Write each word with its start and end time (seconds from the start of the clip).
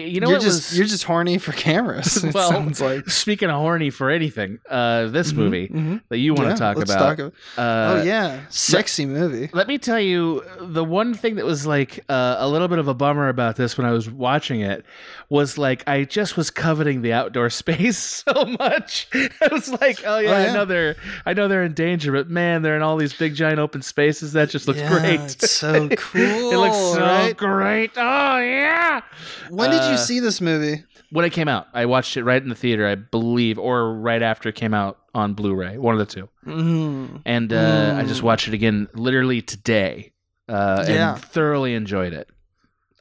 hey, 0.00 0.08
you 0.08 0.20
know 0.20 0.28
you're 0.28 0.38
what 0.38 0.44
just 0.44 0.70
was 0.70 0.78
you're 0.78 0.86
just 0.86 1.04
horny 1.04 1.38
for 1.38 1.52
cameras. 1.52 2.22
It 2.24 2.34
well, 2.34 2.50
sounds 2.50 2.80
like 2.80 3.08
speaking 3.10 3.50
of 3.50 3.56
horny 3.56 3.90
for 3.90 4.10
anything, 4.10 4.58
uh, 4.68 5.06
this 5.08 5.32
movie 5.32 5.68
mhm. 5.68 6.02
that 6.08 6.18
you 6.18 6.34
want 6.34 6.48
Yeah, 6.48 6.54
to 6.54 6.58
talk 6.58 6.76
let's 6.76 6.90
about. 6.90 7.00
talk 7.00 7.18
about- 7.18 7.32
uh, 7.56 8.00
oh 8.00 8.02
yeah, 8.02 8.40
sexy 8.48 9.06
movie. 9.06 9.48
Let 9.52 9.68
me 9.68 9.78
tell 9.78 10.00
you, 10.00 10.42
the 10.60 10.84
one 10.84 11.14
thing 11.14 11.36
that 11.36 11.44
was 11.44 11.66
like 11.66 12.04
uh, 12.08 12.36
a 12.38 12.48
little 12.48 12.68
bit 12.68 12.78
of 12.78 12.88
a 12.88 12.94
bummer 12.94 13.28
about 13.28 13.56
this 13.56 13.76
when 13.78 13.86
I 13.86 13.92
was 13.92 14.10
watching 14.10 14.60
it 14.60 14.84
was 15.28 15.58
like 15.58 15.82
I 15.88 16.04
just 16.04 16.36
was 16.36 16.50
coveting 16.50 17.02
the 17.02 17.12
outdoor 17.12 17.50
space 17.62 17.98
so 17.98 18.44
much. 18.58 19.08
I 19.14 19.48
was 19.50 19.68
like, 19.68 20.02
oh 20.04 20.18
yeah, 20.18 20.26
Oh, 20.36 20.42
yeah. 20.42 20.50
I 20.50 20.54
know 20.54 20.64
they're, 20.64 20.96
I 21.24 21.32
know 21.32 21.48
they're 21.48 21.64
in 21.64 21.72
danger, 21.74 22.12
but 22.12 22.28
man, 22.28 22.62
they're 22.62 22.76
in 22.76 22.82
all 22.82 22.96
these 22.96 23.12
big 23.14 23.34
giant 23.34 23.58
open 23.58 23.82
spaces. 23.82 24.32
That 24.32 24.50
just 24.50 24.66
looks 24.68 24.80
Yeah, 24.80 24.88
great. 24.90 25.20
It's 25.20 25.50
so 25.50 25.88
cool. 25.88 26.52
it 26.52 26.56
looks 26.56 26.76
so 26.76 27.00
right? 27.00 27.36
great. 27.36 27.92
Oh 27.96 28.38
yeah. 28.38 29.02
When 29.50 29.70
did 29.70 29.82
Uh, 29.88 29.92
you 29.92 29.98
see 29.98 30.20
this 30.20 30.40
movie? 30.40 30.82
When 31.10 31.24
it 31.24 31.30
came 31.32 31.48
out, 31.48 31.68
I 31.72 31.86
watched 31.86 32.16
it 32.16 32.24
right 32.24 32.42
in 32.42 32.48
the 32.48 32.54
theater, 32.54 32.86
I 32.86 32.96
believe, 32.96 33.58
or 33.58 33.94
right 33.94 34.22
after 34.22 34.48
it 34.48 34.54
came 34.56 34.74
out 34.74 34.98
on 35.14 35.34
Blu-ray, 35.34 35.78
one 35.78 35.94
of 35.94 35.98
the 36.00 36.06
two. 36.12 36.28
Mm. 36.46 37.22
And 37.24 37.52
uh, 37.52 37.94
I 37.98 38.02
just 38.04 38.20
Mm. 38.20 38.24
watched 38.24 38.48
it 38.48 38.54
again, 38.54 38.88
literally 38.94 39.40
today, 39.42 40.12
uh, 40.48 40.84
Yeah. 40.88 41.14
and 41.14 41.22
thoroughly 41.22 41.74
enjoyed 41.74 42.12
it. 42.12 42.28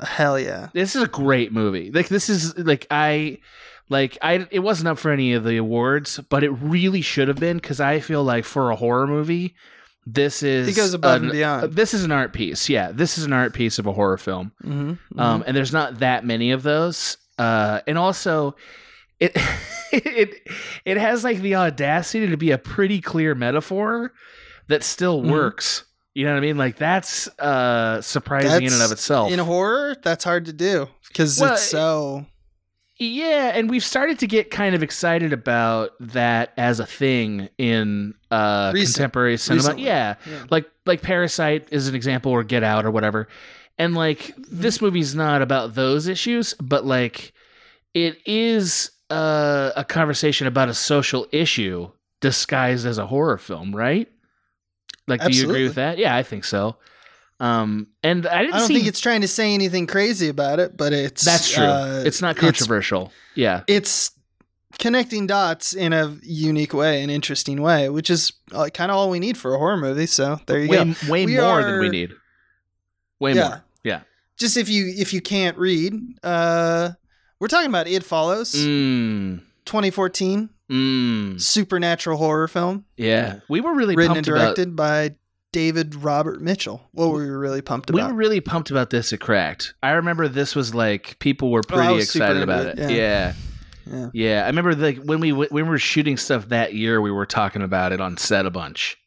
Hell 0.01 0.37
yeah. 0.39 0.69
this 0.73 0.95
is 0.95 1.01
a 1.03 1.07
great 1.07 1.51
movie. 1.53 1.89
Like 1.91 2.09
this 2.09 2.29
is 2.29 2.57
like 2.57 2.85
I 2.91 3.37
like 3.89 4.17
I 4.21 4.45
it 4.51 4.59
wasn't 4.59 4.89
up 4.89 4.97
for 4.99 5.09
any 5.09 5.33
of 5.33 5.43
the 5.45 5.55
awards, 5.57 6.19
but 6.29 6.43
it 6.43 6.49
really 6.49 6.99
should 7.01 7.29
have 7.29 7.37
been 7.39 7.57
because 7.57 7.79
I 7.79 8.01
feel 8.01 8.21
like 8.23 8.43
for 8.43 8.71
a 8.71 8.75
horror 8.75 9.07
movie, 9.07 9.55
this 10.05 10.43
is 10.43 10.67
It 10.67 10.75
goes 10.75 10.93
above 10.93 11.17
an- 11.17 11.23
and 11.23 11.31
beyond. 11.31 11.73
This 11.73 11.93
is 11.93 12.03
an 12.03 12.11
art 12.11 12.33
piece. 12.33 12.69
Yeah, 12.69 12.91
this 12.91 13.17
is 13.17 13.25
an 13.25 13.33
art 13.33 13.53
piece 13.53 13.79
of 13.79 13.87
a 13.87 13.91
horror 13.93 14.17
film. 14.17 14.51
Mm-hmm. 14.63 15.19
Um, 15.19 15.43
and 15.47 15.55
there's 15.57 15.73
not 15.73 15.99
that 15.99 16.25
many 16.25 16.51
of 16.51 16.63
those. 16.63 17.17
Uh, 17.39 17.81
and 17.87 17.97
also, 17.97 18.55
it 19.19 19.35
it 19.91 20.47
it 20.85 20.97
has 20.97 21.23
like 21.23 21.39
the 21.39 21.55
audacity 21.55 22.27
to 22.27 22.37
be 22.37 22.51
a 22.51 22.57
pretty 22.57 23.01
clear 23.01 23.33
metaphor 23.35 24.13
that 24.67 24.83
still 24.83 25.21
Mhm. 25.21 25.31
works. 25.31 25.83
You 26.13 26.23
know 26.25 26.31
what 26.31 26.37
I 26.37 26.41
mean? 26.41 26.57
Like 26.57 26.77
that's 26.77 27.27
uh 27.39 28.01
surprising 28.01 28.63
in 28.67 28.71
and 28.73 28.81
of 28.81 28.91
itself. 28.91 29.31
In 29.31 29.39
horror, 29.39 29.95
that's 30.01 30.23
hard 30.23 30.45
to 30.45 30.53
do 30.53 30.87
because 31.09 31.39
Well, 31.39 31.53
it's 31.53 31.61
so. 31.63 32.25
Yeah, 32.97 33.51
and 33.53 33.69
we've 33.69 33.83
started 33.83 34.19
to 34.19 34.27
get 34.27 34.51
kind 34.51 34.73
of 34.73 34.81
excited 34.81 35.33
about 35.33 35.91
that 35.99 36.53
as 36.57 36.79
a 36.79 36.85
thing 36.85 37.49
in 37.57 38.13
uh, 38.31 38.71
Recent- 38.73 38.95
contemporary 38.95 39.37
cinema. 39.37 39.75
Yeah, 39.77 40.15
Yeah. 40.25 40.45
like 40.49 40.65
like 40.85 41.01
Parasite 41.01 41.67
is 41.71 41.87
an 41.89 41.95
example, 41.95 42.31
or 42.31 42.43
Get 42.43 42.63
Out, 42.63 42.85
or 42.85 42.91
whatever. 42.91 43.27
And 43.77 43.95
like 43.95 44.33
this 44.37 44.81
movie's 44.81 45.13
not 45.15 45.41
about 45.41 45.75
those 45.75 46.07
issues, 46.07 46.53
but 46.61 46.85
like 46.85 47.33
it 47.93 48.17
is 48.25 48.91
uh, 49.09 49.71
a 49.75 49.83
conversation 49.83 50.47
about 50.47 50.69
a 50.69 50.73
social 50.73 51.27
issue 51.31 51.91
disguised 52.21 52.85
as 52.85 52.97
a 52.97 53.05
horror 53.05 53.37
film, 53.37 53.75
right? 53.75 54.09
Like, 55.07 55.21
do 55.21 55.31
you 55.31 55.43
agree 55.43 55.63
with 55.65 55.75
that? 55.75 55.97
Yeah, 55.97 56.15
I 56.15 56.23
think 56.23 56.45
so. 56.45 56.77
Um, 57.39 57.87
and 58.03 58.25
I 58.25 58.43
didn't 58.43 58.53
I 58.55 58.59
don't 58.59 58.67
see 58.67 58.75
think 58.75 58.87
it's 58.87 58.99
trying 59.01 59.21
to 59.21 59.27
say 59.27 59.53
anything 59.53 59.87
crazy 59.87 60.29
about 60.29 60.59
it, 60.59 60.77
but 60.77 60.93
it's 60.93 61.23
that's 61.25 61.51
true. 61.51 61.63
uh, 61.65 62.03
it's 62.05 62.21
not 62.21 62.37
controversial. 62.37 63.11
yeah. 63.35 63.63
It's, 63.67 64.11
connecting 64.77 65.25
dots 65.25 65.71
in 65.71 65.93
a 65.93 66.17
unique 66.21 66.73
way, 66.73 67.01
an 67.01 67.09
interesting 67.09 67.61
way, 67.61 67.87
which 67.87 68.09
is 68.09 68.33
uh, 68.51 68.67
kind 68.73 68.91
of 68.91 68.97
all 68.97 69.09
we 69.09 69.19
need 69.19 69.37
for 69.37 69.53
a 69.55 69.57
horror 69.57 69.77
movie. 69.77 70.05
So 70.05 70.37
there 70.47 70.59
you 70.59 70.67
way, 70.67 70.83
go. 70.83 70.93
way 71.09 71.25
We 71.25 71.37
more 71.37 71.63
than 71.63 71.79
we 71.79 71.87
need. 71.87 72.11
Way 73.17 73.35
Yeah. 73.35 73.47
more. 73.47 73.63
Yeah. 73.85 73.99
Just 74.37 74.57
if 74.57 74.67
you 74.67 74.93
if 74.97 75.13
you 75.13 75.21
can't 75.21 75.57
read, 75.57 75.93
uh, 76.23 76.89
we're 77.39 77.47
talking 77.47 77.69
about 77.69 77.87
It 77.87 78.03
Follows, 78.03 78.53
Mm. 78.53 79.43
2014 79.63 80.49
Mm. 80.69 81.39
supernatural 81.39 82.17
horror 82.17 82.47
film, 82.49 82.83
Yeah. 82.97 83.39
We 83.47 83.61
were 83.61 83.73
really 83.75 83.95
written 83.95 84.17
and 84.17 84.25
pumped 84.25 84.27
about 84.27 84.55
directed 84.55 84.75
by 84.75 85.15
David 85.55 85.95
Robert 85.95 86.41
Mitchell. 86.41 86.81
What 86.91 87.11
were 87.11 87.19
we 87.19 87.29
really 87.29 87.61
pumped 87.61 87.89
about? 87.89 88.07
we 88.07 88.11
were 88.11 88.17
really 88.17 88.41
pumped 88.41 88.71
about 88.71 88.89
this 88.89 89.13
at 89.13 89.21
Cracked. 89.21 89.73
I 89.81 89.91
remember 89.91 90.27
this 90.27 90.53
was 90.53 90.75
like 90.75 91.17
people 91.19 91.49
were 91.49 91.61
Oh, 91.71 91.73
pretty 91.75 92.01
super 92.01 92.25
excited 92.25 92.43
about 92.43 92.65
it, 92.65 92.77
it. 92.79 92.91
yeah. 92.91 92.97
Yeah. 92.97 93.33
Yeah. 93.87 94.09
yeah. 94.13 94.43
I 94.43 94.47
remember 94.47 94.75
like 94.75 94.97
when 94.97 95.21
we 95.21 95.31
when 95.31 95.47
we 95.51 95.63
were 95.63 95.77
shooting 95.77 96.17
stuff 96.17 96.49
that 96.49 96.73
year, 96.73 96.99
we 96.99 97.09
were 97.09 97.25
talking 97.25 97.61
about 97.61 97.93
it 97.93 98.01
on 98.01 98.17
set 98.17 98.45
a 98.45 98.49
bunch. 98.51 98.97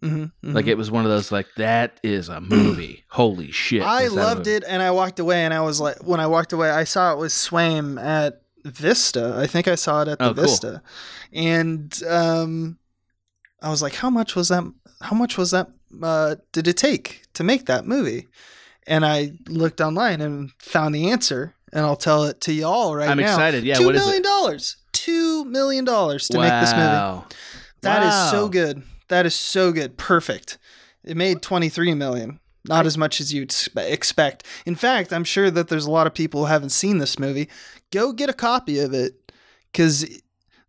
Mhm, 0.00 0.30
mhm. 0.44 0.54
Like 0.54 0.68
it 0.68 0.76
was 0.76 0.90
one 0.92 1.04
of 1.04 1.10
those 1.10 1.32
like 1.32 1.48
that 1.56 1.98
is 2.04 2.28
a 2.28 2.40
movie. 2.40 3.04
Holy 3.10 3.50
shit! 3.50 3.82
I 3.82 4.02
is 4.02 4.14
that 4.14 4.20
a 4.20 4.22
loved 4.26 4.46
it, 4.46 4.62
and 4.68 4.82
I 4.82 4.92
walked 4.92 5.18
away, 5.18 5.44
and 5.44 5.52
I 5.54 5.62
was 5.62 5.80
like, 5.80 6.06
when 6.06 6.20
I 6.20 6.26
walked 6.28 6.52
away, 6.52 6.70
I 6.70 6.84
saw 6.84 7.12
it 7.12 7.18
was 7.18 7.32
Swaim 7.32 7.98
at 8.00 8.42
Vista. 8.64 9.34
I 9.36 9.46
think 9.48 9.66
I 9.66 9.74
saw 9.74 10.02
it 10.02 10.08
at 10.08 10.18
the 10.20 10.26
Oh, 10.26 10.34
cool. 10.34 10.44
Vista, 10.44 10.82
and 11.32 12.00
um, 12.08 12.78
I 13.62 13.70
was 13.70 13.80
like, 13.82 13.94
how 13.94 14.10
much 14.10 14.36
was 14.36 14.48
that? 14.50 14.64
How 15.00 15.16
much 15.16 15.36
was 15.38 15.50
that? 15.52 15.68
Uh, 16.02 16.36
did 16.52 16.68
it 16.68 16.76
take 16.76 17.22
to 17.34 17.44
make 17.44 17.66
that 17.66 17.86
movie? 17.86 18.28
And 18.86 19.04
I 19.04 19.32
looked 19.48 19.80
online 19.80 20.20
and 20.20 20.52
found 20.58 20.94
the 20.94 21.10
answer, 21.10 21.54
and 21.72 21.84
I'll 21.84 21.96
tell 21.96 22.24
it 22.24 22.40
to 22.42 22.52
y'all 22.52 22.94
right 22.94 23.08
I'm 23.08 23.18
now. 23.18 23.24
excited. 23.24 23.64
Yeah. 23.64 23.74
Two 23.74 23.86
what 23.86 23.94
is 23.96 24.02
million 24.02 24.22
it? 24.22 24.24
dollars. 24.24 24.76
Two 24.92 25.44
million 25.44 25.84
dollars 25.84 26.28
to 26.28 26.38
make 26.38 26.50
this 26.50 26.72
movie. 26.72 26.84
Wow. 26.84 27.24
That 27.82 28.02
is 28.04 28.30
so 28.30 28.48
good. 28.48 28.82
That 29.08 29.26
is 29.26 29.34
so 29.34 29.72
good. 29.72 29.96
Perfect. 29.96 30.58
It 31.04 31.16
made 31.16 31.42
23 31.42 31.94
million. 31.94 32.40
Not 32.68 32.86
as 32.86 32.98
much 32.98 33.20
as 33.20 33.32
you'd 33.32 33.54
expect. 33.76 34.44
In 34.66 34.74
fact, 34.74 35.12
I'm 35.12 35.22
sure 35.22 35.50
that 35.52 35.68
there's 35.68 35.86
a 35.86 35.90
lot 35.90 36.08
of 36.08 36.14
people 36.14 36.40
who 36.40 36.46
haven't 36.46 36.70
seen 36.70 36.98
this 36.98 37.18
movie. 37.18 37.48
Go 37.92 38.12
get 38.12 38.28
a 38.28 38.32
copy 38.32 38.80
of 38.80 38.92
it 38.92 39.32
cuz 39.72 40.20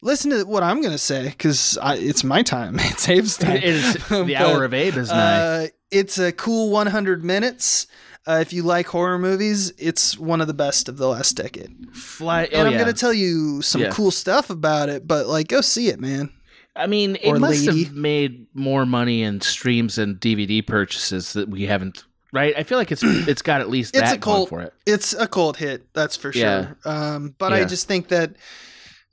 listen 0.01 0.31
to 0.31 0.43
what 0.43 0.63
I'm 0.63 0.81
going 0.81 0.91
to 0.93 0.97
say 0.97 1.33
cuz 1.37 1.77
it's 1.83 2.23
my 2.23 2.43
time. 2.43 2.77
It's 2.81 3.07
Abe's 3.09 3.37
time. 3.45 3.57
It 3.57 3.63
is 3.63 3.93
the 4.09 4.23
But, 4.23 4.33
hour 4.35 4.63
of 4.63 4.73
Abe 4.73 4.95
is 4.97 5.09
nigh. 5.09 5.65
uh, 5.65 5.67
it's 5.91 6.17
a 6.17 6.31
cool 6.31 6.69
100 6.69 7.23
minutes. 7.23 7.87
Uh, 8.27 8.39
if 8.41 8.51
you 8.51 8.61
like 8.61 8.87
horror 8.87 9.17
movies, 9.17 9.71
it's 9.77 10.17
one 10.17 10.41
of 10.41 10.47
the 10.47 10.53
best 10.53 10.89
of 10.89 10.97
the 10.97 11.07
last 11.07 11.37
decade. 11.37 11.95
Fly. 11.95 12.43
And 12.43 12.55
oh, 12.55 12.65
I'm 12.65 12.71
yeah. 12.73 12.77
going 12.79 12.93
to 12.93 12.99
tell 12.99 13.13
you 13.13 13.61
some 13.61 13.81
Yeah. 13.81 13.89
cool 13.91 14.11
stuff 14.11 14.49
about 14.49 14.89
it, 14.89 15.07
but 15.07 15.27
like 15.27 15.47
go 15.47 15.61
see 15.61 15.87
it, 15.87 15.99
man. 15.99 16.29
I 16.75 16.87
mean, 16.87 17.15
it 17.15 17.29
or 17.29 17.39
must 17.39 17.65
lady. 17.65 17.85
have 17.85 17.93
made 17.95 18.45
more 18.53 18.85
money 18.85 19.23
in 19.23 19.39
streams 19.41 19.97
and 19.97 20.19
DVD 20.19 20.61
purchases 20.65 21.33
that 21.33 21.47
we 21.49 21.63
haven't. 21.67 22.03
Right? 22.33 22.53
I 22.57 22.63
feel 22.63 22.77
like 22.77 22.91
it's 22.91 23.01
it's 23.03 23.41
got 23.41 23.61
at 23.61 23.69
least 23.69 23.95
It's 23.95 24.09
that 24.09 24.15
a 24.17 24.19
going 24.19 24.45
for 24.47 24.61
it. 24.61 24.73
it's 24.85 25.13
a 25.13 25.25
cold 25.27 25.55
hit, 25.57 25.87
that's 25.93 26.17
for 26.17 26.31
Yeah. 26.33 26.73
sure. 26.83 26.93
Um, 26.93 27.33
but 27.37 27.53
I 27.53 27.63
just 27.63 27.87
think 27.87 28.09
that 28.09 28.35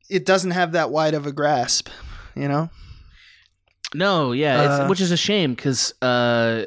it 0.08 0.26
doesn't 0.26 0.50
have 0.52 0.72
that 0.72 0.90
wide 0.90 1.14
of 1.14 1.26
a 1.26 1.32
grasp, 1.32 1.88
you 2.34 2.48
know? 2.48 2.70
No, 3.94 4.32
yeah, 4.32 4.60
Uh, 4.60 4.80
it's, 4.82 4.90
which 4.90 5.00
is 5.00 5.10
a 5.12 5.16
shame 5.16 5.54
because, 5.54 5.94
uh, 6.02 6.64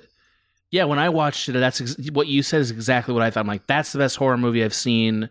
yeah, 0.72 0.86
when 0.86 1.00
I 1.00 1.10
watched 1.10 1.50
it, 1.50 1.54
that's 1.54 1.82
ex- 1.82 1.96
what 2.12 2.28
you 2.28 2.42
said 2.44 2.62
is 2.62 2.72
exactly 2.72 3.14
what 3.14 3.24
I 3.24 3.30
thought. 3.32 3.42
I'm 3.42 3.48
like, 3.48 3.68
that's 3.68 3.92
the 3.92 4.00
best 4.00 4.16
horror 4.16 4.38
movie 4.38 4.64
I've 4.64 4.74
seen 4.74 5.30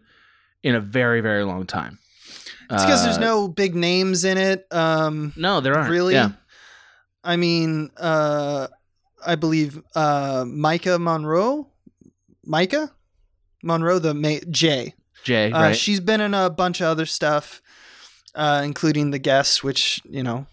in 0.62 0.74
a 0.74 0.80
very, 0.80 1.20
very 1.20 1.44
long 1.44 1.66
time. 1.66 1.98
It's 2.70 2.82
because 2.84 3.04
there's 3.04 3.16
Uh, 3.18 3.20
no 3.20 3.48
big 3.48 3.74
names 3.74 4.24
in 4.24 4.38
it. 4.38 4.66
Um, 4.72 5.32
no, 5.36 5.60
there 5.60 5.74
aren't. 5.76 5.90
really? 5.90 6.14
Yeah. 6.14 6.30
I 7.22 7.36
mean, 7.36 7.90
uh, 7.96 8.66
I 9.24 9.34
believe 9.36 9.80
uh, 9.94 10.44
Maika 10.44 10.98
Monroe, 11.00 11.68
Maika 12.46 12.90
Monroe, 13.62 13.98
the 13.98 14.14
ma- 14.14 14.38
J. 14.50 14.94
Jay, 15.24 15.50
Uh, 15.50 15.60
right? 15.60 15.76
She's 15.76 16.00
been 16.00 16.20
in 16.20 16.34
a 16.34 16.50
bunch 16.50 16.80
of 16.80 16.86
other 16.88 17.06
stuff, 17.06 17.62
uh, 18.36 18.62
including 18.64 19.10
The 19.10 19.18
guests, 19.18 19.64
which 19.64 20.00
you 20.08 20.22
know, 20.22 20.46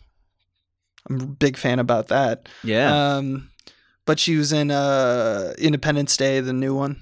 I'm 1.09 1.21
a 1.21 1.25
big 1.27 1.57
fan 1.57 1.80
about 1.80 2.07
that. 2.07 2.50
yeah. 2.63 3.15
Um, 3.18 3.50
but 4.06 4.19
she 4.19 4.35
was 4.35 4.51
in 4.51 4.69
uh, 4.71 5.53
Independence 5.57 6.18
Day, 6.18 6.39
the 6.41 6.53
new 6.53 6.75
one, 6.75 7.00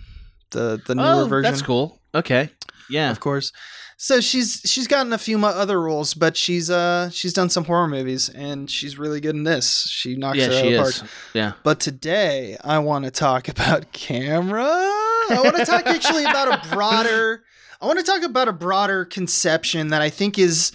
the 0.51 0.81
the 0.86 0.95
newer 0.95 1.24
oh, 1.24 1.28
version, 1.28 1.51
that's 1.51 1.62
cool. 1.63 2.00
Okay. 2.13 2.50
Yeah. 2.89 3.10
of 3.12 3.19
course. 3.19 3.51
So 3.98 4.19
she's 4.19 4.62
she's 4.66 4.88
gotten 4.88 5.13
a 5.13 5.18
few 5.19 5.44
other 5.45 5.80
roles, 5.80 6.16
but 6.16 6.36
she's 6.36 6.69
uh 6.72 7.10
she's 7.12 7.33
done 7.33 7.50
some 7.51 7.66
horror 7.66 7.88
movies, 7.88 8.30
and 8.30 8.69
she's 8.69 8.98
really 8.98 9.22
good 9.22 9.36
in 9.36 9.44
this. 9.44 9.88
She 9.89 10.16
knocks 10.16 10.39
Yeah, 10.39 10.45
it 10.45 10.54
out 10.54 10.62
she 10.62 10.74
of 10.74 10.86
the 10.86 10.92
park. 11.01 11.12
Yeah. 11.36 11.51
But 11.63 11.80
today 11.80 12.57
I 12.63 12.80
want 12.80 13.06
to 13.06 13.12
talk 13.12 13.48
about 13.56 13.92
camera. 13.92 14.66
I 14.66 15.39
want 15.44 15.56
to 15.56 15.66
talk 15.66 15.86
actually 15.86 16.24
about 16.24 16.48
a 16.66 16.69
broader. 16.75 17.44
I 17.81 17.88
want 17.88 18.00
to 18.00 18.06
talk 18.06 18.22
about 18.24 18.48
a 18.48 18.54
broader 18.54 19.06
conception 19.06 19.88
that 19.88 20.01
I 20.01 20.10
think 20.10 20.38
is 20.38 20.72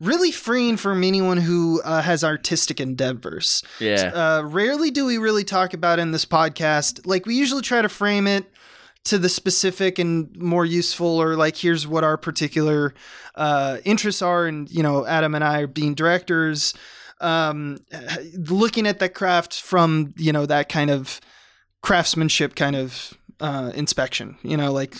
really 0.00 0.30
freeing 0.30 0.76
for 0.76 0.92
anyone 0.92 1.36
who 1.36 1.82
uh, 1.82 2.00
has 2.02 2.24
artistic 2.24 2.80
endeavors. 2.80 3.62
Yeah. 3.80 4.12
Uh, 4.14 4.42
rarely 4.44 4.90
do 4.90 5.04
we 5.04 5.18
really 5.18 5.44
talk 5.44 5.74
about 5.74 5.98
in 5.98 6.12
this 6.12 6.24
podcast. 6.24 7.06
Like 7.06 7.26
we 7.26 7.34
usually 7.34 7.62
try 7.62 7.82
to 7.82 7.88
frame 7.88 8.26
it 8.26 8.44
to 9.04 9.18
the 9.18 9.28
specific 9.28 9.98
and 9.98 10.34
more 10.36 10.64
useful, 10.64 11.20
or 11.20 11.36
like 11.36 11.56
here's 11.56 11.86
what 11.86 12.04
our 12.04 12.16
particular 12.16 12.94
uh, 13.34 13.78
interests 13.84 14.22
are. 14.22 14.46
And 14.46 14.70
you 14.70 14.82
know, 14.82 15.04
Adam 15.06 15.34
and 15.34 15.44
I 15.44 15.60
are 15.60 15.66
being 15.66 15.94
directors. 15.94 16.74
um, 17.20 17.78
looking 18.36 18.86
at 18.86 19.00
that 19.00 19.12
craft 19.14 19.60
from 19.60 20.14
you 20.16 20.32
know 20.32 20.46
that 20.46 20.68
kind 20.68 20.90
of 20.90 21.20
craftsmanship 21.82 22.54
kind 22.54 22.76
of 22.76 23.17
uh, 23.40 23.70
inspection. 23.74 24.36
You 24.42 24.56
know, 24.56 24.72
like 24.72 24.96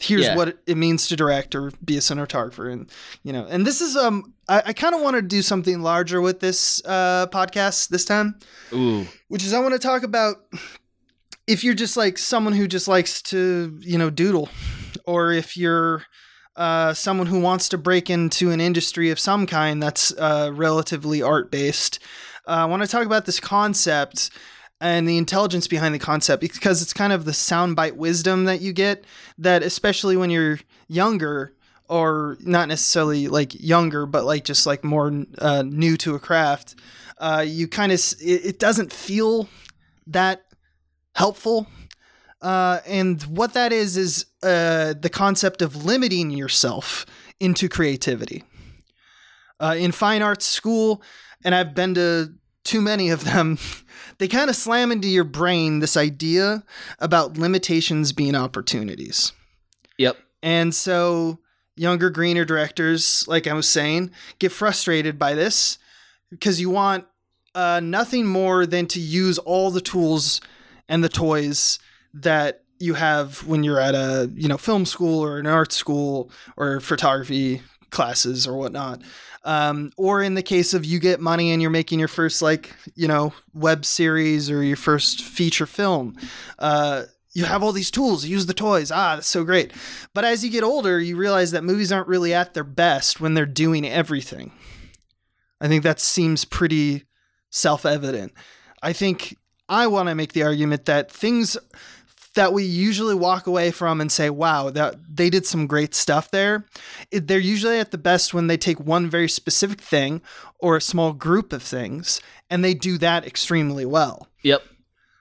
here's 0.00 0.24
Yeah. 0.26 0.36
what 0.36 0.58
it 0.66 0.76
means 0.76 1.08
to 1.08 1.16
direct 1.16 1.54
or 1.54 1.70
be 1.84 1.96
a 1.96 2.00
cinematographer, 2.00 2.72
and 2.72 2.90
you 3.22 3.32
know, 3.32 3.46
and 3.48 3.66
this 3.66 3.80
is 3.80 3.96
um, 3.96 4.32
I, 4.48 4.62
I 4.66 4.72
kind 4.72 4.94
of 4.94 5.00
want 5.00 5.16
to 5.16 5.22
do 5.22 5.42
something 5.42 5.80
larger 5.82 6.20
with 6.20 6.40
this 6.40 6.82
uh, 6.84 7.26
podcast 7.28 7.88
this 7.88 8.04
time, 8.04 8.38
Ooh. 8.72 9.06
which 9.28 9.44
is 9.44 9.52
I 9.52 9.60
want 9.60 9.72
to 9.74 9.78
talk 9.78 10.02
about 10.02 10.36
if 11.46 11.62
you're 11.64 11.74
just 11.74 11.96
like 11.96 12.16
someone 12.18 12.54
who 12.54 12.66
just 12.66 12.88
likes 12.88 13.20
to 13.22 13.78
you 13.80 13.98
know 13.98 14.10
doodle, 14.10 14.48
or 15.06 15.32
if 15.32 15.56
you're 15.56 16.04
uh, 16.56 16.94
someone 16.94 17.26
who 17.26 17.40
wants 17.40 17.68
to 17.70 17.76
break 17.78 18.08
into 18.08 18.50
an 18.50 18.60
industry 18.60 19.10
of 19.10 19.18
some 19.18 19.46
kind 19.46 19.82
that's 19.82 20.12
uh, 20.18 20.50
relatively 20.54 21.20
art 21.20 21.50
based. 21.50 21.98
Uh, 22.46 22.50
I 22.50 22.64
want 22.66 22.82
to 22.82 22.88
talk 22.88 23.06
about 23.06 23.24
this 23.26 23.40
concept 23.40 24.30
and 24.80 25.08
the 25.08 25.18
intelligence 25.18 25.66
behind 25.66 25.94
the 25.94 25.98
concept 25.98 26.40
because 26.40 26.82
it's 26.82 26.92
kind 26.92 27.12
of 27.12 27.24
the 27.24 27.32
soundbite 27.32 27.96
wisdom 27.96 28.44
that 28.44 28.60
you 28.60 28.72
get 28.72 29.04
that 29.38 29.62
especially 29.62 30.16
when 30.16 30.30
you're 30.30 30.58
younger 30.88 31.54
or 31.88 32.36
not 32.40 32.68
necessarily 32.68 33.28
like 33.28 33.54
younger 33.60 34.06
but 34.06 34.24
like 34.24 34.44
just 34.44 34.66
like 34.66 34.84
more 34.84 35.24
uh, 35.38 35.62
new 35.62 35.96
to 35.96 36.14
a 36.14 36.18
craft 36.18 36.74
uh, 37.18 37.44
you 37.46 37.68
kind 37.68 37.92
of 37.92 38.00
it, 38.20 38.44
it 38.44 38.58
doesn't 38.58 38.92
feel 38.92 39.48
that 40.06 40.44
helpful. 41.14 41.66
Uh, 42.42 42.80
and 42.86 43.22
what 43.22 43.54
that 43.54 43.72
is 43.72 43.96
is 43.96 44.26
uh, 44.42 44.94
the 45.00 45.10
concept 45.10 45.62
of 45.62 45.84
limiting 45.84 46.30
yourself 46.30 47.06
into 47.40 47.68
creativity. 47.68 48.44
Uh, 49.60 49.74
in 49.78 49.92
fine 49.92 50.20
arts 50.20 50.44
school 50.44 51.00
and 51.44 51.54
i've 51.54 51.76
been 51.76 51.94
to 51.94 52.34
too 52.64 52.80
many 52.80 53.08
of 53.08 53.22
them 53.22 53.56
they 54.24 54.28
kind 54.28 54.48
of 54.48 54.56
slam 54.56 54.90
into 54.90 55.06
your 55.06 55.22
brain 55.22 55.80
this 55.80 55.98
idea 55.98 56.64
about 56.98 57.36
limitations 57.36 58.14
being 58.14 58.34
opportunities. 58.34 59.34
Yep. 59.98 60.16
And 60.42 60.74
so 60.74 61.40
younger, 61.76 62.08
greener 62.08 62.46
directors, 62.46 63.28
like 63.28 63.46
I 63.46 63.52
was 63.52 63.68
saying, 63.68 64.12
get 64.38 64.50
frustrated 64.50 65.18
by 65.18 65.34
this 65.34 65.76
because 66.30 66.58
you 66.58 66.70
want 66.70 67.04
uh, 67.54 67.80
nothing 67.84 68.24
more 68.24 68.64
than 68.64 68.86
to 68.86 68.98
use 68.98 69.36
all 69.36 69.70
the 69.70 69.82
tools 69.82 70.40
and 70.88 71.04
the 71.04 71.10
toys 71.10 71.78
that 72.14 72.62
you 72.78 72.94
have 72.94 73.46
when 73.46 73.62
you're 73.62 73.78
at 73.78 73.94
a 73.94 74.30
you 74.34 74.48
know 74.48 74.56
film 74.56 74.86
school 74.86 75.22
or 75.22 75.38
an 75.38 75.46
art 75.46 75.70
school 75.70 76.30
or 76.56 76.80
photography 76.80 77.60
classes 77.94 78.46
or 78.46 78.54
whatnot. 78.56 79.00
Um, 79.44 79.92
or 79.96 80.22
in 80.22 80.34
the 80.34 80.42
case 80.42 80.74
of 80.74 80.84
you 80.84 80.98
get 80.98 81.20
money 81.20 81.52
and 81.52 81.60
you're 81.60 81.70
making 81.70 81.98
your 81.98 82.08
first 82.08 82.42
like 82.42 82.74
you 82.94 83.06
know 83.06 83.34
web 83.52 83.84
series 83.84 84.50
or 84.50 84.62
your 84.62 84.76
first 84.76 85.22
feature 85.22 85.66
film 85.66 86.16
uh, 86.58 87.04
you 87.34 87.44
have 87.44 87.62
all 87.62 87.72
these 87.72 87.90
tools 87.90 88.24
use 88.24 88.46
the 88.46 88.54
toys 88.54 88.90
ah 88.90 89.16
that's 89.16 89.26
so 89.26 89.44
great. 89.44 89.72
But 90.14 90.24
as 90.24 90.42
you 90.42 90.50
get 90.50 90.64
older 90.64 90.98
you 90.98 91.16
realize 91.16 91.50
that 91.50 91.62
movies 91.62 91.92
aren't 91.92 92.08
really 92.08 92.32
at 92.32 92.54
their 92.54 92.64
best 92.64 93.20
when 93.20 93.34
they're 93.34 93.44
doing 93.44 93.86
everything. 93.86 94.50
I 95.60 95.68
think 95.68 95.82
that 95.82 96.00
seems 96.00 96.46
pretty 96.46 97.04
self-evident. 97.50 98.32
I 98.82 98.92
think 98.92 99.36
i 99.68 99.86
want 99.86 100.08
to 100.08 100.14
make 100.14 100.34
the 100.34 100.42
argument 100.42 100.84
that 100.84 101.10
things 101.10 101.56
that 102.34 102.52
we 102.52 102.64
usually 102.64 103.14
walk 103.14 103.46
away 103.46 103.70
from 103.70 104.00
and 104.00 104.10
say, 104.10 104.28
wow, 104.30 104.70
that 104.70 104.96
they 105.08 105.30
did 105.30 105.46
some 105.46 105.66
great 105.66 105.94
stuff 105.94 106.30
there. 106.30 106.66
It, 107.10 107.26
they're 107.28 107.38
usually 107.38 107.78
at 107.78 107.90
the 107.90 107.98
best 107.98 108.34
when 108.34 108.46
they 108.48 108.56
take 108.56 108.80
one 108.80 109.08
very 109.08 109.28
specific 109.28 109.80
thing 109.80 110.20
or 110.58 110.76
a 110.76 110.80
small 110.80 111.12
group 111.12 111.52
of 111.52 111.62
things 111.62 112.20
and 112.50 112.64
they 112.64 112.74
do 112.74 112.98
that 112.98 113.26
extremely 113.26 113.86
well. 113.86 114.28
Yep. 114.42 114.62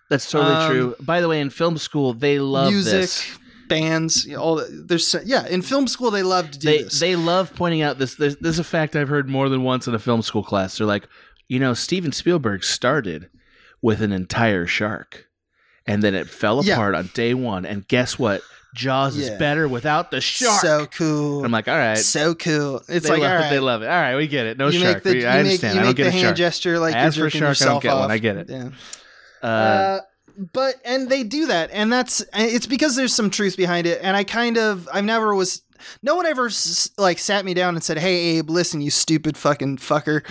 That's 0.09 0.29
totally 0.29 0.55
Um, 0.55 0.71
true. 0.71 0.95
By 0.99 1.21
the 1.21 1.27
way, 1.27 1.39
in 1.39 1.49
film 1.49 1.77
school, 1.77 2.13
they 2.13 2.39
love 2.39 2.71
Music, 2.71 3.01
this. 3.01 3.37
bands, 3.69 4.25
you 4.25 4.33
know, 4.35 4.41
all 4.41 4.55
the- 4.55 4.83
there's 4.87 5.15
yeah, 5.25 5.47
in 5.47 5.61
film 5.61 5.87
school 5.87 6.11
they 6.11 6.23
love 6.23 6.51
to 6.51 6.59
do 6.59 6.67
They 6.67 6.83
this. 6.83 6.99
they 6.99 7.15
love 7.15 7.53
pointing 7.55 7.81
out 7.81 7.97
this. 7.99 8.15
There's, 8.15 8.35
there's 8.37 8.59
a 8.59 8.63
fact 8.63 8.95
I've 8.95 9.09
heard 9.09 9.29
more 9.29 9.49
than 9.49 9.63
once 9.63 9.87
in 9.87 9.95
a 9.95 9.99
film 9.99 10.21
school 10.21 10.43
class. 10.43 10.77
They're 10.77 10.87
like, 10.87 11.07
you 11.47 11.59
know, 11.59 11.73
Steven 11.73 12.11
Spielberg 12.11 12.63
started 12.63 13.29
with 13.81 14.01
an 14.01 14.11
entire 14.11 14.65
shark, 14.67 15.27
and 15.87 16.01
then 16.03 16.15
it 16.15 16.29
fell 16.29 16.63
Yeah. 16.63 16.73
apart 16.75 16.95
on 16.95 17.09
day 17.13 17.33
one. 17.33 17.65
And 17.65 17.87
guess 17.87 18.17
what? 18.19 18.41
Jaws 18.75 19.15
is 19.17 19.29
better 19.37 19.67
without 19.67 20.09
the 20.09 20.19
shark. 20.19 20.61
so 20.61 20.87
cool. 20.87 21.45
I'm 21.45 21.51
like, 21.51 21.67
all 21.67 21.77
right. 21.77 21.95
so 21.97 22.33
cool. 22.33 22.81
It's 22.87 23.05
they 23.05 23.11
like 23.13 23.21
love 23.21 23.43
all 23.43 23.49
They 23.51 23.59
love 23.59 23.81
it. 23.83 23.85
All 23.85 23.91
right, 24.01 24.15
we 24.15 24.25
get 24.27 24.47
it. 24.47 24.57
No 24.57 24.69
you 24.69 24.79
shark. 24.79 24.95
make 24.95 25.03
the 25.03 25.09
We- 25.11 25.21
you 25.21 25.27
I 25.27 25.33
make, 25.33 25.39
understand. 25.45 25.79
I 25.79 25.83
don't 25.83 25.95
get 25.95 26.03
the 26.03 26.09
a 26.09 26.11
hand 26.11 26.23
shark. 26.23 26.37
gesture 26.37 26.79
like 26.79 26.95
I 26.95 26.97
asked 26.99 27.19
for 27.19 27.27
a 27.27 27.29
shark, 27.29 27.35
I 27.35 27.39
don't 27.45 27.49
yourself 27.51 27.83
get 27.83 27.93
one. 27.93 28.03
off. 28.05 28.09
I 28.11 28.17
get 28.17 28.37
it. 28.37 28.49
Yeah. 28.49 28.69
Uh, 29.43 29.45
Uh, 29.45 29.99
but 30.51 30.75
and 30.83 31.07
they 31.09 31.21
do 31.23 31.45
that 31.45 31.69
and 31.71 31.93
that's 31.93 32.25
it's 32.33 32.65
because 32.65 32.95
there's 32.95 33.13
some 33.13 33.29
truth 33.29 33.55
behind 33.55 33.85
it 33.85 33.99
and 34.01 34.17
i 34.17 34.23
kind 34.23 34.57
of 34.57 34.89
i've 34.91 35.03
never 35.05 35.35
was 35.35 35.61
no 36.01 36.15
one 36.15 36.25
ever 36.25 36.49
like 36.97 37.19
sat 37.19 37.45
me 37.45 37.53
down 37.53 37.75
and 37.75 37.83
said 37.83 37.97
hey 37.97 38.37
abe 38.37 38.49
listen 38.49 38.81
you 38.81 38.89
stupid 38.91 39.37
fucking 39.37 39.77
fucker 39.77 40.21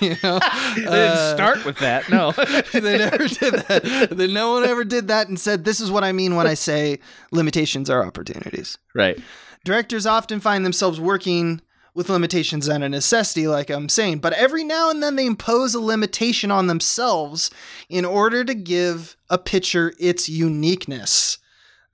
you 0.00 0.16
know 0.22 0.38
they 0.74 0.82
didn't 0.82 0.88
Uh, 1.16 1.34
start 1.36 1.64
with 1.64 1.78
that. 1.78 2.08
No. 2.10 2.32
they 2.72 2.98
never 2.98 3.26
did 3.28 3.54
that 3.54 4.08
then 4.10 4.32
no 4.32 4.52
one 4.52 4.64
ever 4.64 4.84
did 4.84 5.08
that 5.08 5.28
and 5.28 5.38
said 5.38 5.64
this 5.64 5.80
is 5.80 5.90
what 5.90 6.04
i 6.04 6.12
mean 6.12 6.36
when 6.36 6.46
i 6.46 6.54
say 6.54 6.98
limitations 7.32 7.88
are 7.90 8.04
opportunities 8.04 8.78
right. 8.94 9.18
Directors 9.64 10.06
often 10.06 10.40
find 10.40 10.64
themselves 10.64 10.98
working 10.98 11.60
with 11.92 12.08
limitations 12.08 12.66
and 12.66 12.82
a 12.82 12.88
necessity, 12.88 13.46
like 13.46 13.68
I'm 13.68 13.90
saying, 13.90 14.20
but 14.20 14.32
every 14.32 14.64
now 14.64 14.88
and 14.88 15.02
then 15.02 15.16
they 15.16 15.26
impose 15.26 15.74
a 15.74 15.80
limitation 15.80 16.50
on 16.50 16.66
themselves 16.66 17.50
in 17.90 18.06
order 18.06 18.42
to 18.42 18.54
give 18.54 19.16
a 19.28 19.36
picture 19.36 19.92
its 20.00 20.28
uniqueness. 20.30 21.36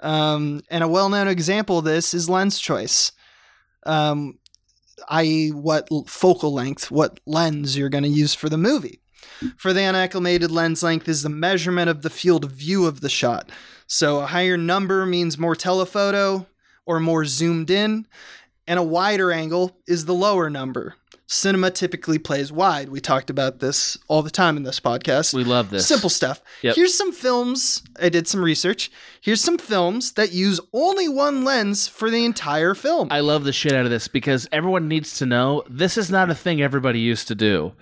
Um, 0.06 0.60
and 0.70 0.84
a 0.84 0.88
well 0.88 1.08
known 1.08 1.26
example 1.26 1.78
of 1.78 1.84
this 1.84 2.14
is 2.14 2.30
lens 2.30 2.60
choice, 2.60 3.10
um, 3.84 4.38
i.e., 5.08 5.50
what 5.50 5.88
focal 6.06 6.54
length, 6.54 6.92
what 6.92 7.18
lens 7.26 7.76
you're 7.76 7.88
going 7.88 8.04
to 8.04 8.08
use 8.08 8.32
for 8.32 8.48
the 8.48 8.56
movie. 8.56 9.00
For 9.56 9.72
the 9.72 9.82
unacclimated 9.82 10.52
lens 10.52 10.84
length 10.84 11.08
is 11.08 11.24
the 11.24 11.28
measurement 11.28 11.90
of 11.90 12.02
the 12.02 12.10
field 12.10 12.44
of 12.44 12.52
view 12.52 12.86
of 12.86 13.00
the 13.00 13.08
shot. 13.08 13.50
So 13.88 14.20
a 14.20 14.26
higher 14.26 14.56
number 14.56 15.04
means 15.06 15.38
more 15.38 15.56
telephoto, 15.56 16.46
or 16.86 17.00
more 17.00 17.24
zoomed 17.24 17.68
in, 17.68 18.06
and 18.68 18.78
a 18.78 18.84
wider 18.84 19.32
angle 19.32 19.76
is 19.88 20.04
the 20.04 20.14
lower 20.14 20.48
number. 20.48 20.94
Cinema 21.28 21.72
typically 21.72 22.18
plays 22.18 22.52
wide. 22.52 22.88
We 22.88 23.00
talked 23.00 23.30
about 23.30 23.58
this 23.58 23.98
all 24.06 24.22
the 24.22 24.30
time 24.30 24.56
in 24.56 24.62
this 24.62 24.78
podcast. 24.78 25.34
We 25.34 25.42
love 25.42 25.70
this. 25.70 25.86
Simple 25.86 26.08
stuff. 26.08 26.40
Yep. 26.62 26.76
Here's 26.76 26.96
some 26.96 27.10
films. 27.10 27.82
I 28.00 28.10
did 28.10 28.28
some 28.28 28.44
research. 28.44 28.92
Here's 29.20 29.40
some 29.40 29.58
films 29.58 30.12
that 30.12 30.32
use 30.32 30.60
only 30.72 31.08
one 31.08 31.44
lens 31.44 31.88
for 31.88 32.10
the 32.10 32.24
entire 32.24 32.74
film. 32.74 33.08
I 33.10 33.20
love 33.20 33.42
the 33.42 33.52
shit 33.52 33.72
out 33.72 33.84
of 33.84 33.90
this 33.90 34.06
because 34.06 34.48
everyone 34.52 34.86
needs 34.86 35.18
to 35.18 35.26
know 35.26 35.64
this 35.68 35.98
is 35.98 36.10
not 36.10 36.30
a 36.30 36.34
thing 36.34 36.62
everybody 36.62 37.00
used 37.00 37.26
to 37.28 37.34
do, 37.34 37.72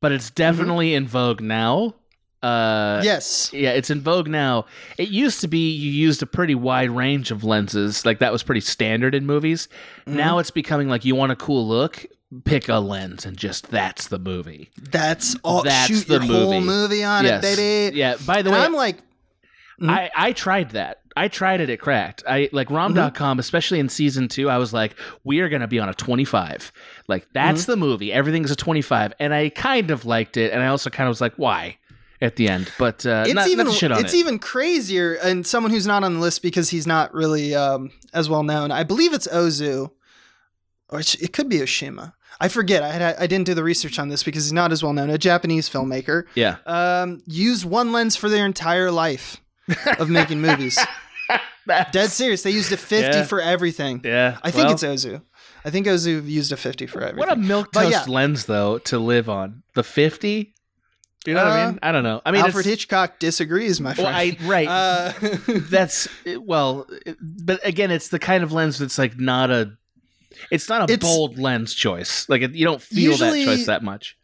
but 0.00 0.10
it's 0.10 0.30
definitely 0.30 0.94
in 0.94 1.06
vogue 1.06 1.42
now. 1.42 1.94
Uh, 2.42 3.00
yes. 3.02 3.50
yeah, 3.54 3.70
it's 3.70 3.88
in 3.88 4.02
vogue 4.02 4.28
now. 4.28 4.66
It 4.98 5.08
used 5.08 5.40
to 5.40 5.48
be 5.48 5.70
you 5.70 5.90
used 5.90 6.22
a 6.22 6.26
pretty 6.26 6.54
wide 6.54 6.90
range 6.90 7.30
of 7.30 7.42
lenses, 7.42 8.04
like 8.04 8.18
that 8.18 8.32
was 8.32 8.42
pretty 8.42 8.60
standard 8.60 9.14
in 9.14 9.24
movies. 9.24 9.68
Mm-hmm. 10.06 10.16
Now 10.16 10.38
it's 10.38 10.50
becoming 10.50 10.88
like 10.88 11.06
you 11.06 11.14
want 11.14 11.32
a 11.32 11.36
cool 11.36 11.66
look, 11.66 12.04
pick 12.44 12.68
a 12.68 12.76
lens, 12.76 13.24
and 13.26 13.36
just 13.36 13.70
that's 13.70 14.08
the 14.08 14.18
movie. 14.18 14.70
That's 14.90 15.36
all. 15.44 15.62
That's 15.62 15.86
shoot 15.88 16.06
the 16.06 16.14
your 16.14 16.22
whole 16.22 16.60
movie. 16.60 16.66
movie 16.66 17.04
on 17.04 17.24
yes, 17.24 17.44
it, 17.44 17.56
baby. 17.56 17.96
yeah. 17.98 18.16
By 18.26 18.42
the 18.42 18.50
And 18.50 18.58
way, 18.58 18.64
I'm 18.64 18.72
like, 18.74 18.98
Mhm. 19.80 19.90
I, 19.90 20.10
I 20.14 20.32
tried 20.32 20.70
that. 20.70 21.00
I 21.16 21.28
tried 21.28 21.60
it 21.60 21.68
It 21.70 21.78
Cracked. 21.78 22.22
I 22.28 22.48
like 22.52 22.70
rom.com, 22.70 23.38
especially 23.38 23.78
in 23.80 23.88
season 23.88 24.28
two, 24.28 24.48
I 24.50 24.58
was 24.58 24.72
like, 24.72 24.94
we 25.24 25.40
are 25.40 25.48
gonna 25.48 25.66
be 25.68 25.78
on 25.80 25.88
a 25.88 25.94
25. 25.94 26.72
Like 27.08 27.26
that's 27.32 27.62
Mm-hmm. 27.62 27.70
the 27.72 27.76
movie. 27.76 28.12
Everything's 28.12 28.50
a 28.50 28.56
25. 28.56 29.14
And 29.20 29.32
I 29.34 29.48
kind 29.50 29.90
of 29.90 30.04
liked 30.06 30.36
it. 30.36 30.52
And 30.52 30.62
I 30.62 30.68
also 30.68 30.90
kind 30.90 31.06
of 31.08 31.10
was 31.10 31.20
like, 31.20 31.34
why? 31.36 31.78
At 32.20 32.36
the 32.36 32.48
end. 32.48 32.72
But 32.78 33.04
uh 33.04 33.24
it's 33.26 33.34
not, 33.34 33.48
even 33.48 33.66
not 33.66 33.74
shit 33.76 33.90
on 33.92 33.98
it's 34.00 34.14
it. 34.14 34.18
even 34.18 34.38
crazier 34.38 35.14
and 35.14 35.44
someone 35.46 35.72
who's 35.72 35.86
not 35.86 36.02
on 36.04 36.14
the 36.14 36.20
list 36.20 36.42
because 36.42 36.70
he's 36.70 36.86
not 36.86 37.12
really 37.14 37.54
um, 37.54 37.90
as 38.12 38.28
well 38.30 38.42
known 38.44 38.70
i 38.70 38.82
believe 38.84 39.12
it's 39.12 39.26
ozu 39.28 39.90
or 40.88 41.00
it 41.00 41.32
could 41.32 41.48
be 41.48 41.58
oshima 41.58 42.12
i 42.40 42.48
forget 42.48 42.82
I, 42.82 42.88
had, 42.92 43.16
I 43.16 43.26
didn't 43.26 43.46
do 43.46 43.54
the 43.54 43.64
research 43.64 43.98
on 43.98 44.08
this 44.08 44.22
because 44.22 44.44
he's 44.44 44.52
not 44.52 44.72
as 44.72 44.82
well 44.82 44.92
known 44.92 45.10
a 45.10 45.18
japanese 45.18 45.68
filmmaker 45.68 46.24
yeah. 46.34 46.56
um, 46.66 47.22
used 47.26 47.64
one 47.64 47.92
lens 47.92 48.16
for 48.16 48.28
their 48.28 48.44
entire 48.46 48.90
life 48.90 49.40
of 49.98 50.10
making 50.10 50.40
movies 50.40 50.78
dead 51.92 52.10
serious 52.10 52.42
they 52.42 52.50
used 52.50 52.72
a 52.72 52.76
50 52.76 53.18
Yeah. 53.18 53.24
for 53.24 53.40
everything 53.40 54.00
Yeah. 54.04 54.38
i 54.42 54.50
think 54.50 54.64
well, 54.66 54.74
it's 54.74 54.82
ozu 54.82 55.22
i 55.64 55.70
think 55.70 55.86
ozu 55.86 56.26
used 56.28 56.52
a 56.52 56.56
50 56.56 56.86
for 56.86 57.00
everything 57.00 57.18
what 57.18 57.32
a 57.32 57.36
milk 57.36 57.72
toast 57.72 57.90
yeah. 57.90 58.04
lens 58.06 58.46
though 58.46 58.78
to 58.78 58.98
live 58.98 59.28
on. 59.28 59.62
The 59.74 59.82
50? 59.82 60.50
You 61.26 61.32
know 61.32 61.42
what 61.42 61.52
I 61.52 61.62
Uh, 61.62 61.70
mean? 61.70 61.78
I 61.82 61.90
don't 61.92 62.02
know. 62.04 62.20
I 62.26 62.32
mean 62.32 62.42
alfred 62.44 62.66
hitchcock 62.66 63.18
disagrees 63.18 63.80
my 63.80 63.94
well, 63.96 64.12
friend 64.12 64.14
I 64.42 64.46
right. 64.46 64.68
uh, 64.68 65.12
that's 65.70 66.06
well 66.38 66.86
but 67.18 67.66
again 67.66 67.90
it's 67.90 68.08
the 68.08 68.18
kind 68.18 68.44
of 68.44 68.52
lens 68.52 68.78
that's 68.78 68.98
like 68.98 69.18
not 69.18 69.50
a 69.50 69.72
it's 70.50 70.68
not 70.68 70.88
a 70.88 70.92
It's- 70.92 71.00
bold 71.00 71.38
lens 71.38 71.74
choice 71.74 72.28
like 72.28 72.42
you 72.54 72.64
don't 72.64 72.82
feel 72.82 73.10
Usually- 73.12 73.44
that 73.44 73.56
choice 73.56 73.66
that 73.66 73.82
much 73.82 74.16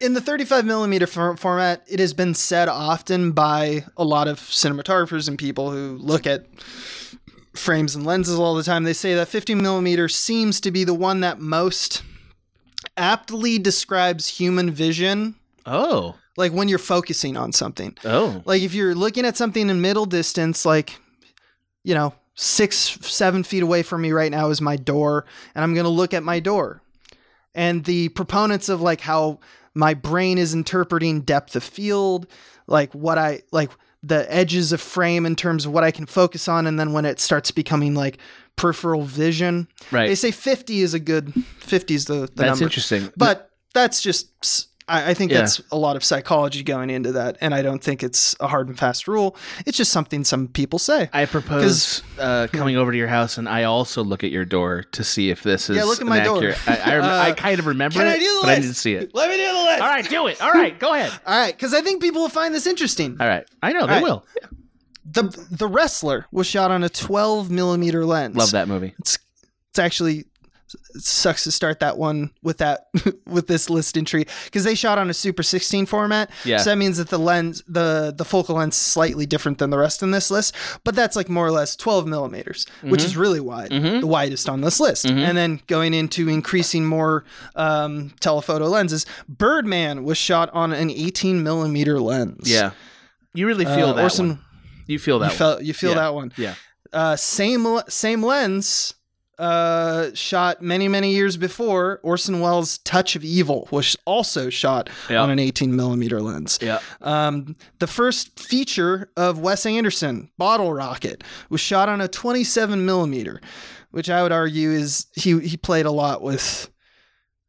in 0.00 0.14
the 0.14 0.20
35 0.22 0.64
millimeter 0.64 1.06
for- 1.06 1.36
format, 1.36 1.82
it 1.86 2.00
has 2.00 2.14
been 2.14 2.32
said 2.34 2.68
often 2.70 3.32
by 3.32 3.84
a 3.98 4.04
lot 4.04 4.28
of 4.28 4.40
cinematographers 4.40 5.28
and 5.28 5.38
people 5.38 5.70
who 5.70 5.98
look 6.00 6.26
at 6.26 6.46
frames 7.54 7.94
and 7.94 8.06
lenses 8.06 8.38
all 8.38 8.54
the 8.54 8.62
time. 8.62 8.84
They 8.84 8.94
say 8.94 9.14
that 9.14 9.28
50 9.28 9.54
millimeter 9.54 10.08
seems 10.08 10.58
to 10.62 10.70
be 10.70 10.84
the 10.84 10.94
one 10.94 11.20
that 11.20 11.38
most 11.38 12.02
aptly 12.96 13.58
describes 13.58 14.26
human 14.26 14.70
vision, 14.70 15.34
Oh. 15.66 16.14
like 16.36 16.52
when 16.52 16.68
you're 16.68 16.78
focusing 16.78 17.36
on 17.36 17.52
something. 17.52 17.94
Oh. 18.04 18.42
Like 18.46 18.62
if 18.62 18.72
you're 18.72 18.94
looking 18.94 19.26
at 19.26 19.36
something 19.36 19.68
in 19.68 19.82
middle 19.82 20.06
distance, 20.06 20.64
like, 20.64 20.96
you 21.84 21.94
know, 21.94 22.14
six, 22.40 22.96
seven 23.02 23.42
feet 23.42 23.62
away 23.62 23.82
from 23.82 24.00
me 24.00 24.12
right 24.12 24.30
now 24.30 24.48
is 24.48 24.62
my 24.62 24.74
door, 24.76 25.26
and 25.54 25.62
I'm 25.62 25.74
going 25.74 25.84
to 25.84 25.90
look 25.90 26.14
at 26.14 26.22
my 26.22 26.40
door. 26.40 26.80
And 27.54 27.84
the 27.84 28.08
proponents 28.10 28.70
of 28.70 28.80
like 28.80 29.02
how 29.02 29.40
my 29.74 29.92
brain 29.92 30.38
is 30.38 30.54
interpreting 30.54 31.20
depth 31.20 31.54
of 31.54 31.62
field, 31.62 32.26
like 32.66 32.92
what 32.94 33.18
I 33.18 33.42
like 33.52 33.70
the 34.02 34.26
edges 34.34 34.72
of 34.72 34.80
frame 34.80 35.26
in 35.26 35.36
terms 35.36 35.66
of 35.66 35.72
what 35.72 35.84
I 35.84 35.90
can 35.90 36.06
focus 36.06 36.48
on, 36.48 36.66
and 36.66 36.80
then 36.80 36.94
when 36.94 37.04
it 37.04 37.20
starts 37.20 37.50
becoming 37.50 37.94
like 37.94 38.16
peripheral 38.56 39.02
vision, 39.02 39.68
right? 39.90 40.06
they 40.06 40.14
say 40.14 40.30
50 40.30 40.80
is 40.80 40.94
a 40.94 41.00
good 41.00 41.34
50 41.58 41.94
is 41.94 42.06
the, 42.06 42.14
the 42.14 42.26
That's 42.36 42.36
number. 42.52 42.64
interesting. 42.64 43.12
But 43.18 43.50
that's 43.74 44.00
just, 44.00 44.69
I, 44.90 45.10
I 45.10 45.14
think 45.14 45.30
Yeah. 45.30 45.38
that's 45.38 45.62
a 45.70 45.76
lot 45.76 45.96
of 45.96 46.02
psychology 46.04 46.62
going 46.62 46.90
into 46.90 47.12
that. 47.12 47.38
And 47.40 47.54
I 47.54 47.62
don't 47.62 47.82
think 47.82 48.02
it's 48.02 48.34
a 48.40 48.48
hard 48.48 48.68
and 48.68 48.78
fast 48.78 49.06
rule. 49.08 49.36
It's 49.66 49.76
just 49.78 49.92
something 49.92 50.24
some 50.24 50.48
people 50.48 50.78
say. 50.78 51.08
I 51.12 51.26
propose 51.26 52.02
uh, 52.18 52.48
coming 52.52 52.76
over 52.76 52.90
to 52.92 52.98
your 52.98 53.08
house, 53.08 53.38
and 53.38 53.48
I 53.48 53.64
also 53.64 54.02
look 54.02 54.24
at 54.24 54.30
your 54.30 54.44
door 54.44 54.82
to 54.92 55.04
see 55.04 55.30
if 55.30 55.42
this 55.42 55.70
is 55.70 55.76
Yeah, 55.76 55.84
look 55.84 56.00
at 56.00 56.06
my 56.06 56.20
door. 56.24 56.54
I, 56.66 56.76
I, 56.84 56.96
rem- 56.96 57.04
Uh, 57.04 57.08
I 57.28 57.32
kind 57.32 57.58
of 57.60 57.66
remember 57.66 57.94
can 58.00 58.06
it, 58.06 58.10
I 58.10 58.18
do 58.18 58.24
the 58.24 58.38
but 58.42 58.48
I 58.50 58.54
list? 58.56 58.62
didn't 58.62 58.76
see 58.76 58.94
it. 58.94 59.14
Let 59.14 59.30
me 59.30 59.36
do 59.36 59.46
the 59.52 59.58
list. 59.62 59.80
All 59.82 59.88
right, 59.88 60.08
do 60.08 60.26
it. 60.26 60.42
All 60.42 60.52
right, 60.52 60.78
go 60.78 60.92
ahead. 60.94 61.12
All 61.26 61.38
right. 61.38 61.54
Because 61.56 61.72
I 61.72 61.80
think 61.82 62.02
people 62.02 62.22
will 62.22 62.28
find 62.28 62.54
this 62.54 62.66
interesting. 62.66 63.16
All 63.20 63.28
right, 63.28 63.46
I 63.62 63.72
know 63.72 63.86
they 63.86 63.92
right. 63.94 64.02
will. 64.02 64.26
The, 65.12 65.22
the 65.50 65.66
Wrestler 65.66 66.26
was 66.30 66.46
shot 66.46 66.70
on 66.70 66.82
a 66.84 66.88
12 66.88 67.50
millimeter 67.50 68.04
lens. 68.04 68.36
Love 68.36 68.50
that 68.52 68.68
movie. 68.68 68.94
It's, 68.98 69.18
it's 69.70 69.78
actually 69.78 70.26
it 70.94 71.02
sucks 71.02 71.44
to 71.44 71.50
start 71.52 71.80
that 71.80 71.98
one 71.98 72.30
with 72.42 72.58
that 72.58 72.88
with 73.26 73.46
this 73.46 73.68
list 73.70 73.96
entry 73.96 74.24
because 74.44 74.64
they 74.64 74.74
shot 74.74 74.98
on 74.98 75.10
a 75.10 75.14
super 75.14 75.42
16 75.42 75.86
format 75.86 76.30
Yeah. 76.44 76.58
so 76.58 76.70
that 76.70 76.76
means 76.76 76.98
that 76.98 77.08
the 77.08 77.18
lens 77.18 77.62
the 77.68 78.14
the 78.16 78.24
focal 78.24 78.56
length 78.56 78.74
is 78.74 78.78
slightly 78.78 79.26
different 79.26 79.58
than 79.58 79.70
the 79.70 79.78
rest 79.78 80.02
in 80.02 80.10
this 80.10 80.30
list 80.30 80.54
but 80.84 80.94
that's 80.94 81.16
like 81.16 81.28
more 81.28 81.46
or 81.46 81.50
less 81.50 81.76
12 81.76 82.06
millimeters 82.06 82.66
which 82.82 83.02
is 83.04 83.16
really 83.16 83.40
wide 83.40 83.70
Mhm. 83.70 84.00
the 84.00 84.06
widest 84.06 84.48
on 84.48 84.60
this 84.60 84.80
list 84.80 85.06
Mhm. 85.06 85.18
and 85.18 85.36
then 85.38 85.60
going 85.66 85.94
into 85.94 86.28
increasing 86.28 86.84
more 86.86 87.24
um, 87.56 88.12
telephoto 88.20 88.66
lenses 88.66 89.06
birdman 89.28 90.04
was 90.04 90.18
shot 90.18 90.50
on 90.52 90.72
an 90.72 90.90
18 90.90 91.42
millimeter 91.42 92.00
lens 92.00 92.50
Yeah, 92.50 92.70
you 93.34 93.46
really 93.46 93.64
feel 93.64 93.88
Uh, 93.88 93.92
that 93.94 94.02
Orson, 94.02 94.28
one. 94.28 94.38
You 94.86 94.98
feel 94.98 95.18
that 95.20 95.26
you 95.26 95.30
one. 95.30 95.36
felt 95.38 95.62
you 95.62 95.72
feel 95.74 95.90
Yeah. 95.90 95.96
that 95.96 96.14
one 96.14 96.32
Yeah. 96.36 96.54
uh, 96.92 97.16
same 97.16 97.80
same 97.88 98.24
lens 98.24 98.94
uh, 99.40 100.10
shot 100.14 100.60
many 100.62 100.86
many 100.86 101.12
years 101.12 101.36
before 101.36 101.98
Orson 102.02 102.40
Welles' 102.40 102.78
Touch 102.78 103.16
of 103.16 103.24
Evil 103.24 103.66
was 103.70 103.96
also 104.04 104.50
shot 104.50 104.90
Yeah. 105.08 105.22
on 105.22 105.30
an 105.30 105.38
18 105.38 105.74
millimeter 105.74 106.20
lens. 106.20 106.58
Yeah. 106.62 106.78
Um, 107.00 107.56
the 107.78 107.86
first 107.86 108.38
feature 108.38 109.10
of 109.16 109.38
Wes 109.38 109.64
Anderson, 109.66 110.30
Bottle 110.38 110.72
Rocket, 110.72 111.24
was 111.48 111.60
shot 111.60 111.88
on 111.88 112.00
a 112.00 112.08
27 112.08 112.84
millimeter, 112.84 113.40
which 113.90 114.10
I 114.10 114.22
would 114.22 114.32
argue 114.32 114.70
is 114.70 115.06
he 115.14 115.40
he 115.40 115.56
played 115.56 115.86
a 115.86 115.90
lot 115.90 116.22
with. 116.22 116.70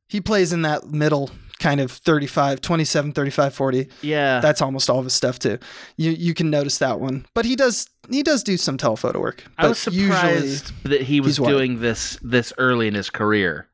He 0.07 0.19
plays 0.19 0.51
in 0.51 0.63
that 0.63 0.87
middle 0.87 1.29
kind 1.61 1.79
of 1.79 1.91
35, 1.91 2.59
27, 2.59 3.13
35, 3.13 3.53
40 3.53 3.87
Yeah. 4.01 4.39
that's 4.41 4.61
almost 4.61 4.89
all 4.89 4.97
of 4.99 5.05
his 5.05 5.13
stuff 5.13 5.39
too. 5.39 5.57
You 5.95 6.11
you 6.11 6.33
can 6.33 6.49
notice 6.49 6.79
that 6.79 6.99
one, 6.99 7.25
but 7.33 7.45
he 7.45 7.55
does 7.55 7.87
he 8.09 8.23
does 8.23 8.43
do 8.43 8.57
some 8.57 8.77
telephoto 8.77 9.19
work. 9.21 9.45
I 9.57 9.67
was 9.69 9.77
surprised 9.79 10.73
that 10.83 11.01
he 11.01 11.21
was 11.21 11.37
doing 11.37 11.79
this 11.79 12.17
this 12.21 12.51
early 12.57 12.87
in 12.87 12.95
his 12.95 13.09
career. 13.09 13.67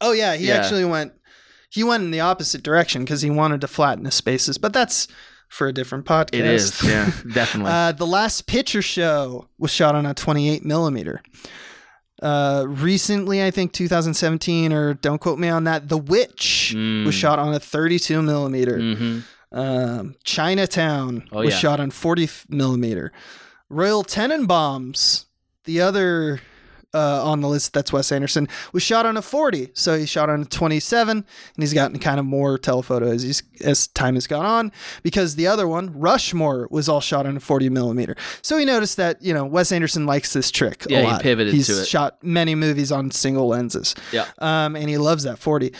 oh 0.00 0.12
yeah, 0.12 0.36
he 0.36 0.46
Yeah. 0.48 0.58
actually 0.58 0.84
went 0.84 1.12
he 1.70 1.82
went 1.82 2.04
in 2.04 2.10
the 2.12 2.20
opposite 2.20 2.62
direction 2.62 3.02
because 3.04 3.22
he 3.22 3.30
wanted 3.30 3.60
to 3.62 3.66
flatten 3.68 4.04
his 4.04 4.14
spaces. 4.14 4.58
But 4.58 4.72
that's 4.72 5.08
for 5.48 5.66
a 5.66 5.72
different 5.72 6.04
podcast. 6.04 6.34
It 6.38 6.44
is, 6.46 6.82
yeah, 6.84 7.10
definitely. 7.32 7.72
uh, 7.72 7.92
the 7.92 8.06
last 8.06 8.46
picture 8.46 8.82
show 8.82 9.48
was 9.58 9.70
shot 9.70 9.94
on 9.94 10.04
a 10.06 10.12
28 10.14 10.64
millimeter. 10.64 11.20
Uh, 12.22 12.64
recently, 12.68 13.42
I 13.44 13.50
think 13.50 13.72
2017, 13.72 14.72
or 14.72 14.94
don't 14.94 15.20
quote 15.20 15.38
me 15.38 15.48
on 15.48 15.64
that. 15.64 15.88
The 15.88 15.98
Witch 15.98 16.72
Mm. 16.76 17.04
was 17.06 17.14
shot 17.14 17.38
on 17.38 17.52
a 17.54 17.58
32 17.60 18.22
millimeter. 18.22 18.78
hmm 18.78 19.20
Um, 19.52 20.14
Chinatown 20.24 21.28
Oh, 21.32 21.40
was 21.44 21.50
yeah. 21.54 21.58
shot 21.58 21.80
on 21.80 21.90
40 21.90 22.28
millimeter. 22.48 23.12
Royal 23.68 24.02
Tenenbaums, 24.04 25.26
the 25.64 25.80
other 25.80 26.40
uh, 26.94 27.24
on 27.24 27.40
the 27.40 27.48
list 27.48 27.72
that's 27.72 27.92
Wes 27.92 28.10
Anderson, 28.12 28.48
was 28.72 28.82
shot 28.82 29.04
on 29.04 29.16
a 29.16 29.22
40. 29.22 29.70
So 29.74 29.98
he 29.98 30.06
shot 30.06 30.30
on 30.30 30.42
a 30.42 30.44
27, 30.44 31.16
and 31.18 31.24
he's 31.58 31.74
gotten 31.74 31.98
kind 31.98 32.18
of 32.20 32.24
more 32.26 32.56
telephoto 32.56 33.10
as 33.10 33.22
he's, 33.22 33.42
as 33.62 33.88
time 33.88 34.14
has 34.14 34.26
gone 34.26 34.46
on. 34.46 34.72
Because 35.02 35.34
the 35.36 35.46
other 35.46 35.66
one, 35.68 35.98
Rushmore, 35.98 36.68
was 36.70 36.88
all 36.88 37.00
shot 37.00 37.26
on 37.26 37.36
a 37.36 37.40
40 37.40 37.68
millimeter. 37.70 38.16
So 38.42 38.56
he 38.56 38.64
noticed 38.64 38.96
that 38.96 39.20
you 39.22 39.34
know 39.34 39.44
Wes 39.44 39.72
Anderson 39.72 40.06
likes 40.06 40.32
this 40.32 40.50
trick. 40.50 40.86
Yeah, 40.88 41.00
a 41.00 41.16
he 41.16 41.22
pivoted 41.22 41.52
He's 41.52 41.66
to 41.66 41.80
it. 41.82 41.86
shot 41.88 42.22
many 42.22 42.54
movies 42.54 42.92
on 42.92 43.10
single 43.10 43.48
lenses 43.48 43.94
Yeah. 44.12 44.26
um, 44.38 44.76
and 44.76 44.88
he 44.88 44.96
loves 44.98 45.24
that 45.24 45.38
40. 45.38 45.72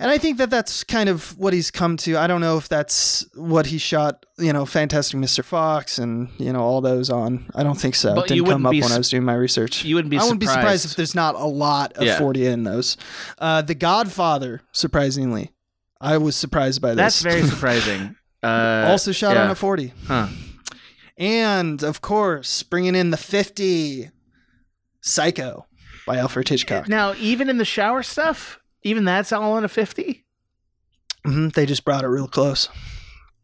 And 0.00 0.10
I 0.10 0.16
think 0.16 0.38
that 0.38 0.48
that's 0.48 0.82
kind 0.82 1.10
of 1.10 1.36
what 1.38 1.52
he's 1.52 1.70
come 1.70 1.98
to. 1.98 2.16
I 2.16 2.26
don't 2.26 2.40
know 2.40 2.56
if 2.56 2.70
that's 2.70 3.26
what 3.34 3.66
he 3.66 3.76
shot, 3.76 4.24
you 4.38 4.50
know, 4.50 4.64
Fantastic 4.64 5.20
Mr. 5.20 5.44
Fox 5.44 5.98
and, 5.98 6.30
you 6.38 6.52
know, 6.54 6.60
all 6.62 6.80
those 6.80 7.10
on. 7.10 7.50
I 7.54 7.62
don't 7.62 7.78
think 7.78 7.94
so. 7.94 8.14
But 8.14 8.24
It 8.24 8.28
didn't 8.28 8.36
you 8.46 8.52
come 8.52 8.64
up 8.64 8.72
be 8.72 8.80
when 8.80 8.88
su- 8.88 8.94
I 8.94 8.98
was 8.98 9.10
doing 9.10 9.24
my 9.24 9.34
research. 9.34 9.84
You 9.84 9.96
wouldn't 9.96 10.10
be 10.10 10.16
I 10.16 10.22
wouldn't 10.22 10.40
be 10.40 10.46
surprised 10.46 10.86
if 10.86 10.96
there's 10.96 11.14
not 11.14 11.34
a 11.34 11.44
lot 11.44 11.92
of 11.98 12.04
Yeah. 12.04 12.18
40 12.18 12.46
in 12.46 12.64
those. 12.64 12.96
Uh, 13.38 13.60
the 13.60 13.74
Godfather, 13.74 14.62
surprisingly. 14.72 15.52
I 16.00 16.16
was 16.16 16.34
surprised 16.34 16.80
by 16.80 16.94
this. 16.94 16.96
That's 16.96 17.20
very 17.22 17.42
surprising. 17.46 18.16
Uh, 18.42 18.86
also 18.88 19.12
shot 19.12 19.36
yeah. 19.36 19.44
on 19.44 19.50
a 19.50 19.54
40. 19.54 19.92
Huh. 20.06 20.28
And, 21.18 21.82
of 21.82 22.00
course, 22.00 22.62
bringing 22.62 22.94
in 22.94 23.10
the 23.10 23.18
50, 23.18 24.08
Psycho 25.02 25.66
by 26.06 26.16
Alfred 26.16 26.48
Hitchcock. 26.48 26.88
Now, 26.88 27.14
even 27.18 27.50
in 27.50 27.58
the 27.58 27.66
shower 27.66 28.02
stuff, 28.02 28.59
even 28.82 29.04
that's 29.04 29.32
all 29.32 29.56
in 29.58 29.64
a 29.64 29.68
fifty. 29.68 30.24
Mhm, 31.26 31.52
They 31.52 31.66
just 31.66 31.84
brought 31.84 32.04
it 32.04 32.08
real 32.08 32.28
close. 32.28 32.68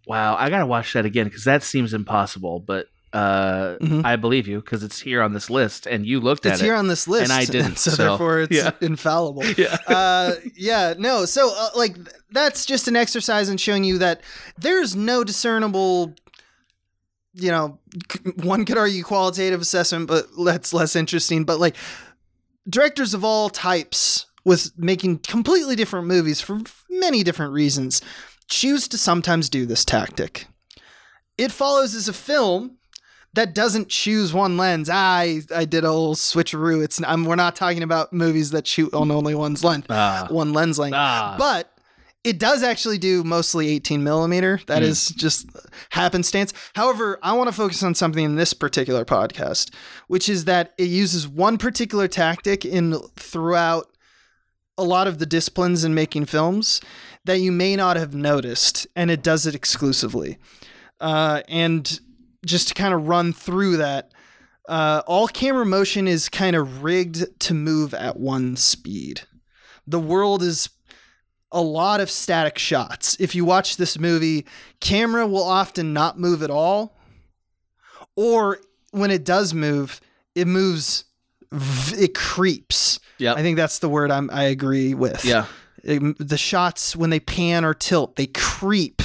Wow, 0.06 0.36
I 0.36 0.50
gotta 0.50 0.66
watch 0.66 0.92
that 0.94 1.04
again 1.04 1.24
because 1.26 1.44
that 1.44 1.62
seems 1.62 1.92
impossible. 1.92 2.60
But 2.60 2.86
uh, 3.12 3.76
Mhm. 3.80 4.04
I 4.04 4.16
believe 4.16 4.46
you 4.46 4.60
because 4.60 4.82
it's 4.82 5.00
here 5.00 5.22
on 5.22 5.32
this 5.32 5.48
list, 5.48 5.86
and 5.86 6.04
you 6.04 6.20
looked 6.20 6.44
at 6.44 6.50
it. 6.50 6.52
it's 6.54 6.62
here 6.62 6.74
on 6.74 6.86
this 6.88 7.08
list, 7.08 7.24
and 7.24 7.32
I 7.32 7.44
didn't, 7.50 7.78
so, 7.78 7.92
so, 7.92 7.96
therefore 8.08 8.40
it's 8.40 8.54
yeah. 8.54 8.72
infallible. 8.82 9.44
yeah. 9.56 9.76
uh, 9.86 10.32
yeah, 10.54 10.94
no. 10.98 11.24
So, 11.24 11.50
uh, 11.56 11.70
like, 11.74 11.96
that's 12.30 12.66
just 12.66 12.88
an 12.88 12.96
exercise 12.96 13.48
in 13.48 13.56
showing 13.56 13.84
you 13.84 13.98
that 13.98 14.20
there's 14.58 14.94
no 14.94 15.24
discernible, 15.24 16.14
you 17.32 17.50
know, 17.50 17.78
one 18.42 18.64
could 18.66 18.76
argue 18.76 19.02
qualitative 19.02 19.62
assessment, 19.62 20.08
but 20.08 20.26
that's 20.44 20.74
less 20.74 20.94
interesting. 20.94 21.44
But, 21.44 21.58
like, 21.58 21.76
directors 22.68 23.14
of 23.14 23.24
all 23.24 23.48
types 23.48 24.25
with 24.46 24.70
making 24.78 25.18
completely 25.18 25.74
different 25.76 26.06
movies 26.06 26.40
for 26.40 26.60
many 26.88 27.22
different 27.24 27.52
reasons 27.52 28.00
choose 28.48 28.86
to 28.86 28.96
sometimes 28.96 29.48
do 29.50 29.66
this 29.66 29.84
tactic. 29.84 30.46
It 31.36 31.50
follows 31.50 31.94
as 31.96 32.06
a 32.08 32.12
film 32.12 32.78
that 33.34 33.54
doesn't 33.54 33.88
choose 33.88 34.32
one 34.32 34.56
lens. 34.56 34.88
I 34.88 35.40
I 35.54 35.64
did 35.64 35.84
a 35.84 35.90
little 35.92 36.14
switcheroo. 36.14 36.82
It's 36.84 37.00
I'm, 37.04 37.24
we're 37.24 37.34
not 37.34 37.56
talking 37.56 37.82
about 37.82 38.12
movies 38.12 38.52
that 38.52 38.66
shoot 38.66 38.94
on 38.94 39.10
only 39.10 39.34
one's 39.34 39.64
lens, 39.64 39.84
Ah. 39.90 40.28
one 40.30 40.52
lens 40.52 40.78
length. 40.78 40.94
Ah. 40.96 41.34
But 41.36 41.72
it 42.24 42.38
does 42.38 42.62
actually 42.62 42.98
do 42.98 43.22
mostly 43.24 43.68
18 43.68 44.02
millimeter. 44.04 44.60
That 44.68 44.82
Hmm. 44.82 44.88
is 44.88 45.08
just 45.08 45.46
happenstance. 45.90 46.52
However, 46.74 47.18
I 47.22 47.32
want 47.34 47.48
to 47.48 47.52
focus 47.54 47.82
on 47.82 47.94
something 47.96 48.24
in 48.24 48.36
this 48.36 48.52
particular 48.54 49.04
podcast, 49.04 49.70
which 50.06 50.28
is 50.28 50.44
that 50.46 50.72
it 50.78 50.88
uses 50.88 51.26
one 51.28 51.58
particular 51.58 52.06
tactic 52.08 52.64
in 52.64 52.94
throughout 53.16 53.88
a 54.78 54.84
lot 54.84 55.06
of 55.06 55.18
the 55.18 55.26
disciplines 55.26 55.84
in 55.84 55.94
making 55.94 56.26
films 56.26 56.80
that 57.24 57.38
you 57.38 57.50
may 57.50 57.76
not 57.76 57.96
have 57.96 58.14
noticed, 58.14 58.86
and 58.94 59.10
it 59.10 59.22
does 59.22 59.46
it 59.46 59.54
exclusively. 59.54 60.38
Uh, 61.00 61.42
and 61.48 62.00
just 62.44 62.68
to 62.68 62.74
kind 62.74 62.94
of 62.94 63.08
run 63.08 63.32
through 63.32 63.78
that, 63.78 64.12
uh, 64.68 65.02
all 65.06 65.28
camera 65.28 65.66
motion 65.66 66.06
is 66.08 66.28
kind 66.28 66.56
of 66.56 66.82
rigged 66.82 67.26
to 67.40 67.54
move 67.54 67.94
at 67.94 68.18
one 68.18 68.56
speed. 68.56 69.22
The 69.86 70.00
world 70.00 70.42
is 70.42 70.68
a 71.52 71.60
lot 71.60 72.00
of 72.00 72.10
static 72.10 72.58
shots. 72.58 73.16
If 73.20 73.34
you 73.34 73.44
watch 73.44 73.76
this 73.76 73.98
movie, 73.98 74.46
camera 74.80 75.26
will 75.26 75.44
often 75.44 75.92
not 75.92 76.18
move 76.18 76.42
at 76.42 76.50
all, 76.50 76.98
or 78.16 78.58
when 78.90 79.10
it 79.10 79.24
does 79.24 79.54
move, 79.54 80.00
it 80.34 80.46
moves, 80.46 81.04
it 81.52 82.14
creeps. 82.14 83.00
Yep. 83.18 83.36
I 83.36 83.42
think 83.42 83.56
that's 83.56 83.78
the 83.78 83.88
word 83.88 84.10
I'm, 84.10 84.30
I 84.30 84.44
agree 84.44 84.94
with. 84.94 85.24
yeah. 85.24 85.46
It- 85.82 86.18
the 86.18 86.38
shots 86.38 86.96
when 86.96 87.10
they 87.10 87.20
pan 87.20 87.64
or 87.64 87.74
tilt, 87.74 88.16
they 88.16 88.26
creep 88.26 89.02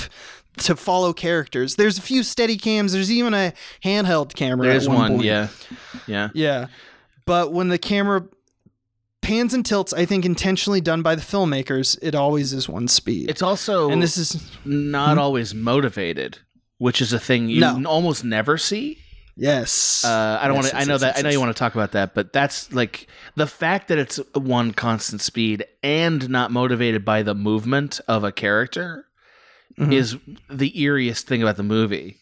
to 0.58 0.76
follow 0.76 1.14
characters. 1.14 1.76
There's 1.76 1.98
a 1.98 2.02
few 2.02 2.24
steady 2.24 2.58
cams. 2.58 2.94
There's 2.94 3.12
even 3.12 3.34
a 3.34 3.54
handheld 3.84 4.34
camera. 4.34 4.68
There's 4.68 4.88
one, 4.88 4.98
one, 4.98 5.12
point. 5.14 5.24
yeah, 5.24 5.48
yeah. 6.08 6.30
Yeah. 6.34 6.68
But 7.26 7.54
when 7.54 7.70
the 7.70 7.78
camera 7.78 8.26
pans 9.22 9.54
and 9.54 9.66
tilts, 9.66 9.94
I 9.94 10.06
think 10.06 10.26
intentionally 10.26 10.82
done 10.82 11.02
by 11.02 11.16
the 11.16 11.22
filmmakers, 11.22 11.98
it 12.02 12.16
always 12.16 12.54
is 12.54 12.68
one 12.68 12.88
speed. 12.88 13.30
It's 13.30 13.42
also 13.42 13.90
and 13.90 14.02
this 14.02 14.18
is 14.18 14.52
not 14.66 15.14
hmm? 15.14 15.20
always 15.20 15.54
motivated, 15.54 16.40
which 16.80 17.02
is 17.02 17.14
a 17.14 17.20
thing 17.20 17.48
you 17.48 17.62
No. 17.62 17.84
almost 17.86 18.24
never 18.26 18.58
see. 18.58 18.98
Yes. 19.36 20.04
Uh, 20.06 20.40
I 20.42 20.48
don't 20.48 20.56
Yes, 20.58 20.64
want 20.64 20.72
to. 20.76 20.78
I 20.82 20.84
know 20.86 20.94
yes, 20.94 21.02
that. 21.02 21.18
I 21.18 21.22
know 21.22 21.30
you 21.30 21.40
want 21.40 21.56
to 21.56 21.60
talk 21.60 21.74
about 21.76 21.92
that, 21.94 22.14
but 22.14 22.34
that's 22.34 22.72
like 22.74 23.08
the 23.36 23.48
fact 23.48 23.88
that 23.90 23.98
it's 23.98 24.18
one 24.34 24.72
constant 24.74 25.22
speed 25.22 25.66
and 25.84 26.30
not 26.30 26.52
motivated 26.52 27.04
by 27.06 27.24
the 27.24 27.36
movement 27.36 28.00
of 28.08 28.24
a 28.24 28.32
character 28.32 29.06
Mhm. 29.80 29.94
is 29.94 30.18
the 30.50 30.72
eeriest 30.72 31.22
thing 31.22 31.42
about 31.42 31.56
the 31.58 31.64
movie. 31.64 32.18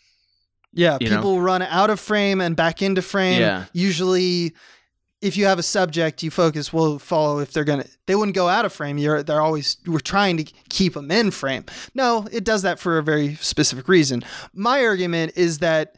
Yeah, 0.73 0.97
you 1.01 1.09
know? 1.09 1.15
people 1.17 1.41
run 1.41 1.61
out 1.63 1.89
of 1.89 1.99
frame 1.99 2.41
and 2.41 2.55
back 2.55 2.81
into 2.81 3.01
frame. 3.01 3.41
Yeah. 3.41 3.65
Usually 3.73 4.53
if 5.21 5.35
you 5.35 5.45
have 5.47 5.59
a 5.59 5.63
subject, 5.63 6.23
you 6.23 6.31
focus 6.31 6.71
will 6.71 6.97
follow 6.97 7.39
if 7.39 7.51
they're 7.51 7.65
going 7.65 7.81
to 7.81 7.89
they 8.05 8.15
wouldn't 8.15 8.35
go 8.35 8.47
out 8.47 8.63
of 8.65 8.71
frame. 8.71 8.97
You're 8.99 9.23
they're 9.23 9.41
always 9.41 9.77
we're 9.87 9.99
trying 9.99 10.37
to 10.37 10.43
keep 10.69 10.93
them 10.93 11.09
in 11.11 11.31
frame. 11.31 11.65
No, 11.95 12.27
it 12.31 12.43
does 12.43 12.61
that 12.61 12.79
for 12.79 12.97
a 12.99 13.03
very 13.03 13.35
specific 13.35 13.87
reason. 13.89 14.23
My 14.53 14.85
argument 14.85 15.33
is 15.35 15.57
that 15.57 15.95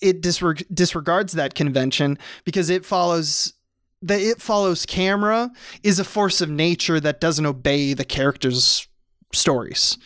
it 0.00 0.22
disreg- 0.22 0.66
disregards 0.72 1.32
that 1.34 1.54
convention 1.54 2.18
because 2.44 2.70
it 2.70 2.84
follows 2.84 3.52
the 4.02 4.14
it 4.18 4.40
follows 4.40 4.86
camera 4.86 5.50
is 5.82 5.98
a 5.98 6.04
force 6.04 6.40
of 6.40 6.48
nature 6.48 7.00
that 7.00 7.20
doesn't 7.20 7.46
obey 7.46 7.92
the 7.92 8.04
characters' 8.04 8.88
stories 9.32 9.98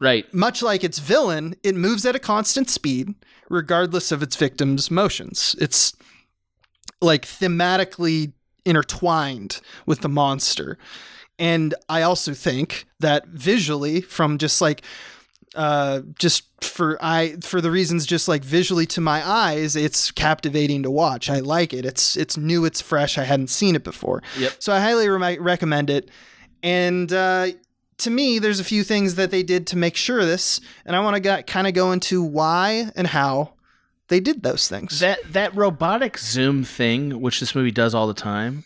Right. 0.00 0.32
much 0.34 0.62
like 0.62 0.82
its 0.82 0.98
villain, 0.98 1.54
it 1.62 1.76
moves 1.76 2.04
at 2.04 2.16
a 2.16 2.18
constant 2.18 2.68
speed, 2.68 3.14
regardless 3.48 4.10
of 4.10 4.22
its 4.22 4.34
victim's 4.34 4.90
motions. 4.90 5.54
It's 5.60 5.94
like 7.00 7.24
thematically 7.24 8.32
intertwined 8.64 9.60
with 9.86 10.00
the 10.00 10.08
monster. 10.08 10.78
And 11.38 11.74
I 11.88 12.02
also 12.02 12.34
think 12.34 12.86
that 13.00 13.26
visually, 13.28 14.00
from 14.00 14.38
just 14.38 14.60
like 14.60 14.82
uh 15.54 16.00
just 16.18 16.44
for 16.64 16.96
i 17.04 17.36
for 17.42 17.60
the 17.60 17.70
reasons 17.70 18.06
just 18.06 18.26
like 18.28 18.42
visually 18.44 18.86
to 18.86 19.00
my 19.00 19.26
eyes 19.28 19.76
it's 19.76 20.10
captivating 20.10 20.82
to 20.82 20.90
watch 20.90 21.28
i 21.28 21.40
like 21.40 21.74
it 21.74 21.84
it's 21.84 22.16
it's 22.16 22.36
new 22.38 22.64
it's 22.64 22.80
fresh 22.80 23.18
i 23.18 23.24
hadn't 23.24 23.48
seen 23.48 23.74
it 23.76 23.84
before 23.84 24.22
Yep. 24.38 24.52
so 24.58 24.72
i 24.72 24.80
highly 24.80 25.08
re- 25.08 25.38
recommend 25.38 25.90
it 25.90 26.08
and 26.62 27.12
uh 27.12 27.48
to 27.98 28.10
me, 28.10 28.40
there's 28.40 28.58
a 28.58 28.64
few 28.64 28.82
things 28.82 29.14
that 29.14 29.30
they 29.30 29.44
did 29.44 29.68
to 29.68 29.76
make 29.76 29.94
sure 29.94 30.18
of 30.18 30.26
this, 30.26 30.60
and 30.84 30.96
I 30.96 31.00
want 31.00 31.22
to 31.22 31.42
kind 31.44 31.68
of 31.68 31.74
go 31.74 31.92
into 31.92 32.20
why 32.20 32.90
and 32.96 33.06
how 33.06 33.52
they 34.08 34.18
did 34.18 34.42
those 34.42 34.66
things. 34.66 34.98
That 34.98 35.20
that 35.34 35.54
robotic 35.54 36.18
zoom 36.18 36.64
thing, 36.64 37.20
which 37.20 37.38
this 37.38 37.54
movie 37.54 37.70
does 37.70 37.94
all 37.94 38.08
the 38.08 38.14
time, 38.14 38.64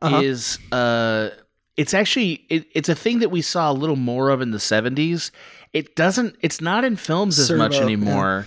Uh-huh. 0.00 0.20
is 0.20 0.60
uh, 0.70 1.30
it's 1.76 1.92
actually 1.92 2.44
it, 2.50 2.66
it's 2.72 2.88
a 2.88 2.94
thing 2.94 3.18
that 3.18 3.30
we 3.32 3.42
saw 3.42 3.72
a 3.72 3.74
little 3.74 3.96
more 3.96 4.30
of 4.30 4.40
in 4.42 4.52
the 4.52 4.58
'70s. 4.58 5.32
It 5.72 5.96
doesn't. 5.96 6.36
It's 6.40 6.60
not 6.60 6.84
in 6.84 6.96
films 6.96 7.38
as 7.38 7.50
much 7.50 7.74
Servo, 7.74 7.84
anymore. 7.84 8.46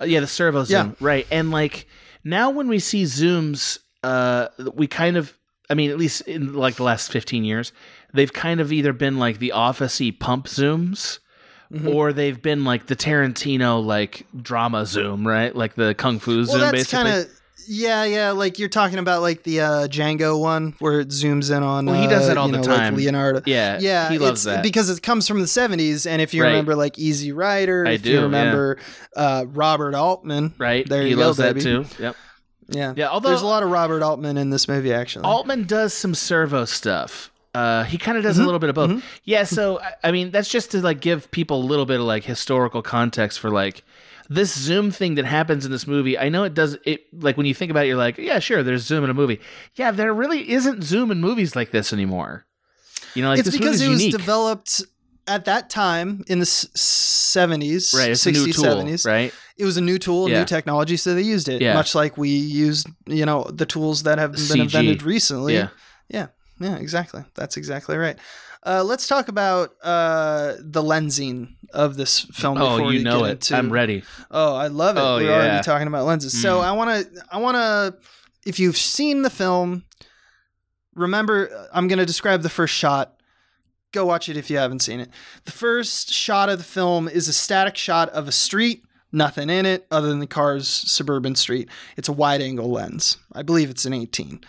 Uh, 0.00 0.04
Yeah, 0.04 0.20
the 0.20 0.26
servo 0.26 0.64
zoom, 0.64 0.88
Yeah. 0.90 0.94
right? 1.00 1.26
And 1.30 1.50
like 1.50 1.86
now, 2.24 2.50
when 2.50 2.68
we 2.68 2.78
see 2.78 3.04
zooms, 3.04 3.78
uh, 4.02 4.48
we 4.74 4.86
kind 4.86 5.16
of, 5.16 5.36
I 5.68 5.74
mean, 5.74 5.90
at 5.90 5.98
least 5.98 6.22
in 6.22 6.54
like 6.54 6.76
the 6.76 6.82
last 6.84 7.10
15 7.12 7.44
years, 7.44 7.72
they've 8.14 8.32
kind 8.32 8.60
of 8.60 8.72
either 8.72 8.92
been 8.92 9.18
like 9.18 9.38
the 9.38 9.52
officey 9.54 10.16
pump 10.18 10.46
zooms. 10.46 11.18
Mhm. 11.72 11.94
Or 11.94 12.12
they've 12.12 12.42
been 12.42 12.64
like 12.64 12.86
the 12.88 12.96
Tarantino 12.96 13.84
like 13.84 14.26
drama 14.42 14.84
zoom, 14.86 15.24
right? 15.24 15.54
Like 15.54 15.76
the 15.76 15.94
kung 15.94 16.18
fu 16.18 16.38
well, 16.38 16.44
zoom, 16.46 16.60
that's 16.62 16.72
basically. 16.72 17.24
Yeah, 17.72 18.04
yeah. 18.04 18.30
Like 18.32 18.58
you're 18.58 18.68
talking 18.68 18.98
about 18.98 19.22
like 19.22 19.44
the 19.44 19.60
uh, 19.60 19.86
Django 19.88 20.38
one 20.40 20.74
where 20.80 20.98
it 21.00 21.08
zooms 21.08 21.54
in 21.56 21.62
on. 21.62 21.86
Well, 21.86 22.00
he 22.00 22.08
does 22.08 22.24
uh, 22.24 22.28
that 22.28 22.36
all 22.36 22.48
the 22.48 22.58
know, 22.58 22.62
like 22.62 22.78
time. 22.78 22.96
Leonardo. 22.96 23.42
Yeah, 23.46 23.78
Yeah, 23.80 24.08
he 24.10 24.18
loves 24.18 24.42
that. 24.44 24.62
because 24.64 24.90
it 24.90 25.02
comes 25.02 25.28
from 25.28 25.38
the 25.40 25.46
'70s, 25.46 26.04
and 26.06 26.20
if 26.20 26.34
you 26.34 26.42
Right. 26.42 26.48
remember 26.48 26.74
like 26.74 26.98
Easy 26.98 27.30
Rider, 27.32 27.86
I 27.86 27.92
if 27.92 28.02
do, 28.02 28.10
you 28.10 28.16
yeah. 28.16 28.22
remember 28.22 28.78
uh, 29.16 29.44
Robert 29.48 29.94
Altman, 29.94 30.54
right? 30.58 30.88
There 30.88 31.02
he 31.02 31.10
you 31.10 31.16
go, 31.16 31.26
loves 31.26 31.38
that 31.38 31.54
baby. 31.54 31.62
too. 31.64 31.84
Yep. 32.00 32.16
yeah, 32.70 32.94
Yeah. 32.96 33.08
Although 33.08 33.28
there's 33.28 33.42
a 33.42 33.46
lot 33.46 33.62
of 33.62 33.70
Robert 33.70 34.02
Altman 34.02 34.36
in 34.36 34.50
this 34.50 34.66
movie 34.68 34.92
actually. 34.92 35.24
Altman 35.24 35.64
does 35.64 35.94
some 35.94 36.14
servo 36.14 36.64
stuff. 36.64 37.30
Uh, 37.52 37.82
he 37.84 37.98
kind 37.98 38.16
of 38.16 38.22
does 38.22 38.38
Mhm, 38.38 38.42
a 38.42 38.44
little 38.44 38.60
bit 38.60 38.68
of 38.70 38.76
both. 38.76 38.90
mhm. 38.90 39.02
Yeah. 39.24 39.42
So 39.44 39.80
I 40.04 40.12
mean, 40.12 40.30
that's 40.30 40.48
just 40.48 40.70
to 40.72 40.80
like 40.80 41.00
give 41.00 41.30
people 41.32 41.60
a 41.62 41.66
little 41.66 41.86
bit 41.86 41.98
of 42.00 42.06
like 42.06 42.22
historical 42.24 42.80
context 42.82 43.40
for 43.40 43.50
like 43.50 43.82
this 44.32 44.56
zoom 44.56 44.92
thing 44.92 45.16
that 45.16 45.24
happens 45.24 45.66
in 45.66 45.72
this 45.72 45.86
movie. 45.88 46.16
I 46.16 46.28
know 46.28 46.44
it 46.44 46.54
does 46.54 46.78
it 46.84 47.02
like 47.12 47.36
when 47.36 47.46
you 47.46 47.52
think 47.54 47.70
about 47.72 47.84
it, 47.84 47.88
you're 47.88 47.96
like, 47.98 48.16
yeah, 48.16 48.38
sure, 48.38 48.62
there's 48.62 48.84
zoom 48.84 49.02
in 49.04 49.10
a 49.10 49.14
movie. 49.14 49.40
Yeah, 49.74 49.90
there 49.90 50.14
really 50.14 50.50
isn't 50.52 50.82
zoom 50.84 51.10
in 51.10 51.20
movies 51.20 51.56
like 51.56 51.72
this 51.72 51.92
anymore. 51.92 52.46
You 53.14 53.22
know, 53.24 53.30
like 53.30 53.40
it's 53.40 53.50
because 53.50 53.82
it 53.82 53.88
was 53.88 54.00
unique. 54.00 54.16
developed 54.16 54.82
at 55.26 55.46
that 55.46 55.68
time 55.68 56.24
in 56.28 56.38
the 56.38 56.44
70s, 56.44 57.94
right, 57.94 58.10
it's 58.10 58.24
a 58.26 58.30
60s, 58.30 58.46
new 58.46 58.52
tool, 58.52 58.64
70s. 58.64 59.06
right? 59.06 59.34
It 59.58 59.64
was 59.64 59.76
a 59.76 59.80
new 59.80 59.98
tool, 59.98 60.28
Yeah. 60.28 60.40
new 60.40 60.44
technology, 60.44 60.96
so 60.96 61.14
they 61.14 61.22
used 61.22 61.48
it. 61.48 61.60
Yeah. 61.60 61.74
Much 61.74 61.94
like 61.94 62.16
we 62.16 62.28
used, 62.30 62.88
you 63.06 63.26
know, 63.26 63.44
the 63.52 63.66
tools 63.66 64.04
that 64.04 64.18
have 64.18 64.32
been 64.32 64.40
CG. 64.40 64.60
invented 64.60 65.02
recently. 65.02 65.54
Yeah. 65.54 65.68
Yeah, 66.08 66.26
yeah, 66.58 66.76
exactly. 66.76 67.24
That's 67.34 67.56
exactly 67.56 67.96
right. 67.96 68.16
Uh, 68.64 68.84
let's 68.84 69.08
talk 69.08 69.28
about 69.28 69.70
uh, 69.82 70.54
the 70.60 70.82
lensing 70.82 71.54
of 71.72 71.96
this 71.96 72.20
film. 72.32 72.58
Oh, 72.58 72.76
before 72.76 72.92
you 72.92 72.98
we 72.98 73.04
know 73.04 73.24
it. 73.24 73.30
Into, 73.30 73.56
I'm 73.56 73.72
ready. 73.72 74.02
Oh, 74.30 74.54
I 74.54 74.66
love 74.66 74.96
it. 74.96 75.00
Oh, 75.00 75.16
We're 75.16 75.22
yeah. 75.30 75.34
already 75.36 75.62
talking 75.64 75.86
about 75.88 76.04
lenses. 76.06 76.40
So 76.40 76.58
Mm. 76.58 76.64
I 76.64 76.72
want 76.72 76.90
to, 77.14 77.24
I 77.32 77.38
want 77.38 77.56
to, 77.56 77.94
if 78.44 78.58
you've 78.60 78.76
seen 78.76 79.22
the 79.22 79.30
film, 79.30 79.84
remember, 80.94 81.68
I'm 81.72 81.88
going 81.88 81.98
to 81.98 82.06
describe 82.06 82.42
the 82.42 82.48
first 82.50 82.74
shot. 82.74 83.14
Go 83.92 84.06
watch 84.06 84.28
it 84.28 84.36
if 84.36 84.50
you 84.50 84.58
haven't 84.58 84.80
seen 84.80 85.00
it. 85.00 85.10
The 85.46 85.52
first 85.52 86.12
shot 86.12 86.48
of 86.48 86.58
the 86.58 86.64
film 86.64 87.08
is 87.08 87.28
a 87.28 87.32
static 87.32 87.76
shot 87.76 88.08
of 88.10 88.28
a 88.28 88.32
street, 88.32 88.84
nothing 89.10 89.50
in 89.50 89.66
it 89.66 89.86
other 89.90 90.08
than 90.08 90.20
the 90.20 90.26
car's 90.26 90.68
suburban 90.68 91.34
street. 91.34 91.68
It's 91.96 92.08
a 92.08 92.12
wide 92.12 92.40
angle 92.40 92.70
lens. 92.70 93.16
I 93.32 93.42
believe 93.42 93.70
it's 93.70 93.86
an 93.86 93.94
18. 93.94 94.42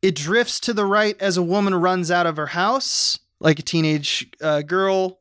It 0.00 0.16
drifts 0.16 0.58
to 0.60 0.72
the 0.72 0.84
right 0.84 1.20
as 1.20 1.36
a 1.36 1.42
woman 1.42 1.74
runs 1.76 2.10
out 2.10 2.26
of 2.26 2.36
her 2.36 2.46
house, 2.48 3.20
like 3.42 3.58
a 3.58 3.62
teenage 3.62 4.28
uh, 4.40 4.62
girl. 4.62 5.18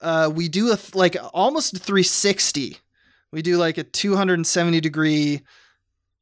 Uh, 0.00 0.30
we 0.32 0.48
do 0.48 0.72
a 0.72 0.76
th- 0.76 0.94
like 0.94 1.16
almost 1.32 1.74
a 1.74 1.78
360. 1.78 2.78
We 3.32 3.42
do 3.42 3.56
like 3.56 3.78
a 3.78 3.84
270 3.84 4.80
degree 4.80 5.40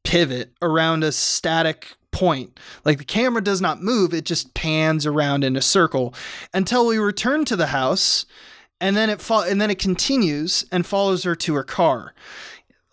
pivot 0.04 0.52
around 0.62 1.04
a 1.04 1.12
static 1.12 1.88
point. 2.10 2.58
Like 2.84 2.98
the 2.98 3.04
camera 3.04 3.42
does 3.42 3.60
not 3.60 3.82
move, 3.82 4.14
it 4.14 4.24
just 4.24 4.54
pans 4.54 5.04
around 5.04 5.44
in 5.44 5.56
a 5.56 5.62
circle 5.62 6.14
until 6.54 6.86
we 6.86 6.98
return 6.98 7.44
to 7.46 7.56
the 7.56 7.68
house 7.68 8.26
and 8.80 8.96
then 8.96 9.10
it 9.10 9.20
fo- 9.20 9.44
and 9.44 9.60
then 9.60 9.70
it 9.70 9.78
continues 9.78 10.64
and 10.72 10.84
follows 10.84 11.22
her 11.22 11.34
to 11.36 11.54
her 11.54 11.62
car. 11.64 12.14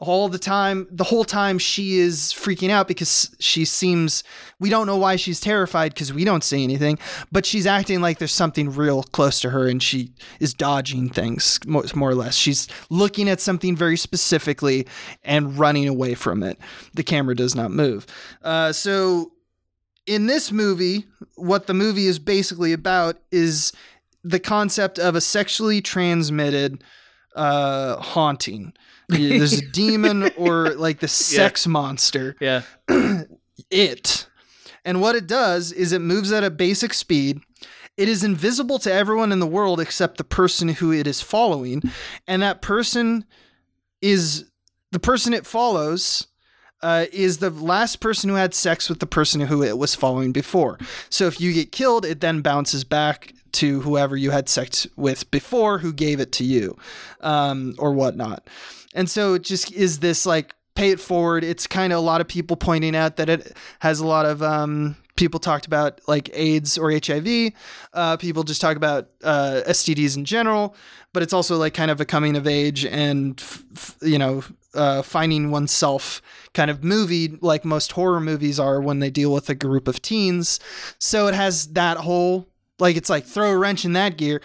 All 0.01 0.29
the 0.29 0.39
time, 0.39 0.87
the 0.89 1.03
whole 1.03 1.25
time 1.25 1.59
she 1.59 1.97
is 1.97 2.33
freaking 2.33 2.69
out 2.69 2.87
because 2.87 3.35
she 3.39 3.65
seems 3.65 4.23
we 4.57 4.69
don't 4.69 4.87
know 4.87 4.95
why 4.95 5.17
she's 5.17 5.41
terrified 5.41 5.93
because 5.93 6.13
we 6.13 6.23
don't 6.23 6.43
see 6.43 6.63
anything, 6.63 6.97
but 7.33 7.45
she's 7.45 7.67
acting 7.67 7.99
like 7.99 8.17
there's 8.17 8.31
something 8.31 8.73
real 8.73 9.03
close 9.03 9.41
to 9.41 9.49
her 9.49 9.67
and 9.67 9.83
she 9.83 10.13
is 10.39 10.53
dodging 10.53 11.09
things 11.09 11.59
more, 11.67 11.83
or 11.93 12.15
less. 12.15 12.35
She's 12.35 12.69
looking 12.89 13.27
at 13.27 13.41
something 13.41 13.75
very 13.75 13.97
specifically 13.97 14.87
and 15.25 15.59
running 15.59 15.87
away 15.89 16.15
from 16.15 16.43
it. 16.43 16.57
The 16.93 17.03
camera 17.03 17.35
does 17.35 17.53
not 17.53 17.69
move. 17.69 18.07
Uh, 18.41 18.71
so 18.71 19.33
in 20.05 20.27
this 20.27 20.49
movie, 20.49 21.05
what 21.35 21.67
the 21.67 21.73
movie 21.73 22.07
is 22.07 22.19
basically 22.19 22.71
about 22.73 23.17
is 23.31 23.73
the 24.23 24.39
concept 24.39 24.97
of 24.97 25.15
a 25.15 25.21
sexually 25.21 25.81
transmitted 25.81 26.83
uh, 27.35 27.97
haunting. 27.97 28.73
There's 29.39 29.53
a 29.53 29.65
demon 29.65 30.31
or 30.37 30.71
like 30.71 30.99
the 30.99 31.07
sex 31.07 31.65
monster 31.67 32.35
Yeah. 32.39 32.61
it. 33.71 34.27
And 34.85 35.01
what 35.01 35.15
it 35.15 35.27
does 35.27 35.71
is 35.71 35.91
it 35.91 35.99
moves 35.99 36.31
at 36.31 36.43
a 36.43 36.49
basic 36.49 36.93
speed. 36.93 37.41
It 37.97 38.07
is 38.07 38.23
invisible 38.23 38.79
to 38.79 38.93
everyone 38.93 39.31
in 39.31 39.39
the 39.39 39.47
world 39.47 39.79
except 39.79 40.17
the 40.17 40.23
person 40.23 40.69
who 40.69 40.93
it 40.93 41.05
is 41.05 41.21
following. 41.21 41.83
And 42.27 42.41
that 42.41 42.61
person 42.61 43.25
is 44.01 44.45
the 44.91 44.99
person 44.99 45.33
it 45.33 45.45
follows 45.45 46.27
uh, 46.81 47.05
is 47.11 47.39
the 47.39 47.49
last 47.49 47.97
person 47.99 48.29
who 48.29 48.35
had 48.35 48.53
sex 48.53 48.89
with 48.89 48.99
the 48.99 49.05
person 49.05 49.41
who 49.41 49.63
it 49.63 49.77
was 49.77 49.95
following 49.95 50.31
before. 50.31 50.77
So 51.09 51.27
if 51.27 51.41
you 51.41 51.51
get 51.51 51.71
killed, 51.71 52.05
it 52.05 52.21
then 52.21 52.41
bounces 52.41 52.83
back 52.83 53.33
to 53.53 53.81
whoever 53.81 54.15
you 54.15 54.31
had 54.31 54.47
sex 54.47 54.87
with 54.95 55.29
before 55.31 55.79
who 55.79 55.91
gave 55.91 56.19
it 56.19 56.31
to 56.33 56.43
you 56.43 56.77
um, 57.21 57.75
or 57.77 57.91
whatnot. 57.93 58.47
And 58.93 59.09
so 59.09 59.35
it 59.35 59.43
just 59.43 59.71
is 59.71 59.99
this 59.99 60.25
like 60.25 60.53
pay 60.75 60.91
it 60.91 60.99
forward. 60.99 61.43
It's 61.43 61.67
kind 61.67 61.91
of 61.91 61.99
a 61.99 62.01
lot 62.01 62.21
of 62.21 62.27
people 62.27 62.55
pointing 62.55 62.95
out 62.95 63.17
that 63.17 63.29
it 63.29 63.55
has 63.79 63.99
a 63.99 64.07
lot 64.07 64.25
of 64.25 64.41
um, 64.41 64.95
people 65.15 65.39
talked 65.39 65.65
about 65.65 65.99
like 66.07 66.29
AIDS 66.33 66.77
or 66.77 66.91
HIV. 66.91 67.51
Uh, 67.93 68.17
people 68.17 68.43
just 68.43 68.61
talk 68.61 68.77
about 68.77 69.09
uh, 69.23 69.61
STDs 69.67 70.15
in 70.15 70.23
general, 70.23 70.75
but 71.13 71.21
it's 71.21 71.33
also 71.33 71.57
like 71.57 71.73
kind 71.73 71.91
of 71.91 71.99
a 71.99 72.05
coming 72.05 72.37
of 72.37 72.47
age 72.47 72.85
and 72.85 73.39
f- 73.39 73.63
f- 73.75 73.97
you 74.01 74.17
know 74.17 74.41
uh, 74.73 75.01
finding 75.01 75.51
oneself 75.51 76.21
kind 76.53 76.71
of 76.71 76.83
movie, 76.83 77.37
like 77.41 77.65
most 77.65 77.91
horror 77.91 78.21
movies 78.21 78.59
are 78.59 78.79
when 78.79 78.99
they 78.99 79.09
deal 79.09 79.33
with 79.33 79.49
a 79.49 79.55
group 79.55 79.87
of 79.87 80.01
teens. 80.01 80.59
So 80.97 81.27
it 81.27 81.35
has 81.35 81.67
that 81.73 81.97
whole 81.97 82.47
like 82.79 82.95
it's 82.95 83.09
like 83.09 83.25
throw 83.25 83.51
a 83.51 83.57
wrench 83.57 83.85
in 83.85 83.93
that 83.93 84.17
gear, 84.17 84.41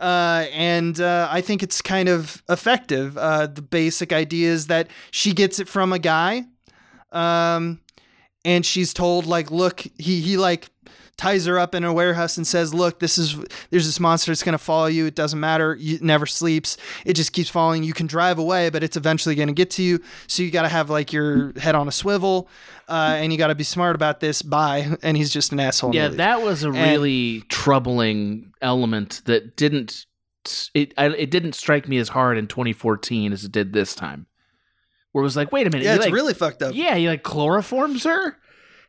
uh, 0.00 0.46
and 0.52 1.00
uh, 1.00 1.28
I 1.30 1.40
think 1.40 1.62
it's 1.62 1.80
kind 1.82 2.08
of 2.08 2.42
effective. 2.48 3.16
Uh, 3.16 3.46
the 3.46 3.62
basic 3.62 4.12
idea 4.12 4.50
is 4.50 4.66
that 4.66 4.88
she 5.10 5.32
gets 5.32 5.58
it 5.58 5.68
from 5.68 5.92
a 5.92 5.98
guy. 5.98 6.44
Um, 7.12 7.80
and 8.44 8.64
she's 8.64 8.94
told 8.94 9.26
like 9.26 9.50
look 9.50 9.80
he 9.98 10.20
he 10.20 10.36
like 10.36 10.70
ties 11.16 11.46
her 11.46 11.58
up 11.58 11.74
in 11.74 11.82
a 11.82 11.92
warehouse 11.92 12.36
and 12.36 12.46
says 12.46 12.74
look 12.74 12.98
this 13.00 13.16
is 13.16 13.36
there's 13.70 13.86
this 13.86 13.98
monster 13.98 14.30
that's 14.30 14.42
going 14.42 14.52
to 14.52 14.58
follow 14.58 14.86
you 14.86 15.06
it 15.06 15.14
doesn't 15.14 15.40
matter 15.40 15.76
it 15.80 16.02
never 16.02 16.26
sleeps 16.26 16.76
it 17.06 17.14
just 17.14 17.32
keeps 17.32 17.48
following 17.48 17.82
you 17.82 17.94
can 17.94 18.06
drive 18.06 18.38
away 18.38 18.68
but 18.68 18.82
it's 18.82 18.96
eventually 18.96 19.34
going 19.34 19.48
to 19.48 19.54
get 19.54 19.70
to 19.70 19.82
you 19.82 19.98
so 20.26 20.42
you 20.42 20.50
got 20.50 20.62
to 20.62 20.68
have 20.68 20.90
like 20.90 21.12
your 21.12 21.58
head 21.58 21.74
on 21.74 21.88
a 21.88 21.92
swivel 21.92 22.48
uh, 22.88 23.16
and 23.18 23.32
you 23.32 23.38
got 23.38 23.48
to 23.48 23.54
be 23.54 23.64
smart 23.64 23.96
about 23.96 24.20
this 24.20 24.42
bye 24.42 24.86
and 25.02 25.16
he's 25.16 25.32
just 25.32 25.52
an 25.52 25.58
asshole. 25.58 25.94
Yeah, 25.94 26.08
that 26.08 26.42
was 26.42 26.62
a 26.62 26.70
really 26.70 27.42
troubling 27.48 28.52
element 28.62 29.22
that 29.24 29.56
didn't 29.56 30.06
it 30.74 30.94
I, 30.96 31.06
it 31.06 31.30
didn't 31.30 31.54
strike 31.54 31.88
me 31.88 31.98
as 31.98 32.10
hard 32.10 32.38
in 32.38 32.46
2014 32.46 33.32
as 33.32 33.44
it 33.44 33.52
did 33.52 33.72
this 33.72 33.94
time. 33.94 34.26
Where 35.12 35.22
it 35.22 35.24
was 35.24 35.36
like, 35.36 35.50
wait 35.50 35.66
a 35.66 35.70
minute, 35.70 35.84
yeah 35.84 35.94
it's 35.94 36.04
like, 36.04 36.12
really 36.12 36.34
fucked 36.34 36.62
up. 36.62 36.74
yeah, 36.74 36.94
he 36.94 37.08
like 37.08 37.24
chloroforms 37.24 38.04
her 38.04 38.36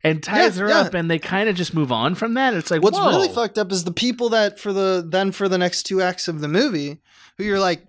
and 0.03 0.21
ties 0.23 0.55
Yeah, 0.57 0.63
her 0.63 0.69
yeah. 0.69 0.79
up, 0.79 0.93
and 0.93 1.09
they 1.09 1.19
kind 1.19 1.49
of 1.49 1.55
just 1.55 1.73
move 1.73 1.91
on 1.91 2.15
from 2.15 2.35
that. 2.35 2.53
It's 2.53 2.71
like, 2.71 2.81
What's 2.81 2.97
whoa. 2.99 3.09
really 3.09 3.29
fucked 3.29 3.57
up 3.57 3.71
is 3.71 3.83
the 3.83 3.91
people 3.91 4.29
that 4.29 4.59
for 4.59 4.71
the 4.73 5.03
then 5.07 5.31
for 5.31 5.47
the 5.49 5.57
next 5.57 5.83
two 5.83 6.01
acts 6.01 6.27
of 6.27 6.39
the 6.41 6.47
movie, 6.47 6.97
who 7.37 7.43
you're 7.43 7.59
like 7.59 7.81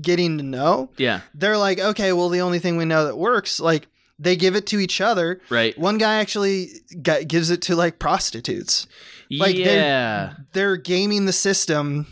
getting 0.00 0.36
to 0.38 0.44
know, 0.44 0.90
Yeah, 0.98 1.20
they're 1.34 1.56
like, 1.56 1.78
okay, 1.78 2.12
well, 2.12 2.28
the 2.28 2.40
only 2.40 2.58
thing 2.58 2.76
we 2.76 2.84
know 2.84 3.04
that 3.06 3.16
works, 3.16 3.58
like 3.60 3.88
they 4.18 4.36
give 4.36 4.54
it 4.56 4.66
to 4.68 4.78
each 4.78 5.00
other. 5.00 5.40
right. 5.50 5.76
One 5.78 5.98
guy 5.98 6.16
actually 6.16 6.68
g- 7.02 7.24
gives 7.24 7.50
it 7.50 7.62
to 7.62 7.76
like 7.76 7.98
prostitutes. 7.98 8.86
Like, 9.30 9.56
they're- 9.56 9.64
yeah, 9.80 10.32
They're 10.52 10.76
gaming 10.76 11.24
the 11.26 11.32
system, 11.32 12.06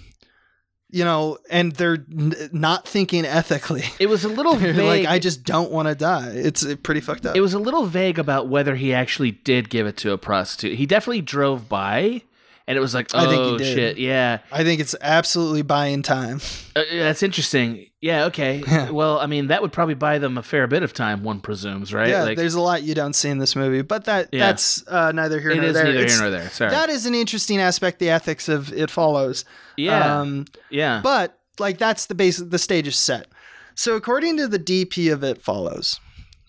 you 0.94 1.04
know, 1.04 1.38
and 1.50 1.72
they're 1.72 2.04
n- 2.10 2.34
not 2.52 2.86
thinking 2.86 3.24
ethically. 3.26 3.82
it 3.98 4.06
was 4.08 4.24
a 4.24 4.28
little 4.28 4.54
vague. 4.56 4.76
like, 4.76 5.06
I 5.06 5.18
just 5.18 5.42
don't 5.44 5.70
want 5.72 5.88
to 5.88 5.94
die. 5.94 6.30
It's 6.34 6.64
pretty 6.84 7.00
fucked 7.00 7.26
up. 7.26 7.34
it 7.36 7.40
was 7.40 7.52
a 7.52 7.58
little 7.58 7.84
vague 7.86 8.18
about 8.18 8.46
whether 8.48 8.76
he 8.76 8.94
actually 8.94 9.32
did 9.32 9.68
give 9.70 9.86
it 9.88 9.96
to 9.98 10.12
a 10.12 10.18
prostitute. 10.18 10.78
He 10.78 10.86
definitely 10.86 11.22
drove 11.22 11.68
by, 11.68 12.22
and 12.66 12.76
it 12.78 12.80
was 12.80 12.94
like, 12.94 13.10
oh 13.14 13.18
I 13.18 13.26
think 13.26 13.60
shit, 13.60 13.98
yeah. 13.98 14.38
I 14.50 14.64
think 14.64 14.80
it's 14.80 14.94
absolutely 15.00 15.62
buying 15.62 16.02
time. 16.02 16.40
Uh, 16.74 16.82
that's 16.92 17.22
interesting. 17.22 17.86
Yeah, 18.00 18.24
okay. 18.26 18.62
Yeah. 18.66 18.90
Well, 18.90 19.18
I 19.18 19.26
mean, 19.26 19.46
that 19.48 19.62
would 19.62 19.72
probably 19.72 19.94
buy 19.94 20.18
them 20.18 20.36
a 20.38 20.42
fair 20.42 20.66
bit 20.66 20.82
of 20.82 20.92
time, 20.92 21.22
one 21.22 21.40
presumes, 21.40 21.92
right? 21.94 22.08
Yeah, 22.08 22.22
like, 22.24 22.36
there's 22.36 22.54
a 22.54 22.60
lot 22.60 22.82
you 22.82 22.94
don't 22.94 23.12
see 23.14 23.28
in 23.30 23.38
this 23.38 23.54
movie, 23.56 23.82
but 23.82 24.04
that 24.04 24.28
Yeah. 24.32 24.46
that's 24.46 24.86
uh, 24.88 25.12
neither 25.12 25.40
here 25.40 25.50
it 25.52 25.56
nor 25.56 25.64
is 25.66 25.74
there. 25.74 25.84
neither 25.84 25.98
It's- 25.98 26.12
here 26.18 26.22
nor 26.22 26.30
there. 26.30 26.50
Sorry. 26.50 26.70
That 26.70 26.88
is 26.90 27.06
an 27.06 27.14
interesting 27.14 27.58
aspect. 27.60 27.98
The 27.98 28.10
ethics 28.10 28.48
of 28.48 28.72
it 28.72 28.90
follows. 28.90 29.44
yeah, 29.76 30.20
Um, 30.20 30.44
yeah. 30.70 31.00
but 31.02 31.38
like 31.58 31.78
that's 31.78 32.06
the 32.06 32.14
base. 32.14 32.38
The 32.38 32.58
stage 32.58 32.86
is 32.88 32.96
set. 32.96 33.26
So 33.74 33.94
according 33.96 34.36
to 34.38 34.48
the 34.48 34.58
DP 34.58 35.12
of 35.12 35.22
it 35.24 35.40
follows, 35.42 35.98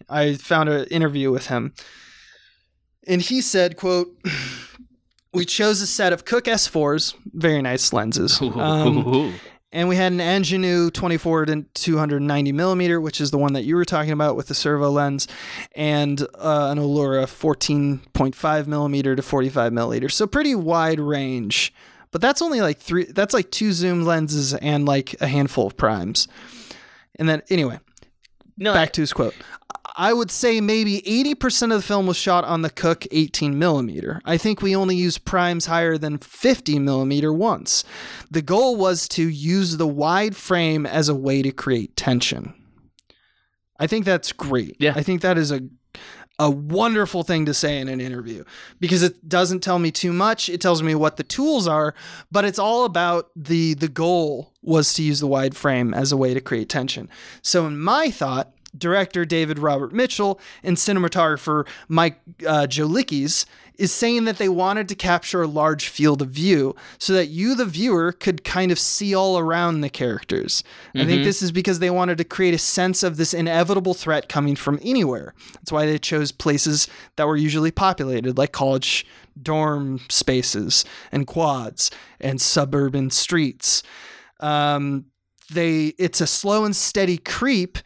I 0.10 0.36
found 0.36 0.69
an 0.69 0.86
interview 0.86 1.32
with 1.32 1.47
him, 1.47 1.73
and 3.08 3.21
he 3.21 3.41
said, 3.41 3.78
"quote." 3.78 4.08
We 5.36 5.45
chose 5.45 5.82
a 5.82 5.88
set 5.88 6.13
of 6.13 6.26
Cooke 6.26 6.45
S4s, 6.45 7.13
very 7.34 7.62
nice 7.62 7.91
lenses. 7.93 8.41
Um, 8.41 9.36
and 9.71 9.89
we 9.89 9.98
had 9.98 10.13
an 10.13 10.19
Angenieux 10.19 10.89
24 10.93 11.45
to 11.48 11.65
290 11.74 12.52
millimeter, 12.54 13.02
which 13.02 13.19
is 13.19 13.32
the 13.32 13.38
one 13.38 13.54
that 13.54 13.63
you 13.65 13.76
were 13.76 13.84
talking 13.84 14.13
about 14.13 14.38
with 14.38 14.48
the 14.48 14.54
servo 14.56 14.89
lens, 14.89 15.28
and 15.76 16.21
uh, 16.21 16.69
an 16.71 16.78
Alura 16.78 17.26
14.5 17.26 18.67
millimeter 18.67 19.15
to 19.15 19.21
45 19.21 19.74
millimeter. 19.74 20.08
So 20.08 20.26
pretty 20.28 20.56
wide 20.56 21.00
range. 21.00 21.74
But 22.12 22.21
that's 22.21 22.41
only 22.41 22.62
like 22.62 22.78
three. 22.78 23.04
That's 23.06 23.34
like 23.34 23.52
two 23.52 23.74
zoom 23.74 24.06
lenses 24.06 24.54
and 24.54 24.86
like 24.86 25.19
a 25.21 25.28
handful 25.28 25.67
of 25.67 25.76
primes. 25.76 26.30
And 27.19 27.28
then 27.28 27.41
anyway, 27.50 27.80
no, 28.58 28.74
back 28.74 28.93
to 28.93 29.02
his 29.02 29.12
quote. 29.12 29.36
I 29.98 30.14
would 30.14 30.30
say 30.30 30.60
maybe 30.60 31.02
80% 31.02 31.64
of 31.64 31.78
the 31.78 31.82
film 31.82 32.06
was 32.06 32.18
shot 32.18 32.44
on 32.44 32.62
the 32.62 32.70
Cooke 32.70 33.06
18 33.12 33.58
millimeter. 33.58 34.22
I 34.26 34.38
think 34.38 34.62
we 34.62 34.76
only 34.76 34.96
used 34.96 35.26
primes 35.26 35.68
higher 35.68 35.98
than 35.98 36.18
50 36.18 36.80
millimeter 36.80 37.32
once. 37.32 37.84
The 38.30 38.42
goal 38.42 38.76
was 38.76 39.08
to 39.10 39.28
use 39.28 39.78
the 39.78 39.88
wide 39.88 40.36
frame 40.36 40.86
as 40.86 41.08
a 41.08 41.16
way 41.16 41.42
to 41.42 41.52
create 41.52 41.96
tension. 41.96 42.54
I 43.80 43.88
think 43.88 44.06
that's 44.06 44.32
great. 44.32 44.78
Yeah. 44.80 44.94
I 44.96 45.04
think 45.04 45.22
that 45.22 45.38
is 45.38 45.52
a 45.52 45.62
a 46.38 46.50
wonderful 46.50 47.24
thing 47.24 47.46
to 47.46 47.54
say 47.54 47.80
in 47.80 47.88
an 47.88 48.02
interview 48.02 48.44
because 48.80 49.04
it 49.04 49.28
doesn't 49.28 49.62
tell 49.62 49.80
me 49.80 49.92
too 49.92 50.12
much. 50.12 50.50
It 50.50 50.60
tells 50.60 50.84
me 50.84 50.94
what 50.94 51.16
the 51.16 51.24
tools 51.24 51.68
are, 51.68 51.96
but 52.30 52.44
it's 52.44 52.60
all 52.60 52.84
about 52.84 53.30
the 53.36 53.74
the 53.76 53.88
goal 53.88 54.54
was 54.62 54.94
to 54.96 55.04
use 55.04 55.20
the 55.20 55.28
wide 55.28 55.56
frame 55.56 55.94
as 55.94 56.12
a 56.12 56.18
way 56.18 56.34
to 56.34 56.42
create 56.42 56.68
tension. 56.68 57.10
So 57.42 57.66
in 57.66 57.80
my 57.80 58.12
thought, 58.12 58.55
director 58.78 59.26
David 59.26 59.60
Robert 59.60 59.94
Mitchell 59.94 60.40
and 60.64 60.78
cinematographer 60.78 61.68
Mike 61.88 62.20
uh, 62.46 62.68
Gioulakis's 62.68 63.46
is 63.78 63.92
saying 63.92 64.26
that 64.26 64.38
they 64.38 64.50
wanted 64.50 64.88
to 64.90 64.96
capture 64.96 65.42
a 65.42 65.48
large 65.48 65.88
field 65.88 66.22
of 66.22 66.30
view 66.30 66.76
so 66.98 67.14
that 67.14 67.28
you, 67.28 67.56
the 67.56 67.66
viewer, 67.66 68.12
could 68.12 68.44
kind 68.44 68.72
of 68.72 68.80
see 68.80 69.14
all 69.14 69.38
around 69.38 69.82
the 69.82 69.90
characters. 69.90 70.64
I 70.96 71.06
think 71.06 71.24
this 71.24 71.42
is 71.42 71.52
because 71.52 71.80
they 71.80 71.90
wanted 71.90 72.18
to 72.20 72.24
create 72.24 72.54
a 72.54 72.60
sense 72.60 73.04
of 73.04 73.18
this 73.18 73.34
inevitable 73.34 73.94
threat 73.94 74.30
coming 74.30 74.56
from 74.56 74.80
anywhere. 74.82 75.34
That's 75.56 75.72
why 75.72 75.86
they 75.86 75.98
chose 75.98 76.32
places 76.32 76.88
that 77.18 77.28
were 77.28 77.38
usually 77.38 77.72
populated, 77.72 78.38
like 78.38 78.52
college 78.52 79.06
dorm 79.42 80.00
spaces 80.10 80.86
and 81.12 81.28
quads 81.28 81.92
and 82.22 82.40
suburban 82.40 83.10
streets. 83.10 83.84
Um, 84.40 85.06
they 85.52 85.94
it's 86.00 86.22
a 86.22 86.28
slow 86.28 86.66
and 86.66 86.76
steady 86.76 87.18
creep 87.18 87.78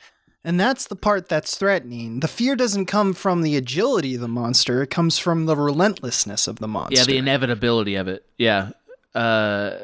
and 0.43 0.59
that's 0.59 0.87
the 0.87 0.95
part 0.95 1.27
that's 1.29 1.55
threatening. 1.57 2.19
The 2.21 2.27
fear 2.27 2.55
doesn't 2.55 2.85
come 2.85 3.13
from 3.13 3.41
the 3.41 3.55
agility 3.57 4.15
of 4.15 4.21
the 4.21 4.27
monster, 4.27 4.81
it 4.83 4.89
comes 4.89 5.17
from 5.19 5.45
the 5.45 5.55
relentlessness 5.55 6.47
of 6.47 6.59
the 6.59 6.67
monster. 6.67 6.95
yeah, 6.99 7.05
the 7.05 7.17
inevitability 7.17 7.95
of 7.95 8.07
it. 8.07 8.25
Yeah, 8.37 8.71
uh, 9.15 9.75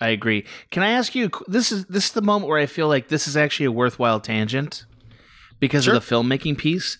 I 0.00 0.08
agree. 0.10 0.44
Can 0.70 0.82
I 0.82 0.90
ask 0.90 1.14
you? 1.14 1.30
This 1.46 1.72
is 1.72 1.86
this 1.86 2.06
is 2.06 2.12
the 2.12 2.22
moment 2.22 2.48
where 2.48 2.60
I 2.60 2.66
feel 2.66 2.88
like 2.88 3.08
this 3.08 3.26
is 3.26 3.36
actually 3.36 3.66
a 3.66 3.72
worthwhile 3.72 4.20
tangent 4.20 4.84
because 5.58 5.84
Sure. 5.84 5.94
of 5.94 6.06
the 6.06 6.14
filmmaking 6.14 6.56
piece. 6.58 6.98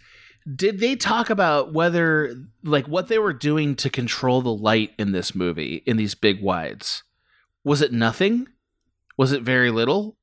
Did 0.56 0.80
they 0.80 0.96
talk 0.96 1.28
about 1.30 1.74
whether 1.74 2.34
like 2.64 2.88
what 2.88 3.08
they 3.08 3.18
were 3.18 3.34
doing 3.34 3.76
to 3.76 3.90
control 3.90 4.40
the 4.40 4.52
light 4.52 4.92
in 4.98 5.12
this 5.12 5.34
movie 5.34 5.82
in 5.86 5.96
these 5.98 6.14
big 6.14 6.42
wides? 6.42 7.02
Was 7.64 7.82
it 7.82 7.92
nothing? 7.92 8.46
Was 9.18 9.30
it 9.32 9.42
very 9.42 9.70
little? 9.70 10.16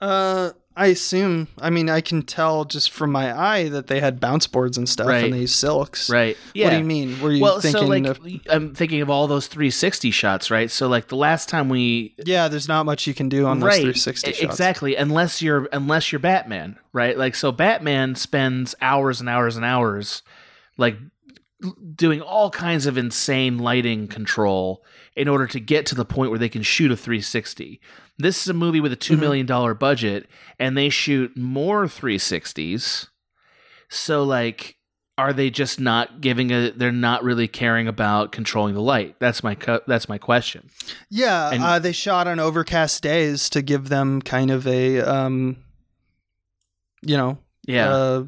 Uh, 0.00 0.50
I 0.80 0.86
assume. 0.86 1.48
I 1.60 1.68
mean, 1.68 1.90
I 1.90 2.00
can 2.00 2.22
tell 2.22 2.64
just 2.64 2.90
from 2.90 3.12
my 3.12 3.38
eye 3.38 3.68
that 3.68 3.86
they 3.88 4.00
had 4.00 4.18
bounce 4.18 4.46
boards 4.46 4.78
and 4.78 4.88
stuff, 4.88 5.08
Right. 5.08 5.24
and 5.24 5.34
they 5.34 5.40
use 5.40 5.54
silks. 5.54 6.08
Right. 6.08 6.36
Yeah. 6.54 6.64
What 6.66 6.70
do 6.70 6.78
you 6.78 6.84
mean? 6.84 7.20
Were 7.20 7.30
you 7.32 7.42
well, 7.42 7.60
thinking 7.60 7.82
so 7.82 7.86
like 7.86 8.06
of? 8.06 8.18
I'm 8.48 8.74
thinking 8.74 9.02
of 9.02 9.10
all 9.10 9.26
those 9.26 9.46
360 9.46 10.10
shots, 10.10 10.50
right? 10.50 10.70
So 10.70 10.88
like 10.88 11.08
the 11.08 11.16
last 11.16 11.48
time 11.50 11.68
we 11.68 12.14
Yeah, 12.24 12.48
there's 12.48 12.66
not 12.68 12.86
much 12.86 13.06
you 13.06 13.12
can 13.12 13.28
do 13.28 13.46
on 13.46 13.60
those 13.60 13.74
360 13.74 14.30
e- 14.30 14.32
shots. 14.32 14.42
exactly 14.42 14.96
unless 14.96 15.42
you're 15.42 15.68
unless 15.72 16.10
you're 16.12 16.18
Batman, 16.18 16.78
right? 16.94 17.16
Like 17.18 17.34
so 17.34 17.52
Batman 17.52 18.14
spends 18.14 18.74
hours 18.80 19.20
and 19.20 19.28
hours 19.28 19.56
and 19.56 19.64
hours 19.66 20.22
like 20.78 20.96
doing 21.94 22.22
all 22.22 22.50
kinds 22.50 22.86
of 22.86 22.96
insane 22.96 23.58
lighting 23.58 24.08
control 24.08 24.82
in 25.16 25.28
order 25.28 25.46
to 25.46 25.60
get 25.60 25.86
to 25.86 25.94
the 25.94 26.04
point 26.04 26.30
where 26.30 26.38
they 26.38 26.48
can 26.48 26.62
shoot 26.62 26.90
a 26.90 26.96
360. 26.96 27.80
This 28.18 28.42
is 28.42 28.48
a 28.48 28.54
movie 28.54 28.80
with 28.80 28.92
a 28.92 28.96
2 28.96 29.16
Mhm. 29.16 29.20
million 29.20 29.46
dollar 29.46 29.74
budget 29.74 30.28
and 30.58 30.76
they 30.76 30.88
shoot 30.88 31.36
more 31.36 31.86
360s. 31.86 33.08
So 33.88 34.22
like 34.22 34.76
are 35.18 35.32
they 35.34 35.50
just 35.50 35.78
not 35.78 36.22
giving 36.22 36.50
a 36.50 36.70
they're 36.70 36.90
not 36.92 37.22
really 37.22 37.46
caring 37.46 37.86
about 37.86 38.32
controlling 38.32 38.72
the 38.74 38.80
light? 38.80 39.16
That's 39.20 39.42
my 39.42 39.54
cu- 39.54 39.80
that's 39.86 40.08
my 40.08 40.16
question. 40.16 40.70
Yeah, 41.10 41.50
And- 41.50 41.62
uh, 41.62 41.78
they 41.78 41.92
shot 41.92 42.26
on 42.26 42.38
overcast 42.40 43.02
days 43.02 43.50
to 43.50 43.60
give 43.60 43.90
them 43.90 44.22
kind 44.22 44.50
of 44.50 44.66
a, 44.66 45.00
um, 45.00 45.56
you 47.02 47.16
know, 47.18 47.38
Yeah. 47.66 47.90
uh, 47.90 48.24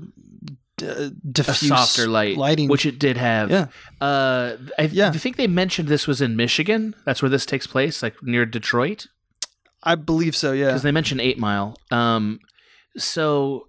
d- 0.76 0.86
a 0.86 1.10
diffuse 1.10 1.68
softer 1.68 2.06
light, 2.08 2.36
lighting. 2.36 2.68
which 2.68 2.86
it 2.86 2.98
did 2.98 3.16
have. 3.16 3.50
Yeah. 3.50 3.66
Uh, 4.00 4.56
I, 4.78 4.82
Yeah. 4.92 5.08
I 5.08 5.18
think 5.18 5.36
they 5.36 5.46
mentioned 5.46 5.88
this 5.88 6.06
was 6.06 6.20
in 6.20 6.36
Michigan. 6.36 6.94
That's 7.04 7.22
where 7.22 7.28
this 7.28 7.46
takes 7.46 7.66
place, 7.66 8.02
like 8.02 8.14
near 8.22 8.46
Detroit, 8.46 9.06
I 9.82 9.94
believe 9.96 10.34
so. 10.36 10.52
Yeah. 10.52 10.66
because 10.66 10.82
they 10.82 10.92
mentioned 10.92 11.20
Eight 11.20 11.38
Mile. 11.38 11.76
Um, 11.90 12.38
so 12.96 13.68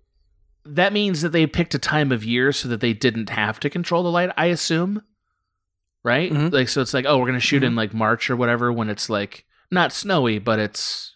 that 0.66 0.94
means 0.94 1.22
that 1.22 1.30
they 1.30 1.46
picked 1.48 1.74
a 1.76 1.80
time 1.80 2.12
of 2.12 2.24
year 2.24 2.52
so 2.52 2.68
that 2.70 2.80
they 2.82 2.94
didn't 2.94 3.30
have 3.30 3.60
to 3.62 3.70
control 3.70 4.04
the 4.04 4.12
light. 4.12 4.32
I 4.38 4.46
assume. 4.48 5.02
right? 6.06 6.32
Mhm. 6.34 6.52
Like 6.52 6.68
so 6.68 6.82
it's 6.82 6.94
like, 6.94 7.06
oh, 7.08 7.18
we're 7.18 7.28
gonna 7.28 7.40
shoot 7.40 7.64
in 7.64 7.76
like 7.78 7.94
March 7.94 8.30
or 8.30 8.36
whatever 8.36 8.74
when 8.74 8.90
it's 8.90 9.10
like 9.10 9.46
not 9.72 9.94
snowy, 9.94 10.38
but 10.38 10.60
it's 10.60 11.13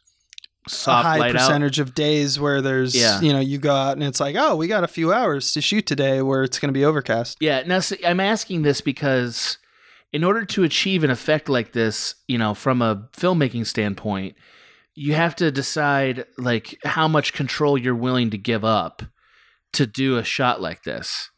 a 0.67 0.91
high 0.91 1.17
light 1.17 1.35
out. 1.35 1.41
percentage 1.41 1.79
of 1.79 1.93
days 1.93 2.39
where 2.39 2.61
there's 2.61 2.95
Yeah. 2.95 3.19
you 3.21 3.33
know 3.33 3.39
you 3.39 3.57
go 3.57 3.73
out 3.75 3.93
and 3.93 4.03
it's 4.03 4.19
like 4.19 4.35
oh 4.37 4.55
we 4.55 4.67
got 4.67 4.83
a 4.83 4.87
few 4.87 5.11
hours 5.13 5.51
to 5.53 5.61
shoot 5.61 5.85
today 5.85 6.21
where 6.21 6.43
it's 6.43 6.59
going 6.59 6.69
to 6.69 6.77
be 6.77 6.85
overcast 6.85 7.37
Yeah, 7.39 7.63
now 7.65 7.79
see, 7.79 8.03
I'm 8.05 8.19
asking 8.19 8.61
this 8.63 8.81
because 8.81 9.57
in 10.13 10.23
order 10.23 10.45
to 10.45 10.63
achieve 10.63 11.03
an 11.03 11.09
effect 11.11 11.49
like 11.49 11.73
this, 11.73 12.15
you 12.27 12.37
know, 12.37 12.53
from 12.53 12.81
a 12.81 13.07
filmmaking 13.17 13.65
standpoint, 13.67 14.35
you 14.95 15.13
have 15.13 15.35
to 15.35 15.51
decide 15.51 16.25
like 16.37 16.77
how 16.85 17.07
much 17.07 17.33
control 17.33 17.77
you're 17.77 17.93
willing 17.93 18.29
to 18.31 18.37
give 18.37 18.63
up 18.63 19.01
to 19.73 19.85
do 19.85 20.17
a 20.17 20.23
shot 20.23 20.61
like 20.61 20.83
this. 20.83 21.29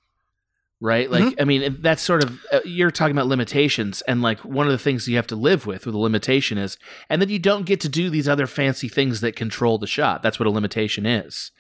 Right? 0.82 1.12
Like 1.12 1.36
I 1.42 1.44
mean, 1.44 1.78
that's 1.82 2.02
sort 2.02 2.24
of 2.24 2.40
uh, 2.54 2.62
you're 2.64 2.92
talking 2.92 3.16
about 3.16 3.28
limitations 3.28 4.02
and 4.04 4.22
like 4.22 4.40
one 4.46 4.66
of 4.66 4.72
the 4.72 4.78
things 4.78 5.08
you 5.10 5.18
have 5.18 5.28
to 5.28 5.36
live 5.36 5.66
with 5.66 5.86
with 5.86 5.94
a 5.94 5.98
limitation 5.98 6.58
is 6.58 6.78
and 7.10 7.22
then 7.22 7.28
you 7.28 7.38
don't 7.38 7.66
get 7.66 7.82
to 7.82 7.90
do 7.90 8.10
these 8.10 8.30
other 8.30 8.48
fancy 8.48 8.88
things 8.88 9.20
that 9.20 9.36
control 9.36 9.78
the 9.78 9.88
shot. 9.88 10.24
That's 10.24 10.40
what 10.40 10.48
a 10.48 10.52
limitation 10.52 11.06
is. 11.06 11.52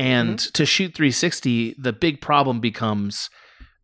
And 0.00 0.38
to 0.54 0.64
shoot 0.64 0.94
360, 0.94 1.76
the 1.78 1.92
big 1.92 2.20
problem 2.20 2.60
becomes 2.60 3.30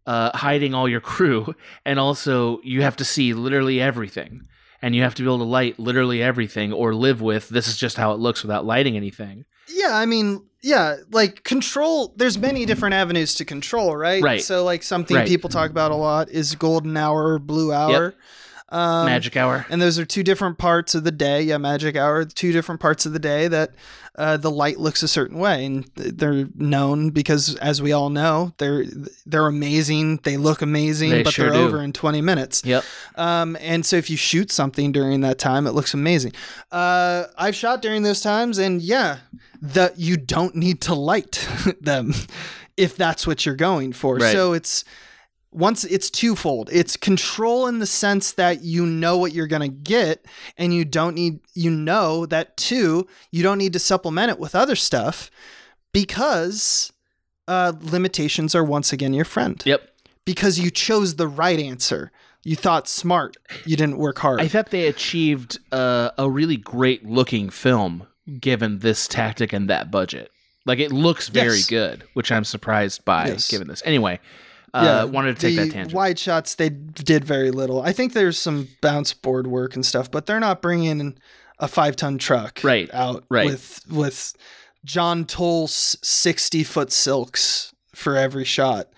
uh, 0.07 0.37
hiding 0.37 0.75
all 0.75 0.89
your 0.89 1.01
crew, 1.13 1.55
and 1.85 1.99
also 1.99 2.61
you 2.63 2.83
have 2.83 2.97
to 2.97 3.05
see 3.05 3.33
literally 3.33 3.81
everything, 3.81 4.43
and 4.83 4.95
you 4.95 5.03
have 5.03 5.15
to 5.17 5.23
be 5.23 5.29
able 5.29 5.39
to 5.39 5.45
light 5.45 5.79
literally 5.79 6.23
everything, 6.23 6.73
or 6.73 6.95
live 6.95 7.21
with 7.21 7.49
this 7.49 7.69
is 7.69 7.77
just 7.77 7.97
how 7.97 8.13
it 8.13 8.19
looks 8.21 8.43
without 8.43 8.65
lighting 8.65 8.97
anything. 8.97 9.45
yeah 9.69 9.97
i 9.97 10.05
mean 10.05 10.45
yeah 10.65 10.97
like 11.13 11.45
control 11.45 12.13
there's 12.17 12.39
many 12.39 12.65
different 12.67 12.95
avenues 12.95 13.35
to 13.35 13.45
control 13.45 13.95
right 13.97 14.23
Right. 14.23 14.43
so 14.43 14.65
like 14.65 14.83
something 14.83 15.17
Right. 15.17 15.29
people 15.29 15.51
talk 15.51 15.71
about 15.71 15.93
a 15.93 15.97
lot 15.97 16.29
is 16.31 16.55
golden 16.57 16.97
hour 16.97 17.39
blue 17.39 17.73
hour 17.73 18.15
um, 18.71 19.05
Magic 19.07 19.37
hour. 19.37 19.65
and 19.69 19.81
those 19.81 19.99
are 20.01 20.05
two 20.07 20.23
different 20.25 20.59
parts 20.59 20.95
of 20.97 21.05
the 21.05 21.13
day 21.13 21.43
yeah 21.43 21.59
magic 21.59 21.97
hour 21.97 22.25
two 22.25 22.51
different 22.51 22.81
parts 22.81 23.05
of 23.07 23.13
the 23.13 23.19
day 23.21 23.47
that 23.47 23.71
uh, 24.17 24.37
the 24.37 24.51
light 24.51 24.79
looks 24.79 25.03
a 25.03 25.09
certain 25.09 25.39
way 25.39 25.65
and 25.67 25.91
they're 25.97 26.47
known 26.55 27.11
because 27.11 27.57
as 27.57 27.83
we 27.83 27.93
all 27.93 28.11
know 28.11 28.53
they're 28.59 28.85
they're 29.27 29.47
amazing 29.49 30.19
they 30.23 30.37
look 30.37 30.63
amazing 30.63 31.11
They 31.11 31.23
but 31.25 31.35
sure 31.35 31.51
they're 31.51 31.59
do. 31.61 31.67
over 31.67 31.83
in 31.83 31.93
20 31.93 32.21
minutes 32.23 32.63
Yep. 32.65 32.85
um, 33.17 33.57
and 33.61 33.85
so 33.85 33.97
if 33.97 34.09
you 34.09 34.17
shoot 34.17 34.51
something 34.51 34.93
during 34.93 35.21
that 35.23 35.39
time, 35.39 35.67
it 35.67 35.73
looks 35.73 35.95
amazing. 35.95 36.33
Uh, 36.73 37.25
I've 37.37 37.55
shot 37.57 37.83
during 37.83 38.03
those 38.03 38.21
times, 38.21 38.59
and 38.59 38.81
yeah, 38.81 39.19
that 39.73 39.99
you 39.99 40.17
don't 40.17 40.55
need 40.55 40.83
to 40.83 40.95
light 40.95 41.49
them 41.81 42.13
if 42.77 42.97
that's 42.97 43.27
what 43.27 43.47
you're 43.47 43.57
going 43.57 43.93
for. 43.93 44.17
Right. 44.17 44.33
So 44.33 44.53
it's 44.53 44.85
once 45.53 45.85
it's 45.85 46.11
twofold. 46.11 46.69
It's 46.73 46.97
control 46.97 47.67
in 47.67 47.79
the 47.79 47.87
sense 47.87 48.33
that 48.33 48.63
you 48.63 48.85
know 48.85 49.17
what 49.17 49.33
you're 49.33 49.47
gonna 49.47 49.69
get, 49.69 50.27
and 50.59 50.75
you 50.75 50.85
don't 50.85 51.15
need 51.15 51.41
you 51.55 51.71
know 51.71 52.27
that 52.27 52.57
too, 52.57 53.07
you 53.31 53.43
don't 53.43 53.59
need 53.59 53.73
to 53.73 53.79
supplement 53.79 54.31
it 54.31 54.39
with 54.39 54.55
other 54.55 54.77
stuff 54.77 55.31
because 55.93 56.93
uh, 57.49 57.73
limitations 57.81 58.55
are 58.55 58.65
once 58.65 58.93
again 58.93 59.15
your 59.15 59.25
friend 59.25 59.63
Yep. 59.65 59.89
because 60.25 60.59
you 60.59 60.71
chose 60.71 61.17
the 61.17 61.29
right 61.29 61.59
answer. 61.59 62.11
You 62.43 62.57
thought 62.57 62.89
smart. 62.89 63.39
You 63.65 63.77
didn't 63.77 63.97
work 63.97 64.19
hard. 64.19 64.41
I 64.41 64.49
thought 64.49 64.71
they 64.71 64.89
achieved 64.89 65.59
uh, 65.73 66.11
a 66.19 66.29
really 66.29 66.59
great 66.59 67.07
looking 67.07 67.49
film 67.49 68.07
given 68.41 68.79
this 68.81 69.07
tactic 69.09 69.53
and 69.53 69.69
that 69.71 69.91
budget. 69.91 70.31
Like 70.67 70.79
it 70.79 70.93
looks 70.93 71.29
very 71.29 71.57
Yes. 71.59 71.67
good, 71.67 72.05
which 72.15 72.33
I'm 72.33 72.45
surprised 72.45 73.05
by 73.05 73.29
Yes. 73.29 73.51
given 73.51 73.69
this. 73.69 73.83
Anyway, 73.85 74.19
uh, 74.73 75.07
wanted 75.11 75.37
to 75.37 75.41
take 75.43 75.57
that 75.57 75.71
tangent. 75.71 75.93
Wide 75.95 76.19
shots, 76.19 76.55
they 76.55 76.69
did 76.71 77.25
very 77.25 77.51
little. 77.51 77.83
I 77.83 77.93
think 77.93 78.13
there's 78.13 78.39
some 78.39 78.69
bounce 78.81 79.13
board 79.13 79.47
work 79.47 79.75
and 79.75 79.85
stuff, 79.85 80.11
but 80.11 80.27
they're 80.27 80.41
not 80.41 80.63
bringing 80.63 81.01
in 81.01 81.19
a 81.59 81.69
five 81.69 81.97
ton 81.97 82.19
truck 82.19 82.61
Right, 82.65 82.89
out 82.95 83.25
right. 83.31 83.47
with 83.47 83.81
with 83.89 84.35
John 84.85 85.25
Toll's 85.27 85.97
sixty 86.03 86.65
foot 86.65 86.91
silks 86.93 87.73
for 87.95 88.17
every 88.17 88.45
shot. 88.45 88.89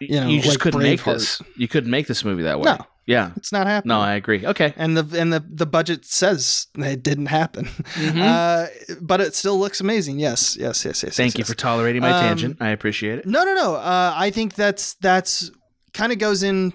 you 0.00 0.20
know, 0.20 0.28
you 0.28 0.38
just 0.40 0.50
like 0.56 0.60
couldn't 0.60 0.82
make 0.82 1.02
this. 1.04 1.40
You 1.56 1.68
couldn't 1.68 1.90
make 1.90 2.06
this 2.06 2.24
movie 2.24 2.42
that 2.42 2.60
way. 2.60 2.64
No. 2.64 2.86
Yeah. 3.06 3.32
It's 3.36 3.52
not 3.52 3.66
happening. 3.66 3.90
No, 3.90 4.00
I 4.00 4.14
agree. 4.14 4.46
Okay. 4.46 4.72
and 4.76 4.96
the 4.96 5.20
and 5.20 5.32
the 5.32 5.44
the 5.48 5.66
budget 5.66 6.04
says 6.06 6.66
it 6.76 7.02
didn't 7.02 7.26
happen, 7.26 7.66
Mhm. 7.66 8.20
uh, 8.22 8.66
but 9.00 9.20
it 9.20 9.34
still 9.34 9.58
looks 9.58 9.80
amazing. 9.80 10.18
Yes, 10.18 10.56
yes, 10.56 10.84
yes, 10.84 11.02
yes. 11.02 11.16
Thank 11.16 11.32
yes, 11.34 11.38
you 11.38 11.42
yes. 11.42 11.48
for 11.48 11.54
tolerating 11.54 12.00
my 12.02 12.12
Um, 12.12 12.20
tangent. 12.24 12.56
I 12.60 12.70
appreciate 12.70 13.18
it. 13.18 13.26
No, 13.26 13.44
no, 13.44 13.54
no. 13.54 13.74
Uh, 13.74 14.12
I 14.16 14.30
think 14.30 14.54
that's 14.54 14.94
that's 14.94 15.50
kind 15.92 16.12
of 16.12 16.18
goes 16.18 16.42
in 16.42 16.72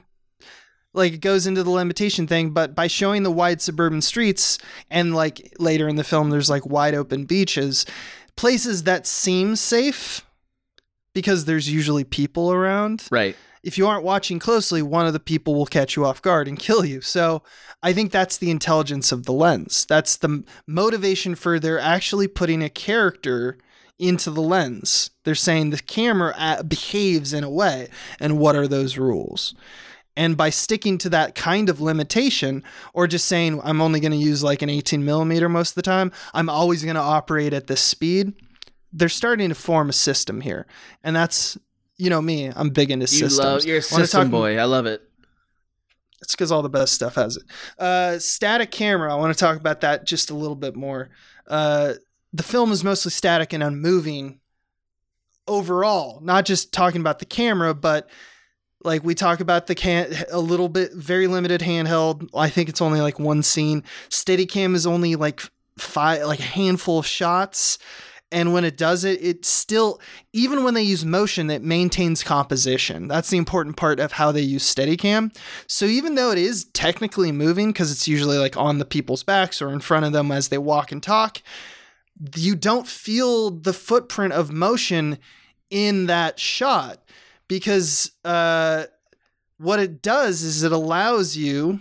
like 0.94 1.14
it 1.14 1.22
goes 1.22 1.46
into 1.48 1.64
the 1.64 1.70
limitation 1.70 2.28
thing, 2.28 2.52
but 2.52 2.74
by 2.76 2.88
showing 2.88 3.24
the 3.24 3.32
wide 3.32 3.62
suburban 3.62 4.02
streets 4.02 4.58
and 4.90 5.16
like 5.16 5.54
later 5.60 5.88
in 5.88 5.96
the 5.96 6.04
film 6.04 6.30
there's 6.30 6.50
like 6.50 6.66
wide 6.66 6.96
open 6.96 7.26
beaches, 7.26 7.86
places 8.36 8.84
that 8.84 9.06
seem 9.08 9.56
safe 9.56 10.26
because 11.14 11.46
there's 11.46 11.70
usually 11.70 12.04
people 12.04 12.52
around. 12.52 13.04
Right. 13.12 13.36
If 13.64 13.78
you 13.78 13.88
aren't 13.88 14.04
watching 14.04 14.40
closely, 14.40 14.82
one 14.82 15.08
of 15.08 15.14
the 15.14 15.20
people 15.20 15.56
will 15.56 15.66
catch 15.66 15.96
you 15.96 16.06
off 16.06 16.22
guard 16.22 16.48
and 16.48 16.58
kill 16.58 16.86
you. 16.86 17.02
So, 17.02 17.44
I 17.82 17.94
think 17.94 18.12
that's 18.12 18.38
the 18.38 18.52
intelligence 18.52 19.12
of 19.12 19.26
the 19.26 19.32
lens. 19.32 19.86
That's 19.86 20.18
the 20.18 20.44
motivation 20.68 21.36
for 21.36 21.60
they're 21.60 21.80
actually 21.80 22.28
putting 22.28 22.62
a 22.62 22.70
character 22.70 23.58
into 23.98 24.32
the 24.32 24.42
lens. 24.42 25.12
They're 25.24 25.36
saying 25.36 25.70
the 25.70 25.78
camera 25.78 26.34
uh, 26.38 26.64
behaves 26.64 27.34
in 27.34 27.44
a 27.44 27.50
way, 27.50 27.90
and 28.20 28.38
what 28.38 28.56
are 28.56 28.68
those 28.68 28.98
rules? 28.98 29.54
And 30.16 30.36
by 30.36 30.50
sticking 30.50 30.98
to 31.00 31.10
that 31.10 31.36
kind 31.36 31.70
of 31.70 31.80
limitation, 31.80 32.64
or 32.94 33.08
just 33.08 33.28
saying, 33.28 33.62
I'm 33.64 33.82
only 33.82 34.00
going 34.00 34.12
to 34.12 34.18
use 34.18 34.44
like 34.44 34.62
an 34.62 34.70
18 34.70 35.06
millimeter 35.06 35.48
most 35.48 35.72
of 35.72 35.76
the 35.76 35.82
time, 35.82 36.12
I'm 36.34 36.50
always 36.50 36.84
going 36.84 36.96
to 36.96 37.02
operate 37.02 37.54
at 37.54 37.68
this 37.68 37.82
speed, 37.82 38.34
they're 38.92 39.08
starting 39.08 39.50
to 39.50 39.56
form 39.56 39.90
a 39.90 39.94
system 39.94 40.42
here. 40.42 40.66
And 41.04 41.16
that's, 41.16 41.58
you 42.00 42.10
know, 42.10 42.22
me, 42.22 42.52
I'm 42.56 42.70
big 42.72 42.90
into 42.90 43.04
You 43.04 43.08
systems. 43.08 43.38
love 43.38 43.66
you're 43.66 43.78
a 43.78 43.82
system 43.84 44.24
talk- 44.24 44.32
boy. 44.32 44.58
I 44.58 44.64
love 44.64 44.88
it. 44.88 45.02
it's 46.22 46.34
because 46.34 46.52
all 46.52 46.62
the 46.64 46.70
best 46.70 46.94
stuff 46.94 47.14
has 47.16 47.38
it. 47.38 47.44
Uh, 47.78 48.18
static 48.18 48.72
camera. 48.72 49.14
I 49.14 49.18
want 49.18 49.32
to 49.34 49.40
talk 49.40 49.58
about 49.58 49.82
that 49.82 50.06
just 50.06 50.32
a 50.32 50.36
little 50.36 50.56
bit 50.56 50.76
more. 50.76 51.10
Uh, 51.48 51.94
the 52.34 52.44
film 52.44 52.72
is 52.72 52.84
mostly 52.84 53.12
static 53.12 53.54
and 53.54 53.62
unmoving 53.62 54.40
overall, 55.48 56.20
not 56.22 56.46
just 56.46 56.72
talking 56.72 57.02
about 57.02 57.20
the 57.20 57.26
camera, 57.26 57.74
but 57.74 58.10
like 58.84 59.04
we 59.04 59.14
talk 59.16 59.40
about 59.40 59.68
the 59.68 59.76
can 59.76 60.14
a 60.32 60.40
little 60.40 60.70
bit 60.70 60.94
very 60.94 61.28
limited 61.28 61.62
handheld. 61.62 62.30
I 62.34 62.50
think 62.50 62.70
it's 62.70 62.82
only 62.82 63.02
like 63.02 63.20
one 63.20 63.44
scene. 63.44 63.84
Steadicam 64.10 64.76
is 64.76 64.86
only 64.88 65.16
like 65.16 65.42
five, 65.78 66.24
like 66.26 66.40
a 66.40 66.44
handful 66.44 67.00
of 67.00 67.06
shots. 67.06 67.78
And 68.32 68.54
when 68.54 68.64
it 68.64 68.78
does 68.78 69.04
it, 69.04 69.24
it 69.24 69.44
still, 69.44 70.00
even 70.34 70.64
when 70.64 70.76
they 70.76 70.84
use 70.84 71.04
motion, 71.04 71.50
it 71.50 71.64
maintains 71.64 72.24
composition. 72.24 73.08
That's 73.08 73.32
the 73.32 73.38
important 73.38 73.76
part 73.76 74.00
of 74.00 74.12
how 74.12 74.32
they 74.32 74.42
use 74.42 74.64
Steadicam. 74.64 75.36
So 75.66 75.86
even 75.86 76.14
though 76.14 76.32
it 76.32 76.38
is 76.38 76.66
technically 76.66 77.32
moving, 77.32 77.70
because 77.70 77.92
it's 77.92 78.08
usually 78.08 78.38
like 78.38 78.56
on 78.56 78.78
the 78.78 78.86
people's 78.86 79.24
backs 79.24 79.62
or 79.62 79.70
in 79.70 79.80
front 79.80 80.06
of 80.06 80.14
them 80.14 80.32
as 80.32 80.50
they 80.50 80.60
walk 80.60 80.92
and 80.92 81.02
talk, 81.02 81.42
you 82.36 82.56
don't 82.56 82.88
feel 82.88 83.50
the 83.50 83.74
footprint 83.74 84.34
of 84.34 84.52
motion 84.52 85.18
in 85.70 86.08
that 86.08 86.40
shot 86.40 87.00
because 87.48 88.12
uh, 88.26 88.86
what 89.58 89.80
it 89.80 90.02
does 90.02 90.42
is 90.42 90.64
it 90.64 90.72
allows 90.72 91.36
you 91.36 91.80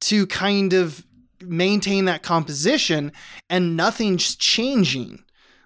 to 0.00 0.26
kind 0.26 0.72
of 0.72 1.04
maintain 1.40 2.06
that 2.06 2.22
composition 2.22 3.12
and 3.48 3.76
nothing's 3.76 4.34
changing. 4.34 5.22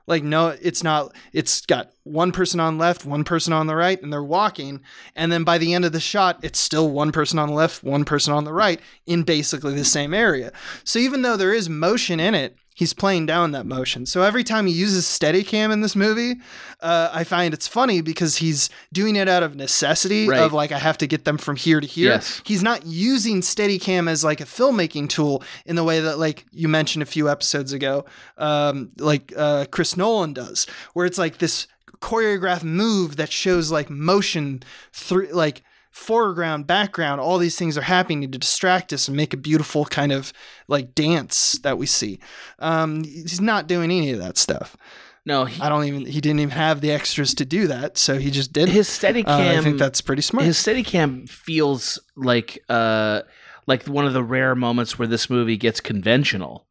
Like 0.06 0.22
no, 0.22 0.56
it's 0.60 0.82
not. 0.82 1.14
It's 1.32 1.64
got 1.66 1.92
one 2.04 2.32
person 2.32 2.60
on 2.60 2.78
left, 2.78 3.04
one 3.04 3.24
person 3.24 3.52
on 3.52 3.66
the 3.66 3.76
right, 3.76 4.00
and 4.02 4.12
they're 4.12 4.22
walking. 4.22 4.80
And 5.14 5.30
then 5.30 5.44
by 5.44 5.58
the 5.58 5.74
end 5.74 5.84
of 5.84 5.92
the 5.92 6.00
shot, 6.00 6.40
it's 6.42 6.58
still 6.58 6.90
one 6.90 7.12
person 7.12 7.38
on 7.38 7.48
the 7.48 7.54
left, 7.54 7.84
one 7.84 8.04
person 8.04 8.32
on 8.32 8.44
the 8.44 8.52
right 8.52 8.80
in 9.06 9.22
basically 9.22 9.74
the 9.74 9.84
same 9.84 10.12
area. 10.12 10.52
So 10.84 10.98
even 10.98 11.22
though 11.22 11.36
there 11.36 11.54
is 11.54 11.68
motion 11.68 12.18
in 12.18 12.34
it, 12.34 12.56
he's 12.74 12.92
playing 12.94 13.26
down 13.26 13.52
that 13.52 13.66
motion. 13.66 14.06
So 14.06 14.22
every 14.22 14.42
time 14.44 14.66
he 14.66 14.72
uses 14.72 15.04
Steadicam 15.04 15.72
in 15.72 15.80
this 15.82 15.94
movie, 15.94 16.40
uh, 16.80 17.10
I 17.12 17.24
find 17.24 17.52
it's 17.54 17.68
funny 17.68 18.00
because 18.00 18.36
he's 18.36 18.70
doing 18.92 19.16
it 19.16 19.28
out 19.28 19.42
of 19.42 19.54
necessity 19.56 20.28
Right. 20.28 20.40
of 20.40 20.52
like 20.52 20.72
I 20.72 20.78
have 20.78 20.98
to 20.98 21.06
get 21.06 21.24
them 21.24 21.38
from 21.38 21.56
here 21.56 21.80
to 21.80 21.86
here. 21.86 22.10
Yes. 22.10 22.40
He's 22.44 22.62
not 22.62 22.86
using 22.86 23.40
Steadicam 23.42 24.08
as 24.08 24.24
like 24.24 24.40
a 24.40 24.44
filmmaking 24.44 25.08
tool 25.08 25.42
in 25.66 25.76
the 25.76 25.84
way 25.84 26.00
that 26.00 26.18
like 26.18 26.44
you 26.52 26.68
mentioned 26.68 27.02
a 27.02 27.06
few 27.06 27.28
episodes 27.28 27.72
ago, 27.72 28.04
um, 28.38 28.90
like 28.98 29.32
uh, 29.36 29.66
Chris 29.70 29.96
Nolan 29.96 30.32
does, 30.32 30.66
where 30.94 31.06
it's 31.06 31.18
like 31.18 31.38
this 31.38 31.66
choreographed 32.00 32.64
move 32.64 33.16
that 33.16 33.30
shows 33.30 33.70
like 33.70 33.88
motion 33.88 34.62
through 34.92 35.28
like 35.32 35.62
foreground, 35.92 36.66
background, 36.66 37.20
all 37.20 37.38
these 37.38 37.56
things 37.56 37.78
are 37.78 37.82
happening 37.82 38.22
to 38.22 38.38
distract 38.38 38.92
us 38.92 39.06
and 39.06 39.16
make 39.16 39.32
a 39.32 39.36
beautiful 39.36 39.84
kind 39.84 40.10
of 40.10 40.32
like 40.66 40.94
dance 40.94 41.52
that 41.62 41.78
we 41.78 41.86
see. 41.86 42.18
Um, 42.58 43.04
he's 43.04 43.40
not 43.40 43.68
doing 43.68 43.84
any 43.84 44.10
of 44.10 44.18
that 44.18 44.38
stuff. 44.38 44.76
No, 45.24 45.44
he, 45.44 45.62
I 45.62 45.68
don't 45.68 45.84
even. 45.84 46.04
He 46.04 46.20
didn't 46.20 46.40
even 46.40 46.50
have 46.50 46.80
the 46.80 46.90
extras 46.90 47.34
to 47.34 47.44
do 47.44 47.68
that, 47.68 47.96
so 47.96 48.18
he 48.18 48.32
just 48.32 48.52
did. 48.52 48.68
his 48.68 48.88
Steadicam. 48.88 49.28
Uh, 49.28 49.58
I 49.58 49.60
think 49.60 49.78
that's 49.78 50.00
pretty 50.00 50.22
smart. 50.22 50.46
his 50.46 50.56
Steadicam 50.58 51.28
feels 51.28 52.00
like 52.16 52.64
uh 52.68 53.22
like 53.68 53.86
one 53.86 54.04
of 54.04 54.14
the 54.14 54.24
rare 54.24 54.56
moments 54.56 54.98
where 54.98 55.06
this 55.06 55.30
movie 55.30 55.56
gets 55.56 55.80
conventional. 55.80 56.66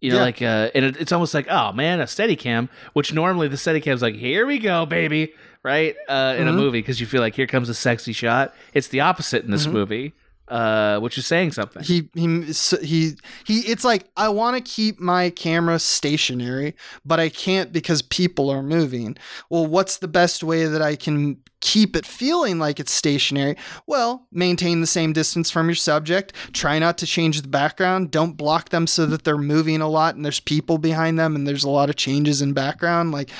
You 0.00 0.10
know, 0.12 0.16
Yeah. 0.18 0.22
like 0.22 0.42
uh, 0.42 0.70
and 0.74 0.84
it, 0.84 0.96
it's 1.00 1.10
almost 1.12 1.34
like, 1.34 1.46
oh 1.50 1.72
man, 1.72 2.00
a 2.00 2.04
Steadicam, 2.04 2.68
which 2.92 3.12
normally 3.12 3.48
the 3.48 3.56
Steadicam's 3.56 4.00
like, 4.02 4.14
here 4.14 4.46
we 4.46 4.58
go, 4.58 4.86
baby, 4.86 5.32
right? 5.64 5.96
Uh, 6.08 6.36
in 6.38 6.46
a 6.46 6.52
Mhm. 6.52 6.56
movie 6.56 6.78
because 6.80 7.00
you 7.00 7.06
feel 7.06 7.20
like 7.20 7.34
here 7.34 7.46
comes 7.48 7.68
a 7.68 7.74
sexy 7.74 8.12
shot. 8.12 8.54
It's 8.74 8.88
the 8.88 9.00
opposite 9.00 9.44
in 9.44 9.50
this 9.50 9.66
Mhm. 9.66 9.72
movie, 9.72 10.12
uh, 10.46 11.00
which 11.00 11.18
is 11.18 11.26
saying 11.26 11.50
something. 11.52 11.82
he 11.82 12.08
he 12.14 12.52
he 12.82 13.14
he. 13.44 13.58
It's 13.60 13.84
like 13.84 14.04
I 14.16 14.28
want 14.28 14.56
to 14.56 14.62
keep 14.62 15.00
my 15.00 15.30
camera 15.30 15.78
stationary, 15.80 16.74
but 17.04 17.18
I 17.18 17.28
can't 17.28 17.72
because 17.72 18.00
people 18.02 18.50
are 18.50 18.62
moving. 18.62 19.16
Well, 19.50 19.66
what's 19.66 19.96
the 19.98 20.08
best 20.08 20.44
way 20.44 20.66
that 20.66 20.80
I 20.80 20.94
can 20.94 21.38
keep 21.60 21.96
it 21.96 22.06
feeling 22.06 22.58
like 22.58 22.78
it's 22.80 22.92
stationary? 22.92 23.56
Well, 23.86 24.26
maintain 24.32 24.80
the 24.80 24.86
same 24.86 25.12
distance 25.12 25.50
from 25.50 25.66
your 25.68 25.74
subject. 25.74 26.32
Try 26.52 26.78
not 26.78 26.98
to 26.98 27.06
change 27.06 27.42
the 27.42 27.48
background. 27.48 28.10
Don't 28.10 28.36
block 28.36 28.68
them 28.70 28.86
so 28.86 29.06
that 29.06 29.24
they're 29.24 29.38
moving 29.38 29.80
a 29.80 29.88
lot 29.88 30.14
and 30.14 30.24
there's 30.24 30.40
people 30.40 30.78
behind 30.78 31.18
them 31.18 31.34
and 31.34 31.46
there's 31.46 31.64
a 31.64 31.70
lot 31.70 31.90
of 31.90 31.96
changes 31.96 32.42
in 32.42 32.52
background. 32.52 33.12
Like 33.12 33.30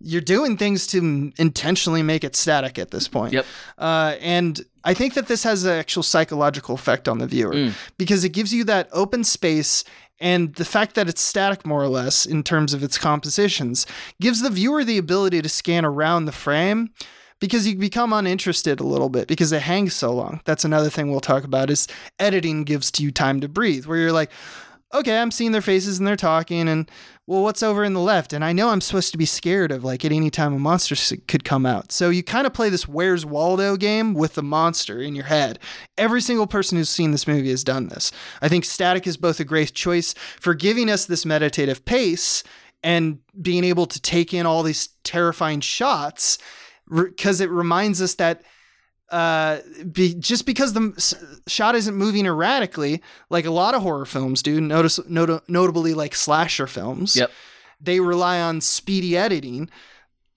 you're 0.00 0.20
doing 0.20 0.56
things 0.56 0.86
to 0.88 1.32
intentionally 1.38 2.02
make 2.02 2.24
it 2.24 2.36
static 2.36 2.78
at 2.78 2.90
this 2.90 3.08
point. 3.08 3.32
Yep. 3.32 3.46
Uh, 3.78 4.16
and 4.20 4.60
I 4.84 4.92
think 4.92 5.14
that 5.14 5.28
this 5.28 5.42
has 5.44 5.64
an 5.64 5.72
actual 5.72 6.02
psychological 6.02 6.74
effect 6.74 7.08
on 7.08 7.18
the 7.18 7.26
viewer 7.26 7.54
Mm. 7.54 7.72
because 7.96 8.22
it 8.22 8.30
gives 8.30 8.52
you 8.52 8.64
that 8.64 8.88
open 8.92 9.24
space 9.24 9.82
and 10.20 10.54
the 10.56 10.64
fact 10.64 10.94
that 10.94 11.08
it's 11.08 11.22
static 11.22 11.66
more 11.66 11.82
or 11.82 11.88
less 11.88 12.26
in 12.26 12.42
terms 12.42 12.74
of 12.74 12.82
its 12.82 12.98
compositions 12.98 13.86
gives 14.20 14.42
the 14.42 14.50
viewer 14.50 14.84
the 14.84 14.98
ability 14.98 15.40
to 15.42 15.48
scan 15.48 15.84
around 15.84 16.26
the 16.26 16.32
frame 16.32 16.90
because 17.44 17.68
you 17.68 17.76
become 17.76 18.14
uninterested 18.14 18.80
a 18.80 18.84
little 18.84 19.10
bit 19.10 19.28
because 19.28 19.52
it 19.52 19.60
hangs 19.60 19.94
so 19.94 20.12
long. 20.12 20.40
That's 20.46 20.64
another 20.64 20.88
thing 20.88 21.10
we'll 21.10 21.20
talk 21.20 21.44
about 21.44 21.68
is 21.68 21.86
editing 22.18 22.64
gives 22.64 22.90
to 22.92 23.02
you 23.02 23.10
time 23.10 23.40
to 23.42 23.48
breathe 23.48 23.84
where 23.84 23.98
you're 23.98 24.12
like 24.12 24.30
okay, 24.94 25.18
I'm 25.18 25.32
seeing 25.32 25.50
their 25.50 25.60
faces 25.60 25.98
and 25.98 26.06
they're 26.06 26.14
talking 26.14 26.68
and 26.68 26.88
well, 27.26 27.42
what's 27.42 27.62
over 27.62 27.82
in 27.82 27.94
the 27.94 28.00
left? 28.00 28.32
And 28.32 28.44
I 28.44 28.52
know 28.52 28.68
I'm 28.68 28.80
supposed 28.80 29.10
to 29.10 29.18
be 29.18 29.24
scared 29.24 29.72
of 29.72 29.82
like 29.82 30.04
at 30.04 30.12
any 30.12 30.30
time 30.30 30.54
a 30.54 30.58
monster 30.58 30.94
could 31.26 31.42
come 31.42 31.66
out. 31.66 31.90
So 31.90 32.10
you 32.10 32.22
kind 32.22 32.46
of 32.46 32.54
play 32.54 32.68
this 32.68 32.86
Where's 32.86 33.26
Waldo 33.26 33.76
game 33.76 34.14
with 34.14 34.34
the 34.34 34.42
monster 34.42 35.00
in 35.00 35.16
your 35.16 35.24
head. 35.24 35.58
Every 35.98 36.20
single 36.20 36.46
person 36.46 36.78
who's 36.78 36.90
seen 36.90 37.10
this 37.10 37.26
movie 37.26 37.50
has 37.50 37.64
done 37.64 37.88
this. 37.88 38.12
I 38.40 38.48
think 38.48 38.64
Static 38.64 39.06
is 39.06 39.16
both 39.16 39.40
a 39.40 39.44
great 39.44 39.72
choice 39.72 40.14
for 40.38 40.54
giving 40.54 40.88
us 40.88 41.06
this 41.06 41.26
meditative 41.26 41.84
pace 41.84 42.44
and 42.84 43.18
being 43.40 43.64
able 43.64 43.86
to 43.86 44.00
take 44.00 44.32
in 44.32 44.46
all 44.46 44.62
these 44.62 44.90
terrifying 45.02 45.60
shots 45.60 46.38
because 46.92 47.40
it 47.40 47.50
reminds 47.50 48.00
us 48.02 48.14
that 48.14 48.42
uh, 49.10 49.58
be, 49.92 50.14
just 50.14 50.46
because 50.46 50.72
the 50.72 50.92
s- 50.96 51.14
shot 51.46 51.74
isn't 51.74 51.94
moving 51.94 52.24
erratically, 52.26 53.02
like 53.30 53.44
a 53.44 53.50
lot 53.50 53.74
of 53.74 53.82
horror 53.82 54.06
films 54.06 54.42
do, 54.42 54.60
notice 54.60 54.98
not- 55.08 55.48
notably 55.48 55.92
like 55.94 56.14
slasher 56.14 56.66
films, 56.66 57.14
Yep. 57.14 57.30
they 57.80 58.00
rely 58.00 58.40
on 58.40 58.60
speedy 58.62 59.16
editing. 59.16 59.68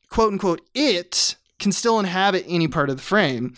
"Quote 0.09 0.33
unquote," 0.33 0.61
it 0.75 1.35
can 1.59 1.71
still 1.71 1.97
inhabit 1.97 2.45
any 2.47 2.67
part 2.67 2.89
of 2.89 2.97
the 2.97 3.01
frame. 3.03 3.55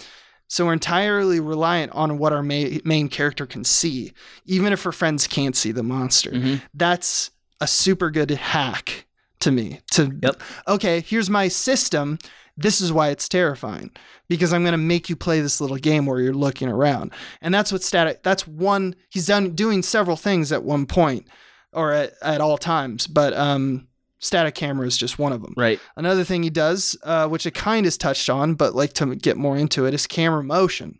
So 0.47 0.65
we're 0.65 0.73
entirely 0.73 1.39
reliant 1.39 1.91
on 1.91 2.17
what 2.17 2.32
our 2.32 2.41
ma- 2.43 2.78
main 2.84 3.10
character 3.10 3.45
can 3.45 3.63
see, 3.63 4.13
even 4.45 4.71
if 4.73 4.84
her 4.84 4.91
friends 4.91 5.28
can't 5.28 5.56
see 5.56 5.71
the 5.71 5.84
monster. 5.84 6.32
Mhm. 6.32 6.62
That's 6.73 7.32
a 7.60 7.67
super 7.67 8.10
good 8.10 8.32
hack 8.32 9.06
to 9.41 9.52
me. 9.52 9.82
To 9.91 10.17
Yep. 10.23 10.41
okay, 10.67 11.02
here's 11.02 11.30
my 11.30 11.47
system. 11.49 12.19
This 12.60 12.82
is 12.82 12.91
why 12.91 13.10
it's 13.10 13.30
terrifying 13.30 13.91
because 14.28 14.54
I'm 14.54 14.63
going 14.63 14.74
to 14.74 14.78
make 14.78 15.10
you 15.10 15.15
play 15.15 15.41
this 15.41 15.62
little 15.62 15.78
game 15.78 16.06
where 16.06 16.19
you're 16.19 16.34
looking 16.34 16.69
around, 16.69 17.12
and 17.41 17.54
that's 17.54 17.72
what 17.72 17.84
static. 17.84 18.24
That's 18.24 18.45
one. 18.48 18.95
He's 19.10 19.28
done 19.28 19.56
doing 19.56 19.82
several 19.82 20.17
things 20.17 20.52
at 20.52 20.63
one 20.63 20.86
point 20.86 21.28
or 21.72 21.91
at, 21.91 22.13
at 22.22 22.41
all 22.41 22.58
times, 22.58 23.08
but 23.08 23.34
um, 23.34 23.88
static 24.19 24.56
camera 24.56 24.86
is 24.86 24.98
just 24.98 25.17
one 25.17 25.32
of 25.32 25.41
them. 25.41 25.54
Right. 25.56 25.80
Another 25.95 26.24
thing 26.24 26.43
he 26.43 26.50
does, 26.50 26.98
uh, 27.04 27.28
which 27.28 27.45
it 27.45 27.54
kind 27.54 27.86
is 27.86 27.98
touched 27.98 28.30
on, 28.30 28.56
but 28.56 28.76
like 28.76 28.93
to 28.93 29.15
get 29.15 29.38
more 29.38 29.58
into 29.58 29.86
it, 29.86 29.93
is 29.93 30.06
camera 30.08 30.43
motion, 30.43 31.00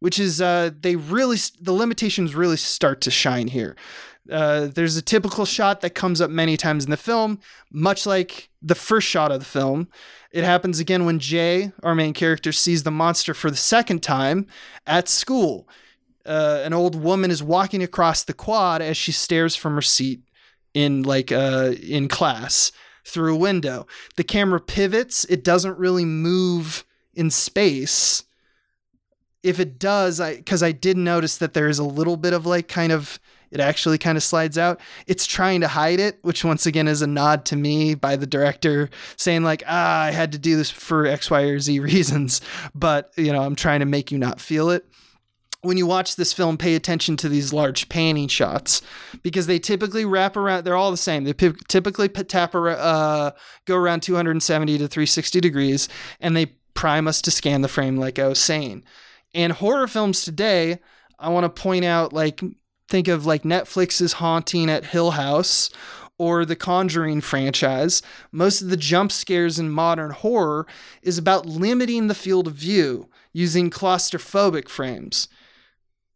which 0.00 0.18
is 0.18 0.40
uh, 0.40 0.70
they 0.80 0.96
really 0.96 1.38
the 1.60 1.72
limitations 1.72 2.34
really 2.34 2.56
start 2.56 3.00
to 3.02 3.10
shine 3.10 3.48
here. 3.48 3.76
Uh, 4.30 4.66
there's 4.66 4.96
a 4.96 5.02
typical 5.02 5.44
shot 5.44 5.80
that 5.80 5.94
comes 5.94 6.20
up 6.20 6.30
many 6.30 6.56
times 6.56 6.84
in 6.84 6.90
the 6.90 6.96
film, 6.96 7.38
much 7.70 8.06
like 8.06 8.50
the 8.62 8.74
first 8.74 9.06
shot 9.06 9.30
of 9.30 9.38
the 9.38 9.46
film. 9.46 9.88
It 10.32 10.44
happens 10.44 10.80
again 10.80 11.06
when 11.06 11.18
Jay, 11.18 11.72
our 11.82 11.94
main 11.94 12.12
character, 12.12 12.52
sees 12.52 12.82
the 12.82 12.90
monster 12.90 13.34
for 13.34 13.50
the 13.50 13.56
second 13.56 14.02
time 14.02 14.46
at 14.86 15.08
school. 15.08 15.68
Uh, 16.24 16.62
an 16.64 16.72
old 16.72 17.00
woman 17.00 17.30
is 17.30 17.42
walking 17.42 17.82
across 17.82 18.24
the 18.24 18.34
quad 18.34 18.82
as 18.82 18.96
she 18.96 19.12
stares 19.12 19.54
from 19.54 19.74
her 19.74 19.82
seat 19.82 20.20
in 20.74 21.02
like 21.02 21.30
uh, 21.30 21.72
in 21.82 22.08
class 22.08 22.72
through 23.04 23.34
a 23.34 23.38
window. 23.38 23.86
The 24.16 24.24
camera 24.24 24.60
pivots. 24.60 25.24
It 25.26 25.44
doesn't 25.44 25.78
really 25.78 26.04
move 26.04 26.84
in 27.14 27.30
space. 27.30 28.24
If 29.42 29.60
it 29.60 29.78
does, 29.78 30.20
I 30.20 30.36
because 30.36 30.62
I 30.62 30.72
did 30.72 30.96
notice 30.96 31.38
that 31.38 31.54
there 31.54 31.68
is 31.68 31.78
a 31.78 31.84
little 31.84 32.16
bit 32.16 32.32
of 32.32 32.44
like 32.44 32.68
kind 32.68 32.92
of 32.92 33.20
it 33.50 33.60
actually 33.60 33.98
kind 33.98 34.16
of 34.16 34.22
slides 34.22 34.58
out. 34.58 34.80
It's 35.06 35.26
trying 35.26 35.60
to 35.60 35.68
hide 35.68 36.00
it, 36.00 36.18
which 36.22 36.44
once 36.44 36.66
again 36.66 36.88
is 36.88 37.02
a 37.02 37.06
nod 37.06 37.44
to 37.46 37.56
me 37.56 37.94
by 37.94 38.16
the 38.16 38.26
director 38.26 38.90
saying 39.16 39.42
like, 39.42 39.62
ah, 39.66 40.02
I 40.02 40.10
had 40.10 40.32
to 40.32 40.38
do 40.38 40.56
this 40.56 40.70
for 40.70 41.06
X, 41.06 41.30
Y, 41.30 41.42
or 41.42 41.58
Z 41.58 41.80
reasons, 41.80 42.40
but 42.74 43.12
you 43.16 43.32
know, 43.32 43.42
I'm 43.42 43.56
trying 43.56 43.80
to 43.80 43.86
make 43.86 44.10
you 44.10 44.18
not 44.18 44.40
feel 44.40 44.70
it 44.70 44.86
when 45.66 45.76
you 45.76 45.86
watch 45.86 46.16
this 46.16 46.32
film, 46.32 46.56
pay 46.56 46.74
attention 46.74 47.16
to 47.16 47.28
these 47.28 47.52
large 47.52 47.88
panning 47.88 48.28
shots 48.28 48.82
because 49.22 49.46
they 49.46 49.58
typically 49.58 50.04
wrap 50.04 50.36
around. 50.36 50.64
They're 50.64 50.76
all 50.76 50.90
the 50.90 50.96
same. 50.96 51.24
They 51.24 51.32
typically 51.32 52.08
tap 52.08 52.54
ar- 52.54 52.68
uh, 52.70 53.32
go 53.64 53.76
around 53.76 54.02
270 54.02 54.78
to 54.78 54.88
360 54.88 55.40
degrees, 55.40 55.88
and 56.20 56.36
they 56.36 56.46
prime 56.74 57.08
us 57.08 57.20
to 57.22 57.30
scan 57.30 57.62
the 57.62 57.68
frame, 57.68 57.96
like 57.96 58.18
I 58.18 58.28
was 58.28 58.38
saying. 58.38 58.84
And 59.34 59.52
horror 59.52 59.88
films 59.88 60.24
today, 60.24 60.78
I 61.18 61.30
want 61.30 61.44
to 61.44 61.62
point 61.62 61.84
out, 61.84 62.12
like 62.12 62.40
think 62.88 63.08
of 63.08 63.26
like 63.26 63.42
Netflix's 63.42 64.14
Haunting 64.14 64.70
at 64.70 64.86
Hill 64.86 65.12
House 65.12 65.70
or 66.18 66.44
the 66.44 66.56
Conjuring 66.56 67.20
franchise. 67.20 68.02
Most 68.32 68.62
of 68.62 68.70
the 68.70 68.76
jump 68.76 69.12
scares 69.12 69.58
in 69.58 69.70
modern 69.70 70.10
horror 70.10 70.66
is 71.02 71.18
about 71.18 71.46
limiting 71.46 72.06
the 72.06 72.14
field 72.14 72.46
of 72.46 72.54
view 72.54 73.08
using 73.32 73.70
claustrophobic 73.70 74.68
frames. 74.68 75.28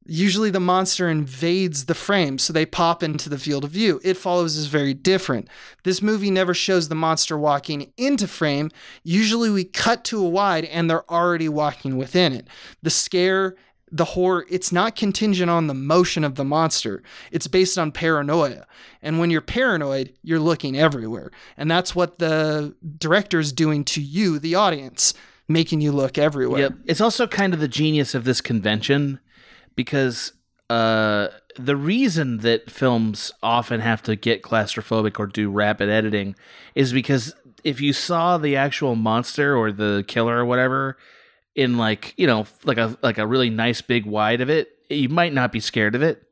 Usually 0.06 0.50
the 0.50 0.58
monster 0.58 1.08
invades 1.08 1.84
the 1.84 1.94
frame, 1.94 2.38
so 2.38 2.52
they 2.52 2.64
pop 2.64 3.02
into 3.02 3.28
the 3.28 3.38
field 3.38 3.64
of 3.64 3.70
view. 3.70 4.00
It 4.02 4.16
follows 4.16 4.56
is 4.56 4.66
very 4.66 4.94
different. 4.94 5.46
This 5.84 6.00
movie 6.00 6.30
never 6.30 6.54
shows 6.54 6.88
the 6.88 6.94
monster 6.94 7.36
walking 7.36 7.92
into 7.98 8.26
frame. 8.26 8.70
Usually 9.04 9.50
we 9.50 9.64
cut 9.64 10.02
to 10.06 10.24
a 10.24 10.28
wide 10.28 10.64
and 10.64 10.88
they're 10.88 11.08
already 11.10 11.48
walking 11.48 11.96
within 11.98 12.32
it. 12.32 12.48
The 12.82 12.90
scare, 12.90 13.54
the 13.92 14.04
horror, 14.04 14.46
it's 14.48 14.72
not 14.72 14.96
contingent 14.96 15.50
on 15.50 15.66
the 15.66 15.74
motion 15.74 16.24
of 16.24 16.36
the 16.36 16.44
monster. 16.44 17.02
It's 17.32 17.46
based 17.46 17.78
on 17.78 17.92
paranoia. 17.92 18.66
And 19.02 19.18
when 19.18 19.30
you're 19.30 19.40
paranoid, 19.40 20.12
you're 20.22 20.40
looking 20.40 20.78
everywhere. 20.78 21.30
And 21.56 21.70
that's 21.70 21.94
what 21.94 22.18
the 22.18 22.74
director 22.98 23.40
is 23.40 23.52
doing 23.52 23.84
to 23.86 24.00
you, 24.00 24.38
the 24.38 24.54
audience, 24.54 25.14
making 25.48 25.80
you 25.80 25.92
look 25.92 26.18
everywhere. 26.18 26.60
Yep. 26.60 26.72
It's 26.86 27.00
also 27.00 27.26
kind 27.26 27.52
of 27.52 27.60
the 27.60 27.68
genius 27.68 28.14
of 28.14 28.24
this 28.24 28.40
convention 28.40 29.18
because 29.74 30.32
uh, 30.68 31.28
the 31.56 31.76
reason 31.76 32.38
that 32.38 32.70
films 32.70 33.32
often 33.42 33.80
have 33.80 34.02
to 34.04 34.14
get 34.14 34.42
claustrophobic 34.42 35.18
or 35.18 35.26
do 35.26 35.50
rapid 35.50 35.88
editing 35.88 36.36
is 36.74 36.92
because 36.92 37.34
if 37.64 37.80
you 37.80 37.92
saw 37.92 38.38
the 38.38 38.56
actual 38.56 38.94
monster 38.94 39.56
or 39.56 39.72
the 39.72 40.04
killer 40.06 40.38
or 40.38 40.44
whatever 40.44 40.96
in 41.60 41.76
like 41.76 42.14
you 42.16 42.26
know 42.26 42.46
like 42.64 42.78
a 42.78 42.96
like 43.02 43.18
a 43.18 43.26
really 43.26 43.50
nice 43.50 43.80
big 43.82 44.06
wide 44.06 44.40
of 44.40 44.48
it, 44.50 44.70
you 44.88 45.08
might 45.08 45.32
not 45.32 45.52
be 45.52 45.60
scared 45.60 45.94
of 45.94 46.02
it. 46.02 46.22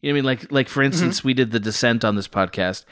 You 0.00 0.10
know 0.10 0.14
what 0.14 0.18
I 0.18 0.20
mean? 0.20 0.24
Like 0.24 0.52
like 0.52 0.68
for 0.68 0.82
instance, 0.82 1.22
we 1.22 1.34
did 1.34 1.50
the 1.50 1.60
Descent 1.60 2.04
on 2.04 2.16
this 2.16 2.28
podcast, 2.28 2.84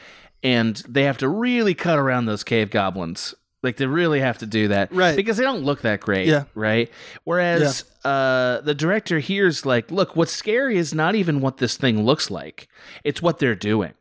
and 0.42 0.76
they 0.88 1.04
have 1.04 1.18
to 1.18 1.28
really 1.28 1.74
cut 1.74 1.98
around 1.98 2.26
those 2.26 2.44
cave 2.44 2.70
goblins. 2.70 3.34
Like 3.62 3.78
they 3.78 3.86
really 3.86 4.20
have 4.20 4.38
to 4.38 4.46
do 4.46 4.68
that, 4.68 4.92
Right. 4.92 5.16
Because 5.16 5.38
they 5.38 5.42
don't 5.42 5.64
look 5.64 5.80
that 5.80 6.00
great, 6.00 6.28
Yeah. 6.28 6.44
right? 6.54 6.88
Whereas 7.24 7.84
uh, 8.04 8.60
the 8.60 8.74
director 8.74 9.18
here's 9.18 9.66
like, 9.66 9.90
look, 9.90 10.14
what's 10.14 10.30
scary 10.30 10.76
is 10.76 10.94
not 10.94 11.16
even 11.16 11.40
what 11.40 11.56
this 11.56 11.76
thing 11.76 12.04
looks 12.04 12.30
like; 12.30 12.68
it's 13.02 13.20
what 13.22 13.38
they're 13.38 13.56
doing. 13.56 13.94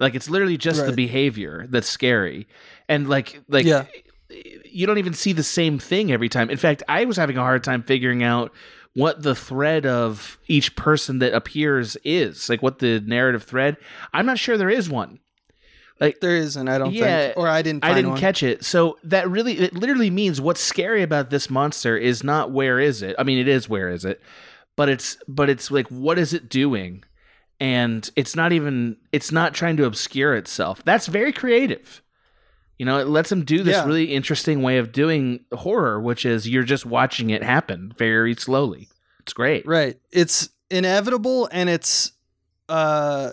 Like 0.00 0.14
it's 0.14 0.28
literally 0.28 0.56
just 0.58 0.84
the 0.84 0.92
behavior 0.92 1.66
that's 1.70 1.88
scary, 1.88 2.48
and 2.88 3.08
like 3.08 3.40
like 3.48 3.64
Yeah. 3.66 3.84
You 4.30 4.86
don't 4.86 4.98
even 4.98 5.14
see 5.14 5.32
the 5.32 5.42
same 5.42 5.78
thing 5.78 6.12
every 6.12 6.28
time. 6.28 6.50
In 6.50 6.56
fact, 6.58 6.82
I 6.88 7.04
was 7.04 7.16
having 7.16 7.36
a 7.36 7.42
hard 7.42 7.64
time 7.64 7.82
figuring 7.82 8.22
out 8.22 8.52
what 8.94 9.22
the 9.22 9.34
thread 9.34 9.86
of 9.86 10.38
each 10.48 10.74
person 10.76 11.20
that 11.20 11.34
appears 11.34 11.96
is, 12.04 12.48
like 12.48 12.62
what 12.62 12.78
the 12.78 13.00
narrative 13.00 13.44
thread. 13.44 13.76
I'm 14.12 14.26
not 14.26 14.38
sure 14.38 14.56
there 14.56 14.70
is 14.70 14.90
one. 14.90 15.20
Like 16.00 16.20
there 16.20 16.36
isn't, 16.36 16.68
I 16.68 16.78
don't 16.78 16.92
Yeah, 16.92 17.26
think. 17.26 17.36
Or 17.36 17.48
I 17.48 17.62
didn't 17.62 17.84
I 17.84 17.92
didn't 17.94 18.10
one. 18.12 18.20
catch 18.20 18.42
it. 18.42 18.64
So 18.64 18.98
that 19.04 19.28
really, 19.28 19.58
it 19.58 19.74
literally 19.74 20.10
means 20.10 20.40
what's 20.40 20.60
scary 20.60 21.02
about 21.02 21.30
this 21.30 21.50
monster 21.50 21.96
is 21.96 22.22
not 22.22 22.52
where 22.52 22.78
is 22.78 23.02
it. 23.02 23.16
I 23.18 23.24
mean, 23.24 23.38
it 23.38 23.48
is 23.48 23.68
where 23.68 23.88
is 23.88 24.04
it, 24.04 24.20
but 24.76 24.88
it's 24.88 25.16
but 25.26 25.50
it's 25.50 25.70
like 25.70 25.88
what 25.88 26.18
is 26.18 26.32
it 26.32 26.48
doing, 26.48 27.02
and 27.58 28.08
it's 28.14 28.36
not 28.36 28.52
even 28.52 28.96
it's 29.10 29.32
not 29.32 29.54
trying 29.54 29.76
to 29.78 29.86
obscure 29.86 30.34
itself. 30.36 30.84
That's 30.84 31.08
very 31.08 31.32
creative. 31.32 32.00
You 32.78 32.86
know, 32.86 32.98
it 32.98 33.08
lets 33.08 33.28
them 33.30 33.44
do 33.44 33.62
this 33.64 33.74
Yeah. 33.76 33.84
really 33.84 34.04
interesting 34.14 34.62
way 34.62 34.78
of 34.78 34.92
doing 34.92 35.40
horror, 35.52 36.00
which 36.00 36.24
is 36.24 36.48
you're 36.48 36.62
just 36.62 36.86
watching 36.86 37.30
it 37.30 37.42
happen 37.42 37.92
very 37.98 38.34
slowly. 38.34 38.88
It's 39.20 39.32
great. 39.32 39.66
Right. 39.66 39.96
It's 40.12 40.48
inevitable 40.70 41.48
and 41.52 41.68
it's 41.68 42.12
uh 42.68 43.30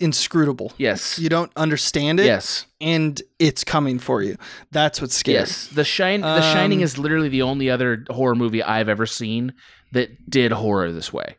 inscrutable. 0.00 0.72
Yes. 0.78 1.18
You 1.18 1.28
don't 1.28 1.50
understand 1.56 2.20
it 2.20 2.26
Yes. 2.26 2.66
and 2.80 3.20
it's 3.38 3.64
coming 3.64 3.98
for 3.98 4.22
you. 4.22 4.36
That's 4.70 5.00
what's 5.00 5.14
scary. 5.16 5.38
Yes. 5.38 5.66
The 5.68 5.84
Shine 5.84 6.20
The 6.20 6.40
Shining 6.52 6.78
Um, 6.78 6.84
is 6.84 6.98
literally 6.98 7.28
the 7.28 7.42
only 7.42 7.68
other 7.70 8.04
horror 8.08 8.34
movie 8.36 8.62
I've 8.62 8.88
ever 8.88 9.06
seen 9.06 9.54
that 9.92 10.30
did 10.30 10.52
horror 10.52 10.92
this 10.92 11.12
way. 11.12 11.36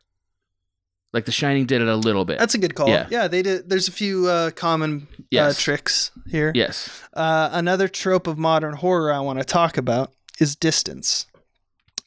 Like 1.14 1.26
The 1.26 1.32
Shining 1.32 1.66
did 1.66 1.82
it 1.82 1.88
a 1.88 1.96
little 1.96 2.24
bit. 2.26 2.38
That's 2.40 2.54
a 2.54 2.60
good 2.60 2.76
call. 2.76 2.88
Yeah. 2.90 3.08
Yeah, 3.10 3.28
they 3.28 3.42
did 3.42 3.70
there's 3.70 3.88
a 3.88 3.92
few 3.92 4.28
uh 4.28 4.52
common 4.52 5.08
Yes. 5.32 5.58
uh, 5.58 5.62
tricks 5.62 6.12
here. 6.30 6.52
yes. 6.56 6.90
Uh, 7.14 7.50
another 7.52 7.88
trope 7.88 8.28
of 8.28 8.38
modern 8.38 8.76
horror 8.76 9.12
I 9.14 9.20
want 9.20 9.40
to 9.40 9.46
talk 9.46 9.78
about 9.78 10.12
is 10.40 10.56
distance. 10.56 11.26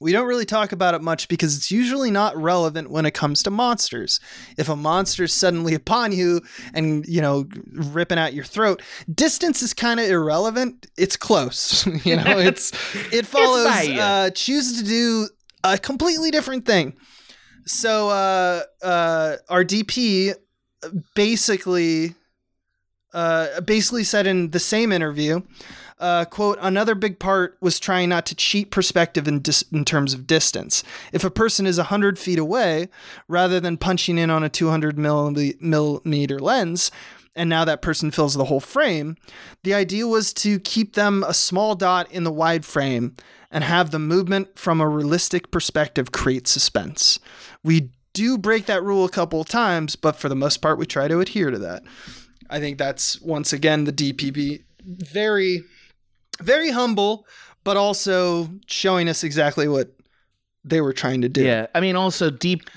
We 0.01 0.11
don't 0.11 0.27
really 0.27 0.45
talk 0.47 0.73
about 0.73 0.95
it 0.95 1.01
much 1.03 1.29
because 1.29 1.57
it's 1.57 1.71
usually 1.71 2.11
not 2.11 2.37
relevant 2.37 2.91
when 2.91 3.07
it 3.07 3.13
comes 3.15 3.41
to 3.45 3.51
monsters. 3.51 4.19
If 4.59 4.69
a 4.69 4.75
monster 4.75 5.23
is 5.23 5.33
suddenly 5.33 5.75
upon 5.75 6.11
you 6.11 6.41
and, 6.75 7.07
you 7.07 7.21
know, 7.21 7.47
ripping 7.73 8.19
out 8.19 8.35
your 8.35 8.43
throat, 8.45 8.83
distance 9.15 9.63
is 9.63 9.73
kind 9.73 10.01
of 10.01 10.07
irrelevant. 10.07 10.89
It's 10.99 11.17
close. 11.17 11.87
you 12.05 12.17
know, 12.17 12.25
it's 12.39 12.73
it 13.13 13.27
follows 13.27 13.87
ya. 13.89 14.03
uh 14.05 14.31
chooses 14.31 14.79
to 14.83 14.85
do 14.89 15.29
a 15.63 15.79
completely 15.79 16.33
different 16.33 16.67
thing. 16.67 16.97
So 17.67 18.09
uh 18.09 18.63
uh 18.83 19.37
our 19.49 19.65
DP 19.65 20.35
basically 21.15 22.15
uh, 23.15 23.61
basically 23.61 24.05
said 24.05 24.27
in 24.27 24.51
the 24.53 24.59
same 24.59 24.91
interview, 24.91 25.43
uh, 25.99 26.25
quote, 26.25 26.59
another 26.61 26.95
big 26.95 27.19
part 27.19 27.57
was 27.61 27.79
trying 27.79 28.09
not 28.09 28.27
to 28.27 28.35
cheat 28.35 28.71
perspective 28.71 29.29
in, 29.29 29.41
dis- 29.41 29.65
in 29.71 29.85
terms 29.85 30.15
of 30.15 30.27
distance. 30.27 30.83
If 31.13 31.23
a 31.23 31.31
person 31.31 31.67
is 31.67 31.77
100 31.77 32.19
feet 32.19 32.39
away, 32.39 32.89
rather 33.29 33.61
than 33.61 33.77
punching 33.77 34.19
in 34.19 34.31
on 34.31 34.43
a 34.43 34.49
200 34.49 34.97
milli- 34.97 35.61
millimeter 35.61 36.39
lens, 36.39 36.91
and 37.35 37.49
now 37.49 37.65
that 37.65 37.83
person 37.83 38.11
fills 38.11 38.35
the 38.35 38.47
whole 38.47 38.61
frame, 38.61 39.17
the 39.63 39.75
idea 39.75 40.07
was 40.07 40.33
to 40.35 40.59
keep 40.61 40.95
them 40.95 41.25
a 41.27 41.35
small 41.35 41.75
dot 41.75 42.11
in 42.11 42.25
the 42.25 42.33
wide 42.33 42.65
frame 42.65 43.15
and 43.51 43.63
have 43.63 43.91
the 43.91 43.99
movement 43.99 44.59
from 44.59 44.81
a 44.81 44.89
realistic 44.89 45.51
perspective 45.51 46.13
create 46.13 46.49
suspense. 46.49 47.21
We 47.65 47.91
do 48.13 48.37
break 48.39 48.67
that 48.67 48.83
rule 48.83 49.05
a 49.05 49.09
couple 49.11 49.41
of 49.41 49.49
times, 49.49 49.97
but 49.97 50.17
for 50.17 50.29
the 50.29 50.35
most 50.37 50.59
part, 50.59 50.79
we 50.79 50.87
try 50.87 51.09
to 51.09 51.21
adhere 51.21 51.51
to 51.51 51.59
that. 51.61 51.83
I 52.51 52.61
think 52.61 52.77
that's 52.79 53.21
once 53.23 53.53
again 53.53 53.85
the 53.85 53.93
DPB 53.93 54.63
very, 54.85 55.63
very 56.41 56.71
humble, 56.71 57.27
but 57.65 57.77
also 57.77 58.51
showing 58.67 59.09
us 59.09 59.25
exactly 59.25 59.69
what 59.69 59.93
they 60.65 60.81
were 60.81 60.93
trying 60.93 61.23
to 61.23 61.29
do. 61.29 61.43
Yeah. 61.45 61.67
I 61.75 61.81
mean 61.81 61.97
also 61.97 62.31
deep 62.31 62.69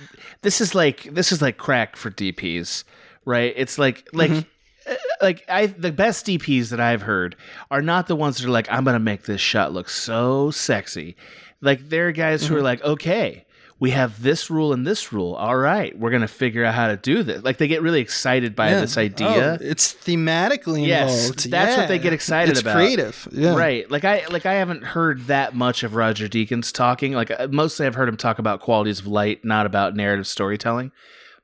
this 0.42 0.60
is 0.62 0.74
like 0.74 1.04
this 1.14 1.32
is 1.32 1.42
like 1.42 1.58
crack 1.58 1.96
for 1.96 2.10
DPs, 2.10 2.84
right? 3.26 3.54
It's 3.56 3.78
like 3.78 4.08
like 4.14 4.32
Mhm. 4.32 4.46
uh, 4.90 4.96
like 5.22 5.44
I 5.50 5.68
the 5.68 5.92
best 5.92 6.26
DPs 6.26 6.70
that 6.70 6.80
I've 6.80 7.04
heard 7.04 7.36
are 7.70 7.82
not 7.84 8.08
the 8.08 8.16
ones 8.16 8.38
that 8.38 8.48
are 8.48 8.52
like 8.52 8.72
I'm 8.72 8.84
going 8.86 8.96
to 8.96 9.00
make 9.00 9.26
this 9.26 9.42
shot 9.42 9.72
look 9.74 9.90
so 9.90 10.50
sexy. 10.52 11.16
Like 11.62 11.90
they're 11.90 12.12
guys 12.12 12.46
who 12.48 12.56
are 12.56 12.62
like, 12.64 12.84
"Okay, 12.84 13.45
we 13.80 13.92
have 13.92 14.22
this 14.24 14.50
rule 14.50 14.72
and 14.72 14.88
this 14.88 15.12
rule. 15.12 15.34
All 15.36 15.56
right, 15.58 15.98
we're 16.00 16.10
going 16.10 16.22
to 16.22 16.28
figure 16.28 16.64
out 16.64 16.74
how 16.74 16.88
to 16.88 16.96
do 16.98 17.24
this." 17.24 17.44
Like 17.44 17.58
they 17.58 17.68
get 17.68 17.82
really 17.82 18.00
excited 18.02 18.56
by 18.56 18.70
Yeah. 18.70 18.82
this 18.82 18.98
idea. 18.98 19.58
Oh, 19.60 19.66
it's 19.66 19.94
thematically 19.94 20.88
Yes, 20.88 21.12
involved. 21.28 21.52
that's 21.52 21.78
what 21.78 21.88
they 21.88 22.00
get 22.00 22.14
excited 22.14 22.52
it's 22.52 22.62
about. 22.62 22.76
creative. 22.76 23.28
Yeah. 23.32 23.56
Right. 23.56 23.90
Like 23.92 24.06
I 24.06 24.26
like 24.30 24.46
I 24.46 24.54
haven't 24.56 24.84
heard 24.84 25.28
that 25.28 25.56
much 25.56 25.84
of 25.84 25.96
Roger 25.96 26.28
Deakins 26.28 26.72
talking. 26.72 27.14
Like 27.14 27.32
uh, 27.32 27.48
mostly 27.52 27.86
I've 27.86 27.96
heard 27.96 28.10
him 28.10 28.18
talk 28.18 28.40
about 28.40 28.62
qualities 28.62 29.00
of 29.00 29.08
light, 29.08 29.44
not 29.44 29.66
about 29.66 29.96
narrative 29.96 30.28
storytelling. 30.28 30.92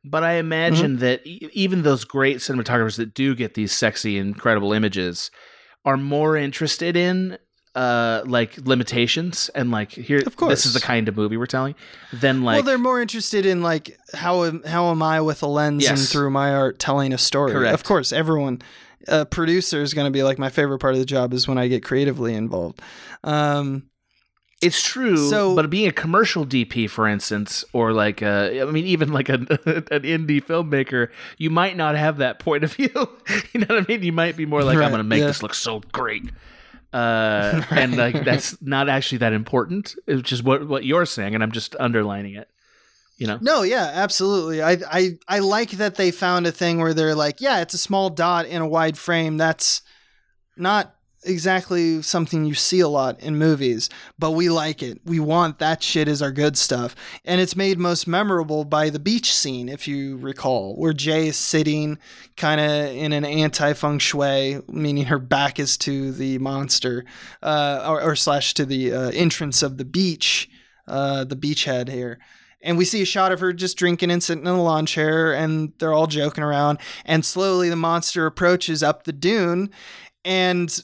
But 0.03 0.23
I 0.23 0.33
imagine 0.33 0.93
Mm-hmm. 0.93 1.01
that 1.01 1.27
e- 1.27 1.49
even 1.53 1.83
those 1.83 2.05
great 2.05 2.37
cinematographers 2.37 2.97
that 2.97 3.13
do 3.13 3.35
get 3.35 3.53
these 3.53 3.71
sexy 3.71 4.17
incredible 4.17 4.73
images 4.73 5.29
are 5.85 5.97
more 5.97 6.35
interested 6.37 6.95
in 6.95 7.37
uh 7.73 8.21
like 8.25 8.57
limitations 8.67 9.49
and 9.55 9.71
like 9.71 9.91
here 9.93 10.21
Of 10.25 10.35
course. 10.35 10.51
this 10.51 10.65
is 10.65 10.73
the 10.73 10.81
kind 10.81 11.07
of 11.07 11.15
movie 11.15 11.37
we're 11.37 11.45
telling 11.45 11.73
then 12.11 12.43
like 12.43 12.55
well, 12.55 12.63
they're 12.63 12.77
more 12.77 12.99
interested 13.01 13.45
in 13.45 13.61
like 13.61 13.97
how 14.13 14.43
am, 14.43 14.61
how 14.63 14.91
am 14.91 15.01
I 15.01 15.21
with 15.21 15.41
a 15.41 15.47
lens 15.47 15.87
and 15.87 15.97
through 15.97 16.31
my 16.31 16.53
art 16.53 16.79
telling 16.79 17.13
a 17.13 17.17
story. 17.17 17.53
Correct. 17.53 17.73
Of 17.73 17.83
course, 17.85 18.11
everyone, 18.11 18.61
a 19.07 19.25
producer 19.25 19.81
is 19.81 19.93
going 19.93 20.05
to 20.05 20.11
be 20.11 20.21
like 20.21 20.37
my 20.37 20.49
favorite 20.49 20.79
part 20.79 20.95
of 20.95 20.99
the 20.99 21.05
job 21.05 21.33
is 21.33 21.47
when 21.47 21.57
I 21.57 21.69
get 21.69 21.81
creatively 21.81 22.33
involved. 22.33 22.81
Um, 23.23 23.83
It's 24.61 24.83
true, 24.83 25.17
So- 25.29 25.55
but 25.55 25.69
being 25.69 25.87
a 25.87 25.91
commercial 25.93 26.45
DP, 26.45 26.87
for 26.89 27.07
instance, 27.07 27.63
or 27.73 27.93
like 27.93 28.21
a, 28.21 28.61
I 28.61 28.65
mean, 28.65 28.85
even 28.85 29.11
like 29.13 29.29
a, 29.29 29.33
an 29.39 30.03
indie 30.03 30.43
filmmaker, 30.43 31.07
you 31.37 31.49
might 31.49 31.75
not 31.77 31.95
have 31.95 32.17
that 32.17 32.37
point 32.39 32.63
of 32.65 32.73
view. 32.73 32.89
you 33.53 33.61
know 33.61 33.67
what 33.75 33.85
I 33.85 33.85
mean? 33.87 34.03
You 34.03 34.11
might 34.11 34.35
be 34.37 34.45
more 34.45 34.61
like, 34.63 34.77
Right, 34.77 34.83
I'm 34.85 34.91
going 34.91 34.99
to 34.99 35.03
make 35.07 35.21
yeah. 35.21 35.27
this 35.27 35.41
look 35.41 35.53
so 35.55 35.79
great, 35.93 36.29
uh, 36.93 37.63
and 37.71 37.95
like 37.95 38.23
that's 38.23 38.61
not 38.61 38.89
actually 38.89 39.19
that 39.19 39.33
important. 39.33 39.95
It's 40.07 40.27
just 40.27 40.43
what 40.43 40.67
what 40.67 40.85
you're 40.85 41.05
saying, 41.05 41.35
and 41.35 41.43
I'm 41.43 41.51
just 41.51 41.75
underlining 41.79 42.35
it. 42.35 42.49
You 43.17 43.27
know? 43.27 43.37
No, 43.39 43.61
yeah, 43.61 43.91
absolutely. 43.93 44.63
I, 44.63 44.77
I 44.89 45.19
I 45.27 45.39
like 45.39 45.71
that 45.71 45.95
they 45.95 46.09
found 46.09 46.47
a 46.47 46.51
thing 46.51 46.79
where 46.79 46.93
they're 46.93 47.13
like, 47.13 47.39
yeah, 47.39 47.61
it's 47.61 47.75
a 47.75 47.77
small 47.77 48.09
dot 48.09 48.47
in 48.47 48.61
a 48.61 48.67
wide 48.67 48.97
frame. 48.97 49.37
That's 49.37 49.83
not 50.57 50.95
exactly 51.23 52.01
something 52.01 52.45
you 52.45 52.53
see 52.53 52.79
a 52.79 52.87
lot 52.87 53.19
in 53.19 53.37
movies, 53.37 53.89
but 54.17 54.31
we 54.31 54.49
like 54.49 54.81
it. 54.81 54.99
We 55.05 55.19
want 55.19 55.59
that 55.59 55.83
shit 55.83 56.07
is 56.07 56.21
our 56.21 56.31
good 56.31 56.57
stuff. 56.57 56.95
And 57.25 57.39
it's 57.39 57.55
made 57.55 57.77
most 57.77 58.07
memorable 58.07 58.65
by 58.65 58.89
the 58.89 58.99
beach 58.99 59.33
scene, 59.33 59.69
if 59.69 59.87
you 59.87 60.17
recall, 60.17 60.75
where 60.75 60.93
Jay 60.93 61.27
is 61.27 61.37
sitting 61.37 61.97
kind 62.37 62.59
of 62.59 62.95
in 62.95 63.13
an 63.13 63.25
anti 63.25 63.73
feng 63.73 63.99
shui, 63.99 64.61
meaning 64.67 65.05
her 65.05 65.19
back 65.19 65.59
is 65.59 65.77
to 65.79 66.11
the 66.11 66.37
monster, 66.39 67.05
uh, 67.43 67.85
or, 67.87 68.01
or 68.01 68.15
slash 68.15 68.53
to 68.55 68.65
the 68.65 68.93
uh, 68.93 69.11
entrance 69.11 69.61
of 69.61 69.77
the 69.77 69.85
beach, 69.85 70.49
uh, 70.87 71.23
the 71.23 71.35
beachhead 71.35 71.89
here 71.89 72.19
and 72.63 72.77
we 72.77 72.85
see 72.85 73.01
a 73.01 73.05
shot 73.05 73.31
of 73.31 73.39
her 73.39 73.53
just 73.53 73.77
drinking 73.77 74.11
and 74.11 74.21
sitting 74.21 74.45
in 74.45 74.51
a 74.51 74.61
lawn 74.61 74.85
chair 74.85 75.33
and 75.33 75.73
they're 75.79 75.93
all 75.93 76.07
joking 76.07 76.43
around 76.43 76.77
and 77.05 77.25
slowly 77.25 77.69
the 77.69 77.75
monster 77.75 78.25
approaches 78.25 78.83
up 78.83 79.03
the 79.03 79.13
dune 79.13 79.69
and 80.23 80.83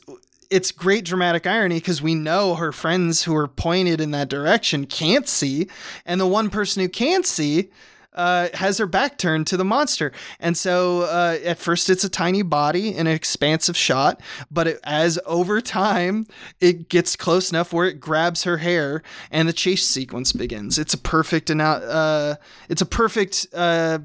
it's 0.49 0.71
great 0.71 1.05
dramatic 1.05 1.45
irony 1.45 1.75
because 1.75 2.01
we 2.01 2.15
know 2.15 2.55
her 2.55 2.71
friends 2.71 3.23
who 3.23 3.35
are 3.35 3.47
pointed 3.47 4.01
in 4.01 4.11
that 4.11 4.29
direction 4.29 4.85
can't 4.85 5.27
see 5.27 5.67
and 6.05 6.19
the 6.19 6.27
one 6.27 6.49
person 6.49 6.81
who 6.81 6.89
can 6.89 7.23
see 7.23 7.69
uh, 8.17 8.49
has 8.55 8.79
her 8.79 8.87
back 8.87 9.17
turned 9.17 9.45
to 9.47 9.55
the 9.55 9.63
monster. 9.63 10.11
And 10.39 10.57
so 10.57 11.03
uh, 11.03 11.37
at 11.45 11.59
first 11.59 11.89
it's 11.89 12.03
a 12.03 12.09
tiny 12.09 12.41
body 12.41 12.89
in 12.95 13.05
an 13.05 13.13
expansive 13.13 13.77
shot, 13.77 14.21
but 14.49 14.67
it, 14.67 14.79
as 14.83 15.19
over 15.25 15.61
time 15.61 16.25
it 16.59 16.89
gets 16.89 17.15
close 17.15 17.51
enough 17.51 17.71
where 17.71 17.85
it 17.85 17.99
grabs 17.99 18.43
her 18.43 18.57
hair 18.57 19.03
and 19.31 19.47
the 19.47 19.53
chase 19.53 19.85
sequence 19.85 20.33
begins. 20.33 20.79
It's 20.79 20.95
a 20.95 20.97
perfect 20.97 21.51
uh, 21.51 22.35
it's 22.69 22.81
a 22.81 22.85
perfect 22.85 23.47
uh, 23.53 23.99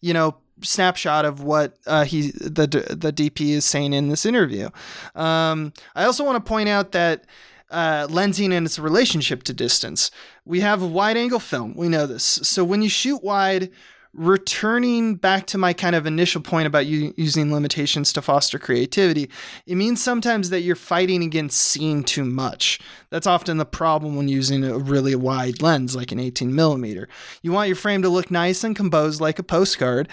you 0.00 0.14
know 0.14 0.36
snapshot 0.66 1.24
of 1.24 1.42
what 1.42 1.78
uh, 1.86 2.04
he 2.04 2.30
the 2.32 2.66
the 2.66 3.12
DP 3.12 3.50
is 3.50 3.64
saying 3.64 3.92
in 3.92 4.08
this 4.08 4.26
interview. 4.26 4.68
Um, 5.14 5.72
I 5.94 6.04
also 6.04 6.24
want 6.24 6.44
to 6.44 6.48
point 6.48 6.68
out 6.68 6.92
that 6.92 7.24
uh, 7.70 8.06
lensing 8.08 8.52
and 8.52 8.66
its 8.66 8.78
relationship 8.78 9.42
to 9.44 9.52
distance. 9.52 10.10
We 10.44 10.60
have 10.60 10.82
a 10.82 10.86
wide 10.86 11.16
angle 11.16 11.40
film. 11.40 11.74
We 11.74 11.88
know 11.88 12.06
this. 12.06 12.24
So 12.24 12.64
when 12.64 12.82
you 12.82 12.88
shoot 12.88 13.22
wide, 13.22 13.70
returning 14.16 15.14
back 15.14 15.46
to 15.46 15.58
my 15.58 15.74
kind 15.74 15.94
of 15.94 16.06
initial 16.06 16.40
point 16.40 16.66
about 16.66 16.86
you 16.86 17.12
using 17.18 17.52
limitations 17.52 18.12
to 18.14 18.22
foster 18.22 18.58
creativity, 18.58 19.28
it 19.66 19.74
means 19.74 20.02
sometimes 20.02 20.48
that 20.50 20.62
you're 20.62 20.74
fighting 20.74 21.22
against 21.22 21.60
seeing 21.60 22.02
too 22.02 22.24
much. 22.24 22.80
That's 23.10 23.26
often 23.26 23.58
the 23.58 23.66
problem 23.66 24.16
when 24.16 24.28
using 24.28 24.64
a 24.64 24.78
really 24.78 25.14
wide 25.14 25.60
lens 25.60 25.94
like 25.94 26.12
an 26.12 26.18
18 26.18 26.54
millimeter. 26.54 27.08
You 27.42 27.52
want 27.52 27.68
your 27.68 27.76
frame 27.76 28.02
to 28.02 28.08
look 28.08 28.30
nice 28.30 28.64
and 28.64 28.74
composed 28.74 29.20
like 29.20 29.38
a 29.38 29.42
postcard, 29.42 30.08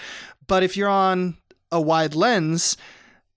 but 0.46 0.62
if 0.62 0.76
you're 0.76 0.88
on 0.88 1.36
a 1.70 1.80
wide 1.80 2.14
lens, 2.14 2.76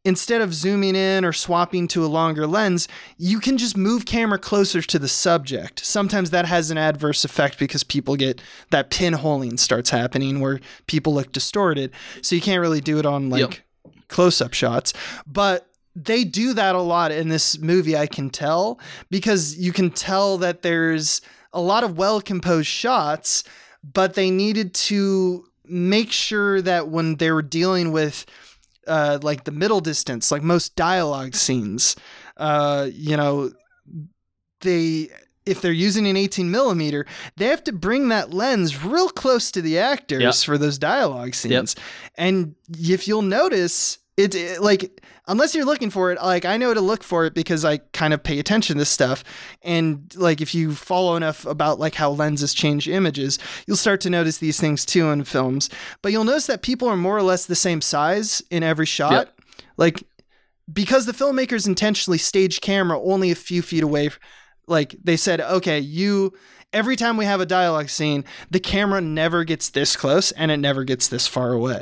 instead 0.08 0.40
of 0.42 0.54
zooming 0.54 0.96
in 0.96 1.26
or 1.26 1.34
swapping 1.34 1.88
to 1.90 2.06
a 2.06 2.08
longer 2.08 2.48
lens, 2.48 2.88
you 3.18 3.40
can 3.40 3.58
just 3.58 3.76
move 3.76 4.06
camera 4.06 4.40
closer 4.40 4.82
to 4.82 4.98
the 4.98 5.08
subject. 5.08 5.86
Sometimes 5.86 6.30
that 6.30 6.46
has 6.46 6.72
an 6.72 6.78
adverse 6.78 7.26
effect 7.26 7.60
because 7.60 7.84
people 7.84 8.16
get 8.16 8.42
that 8.72 8.90
pinholing 8.90 9.60
starts 9.60 9.90
happening 9.90 10.40
where 10.40 10.62
people 10.88 11.14
look 11.14 11.34
distorted. 11.34 11.92
So 12.22 12.36
you 12.36 12.42
can't 12.42 12.62
really 12.62 12.80
do 12.80 13.00
it 13.00 13.06
on 13.06 13.30
like 13.30 13.64
close 14.08 14.40
up 14.40 14.54
shots. 14.54 14.94
But 15.26 15.70
they 15.94 16.24
do 16.24 16.54
that 16.54 16.76
a 16.76 16.82
lot 16.82 17.12
in 17.12 17.28
this 17.28 17.58
movie, 17.60 17.98
I 17.98 18.08
can 18.08 18.30
tell, 18.30 18.80
because 19.10 19.58
you 19.58 19.74
can 19.74 19.90
tell 19.90 20.38
that 20.38 20.62
there's 20.62 21.22
a 21.54 21.60
lot 21.60 21.84
of 21.84 21.98
well 21.98 22.22
composed 22.22 22.68
shots, 22.68 23.44
but 23.84 24.14
they 24.14 24.30
needed 24.30 24.74
to 24.76 25.46
make 25.70 26.12
sure 26.12 26.62
that 26.62 26.88
when 26.90 27.16
they 27.16 27.32
were 27.32 27.42
dealing 27.42 27.92
with 27.92 28.26
uh, 28.88 29.20
like 29.22 29.44
the 29.44 29.52
middle 29.52 29.82
distance, 29.82 30.32
like 30.32 30.42
most 30.42 30.76
dialogue 30.76 31.36
scenes, 31.36 31.96
uh, 32.38 32.88
you 32.94 33.18
know, 33.18 33.52
they 34.62 35.10
if 35.46 35.62
they're 35.62 35.72
using 35.72 36.06
an 36.08 36.18
18 36.18 36.52
millimeter, 36.52 37.06
they 37.38 37.46
have 37.46 37.64
to 37.64 37.72
bring 37.72 38.10
that 38.10 38.34
lens 38.34 38.84
real 38.84 39.08
close 39.10 39.50
to 39.52 39.62
the 39.62 39.80
actors 39.80 40.22
Yep. 40.22 40.36
for 40.36 40.58
those 40.58 40.78
dialogue 40.78 41.34
scenes. 41.36 41.74
And 42.16 42.56
if 42.70 43.08
you'll 43.08 43.22
notice, 43.22 43.98
it, 44.18 44.36
it 44.36 44.62
like 44.62 45.02
unless 45.28 45.54
you're 45.54 45.66
looking 45.66 45.90
for 45.90 46.12
it, 46.12 46.22
like 46.22 46.46
I 46.46 46.58
know 46.58 46.74
to 46.74 46.82
look 46.82 47.04
for 47.04 47.26
it 47.26 47.34
because 47.34 47.66
I 47.66 47.78
kind 47.78 48.14
of 48.14 48.24
pay 48.24 48.40
attention 48.40 48.76
to 48.76 48.80
this 48.80 48.90
stuff. 48.90 49.24
And 49.62 50.14
like 50.16 50.42
if 50.42 50.56
you 50.56 50.74
follow 50.74 51.16
enough 51.16 51.46
about 51.46 51.80
like 51.80 51.96
how 51.96 52.12
lenses 52.12 52.54
change 52.54 52.88
images, 52.88 53.40
you'll 53.66 53.78
start 53.78 54.02
to 54.02 54.10
notice 54.10 54.38
these 54.38 54.60
things 54.60 54.86
too 54.86 55.10
in 55.10 55.24
films. 55.24 55.70
But 56.02 56.12
you'll 56.12 56.24
notice 56.24 56.48
that 56.48 56.62
people 56.62 56.88
are 56.88 56.98
more 56.98 57.18
or 57.18 57.24
less 57.24 57.46
the 57.46 57.56
same 57.56 57.82
size 57.82 58.42
in 58.50 58.64
every 58.64 58.86
shot. 58.86 59.12
Yep. 59.12 59.42
Like 59.78 60.04
because 60.72 61.06
the 61.06 61.14
filmmakers 61.14 61.68
intentionally 61.68 62.18
staged 62.18 62.62
camera 62.62 63.00
only 63.00 63.32
a 63.32 63.36
few 63.36 63.62
feet 63.62 63.84
away 63.84 64.10
like 64.68 64.96
they 65.04 65.16
said 65.16 65.40
okay 65.40 65.80
you 65.80 66.34
every 66.74 66.96
time 66.96 67.18
we 67.18 67.26
have 67.26 67.40
a 67.40 67.46
dialogue 67.46 67.90
scene 67.90 68.24
the 68.52 68.60
camera 68.60 69.00
never 69.00 69.44
gets 69.44 69.70
this 69.70 69.96
close 69.96 70.32
and 70.34 70.52
it 70.52 70.58
never 70.58 70.84
gets 70.84 71.08
this 71.08 71.28
far 71.28 71.54
away 71.54 71.82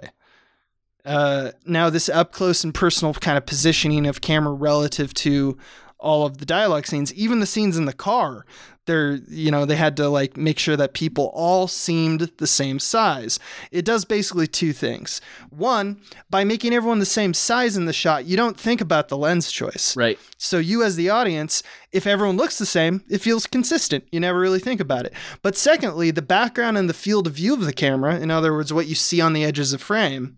uh, 1.06 1.52
now 1.66 1.90
this 1.90 2.10
up 2.10 2.32
close 2.32 2.64
and 2.64 2.74
personal 2.74 3.14
kind 3.14 3.38
of 3.38 3.46
positioning 3.46 4.06
of 4.08 4.22
camera 4.22 4.54
relative 4.54 5.14
to 5.14 5.58
all 6.00 6.26
of 6.26 6.38
the 6.40 6.46
dialogue 6.46 6.86
scenes 6.86 7.14
even 7.14 7.40
the 7.40 7.46
scenes 7.46 7.78
in 7.78 7.86
the 7.86 7.94
car 7.94 8.46
they're 8.86 9.14
you 9.30 9.50
know 9.50 9.66
they 9.66 9.76
had 9.78 9.96
to 9.98 10.08
like 10.10 10.38
make 10.38 10.60
sure 10.60 10.76
that 10.76 10.94
people 10.94 11.32
all 11.34 11.68
seemed 11.68 12.30
the 12.38 12.46
same 12.46 12.78
size 12.80 13.40
it 13.72 13.86
does 13.86 14.06
basically 14.06 14.46
two 14.46 14.74
things 14.74 15.22
one 15.50 16.00
by 16.30 16.44
making 16.44 16.74
everyone 16.74 17.00
the 17.00 17.06
same 17.06 17.34
size 17.34 17.78
in 17.78 17.86
the 17.86 17.94
shot 17.94 18.26
you 18.26 18.38
don't 18.38 18.60
think 18.60 18.82
about 18.82 19.08
the 19.08 19.18
lens 19.18 19.52
choice 19.52 19.96
Right. 19.96 20.20
so 20.38 20.58
you 20.60 20.84
as 20.84 20.96
the 20.98 21.10
audience, 21.10 21.64
if 21.92 22.06
everyone 22.06 22.38
looks 22.38 22.58
the 22.60 22.66
same, 22.66 23.04
it 23.10 23.20
feels 23.22 23.48
consistent. 23.48 24.04
You 24.12 24.20
never 24.20 24.38
really 24.40 24.60
think 24.60 24.82
about 24.82 25.06
it. 25.06 25.14
But 25.42 25.56
secondly, 25.56 26.12
the 26.12 26.22
background 26.22 26.78
and 26.78 26.90
the 26.90 26.94
field 26.94 27.26
of 27.26 27.34
view 27.34 27.54
of 27.54 27.62
the 27.62 27.72
camera, 27.74 28.20
in 28.20 28.30
other 28.30 28.52
words, 28.54 28.74
what 28.74 28.88
you 28.88 28.96
see 28.96 29.22
on 29.22 29.32
the 29.34 29.46
edges 29.46 29.72
of 29.72 29.82
frame, 29.82 30.38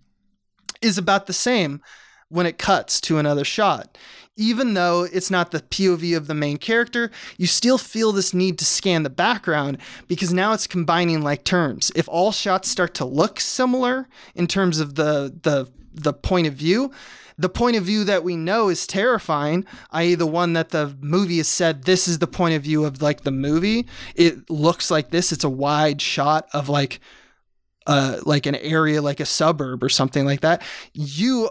is 0.82 0.97
about 0.97 1.28
the 1.28 1.34
same 1.34 1.82
when 2.30 2.45
it 2.45 2.57
cuts 2.57 2.99
to 3.01 3.17
another 3.17 3.45
shot. 3.45 3.97
Even 4.36 4.75
though 4.75 5.07
it's 5.11 5.32
not 5.32 5.49
the 5.49 5.61
POV 5.61 6.15
of 6.15 6.28
the 6.28 6.36
main 6.36 6.57
character, 6.57 7.09
you 7.38 7.47
still 7.47 7.80
feel 7.80 8.11
this 8.11 8.34
need 8.34 8.59
to 8.59 8.65
scan 8.65 9.01
the 9.01 9.09
background 9.09 9.80
because 10.07 10.32
now 10.32 10.53
it's 10.53 10.67
combining 10.67 11.21
like 11.21 11.43
terms. 11.43 11.91
If 11.95 12.07
all 12.07 12.32
shots 12.32 12.69
start 12.69 12.93
to 12.95 13.05
look 13.05 13.39
similar 13.39 14.07
in 14.36 14.45
terms 14.45 14.80
of 14.80 14.95
the 14.95 15.34
the 15.41 15.71
the 15.93 16.13
point 16.13 16.45
of 16.45 16.53
view, 16.53 16.91
the 17.39 17.49
point 17.49 17.78
of 17.78 17.84
view 17.84 18.03
that 18.03 18.23
we 18.23 18.36
know 18.36 18.69
is 18.69 18.86
terrifying, 18.86 19.65
i.e., 19.91 20.15
the 20.15 20.28
one 20.28 20.53
that 20.53 20.69
the 20.69 20.95
movie 21.01 21.38
has 21.38 21.47
said 21.47 21.84
this 21.84 22.07
is 22.07 22.19
the 22.19 22.28
point 22.28 22.55
of 22.55 22.63
view 22.63 22.86
of 22.86 23.01
like 23.01 23.21
the 23.21 23.32
movie. 23.32 23.88
It 24.15 24.49
looks 24.49 24.91
like 24.91 25.09
this. 25.09 25.32
It's 25.32 25.43
a 25.43 25.49
wide 25.49 26.01
shot 26.01 26.47
of 26.53 26.69
like 26.69 26.99
uh 27.88 28.20
like 28.26 28.46
an 28.46 28.54
area 28.56 29.02
like 29.02 29.20
a 29.20 29.26
suburb 29.26 29.84
or 29.84 29.90
something 29.90 30.26
like 30.26 30.42
that. 30.42 30.62
You 30.94 31.50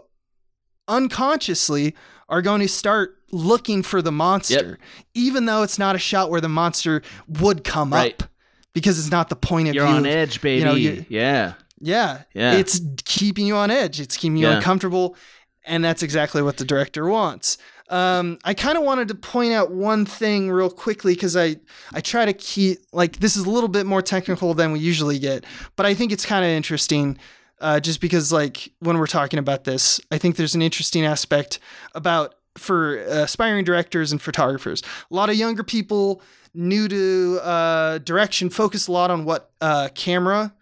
unconsciously 0.89 1.95
are 2.29 2.43
going 2.43 2.61
to 2.61 2.69
start 2.69 3.17
looking 3.33 3.83
for 3.83 4.03
the 4.03 4.13
monster, 4.13 4.79
even 5.15 5.47
though 5.47 5.63
it's 5.63 5.79
not 5.79 5.97
a 5.97 5.99
shot 5.99 6.31
where 6.31 6.41
the 6.41 6.49
monster 6.49 7.03
would 7.41 7.65
come 7.65 7.93
Right. 7.93 8.21
up 8.23 8.29
because 8.73 8.99
it's 8.99 9.11
not 9.11 9.29
the 9.29 9.37
point 9.37 9.69
of 9.69 9.75
You're 9.75 9.87
view. 9.87 9.97
on 9.97 10.07
edge, 10.07 10.41
baby. 10.41 10.65
know, 10.65 10.75
you- 10.75 11.05
yeah. 11.09 11.55
yeah. 11.81 12.23
Yeah. 12.35 12.53
It's 12.57 12.81
keeping 13.05 13.47
you 13.47 13.57
on 13.57 13.71
edge. 13.71 14.01
It's 14.01 14.17
keeping 14.17 14.37
you 14.37 14.47
Yeah. 14.49 14.57
uncomfortable. 14.57 15.17
And 15.65 15.85
that's 15.85 16.03
exactly 16.03 16.43
what 16.43 16.59
the 16.59 16.65
director 16.65 17.09
wants. 17.09 17.59
Um, 17.89 18.39
I 18.45 18.55
kind 18.55 18.77
of 18.77 18.85
wanted 18.85 19.09
to 19.09 19.15
point 19.15 19.53
out 19.53 19.71
one 19.71 20.05
thing 20.05 20.51
real 20.51 20.71
quickly 20.71 21.15
because 21.15 21.37
I, 21.37 21.57
I 21.93 22.01
try 22.01 22.25
to 22.25 22.33
keep, 22.33 22.79
like, 22.93 23.19
this 23.19 23.37
is 23.37 23.45
a 23.45 23.51
little 23.51 23.69
bit 23.69 23.87
more 23.87 24.03
technical 24.03 24.55
than 24.55 24.73
we 24.73 24.81
usually 24.81 25.19
get, 25.19 25.45
but 25.77 25.87
I 25.87 25.95
think 25.95 26.11
it's 26.11 26.27
kind 26.27 26.45
of 26.45 26.51
interesting 26.51 27.17
uh, 27.61 27.79
just 27.79 28.01
because, 28.01 28.33
like, 28.33 28.73
when 28.81 28.99
we're 28.99 29.07
talking 29.07 29.39
about 29.39 29.65
this, 29.65 30.01
I 30.11 30.19
think 30.19 30.37
there's 30.37 30.55
an 30.55 30.63
interesting 30.63 31.05
aspect 31.05 31.61
about 31.95 32.35
for 32.59 32.99
uh, 33.01 33.23
aspiring 33.25 33.65
directors 33.65 34.13
and 34.13 34.21
photographers. 34.21 34.83
A 35.11 35.15
lot 35.15 35.29
of 35.29 35.37
younger 35.37 35.63
people 35.63 36.23
new 36.57 36.89
to 36.89 37.39
uh, 37.43 37.99
direction 37.99 38.51
focus 38.51 38.89
a 38.89 38.93
lot 38.93 39.11
on 39.11 39.25
what 39.25 39.51
uh, 39.61 39.89
camera 39.95 40.53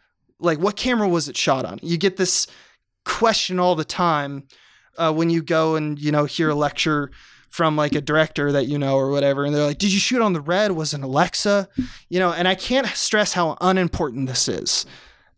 like 0.40 0.58
what 0.58 0.76
camera 0.76 1.08
was 1.08 1.28
it 1.28 1.36
shot 1.36 1.64
on 1.64 1.78
you 1.82 1.96
get 1.96 2.16
this 2.16 2.46
question 3.04 3.60
all 3.60 3.74
the 3.76 3.84
time 3.84 4.42
uh, 4.98 5.12
when 5.12 5.30
you 5.30 5.42
go 5.42 5.76
and 5.76 5.98
you 5.98 6.10
know 6.12 6.24
hear 6.24 6.50
a 6.50 6.54
lecture 6.54 7.10
from 7.48 7.76
like 7.76 7.94
a 7.94 8.00
director 8.00 8.50
that 8.52 8.66
you 8.66 8.78
know 8.78 8.96
or 8.96 9.10
whatever 9.10 9.44
and 9.44 9.54
they're 9.54 9.64
like 9.66 9.78
did 9.78 9.92
you 9.92 9.98
shoot 10.00 10.20
on 10.20 10.32
the 10.32 10.40
red 10.40 10.72
was 10.72 10.92
it 10.92 11.00
alexa 11.02 11.68
you 12.08 12.18
know 12.18 12.32
and 12.32 12.48
i 12.48 12.54
can't 12.54 12.86
stress 12.88 13.32
how 13.34 13.56
unimportant 13.60 14.26
this 14.26 14.48
is 14.48 14.86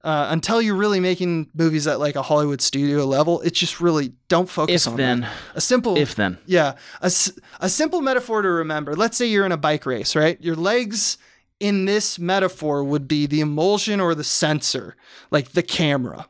uh, 0.02 0.28
until 0.30 0.62
you're 0.62 0.76
really 0.76 1.00
making 1.00 1.46
movies 1.54 1.86
at 1.86 1.98
like 2.00 2.16
a 2.16 2.22
hollywood 2.22 2.62
studio 2.62 3.04
level 3.04 3.40
it's 3.42 3.58
just 3.58 3.80
really 3.80 4.12
don't 4.28 4.48
focus 4.48 4.86
If 4.86 4.92
on 4.92 4.96
then, 4.96 5.20
that. 5.22 5.32
a 5.56 5.60
simple 5.60 5.98
if 5.98 6.14
then. 6.14 6.38
yeah, 6.46 6.74
a, 7.02 7.12
a 7.60 7.68
simple 7.68 8.00
metaphor 8.00 8.40
to 8.42 8.48
remember. 8.48 8.94
Let's 8.96 9.16
say 9.16 9.26
you're 9.26 9.44
in 9.46 9.52
a 9.52 9.56
bike 9.56 9.84
race, 9.86 10.16
right? 10.16 10.40
Your 10.40 10.56
legs 10.56 11.18
in 11.60 11.84
this 11.86 12.18
metaphor 12.18 12.82
would 12.84 13.06
be 13.08 13.26
the 13.26 13.40
emulsion 13.40 14.00
or 14.00 14.14
the 14.14 14.24
sensor, 14.24 14.94
like 15.30 15.52
the 15.52 15.62
camera. 15.62 16.26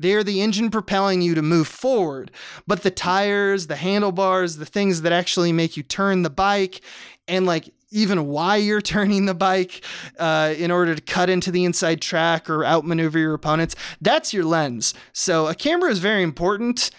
They 0.00 0.14
are 0.14 0.24
the 0.24 0.40
engine 0.40 0.70
propelling 0.70 1.22
you 1.22 1.34
to 1.34 1.42
move 1.42 1.68
forward, 1.68 2.30
but 2.66 2.82
the 2.82 2.90
tires, 2.90 3.66
the 3.66 3.76
handlebars, 3.76 4.56
the 4.56 4.66
things 4.66 5.02
that 5.02 5.12
actually 5.12 5.52
make 5.52 5.76
you 5.76 5.82
turn 5.82 6.22
the 6.22 6.30
bike, 6.30 6.80
and 7.28 7.46
like 7.46 7.72
even 7.90 8.26
why 8.26 8.56
you're 8.56 8.80
turning 8.94 9.26
the 9.26 9.34
bike 9.34 9.84
uh, 10.18 10.54
in 10.56 10.70
order 10.70 10.94
to 10.94 11.02
cut 11.02 11.30
into 11.30 11.50
the 11.50 11.64
inside 11.64 12.00
track 12.00 12.48
or 12.48 12.64
outmaneuver 12.64 13.18
your 13.18 13.34
opponents, 13.34 13.76
that's 14.00 14.32
your 14.32 14.44
lens. 14.44 14.94
So 15.12 15.46
a 15.48 15.54
camera 15.54 15.90
is 15.90 15.98
very 15.98 16.22
important 16.22 16.90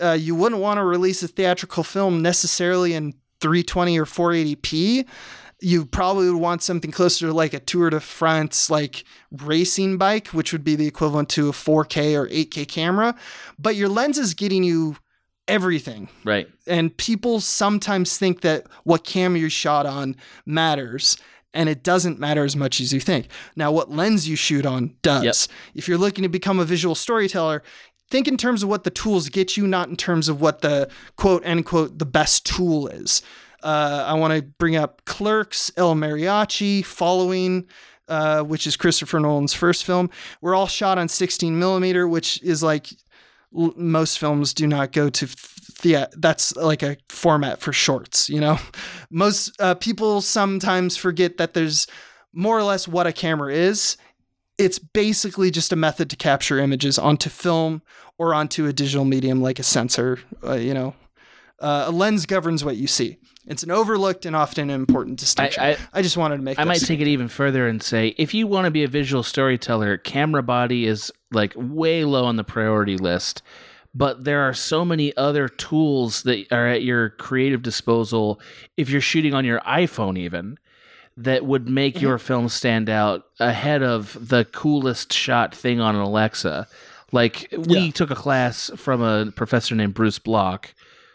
uh, 0.00 0.12
you 0.12 0.34
wouldn't 0.34 0.60
want 0.60 0.78
to 0.78 0.84
release 0.84 1.22
a 1.22 1.28
theatrical 1.28 1.82
film 1.82 2.22
necessarily 2.22 2.94
in 2.94 3.12
320 3.40 3.98
or 3.98 4.04
480p. 4.04 5.06
You 5.60 5.86
probably 5.86 6.30
would 6.30 6.40
want 6.40 6.62
something 6.62 6.90
closer 6.90 7.26
to 7.26 7.32
like 7.32 7.52
a 7.52 7.60
Tour 7.60 7.90
de 7.90 8.00
France 8.00 8.70
like 8.70 9.04
racing 9.32 9.98
bike, 9.98 10.28
which 10.28 10.52
would 10.52 10.64
be 10.64 10.76
the 10.76 10.86
equivalent 10.86 11.28
to 11.30 11.48
a 11.48 11.52
4K 11.52 12.14
or 12.14 12.28
8K 12.28 12.68
camera. 12.68 13.14
But 13.58 13.74
your 13.74 13.88
lens 13.88 14.18
is 14.18 14.34
getting 14.34 14.62
you 14.62 14.96
everything. 15.48 16.08
Right. 16.24 16.48
And 16.66 16.96
people 16.96 17.40
sometimes 17.40 18.18
think 18.18 18.42
that 18.42 18.66
what 18.84 19.04
camera 19.04 19.40
you 19.40 19.48
shot 19.48 19.86
on 19.86 20.14
matters. 20.46 21.16
And 21.54 21.68
it 21.68 21.82
doesn't 21.82 22.20
matter 22.20 22.44
as 22.44 22.54
much 22.54 22.80
as 22.80 22.92
you 22.92 23.00
think. 23.00 23.28
Now, 23.56 23.72
what 23.72 23.90
lens 23.90 24.28
you 24.28 24.36
shoot 24.36 24.66
on 24.66 24.94
does. 25.02 25.24
Yep. 25.24 25.34
If 25.74 25.88
you're 25.88 25.98
looking 25.98 26.22
to 26.22 26.28
become 26.28 26.60
a 26.60 26.64
visual 26.64 26.94
storyteller, 26.94 27.62
think 28.10 28.28
in 28.28 28.36
terms 28.36 28.62
of 28.62 28.68
what 28.68 28.84
the 28.84 28.90
tools 28.90 29.28
get 29.28 29.56
you, 29.56 29.66
not 29.66 29.88
in 29.88 29.96
terms 29.96 30.28
of 30.28 30.40
what 30.40 30.60
the 30.60 30.90
quote 31.16 31.44
unquote 31.44 31.98
the 31.98 32.06
best 32.06 32.46
tool 32.46 32.86
is. 32.88 33.22
Uh, 33.62 34.04
I 34.06 34.14
want 34.14 34.34
to 34.34 34.42
bring 34.42 34.76
up 34.76 35.04
Clerks, 35.04 35.70
El 35.76 35.94
Mariachi, 35.94 36.84
Following, 36.84 37.66
uh, 38.08 38.42
which 38.42 38.66
is 38.66 38.76
Christopher 38.76 39.20
Nolan's 39.20 39.54
first 39.54 39.84
film. 39.84 40.10
We're 40.40 40.54
all 40.54 40.66
shot 40.66 40.98
on 40.98 41.08
16 41.08 41.58
millimeter, 41.58 42.08
which 42.08 42.42
is 42.42 42.62
like 42.62 42.88
l- 43.56 43.74
most 43.76 44.18
films 44.18 44.54
do 44.54 44.66
not 44.66 44.92
go 44.92 45.10
to 45.10 45.26
thea- 45.26 46.08
that's 46.16 46.54
like 46.56 46.82
a 46.82 46.96
format 47.08 47.60
for 47.60 47.72
shorts 47.72 48.28
you 48.28 48.40
know? 48.40 48.58
Most 49.10 49.52
uh, 49.60 49.74
people 49.74 50.20
sometimes 50.20 50.96
forget 50.96 51.38
that 51.38 51.54
there's 51.54 51.86
more 52.32 52.58
or 52.58 52.62
less 52.62 52.86
what 52.86 53.06
a 53.06 53.12
camera 53.12 53.54
is. 53.54 53.96
It's 54.58 54.78
basically 54.78 55.50
just 55.50 55.72
a 55.72 55.76
method 55.76 56.10
to 56.10 56.16
capture 56.16 56.58
images 56.58 56.98
onto 56.98 57.30
film 57.30 57.82
or 58.18 58.34
onto 58.34 58.66
a 58.66 58.72
digital 58.72 59.04
medium 59.04 59.40
like 59.40 59.58
a 59.58 59.62
sensor 59.62 60.18
uh, 60.44 60.54
you 60.54 60.74
know? 60.74 60.94
Uh, 61.60 61.84
a 61.88 61.90
lens 61.90 62.24
governs 62.26 62.64
what 62.64 62.76
you 62.76 62.86
see 62.86 63.18
it's 63.48 63.62
an 63.62 63.70
overlooked 63.70 64.26
and 64.26 64.36
often 64.36 64.70
important 64.70 65.18
distinction 65.18 65.62
i, 65.62 65.76
I- 65.92 66.02
just 66.02 66.16
wanted 66.16 66.36
to 66.36 66.42
make 66.42 66.58
I 66.58 66.64
might 66.64 66.80
take 66.80 67.00
it 67.00 67.08
even 67.08 67.28
further 67.28 67.66
and 67.66 67.82
say 67.82 68.14
if 68.18 68.34
you 68.34 68.46
want 68.46 68.64
to 68.66 68.70
be 68.70 68.84
a 68.84 68.88
visual 68.88 69.22
storyteller, 69.22 69.96
camera 69.96 70.42
body 70.42 70.86
is 70.86 71.12
like 71.32 71.52
way 71.56 72.04
low 72.04 72.24
on 72.24 72.36
the 72.36 72.44
priority 72.44 72.96
list. 72.96 73.42
But 73.94 74.24
there 74.24 74.42
are 74.42 74.54
so 74.54 74.84
many 74.84 75.16
other 75.16 75.48
tools 75.48 76.22
that 76.22 76.50
are 76.52 76.68
at 76.68 76.82
your 76.82 77.10
creative 77.10 77.62
disposal 77.62 78.40
if 78.76 78.90
you're 78.90 79.00
shooting 79.00 79.34
on 79.34 79.44
your 79.44 79.60
iPhone, 79.60 80.18
even 80.18 80.58
that 81.16 81.44
would 81.44 81.68
make 81.68 81.94
mm-hmm. 81.94 82.04
your 82.04 82.18
film 82.18 82.48
stand 82.48 82.88
out 82.88 83.24
ahead 83.40 83.82
of 83.82 84.28
the 84.28 84.44
coolest 84.46 85.12
shot 85.12 85.54
thing 85.54 85.80
on 85.80 85.96
an 85.96 86.02
Alexa. 86.02 86.68
Like 87.12 87.48
we 87.56 87.78
Yeah. 87.78 87.90
took 87.90 88.10
a 88.10 88.14
class 88.14 88.70
from 88.76 89.02
a 89.02 89.32
professor 89.32 89.74
named 89.74 89.94
Bruce 89.94 90.18
Block, 90.18 90.74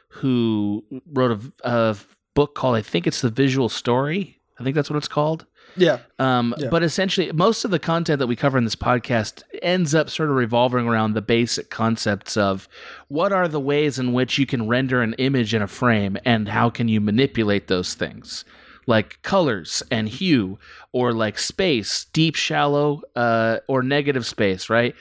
who 0.10 0.84
wrote 1.12 1.40
a, 1.64 1.70
a 1.92 1.96
book 2.34 2.56
called 2.56 2.76
I 2.76 2.82
think 2.82 3.08
it's 3.08 3.22
the 3.22 3.30
Visual 3.30 3.70
Story. 3.70 4.40
I 4.60 4.64
think 4.64 4.76
that's 4.76 4.90
what 4.90 4.98
it's 4.98 5.08
called. 5.08 5.46
Yeah. 5.76 6.00
Um, 6.20 6.54
Yeah. 6.58 6.70
But 6.70 6.84
essentially, 6.84 7.32
most 7.32 7.66
of 7.66 7.72
the 7.72 7.80
content 7.80 8.20
that 8.20 8.28
we 8.28 8.36
cover 8.36 8.58
in 8.58 8.64
this 8.64 8.76
podcast 8.76 9.44
ends 9.62 9.96
up 9.96 10.10
sort 10.10 10.30
of 10.30 10.36
revolving 10.36 10.88
around 10.88 11.14
the 11.14 11.22
basic 11.22 11.70
concepts 11.70 12.38
of 12.38 12.68
what 13.08 13.32
are 13.32 13.48
the 13.48 13.60
ways 13.60 13.98
in 13.98 14.14
which 14.14 14.38
you 14.38 14.46
can 14.46 14.68
render 14.68 15.02
an 15.02 15.14
image 15.16 15.54
in 15.54 15.62
a 15.62 15.68
frame 15.68 16.18
and 16.26 16.50
how 16.50 16.70
can 16.70 16.88
you 16.88 17.02
manipulate 17.02 17.68
those 17.68 17.96
things, 17.96 18.46
like 18.86 19.20
colors 19.24 19.82
and 19.90 20.10
hue, 20.10 20.60
or 20.92 21.12
like 21.12 21.40
space, 21.40 22.06
deep, 22.14 22.36
shallow, 22.36 23.02
uh, 23.16 23.58
or 23.68 23.82
negative 23.82 24.26
space, 24.26 24.70
right? 24.70 24.94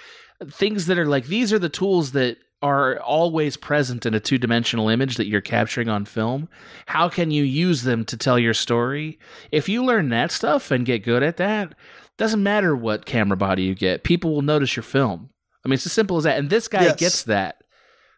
Things 0.47 0.87
that 0.87 0.99
are 0.99 1.07
like 1.07 1.27
these 1.27 1.53
are 1.53 1.59
the 1.59 1.69
tools 1.69 2.13
that 2.13 2.39
are 2.63 3.01
always 3.01 3.57
present 3.57 4.07
in 4.07 4.15
a 4.15 4.21
two 4.21 4.39
dimensional 4.39 4.89
image 4.89 5.17
that 5.17 5.27
you're 5.27 5.41
capturing 5.41 5.89
on 5.89 6.05
film. 6.05 6.49
How 6.87 7.09
can 7.09 7.31
you 7.31 7.43
use 7.43 7.83
them 7.83 8.05
to 8.07 8.17
tell 8.17 8.39
your 8.39 8.55
story? 8.55 9.19
If 9.51 9.69
you 9.69 9.85
learn 9.85 10.09
that 10.11 10.31
stuff 10.31 10.71
and 10.71 10.87
get 10.87 11.05
good 11.05 11.23
at 11.23 11.39
that, 11.39 11.75
doesn't 12.19 12.43
matter 12.43 12.77
what 12.77 13.05
camera 13.07 13.37
body 13.37 13.65
you 13.65 13.75
get, 13.75 14.05
people 14.05 14.33
will 14.33 14.43
notice 14.43 14.77
your 14.77 14.83
film. 14.85 15.31
I 15.65 15.69
mean, 15.69 15.75
it's 15.75 15.87
as 15.87 15.93
simple 15.93 16.17
as 16.19 16.25
that. 16.25 16.39
And 16.39 16.51
this 16.51 16.69
guy 16.69 16.85
Yes. 16.85 16.97
gets 16.97 17.23
that. 17.25 17.63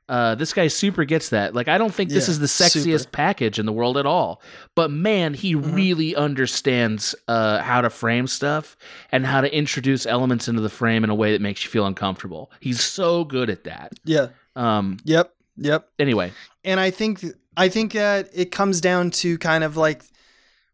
Uh, 0.09 0.35
this 0.35 0.53
guy 0.53 0.69
super 0.69 1.05
gets 1.05 1.31
that. 1.31 1.55
Like, 1.55 1.67
I 1.67 1.79
don't 1.79 1.95
think 1.95 2.11
this 2.11 2.29
Yeah, 2.29 2.33
is 2.33 2.39
the 2.39 2.47
sexiest 2.47 2.99
super. 3.01 3.11
package 3.11 3.59
in 3.59 3.65
the 3.65 3.73
world 3.73 3.97
at 3.97 4.05
all, 4.05 4.43
but 4.75 4.91
man, 4.91 5.33
he 5.33 5.55
Mhm. 5.55 5.75
really 5.75 6.15
understands 6.15 7.15
uh, 7.27 7.63
how 7.63 7.81
to 7.81 7.89
frame 7.89 8.27
stuff 8.27 8.77
and 9.13 9.25
how 9.25 9.41
to 9.41 9.57
introduce 9.57 10.05
elements 10.05 10.47
into 10.47 10.61
the 10.61 10.69
frame 10.69 11.05
in 11.05 11.11
a 11.11 11.15
way 11.15 11.33
that 11.33 11.41
makes 11.41 11.65
you 11.65 11.71
feel 11.71 11.87
uncomfortable. 11.87 12.51
He's 12.61 12.83
so 12.83 13.25
good 13.25 13.49
at 13.49 13.65
that. 13.65 13.93
Yeah. 14.05 14.29
Um, 14.57 14.99
Yep. 15.05 15.33
Yep. 15.57 15.89
anyway, 15.99 16.33
and 16.65 16.81
I 16.81 16.91
think 16.91 17.25
I 17.57 17.69
think 17.69 17.93
that 17.93 18.29
it 18.35 18.51
comes 18.51 18.81
down 18.81 19.11
to 19.13 19.39
kind 19.39 19.63
of 19.65 19.77
like 19.77 20.03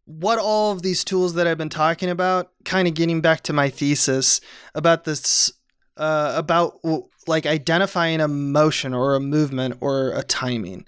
what 0.07 0.39
all 0.39 0.73
of 0.73 0.83
these 0.83 1.05
tools 1.05 1.35
that 1.35 1.47
I've 1.47 1.59
been 1.59 1.69
talking 1.69 2.09
about, 2.09 2.51
kind 2.65 2.89
of 2.89 2.95
getting 2.95 3.21
back 3.21 3.43
to 3.43 3.53
my 3.53 3.69
thesis 3.69 4.41
about 4.75 5.05
this, 5.05 5.53
uh, 5.99 6.33
about 6.35 6.83
w- 6.83 7.07
like 7.27 7.47
identifying 7.47 8.21
a 8.21 8.29
motion 8.29 8.95
or 8.95 9.15
a 9.15 9.21
movement 9.21 9.77
or 9.81 10.13
a 10.13 10.23
timing. 10.23 10.87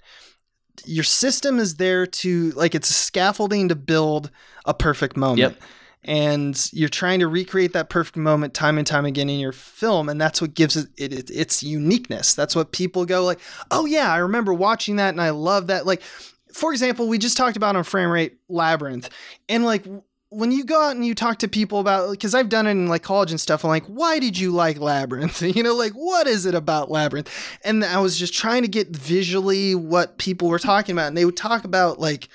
Your 0.85 1.03
system 1.03 1.59
is 1.59 1.75
there 1.75 2.05
to 2.05 2.51
like 2.51 2.75
it's 2.75 2.89
a 2.89 2.93
scaffolding 2.93 3.69
to 3.69 3.75
build 3.75 4.31
a 4.65 4.73
perfect 4.73 5.15
moment. 5.15 5.39
Yep. 5.39 5.61
And 6.05 6.69
you're 6.73 6.89
trying 6.89 7.21
to 7.21 7.27
recreate 7.27 7.71
that 7.73 7.89
perfect 7.89 8.17
moment 8.17 8.53
time 8.53 8.77
and 8.77 8.85
time 8.85 9.05
again 9.05 9.29
in 9.29 9.39
your 9.39 9.53
film, 9.53 10.09
and 10.09 10.19
that's 10.19 10.41
what 10.41 10.53
gives 10.53 10.75
it, 10.75 10.89
it, 10.97 11.13
it 11.13 11.29
its 11.29 11.63
uniqueness. 11.63 12.33
That's 12.33 12.57
what 12.57 12.73
people 12.73 13.05
go 13.05 13.23
like, 13.23 13.39
oh 13.71 13.85
yeah, 13.85 14.11
I 14.11 14.17
remember 14.17 14.53
watching 14.53 14.97
that 14.97 15.09
and 15.09 15.21
I 15.21 15.29
love 15.29 15.67
that. 15.67 15.85
Like, 15.85 16.01
for 16.51 16.73
example, 16.73 17.07
we 17.07 17.17
just 17.17 17.37
talked 17.37 17.55
about 17.55 17.77
on 17.77 17.83
frame 17.85 18.09
rate 18.09 18.37
labyrinth, 18.49 19.09
and 19.47 19.63
like 19.63 19.85
when 20.33 20.51
you 20.51 20.63
go 20.63 20.81
out 20.81 20.95
and 20.95 21.05
you 21.05 21.15
talk 21.15 21.39
to 21.39 21.47
people 21.47 21.79
about, 21.79 22.11
because 22.11 22.33
I've 22.33 22.49
done 22.49 22.67
it 22.67 22.71
in 22.71 22.87
like 22.87 23.03
college 23.03 23.31
and 23.31 23.39
stuff, 23.39 23.63
I'm 23.63 23.69
like, 23.69 23.85
why 23.85 24.19
did 24.19 24.37
you 24.37 24.51
like 24.51 24.79
labyrinth? 24.79 25.41
you 25.55 25.63
know, 25.63 25.75
like 25.75 25.93
what 25.93 26.27
is 26.27 26.45
it 26.45 26.55
about 26.55 26.91
labyrinth? 26.91 27.31
And 27.63 27.83
I 27.83 27.99
was 27.99 28.17
just 28.17 28.33
trying 28.33 28.63
to 28.63 28.67
get 28.67 28.89
visually 28.89 29.75
what 29.75 30.17
people 30.17 30.49
were 30.49 30.59
talking 30.59 30.93
about, 30.93 31.07
and 31.07 31.17
they 31.17 31.25
would 31.25 31.37
talk 31.37 31.63
about 31.63 31.99
like. 31.99 32.27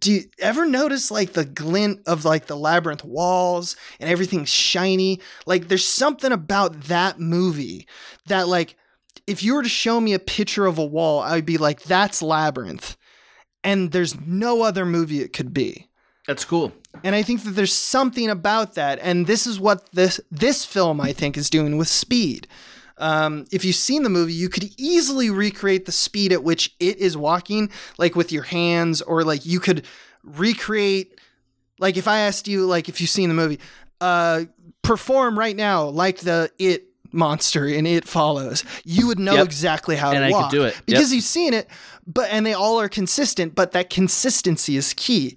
Do 0.00 0.14
you 0.14 0.22
ever 0.40 0.66
notice 0.66 1.12
like 1.12 1.34
the 1.34 1.44
glint 1.44 2.00
of 2.08 2.24
like 2.24 2.46
the 2.46 2.56
labyrinth 2.56 3.04
walls 3.04 3.76
and 4.00 4.10
everything's 4.10 4.48
shiny? 4.48 5.20
Like 5.46 5.68
there's 5.68 5.86
something 5.86 6.32
about 6.32 6.86
that 6.86 7.20
movie 7.20 7.86
that 8.26 8.48
like 8.48 8.74
if 9.26 9.42
you 9.42 9.54
were 9.54 9.62
to 9.62 9.68
show 9.68 10.00
me 10.00 10.14
a 10.14 10.18
picture 10.18 10.66
of 10.66 10.78
a 10.78 10.84
wall, 10.84 11.20
I 11.20 11.34
would 11.34 11.46
be 11.46 11.58
like, 11.58 11.82
that's 11.82 12.22
Labyrinth. 12.22 12.96
And 13.64 13.90
there's 13.90 14.20
no 14.20 14.62
other 14.62 14.86
movie 14.86 15.20
it 15.20 15.32
could 15.32 15.52
be. 15.52 15.88
that's 16.26 16.44
cool. 16.44 16.72
And 17.04 17.14
I 17.14 17.22
think 17.22 17.44
that 17.44 17.50
there's 17.50 17.72
something 17.74 18.28
about 18.28 18.74
that. 18.74 18.98
And 19.00 19.26
this 19.26 19.46
is 19.46 19.60
what 19.60 19.90
this 19.92 20.20
this 20.30 20.64
film 20.64 21.00
I 21.00 21.12
think 21.12 21.36
is 21.36 21.50
doing 21.50 21.76
with 21.76 21.88
speed. 21.88 22.46
Um, 22.98 23.44
if 23.52 23.64
you've 23.64 23.76
seen 23.76 24.02
the 24.04 24.08
movie, 24.08 24.32
you 24.32 24.48
could 24.48 24.70
easily 24.78 25.28
recreate 25.28 25.84
the 25.84 25.92
speed 25.92 26.32
at 26.32 26.42
which 26.42 26.74
it 26.80 26.96
is 26.96 27.16
walking, 27.16 27.70
like 27.98 28.16
with 28.16 28.32
your 28.32 28.44
hands, 28.44 29.02
or 29.02 29.22
like 29.22 29.44
you 29.44 29.60
could 29.60 29.84
recreate, 30.24 31.20
like 31.78 31.96
if 31.96 32.08
I 32.08 32.20
asked 32.20 32.48
you, 32.48 32.64
like 32.66 32.88
if 32.88 33.00
you've 33.00 33.10
seen 33.10 33.28
the 33.28 33.34
movie, 33.34 33.60
uh, 34.00 34.44
perform 34.82 35.38
right 35.38 35.56
now 35.56 35.84
like 35.88 36.18
the 36.20 36.50
it 36.58 36.84
monster 37.12 37.66
in 37.66 37.86
It 37.86 38.06
Follows, 38.06 38.64
you 38.84 39.06
would 39.06 39.18
know 39.18 39.34
Yep. 39.34 39.44
exactly 39.46 39.96
how 39.96 40.10
And 40.10 40.18
to 40.20 40.26
I 40.26 40.30
walk 40.30 40.50
do 40.50 40.64
it. 40.64 40.74
Yep. 40.74 40.86
because 40.86 41.12
you've 41.14 41.24
seen 41.24 41.54
it. 41.54 41.68
But 42.06 42.28
and 42.30 42.44
they 42.46 42.52
all 42.54 42.80
are 42.80 42.88
consistent, 42.88 43.54
but 43.54 43.72
that 43.72 43.90
consistency 43.90 44.76
is 44.76 44.94
key. 44.94 45.36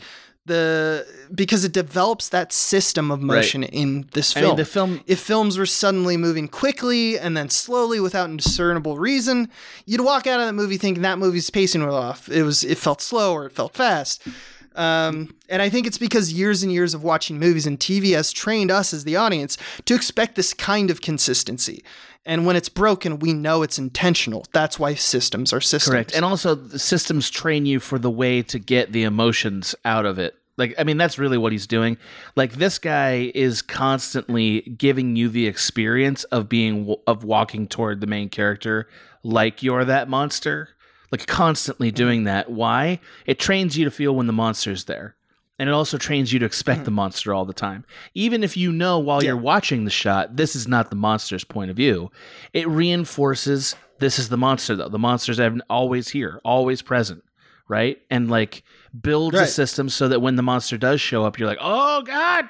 The 0.49 1.05
because 1.33 1.63
it 1.63 1.73
develops 1.73 2.29
that 2.29 2.51
system 2.51 3.11
of 3.11 3.21
motion 3.21 3.61
in 3.63 4.09
this 4.13 4.35
I 4.35 4.39
film. 4.39 4.49
mean, 4.51 4.57
the 4.57 4.65
film 4.65 5.01
if 5.05 5.19
films 5.19 5.59
were 5.59 5.67
suddenly 5.67 6.17
moving 6.17 6.47
quickly 6.47 7.19
and 7.19 7.37
then 7.37 7.49
slowly 7.49 7.99
without 7.99 8.35
discernible 8.35 8.97
reason, 8.97 9.49
you'd 9.85 10.01
walk 10.01 10.25
out 10.25 10.39
of 10.39 10.47
that 10.47 10.53
movie 10.53 10.77
thinking 10.77 11.03
that 11.03 11.19
movie's 11.19 11.51
pacing 11.51 11.85
was 11.85 11.93
off. 11.93 12.29
It 12.29 12.41
was 12.41 12.63
it 12.63 12.79
felt 12.79 12.99
slow 12.99 13.33
or 13.33 13.45
it 13.45 13.51
felt 13.51 13.75
fast. 13.75 14.27
Um, 14.75 15.35
and 15.49 15.61
I 15.61 15.69
think 15.69 15.85
it's 15.85 15.97
because 15.97 16.33
years 16.33 16.63
and 16.63 16.71
years 16.71 16.93
of 16.93 17.03
watching 17.03 17.37
movies 17.37 17.67
and 17.67 17.79
TV 17.79 18.15
has 18.15 18.31
trained 18.31 18.71
us 18.71 18.93
as 18.93 19.03
the 19.03 19.17
audience 19.17 19.57
to 19.85 19.93
expect 19.93 20.35
this 20.35 20.53
kind 20.53 20.89
of 20.89 21.01
consistency. 21.01 21.83
And 22.25 22.45
when 22.45 22.55
it's 22.55 22.69
broken, 22.69 23.19
we 23.19 23.33
know 23.33 23.61
it's 23.61 23.77
intentional. 23.77 24.45
That's 24.51 24.77
why 24.77 24.93
systems 24.93 25.51
are 25.51 25.61
systems. 25.61 25.93
Correct. 25.93 26.15
And 26.15 26.23
also, 26.23 26.55
the 26.55 26.79
systems 26.79 27.29
train 27.29 27.65
you 27.65 27.79
for 27.79 27.97
the 27.97 28.11
way 28.11 28.41
to 28.43 28.59
get 28.59 28.91
the 28.91 29.03
emotions 29.03 29.75
out 29.83 30.05
of 30.05 30.19
it. 30.19 30.35
Like, 30.59 30.75
I 30.77 30.83
mean, 30.83 30.97
that's 30.97 31.17
really 31.17 31.37
what 31.37 31.51
he's 31.51 31.65
doing. 31.65 31.97
Like, 32.35 32.53
this 32.53 32.77
guy 32.77 33.31
is 33.33 33.61
constantly 33.61 34.61
giving 34.61 35.15
you 35.15 35.29
the 35.29 35.47
experience 35.47 36.25
of 36.25 36.49
being, 36.49 36.95
of 37.07 37.23
walking 37.23 37.67
toward 37.67 38.01
the 38.01 38.07
main 38.07 38.29
character 38.29 38.87
like 39.23 39.63
you're 39.63 39.85
that 39.85 40.09
monster. 40.09 40.69
Like, 41.11 41.25
constantly 41.25 41.87
mm-hmm. 41.87 41.95
doing 41.95 42.23
that. 42.25 42.51
Why? 42.51 42.99
It 43.25 43.39
trains 43.39 43.77
you 43.77 43.85
to 43.85 43.91
feel 43.91 44.15
when 44.15 44.27
the 44.27 44.33
monster's 44.33 44.83
there. 44.83 45.15
And 45.57 45.67
it 45.67 45.73
also 45.73 45.97
trains 45.97 46.31
you 46.31 46.39
to 46.39 46.45
expect 46.45 46.85
the 46.85 46.91
mm-hmm. 46.91 46.95
monster 46.95 47.33
all 47.33 47.45
the 47.45 47.53
time. 47.53 47.83
Even 48.13 48.43
if 48.43 48.55
you 48.55 48.71
know 48.71 48.99
while 48.99 49.23
Yeah. 49.23 49.29
you're 49.29 49.37
watching 49.37 49.83
the 49.85 49.91
shot, 49.91 50.37
this 50.37 50.55
is 50.55 50.67
not 50.67 50.89
the 50.89 50.95
monster's 50.95 51.43
point 51.43 51.69
of 51.71 51.75
view, 51.75 52.11
it 52.53 52.67
reinforces 52.67 53.75
this 53.99 54.17
is 54.17 54.29
the 54.29 54.37
monster, 54.37 54.75
though. 54.75 54.87
The 54.87 54.97
monster's 54.97 55.39
always 55.69 56.09
here, 56.09 56.39
always 56.45 56.81
present, 56.81 57.23
right? 57.67 57.97
And 58.09 58.29
like 58.29 58.63
builds 58.99 59.37
a 59.37 59.47
system 59.47 59.89
so 59.89 60.07
that 60.07 60.21
when 60.21 60.35
the 60.35 60.43
monster 60.43 60.77
does 60.77 61.01
show 61.01 61.25
up, 61.25 61.39
you're 61.39 61.47
like, 61.47 61.59
oh, 61.61 62.01
God, 62.03 62.49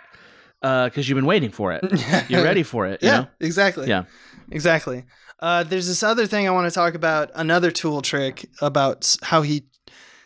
because 0.61 1.07
you've 1.07 1.15
been 1.15 1.25
waiting 1.25 1.51
for 1.51 1.73
it. 1.73 1.83
You're 2.29 2.43
ready 2.43 2.63
for 2.63 2.87
it. 2.87 3.01
You 3.01 3.09
yeah, 3.09 3.19
know? 3.19 3.27
exactly. 3.39 3.87
Yeah. 3.87 4.03
exactly. 4.51 5.05
Uh, 5.39 5.63
there's 5.63 5.87
this 5.87 6.03
other 6.03 6.25
thing 6.25 6.47
I 6.47 6.51
want 6.51 6.69
to 6.69 6.75
talk 6.75 6.95
about. 6.95 7.31
Another 7.33 7.71
tool 7.71 8.01
trick 8.01 8.49
about 8.61 9.15
how 9.23 9.41
he 9.41 9.63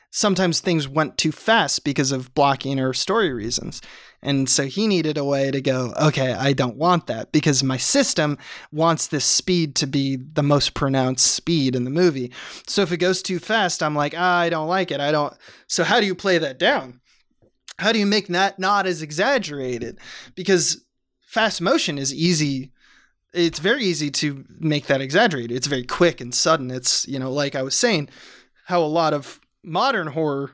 sometimes 0.09 0.59
things 0.59 0.87
went 0.87 1.17
too 1.17 1.31
fast 1.31 1.83
because 1.83 2.11
of 2.11 2.33
blocking 2.33 2.79
or 2.79 2.93
story 2.93 3.31
reasons. 3.31 3.81
And 4.23 4.49
so 4.49 4.63
he 4.63 4.87
needed 4.87 5.17
a 5.17 5.25
way 5.25 5.51
to 5.51 5.61
go, 5.61 5.93
okay, 6.01 6.31
I 6.31 6.53
don't 6.53 6.77
want 6.77 7.07
that 7.07 7.33
because 7.33 7.61
my 7.61 7.75
system 7.75 8.37
wants 8.71 9.07
this 9.07 9.25
speed 9.25 9.75
to 9.75 9.85
be 9.85 10.15
the 10.15 10.41
most 10.41 10.73
pronounced 10.73 11.33
speed 11.33 11.75
in 11.75 11.83
the 11.83 11.89
movie. 11.89 12.31
So 12.65 12.81
if 12.81 12.93
it 12.93 12.97
goes 12.97 13.21
too 13.21 13.37
fast, 13.37 13.83
I'm 13.83 13.95
like, 13.95 14.15
ah, 14.17 14.39
I 14.39 14.49
don't 14.49 14.69
like 14.69 14.91
it. 14.91 15.01
I 15.01 15.11
don't. 15.11 15.33
So 15.67 15.83
how 15.83 15.99
do 15.99 16.05
you 16.05 16.15
play 16.15 16.37
that 16.37 16.57
down? 16.57 17.01
How 17.77 17.91
do 17.91 17.99
you 17.99 18.05
make 18.05 18.27
that 18.27 18.59
not 18.59 18.87
as 18.87 19.01
exaggerated? 19.01 19.99
Because 20.35 20.85
fast 21.21 21.59
motion 21.59 21.97
is 21.97 22.13
easy 22.13 22.71
it's 23.33 23.57
very 23.57 23.83
easy 23.83 24.11
to 24.11 24.45
make 24.59 24.85
that 24.85 25.01
exaggerated. 25.01 25.57
It's 25.57 25.65
very 25.65 25.83
quick 25.83 26.21
and 26.21 26.33
sudden. 26.35 26.69
It's, 26.69 27.07
you 27.07 27.17
know, 27.17 27.31
like 27.31 27.55
I 27.55 27.63
was 27.63 27.73
saying, 27.73 28.09
how 28.65 28.83
a 28.83 28.85
lot 28.85 29.11
of 29.11 29.39
modern 29.63 30.05
horror, 30.05 30.51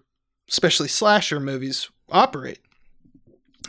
especially 0.47 0.87
slasher 0.87 1.41
movies, 1.41 1.89
operate 2.09 2.59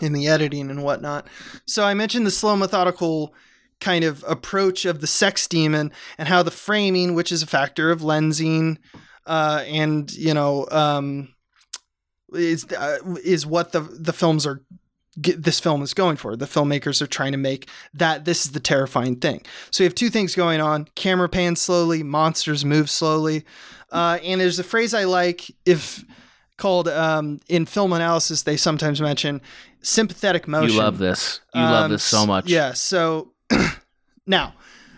in 0.00 0.12
the 0.12 0.28
editing 0.28 0.70
and 0.70 0.82
whatnot. 0.82 1.26
So 1.66 1.84
I 1.84 1.94
mentioned 1.94 2.26
the 2.26 2.30
slow, 2.30 2.56
methodical 2.56 3.34
kind 3.80 4.04
of 4.04 4.24
approach 4.28 4.84
of 4.84 5.00
the 5.00 5.06
sex 5.06 5.46
demon 5.46 5.90
and 6.18 6.28
how 6.28 6.42
the 6.42 6.50
framing, 6.50 7.14
which 7.14 7.32
is 7.32 7.42
a 7.42 7.46
factor 7.46 7.90
of 7.90 8.00
lensing, 8.00 8.78
uh, 9.26 9.64
and 9.66 10.12
you 10.12 10.34
know, 10.34 10.66
um, 10.70 11.34
is 12.32 12.64
uh, 12.72 12.98
is 13.24 13.46
what 13.46 13.72
the 13.72 13.80
the 13.80 14.12
films 14.12 14.46
are 14.46 14.62
this 15.16 15.60
film 15.60 15.82
is 15.82 15.92
going 15.92 16.16
for. 16.16 16.36
The 16.36 16.46
filmmakers 16.46 17.02
are 17.02 17.06
trying 17.06 17.32
to 17.32 17.38
make 17.38 17.68
that 17.94 18.24
this 18.24 18.44
is 18.44 18.52
the 18.52 18.60
terrifying 18.60 19.16
thing. 19.16 19.42
So 19.70 19.82
you 19.82 19.88
have 19.88 19.94
two 19.94 20.10
things 20.10 20.34
going 20.34 20.60
on: 20.60 20.86
camera 20.94 21.28
pans 21.28 21.60
slowly, 21.60 22.02
monsters 22.02 22.64
move 22.64 22.90
slowly, 22.90 23.44
uh, 23.90 24.18
and 24.22 24.40
there's 24.40 24.58
a 24.58 24.64
phrase 24.64 24.94
I 24.94 25.04
like 25.04 25.50
if 25.66 26.04
called 26.56 26.88
um, 26.88 27.40
in 27.48 27.66
film 27.66 27.92
analysis. 27.92 28.42
They 28.42 28.56
sometimes 28.56 29.00
mention 29.00 29.40
sympathetic 29.82 30.46
motion. 30.48 30.72
You 30.74 30.78
love 30.78 30.98
this. 30.98 31.40
You 31.54 31.60
love 31.62 31.84
Um, 31.86 31.90
this 31.90 32.04
so 32.04 32.26
much. 32.26 32.46
Yeah. 32.48 32.72
So 32.74 33.32
now, 34.26 34.54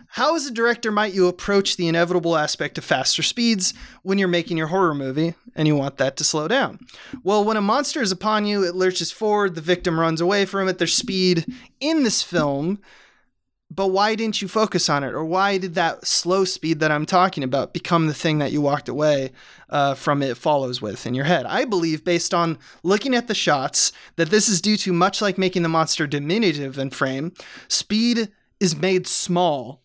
how 0.08 0.36
as 0.36 0.46
a 0.46 0.50
director 0.50 0.90
might 0.92 1.14
you 1.14 1.26
approach 1.26 1.76
the 1.76 1.88
inevitable 1.88 2.36
aspect 2.36 2.76
of 2.76 2.84
faster 2.84 3.22
speeds 3.22 3.72
when 4.02 4.18
you're 4.18 4.28
making 4.28 4.58
your 4.58 4.66
horror 4.66 4.94
movie 4.94 5.34
and 5.54 5.66
you 5.66 5.74
want 5.74 5.96
that 5.96 6.16
to 6.18 6.24
slow 6.24 6.48
down? 6.48 6.80
Well, 7.22 7.42
when 7.44 7.56
a 7.56 7.62
monster 7.62 8.02
is 8.02 8.12
upon 8.12 8.44
you, 8.44 8.62
it 8.62 8.74
lurches 8.74 9.10
forward, 9.10 9.54
the 9.54 9.62
victim 9.62 9.98
runs 9.98 10.20
away 10.20 10.44
from 10.44 10.68
it. 10.68 10.76
There's 10.78 10.94
speed 10.94 11.46
in 11.80 12.02
this 12.02 12.22
film, 12.22 12.78
but 13.74 13.88
why 13.88 14.14
didn't 14.14 14.42
you 14.42 14.48
focus 14.48 14.90
on 14.90 15.02
it? 15.02 15.14
Or 15.14 15.24
why 15.24 15.56
did 15.56 15.74
that 15.74 16.06
slow 16.06 16.44
speed 16.44 16.80
that 16.80 16.90
I'm 16.90 17.06
talking 17.06 17.42
about 17.42 17.72
become 17.72 18.06
the 18.06 18.14
thing 18.14 18.38
that 18.38 18.52
you 18.52 18.60
walked 18.60 18.88
away 18.88 19.32
uh, 19.70 19.94
from 19.94 20.22
It 20.22 20.36
Follows 20.36 20.82
with 20.82 21.06
in 21.06 21.14
your 21.14 21.24
head? 21.24 21.46
I 21.46 21.64
believe, 21.64 22.04
based 22.04 22.34
on 22.34 22.58
looking 22.82 23.14
at 23.14 23.28
the 23.28 23.34
shots, 23.34 23.92
that 24.16 24.30
this 24.30 24.48
is 24.48 24.60
due 24.60 24.76
to 24.78 24.92
much 24.92 25.22
like 25.22 25.38
making 25.38 25.62
the 25.62 25.70
monster 25.70 26.06
diminutive 26.06 26.78
in 26.78 26.90
frame, 26.90 27.32
speed 27.68 28.30
is 28.60 28.76
made 28.76 29.06
small 29.06 29.82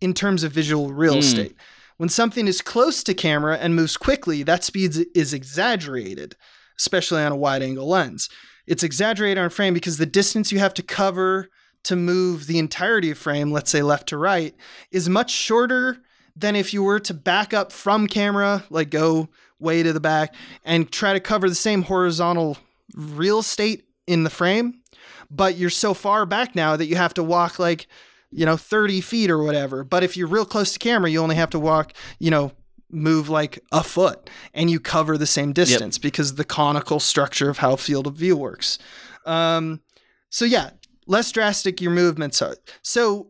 in 0.00 0.12
terms 0.12 0.44
of 0.44 0.52
visual 0.52 0.92
real 0.92 1.16
estate. 1.16 1.56
When 1.96 2.08
something 2.08 2.46
is 2.46 2.60
close 2.60 3.02
to 3.04 3.14
camera 3.14 3.56
and 3.56 3.74
moves 3.74 3.96
quickly, 3.96 4.42
that 4.42 4.64
speed 4.64 4.96
is 5.14 5.32
exaggerated, 5.32 6.36
especially 6.78 7.22
on 7.22 7.32
a 7.32 7.36
wide 7.36 7.62
angle 7.62 7.88
lens. 7.88 8.28
It's 8.66 8.82
exaggerated 8.82 9.38
on 9.38 9.50
frame 9.50 9.74
because 9.74 9.98
the 9.98 10.06
distance 10.06 10.52
you 10.52 10.58
have 10.58 10.74
to 10.74 10.82
cover 10.82 11.48
to 11.84 11.96
move 11.96 12.46
the 12.46 12.58
entirety 12.58 13.10
of 13.10 13.18
frame, 13.18 13.50
let's 13.50 13.70
say 13.70 13.82
left 13.82 14.08
to 14.08 14.16
right, 14.16 14.54
is 14.90 15.08
much 15.08 15.30
shorter 15.30 15.98
than 16.36 16.56
if 16.56 16.72
you 16.72 16.82
were 16.82 17.00
to 17.00 17.14
back 17.14 17.52
up 17.52 17.72
from 17.72 18.06
camera, 18.06 18.64
like 18.70 18.90
go 18.90 19.28
way 19.58 19.82
to 19.82 19.92
the 19.92 20.00
back, 20.00 20.34
and 20.64 20.90
try 20.90 21.12
to 21.12 21.20
cover 21.20 21.48
the 21.48 21.54
same 21.54 21.82
horizontal 21.82 22.58
real 22.94 23.40
estate 23.40 23.84
in 24.06 24.24
the 24.24 24.30
frame. 24.30 24.80
But 25.30 25.56
you're 25.56 25.70
so 25.70 25.94
far 25.94 26.26
back 26.26 26.54
now 26.54 26.76
that 26.76 26.86
you 26.86 26.96
have 26.96 27.14
to 27.14 27.22
walk 27.22 27.58
like, 27.58 27.86
you 28.30 28.44
know, 28.44 28.56
30 28.56 29.00
feet 29.00 29.30
or 29.30 29.42
whatever. 29.42 29.84
But 29.84 30.02
if 30.02 30.16
you're 30.16 30.26
real 30.26 30.44
close 30.44 30.72
to 30.72 30.78
camera, 30.78 31.10
you 31.10 31.20
only 31.20 31.36
have 31.36 31.50
to 31.50 31.58
walk, 31.58 31.92
you 32.18 32.30
know, 32.30 32.52
move 32.92 33.28
like 33.28 33.62
a 33.70 33.84
foot 33.84 34.28
and 34.52 34.68
you 34.68 34.80
cover 34.80 35.16
the 35.16 35.26
same 35.26 35.52
distance 35.52 35.96
yep. 35.96 36.02
because 36.02 36.34
the 36.34 36.44
conical 36.44 36.98
structure 36.98 37.48
of 37.48 37.58
how 37.58 37.76
field 37.76 38.06
of 38.06 38.14
view 38.14 38.36
works. 38.36 38.78
Um, 39.24 39.80
so 40.30 40.44
yeah, 40.44 40.70
less 41.10 41.32
drastic 41.32 41.80
your 41.80 41.90
movements 41.90 42.40
are. 42.40 42.56
So 42.82 43.26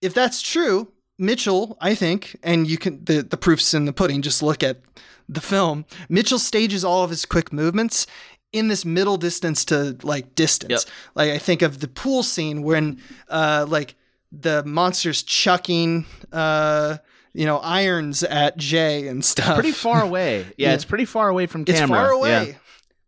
if 0.00 0.14
that's 0.14 0.40
true, 0.40 0.88
Mitchell, 1.18 1.76
I 1.80 1.94
think, 1.94 2.36
and 2.42 2.66
you 2.66 2.78
can 2.78 3.04
the 3.04 3.22
the 3.22 3.36
proofs 3.36 3.74
in 3.74 3.84
the 3.84 3.92
pudding. 3.92 4.22
Just 4.22 4.42
look 4.42 4.62
at 4.62 4.80
the 5.28 5.40
film. 5.40 5.84
Mitchell 6.08 6.38
stages 6.38 6.84
all 6.84 7.04
of 7.04 7.10
his 7.10 7.26
quick 7.26 7.52
movements 7.52 8.06
in 8.52 8.68
this 8.68 8.84
middle 8.84 9.18
distance 9.18 9.64
to 9.66 9.96
like 10.02 10.34
distance. 10.34 10.70
Yep. 10.86 10.94
Like 11.14 11.30
I 11.30 11.38
think 11.38 11.62
of 11.62 11.80
the 11.80 11.88
pool 11.88 12.22
scene 12.22 12.62
when 12.62 13.00
uh 13.28 13.66
like 13.68 13.94
the 14.32 14.64
monsters 14.64 15.22
chucking 15.22 16.06
uh 16.32 16.98
you 17.34 17.44
know 17.44 17.58
irons 17.58 18.22
at 18.22 18.56
Jay 18.56 19.08
and 19.08 19.24
stuff. 19.24 19.54
Pretty 19.54 19.72
far 19.72 20.02
away. 20.08 20.40
Yeah, 20.56 20.68
yeah. 20.68 20.74
it's 20.74 20.84
pretty 20.84 21.04
far 21.04 21.28
away 21.28 21.46
from 21.46 21.64
camera. 21.64 21.82
It's 21.82 21.90
far 21.90 22.10
away. 22.10 22.46
Yeah. 22.48 22.54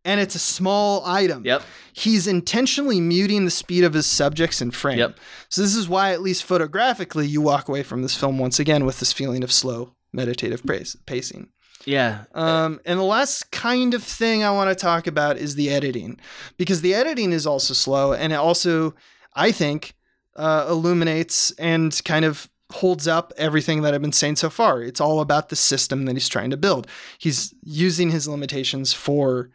And 0.05 0.21
it's 0.21 0.35
a 0.35 0.41
small 0.41 1.05
item. 1.05 1.45
Yep. 1.45 1.63
He's 1.93 2.27
intentionally 2.27 3.01
muting 3.01 3.45
the 3.45 3.51
speed 3.51 3.85
of 3.85 3.93
his 3.93 4.07
subjects 4.07 4.63
in 4.63 4.71
frame. 4.71 4.99
Yep. 4.99 5.19
So 5.51 5.61
this 5.61 5.77
is 5.77 5.89
why, 5.89 6.13
at 6.13 6.23
least 6.23 6.45
photographically, 6.45 7.27
you 7.27 7.43
walk 7.43 7.69
away 7.69 7.83
from 7.83 8.01
this 8.01 8.15
film 8.15 8.39
once 8.39 8.59
again 8.59 8.87
with 8.87 8.99
this 8.99 9.13
feeling 9.13 9.45
of 9.45 9.53
slow 9.53 9.95
meditative 10.13 10.63
pacing. 11.07 11.51
Yeah. 11.85 12.25
Um, 12.35 12.81
and 12.85 12.99
the 12.99 13.05
last 13.05 13.51
kind 13.51 13.95
of 13.95 14.03
thing 14.03 14.43
I 14.43 14.51
want 14.51 14.71
to 14.71 14.75
talk 14.75 15.07
about 15.07 15.37
is 15.37 15.55
the 15.55 15.71
editing, 15.71 16.19
because 16.57 16.81
the 16.81 16.95
editing 16.95 17.33
is 17.33 17.47
also 17.47 17.75
slow, 17.75 18.13
and 18.13 18.33
it 18.33 18.37
also, 18.37 18.95
I 19.35 19.53
think, 19.53 19.95
uh, 20.37 20.67
illuminates 20.69 21.51
and 21.53 21.99
kind 22.05 22.25
of 22.25 22.49
holds 22.73 23.09
up 23.09 23.33
everything 23.37 23.83
that 23.83 23.95
I've 23.95 24.03
been 24.03 24.13
saying 24.13 24.37
so 24.37 24.49
far. 24.49 24.83
It's 24.83 25.01
all 25.01 25.21
about 25.21 25.49
the 25.49 25.57
system 25.57 26.05
that 26.05 26.15
he's 26.15 26.29
trying 26.29 26.51
to 26.51 26.57
build. 26.57 26.87
He's 27.19 27.53
using 27.63 28.11
his 28.11 28.29
limitations 28.29 28.93
for 28.93 29.51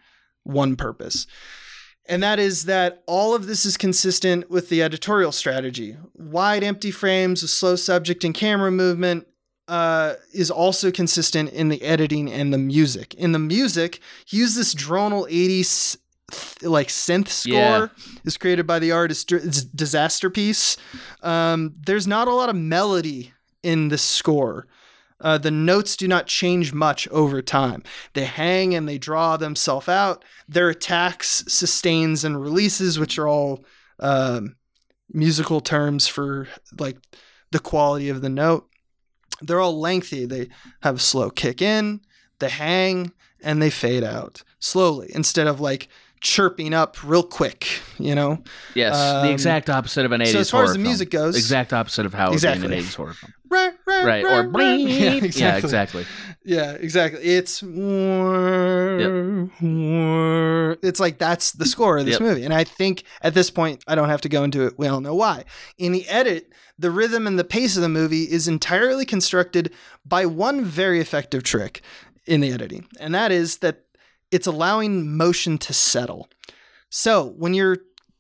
one 0.46 0.76
purpose. 0.76 1.28
And 2.08 2.22
that 2.22 2.40
is 2.40 2.66
that 2.66 3.04
all 3.08 3.34
of 3.34 3.48
this 3.48 3.66
is 3.66 3.78
consistent 3.78 4.50
with 4.50 4.70
the 4.70 4.84
editorial 4.84 5.32
strategy. 5.32 5.98
Wide 6.14 6.64
empty 6.64 6.92
frames, 6.92 7.42
a 7.42 7.48
slow 7.48 7.76
subject 7.76 8.24
and 8.24 8.34
camera 8.34 8.72
movement, 8.72 9.28
uh, 9.68 10.14
is 10.32 10.52
also 10.52 10.92
consistent 10.92 11.50
in 11.50 11.70
the 11.70 11.82
editing 11.82 12.32
and 12.32 12.54
the 12.54 12.58
music. 12.60 13.16
In 13.16 13.32
the 13.32 13.40
music, 13.40 14.00
he 14.26 14.38
used 14.38 14.56
this 14.56 14.76
dronal 14.76 15.28
80s 15.30 15.98
like 16.64 16.88
synth 16.88 17.28
score 17.28 17.54
yeah. 17.54 17.88
is 18.24 18.38
created 18.38 18.66
by 18.66 18.80
the 18.80 18.92
artist 18.92 19.30
Disasterpeace. 19.30 20.78
Um, 21.22 21.76
there's 21.86 22.08
not 22.08 22.28
a 22.28 22.34
lot 22.34 22.50
of 22.50 22.56
melody 22.56 23.34
in 23.64 23.90
the 23.90 23.98
score. 23.98 24.68
Uh, 25.22 25.38
the 25.38 25.52
notes 25.52 25.96
do 25.96 26.08
not 26.08 26.28
change 26.28 26.74
much 26.74 27.08
over 27.08 27.42
time. 27.42 27.84
They 28.14 28.26
hang 28.26 28.76
and 28.76 28.88
they 28.88 28.98
draw 28.98 29.38
themselves 29.38 29.88
out. 29.88 30.26
Their 30.48 30.70
attacks, 30.70 31.46
sustains, 31.48 32.24
and 32.24 32.42
releases, 32.42 33.00
which 33.00 33.18
are 33.18 33.28
all 33.28 33.66
um, 34.00 34.56
musical 35.12 35.62
terms 35.62 36.08
for 36.08 36.48
like 36.78 36.98
the 37.52 37.60
quality 37.60 38.10
of 38.10 38.22
the 38.22 38.30
note, 38.30 38.68
they're 39.42 39.62
all 39.62 39.80
lengthy. 39.80 40.26
They 40.26 40.50
have 40.82 40.96
a 40.96 41.00
slow 41.00 41.30
kick 41.30 41.62
in, 41.62 42.02
they 42.40 42.50
hang, 42.50 43.12
and 43.42 43.62
they 43.62 43.70
fade 43.70 44.04
out 44.04 44.44
slowly 44.60 45.12
instead 45.14 45.48
of 45.48 45.60
like 45.62 45.88
chirping 46.22 46.74
up 46.74 47.04
real 47.04 47.24
quick, 47.24 47.68
you 48.00 48.16
know? 48.16 48.42
Yes, 48.74 48.96
um, 48.96 49.26
the 49.26 49.32
exact 49.32 49.70
opposite 49.70 50.06
of 50.06 50.12
an 50.12 50.22
80s 50.22 50.32
So 50.32 50.40
as 50.40 50.50
far 50.50 50.64
as 50.64 50.74
the 50.74 50.80
music 50.80 51.12
film. 51.12 51.26
goes, 51.26 51.36
exact 51.36 51.74
opposite 51.74 52.06
of 52.06 52.14
how 52.14 52.32
exactly. 52.32 52.66
it 52.66 52.70
would 52.70 52.72
be 52.72 52.78
in 52.78 52.84
an 52.84 52.90
80s 52.90 52.96
horror 52.96 53.14
film. 53.14 53.34
Right, 53.48 53.74
right, 53.86 54.26
right. 54.26 54.26
or. 54.26 54.52
Yeah, 54.60 55.14
exactly. 55.14 55.42
yeah, 55.42 55.58
exactly. 55.58 56.06
Yeah, 56.44 56.72
exactly. 56.74 57.22
It's 57.22 57.62
yep. 57.62 57.72
it's 60.84 61.00
like 61.00 61.20
that's 61.20 61.54
the 61.54 61.66
score 61.66 61.98
of 61.98 62.06
this 62.06 62.14
yep. 62.14 62.22
movie. 62.22 62.44
And 62.44 62.54
I 62.54 62.64
think 62.64 63.04
at 63.22 63.34
this 63.34 63.50
point 63.50 63.84
I 63.88 63.96
don't 63.96 64.10
have 64.10 64.22
to 64.22 64.30
go 64.30 64.44
into 64.44 64.66
it. 64.66 64.78
We 64.78 64.88
all 64.88 65.00
know 65.00 65.16
why. 65.16 65.46
In 65.78 65.92
the 65.92 66.08
edit, 66.08 66.52
the 66.78 66.92
rhythm 66.92 67.28
and 67.28 67.40
the 67.40 67.44
pace 67.44 67.76
of 67.76 67.82
the 67.82 67.90
movie 67.90 68.24
is 68.24 68.48
entirely 68.48 69.06
constructed 69.06 69.74
by 70.06 70.26
one 70.26 70.66
very 70.66 71.00
effective 71.00 71.44
trick 71.44 71.82
in 72.26 72.42
the 72.42 72.52
editing. 72.52 72.88
And 73.00 73.16
that 73.16 73.32
is 73.32 73.58
that 73.58 73.82
it's 74.32 74.48
allowing 74.48 75.16
motion 75.16 75.58
to 75.60 75.74
settle. 75.74 76.28
So 76.90 77.34
when 77.38 77.54
you're 77.54 77.78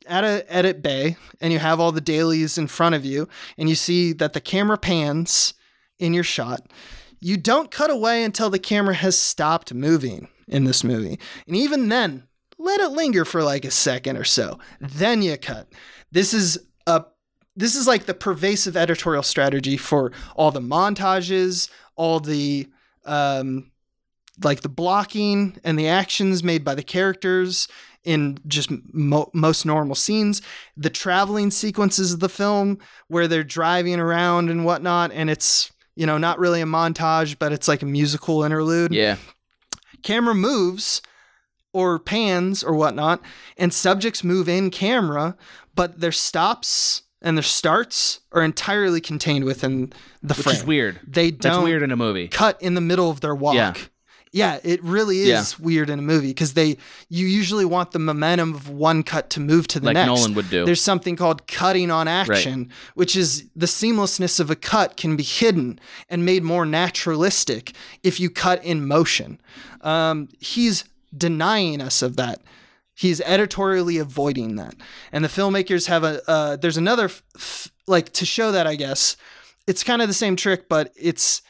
at 0.07 0.23
a 0.23 0.45
edit 0.53 0.81
bay 0.81 1.17
and 1.41 1.51
you 1.51 1.59
have 1.59 1.79
all 1.79 1.91
the 1.91 2.01
dailies 2.01 2.57
in 2.57 2.67
front 2.67 2.95
of 2.95 3.05
you 3.05 3.27
and 3.57 3.69
you 3.69 3.75
see 3.75 4.13
that 4.13 4.33
the 4.33 4.41
camera 4.41 4.77
pans 4.77 5.53
in 5.99 6.13
your 6.13 6.23
shot, 6.23 6.71
you 7.19 7.37
don't 7.37 7.71
cut 7.71 7.89
away 7.89 8.23
until 8.23 8.49
the 8.49 8.59
camera 8.59 8.93
has 8.93 9.17
stopped 9.17 9.73
moving 9.73 10.27
in 10.47 10.65
this 10.65 10.83
movie. 10.83 11.19
And 11.47 11.55
even 11.55 11.89
then, 11.89 12.27
let 12.57 12.79
it 12.79 12.89
linger 12.89 13.25
for 13.25 13.43
like 13.43 13.65
a 13.65 13.71
second 13.71 14.17
or 14.17 14.23
so. 14.23 14.59
Then 14.79 15.21
you 15.21 15.37
cut. 15.37 15.67
This 16.11 16.33
is 16.33 16.57
a 16.87 17.05
this 17.55 17.75
is 17.75 17.87
like 17.87 18.05
the 18.05 18.13
pervasive 18.13 18.75
editorial 18.75 19.23
strategy 19.23 19.77
for 19.77 20.11
all 20.35 20.51
the 20.51 20.59
montages, 20.59 21.69
all 21.95 22.19
the 22.19 22.67
um, 23.05 23.71
like 24.43 24.61
the 24.61 24.69
blocking 24.69 25.57
and 25.63 25.77
the 25.79 25.87
actions 25.87 26.43
made 26.43 26.63
by 26.63 26.75
the 26.75 26.83
characters 26.83 27.67
in 28.03 28.37
just 28.47 28.69
mo- 28.93 29.29
most 29.33 29.65
normal 29.65 29.95
scenes, 29.95 30.41
the 30.77 30.89
traveling 30.89 31.49
sequences 31.51 32.13
of 32.13 32.19
the 32.19 32.29
film 32.29 32.77
where 33.07 33.27
they're 33.27 33.43
driving 33.43 33.99
around 33.99 34.49
and 34.49 34.63
whatnot, 34.65 35.11
and 35.11 35.29
it's 35.29 35.71
you 35.95 36.05
know 36.05 36.17
not 36.17 36.39
really 36.39 36.61
a 36.61 36.65
montage, 36.65 37.37
but 37.39 37.51
it's 37.51 37.67
like 37.67 37.81
a 37.81 37.85
musical 37.85 38.43
interlude. 38.43 38.93
Yeah, 38.93 39.17
camera 40.03 40.35
moves 40.35 41.01
or 41.73 41.99
pans 41.99 42.63
or 42.63 42.75
whatnot, 42.75 43.21
and 43.57 43.73
subjects 43.73 44.23
move 44.23 44.47
in 44.47 44.69
camera, 44.69 45.35
but 45.73 45.99
their 45.99 46.11
stops 46.11 47.01
and 47.21 47.35
their 47.35 47.43
starts 47.43 48.19
are 48.31 48.43
entirely 48.43 49.01
contained 49.01 49.45
within 49.45 49.91
the 50.21 50.33
Which 50.35 50.43
frame. 50.43 50.53
Which 50.53 50.57
is 50.57 50.65
weird. 50.65 50.99
They 51.07 51.31
don't 51.31 51.53
That's 51.53 51.63
weird 51.63 51.81
in 51.81 51.91
a 51.91 51.95
movie. 51.97 52.27
cut 52.27 52.61
in 52.61 52.75
the 52.75 52.81
middle 52.81 53.09
of 53.09 53.21
their 53.21 53.33
walk. 53.33 53.55
Yeah. 53.55 53.73
Yeah, 54.35 54.59
it 54.65 54.83
really 54.83 55.21
is 55.21 55.27
Yeah. 55.57 55.65
weird 55.65 55.89
in 55.89 55.97
a 55.97 56.01
movie 56.01 56.27
because 56.27 56.55
they 56.55 56.75
you 57.07 57.25
usually 57.25 57.63
want 57.63 57.91
the 57.91 57.99
momentum 57.99 58.53
of 58.53 58.67
one 58.67 59.01
cut 59.01 59.29
to 59.29 59.39
move 59.39 59.65
to 59.69 59.79
the 59.79 59.85
Like 59.85 59.93
next. 59.93 60.07
Nolan 60.07 60.33
would 60.33 60.49
do. 60.49 60.65
There's 60.65 60.81
something 60.81 61.15
called 61.15 61.47
cutting 61.47 61.89
on 61.89 62.09
action, 62.09 62.69
which 62.95 63.15
is 63.15 63.45
the 63.55 63.65
seamlessness 63.65 64.41
of 64.41 64.51
a 64.51 64.55
cut 64.57 64.97
can 64.97 65.15
be 65.15 65.23
hidden 65.23 65.79
and 66.09 66.25
made 66.25 66.43
more 66.43 66.65
naturalistic 66.65 67.71
if 68.03 68.19
you 68.19 68.29
cut 68.29 68.61
in 68.61 68.85
motion. 68.85 69.39
Um, 69.81 70.27
he's 70.39 70.83
denying 71.17 71.79
us 71.79 72.01
of 72.01 72.17
that. 72.17 72.41
He's 72.93 73.21
editorially 73.21 73.97
avoiding 73.99 74.57
that, 74.57 74.75
and 75.13 75.23
the 75.23 75.29
filmmakers 75.29 75.87
have 75.87 76.03
a. 76.03 76.21
Uh, 76.29 76.55
there's 76.57 76.77
another 76.77 77.05
f- 77.05 77.23
f- 77.35 77.71
like 77.87 78.11
to 78.13 78.25
show 78.25 78.51
that 78.51 78.67
I 78.67 78.75
guess 78.75 79.15
it's 79.65 79.81
kind 79.83 80.01
of 80.01 80.07
the 80.09 80.13
same 80.13 80.35
trick, 80.35 80.67
but 80.67 80.91
it's 80.95 81.41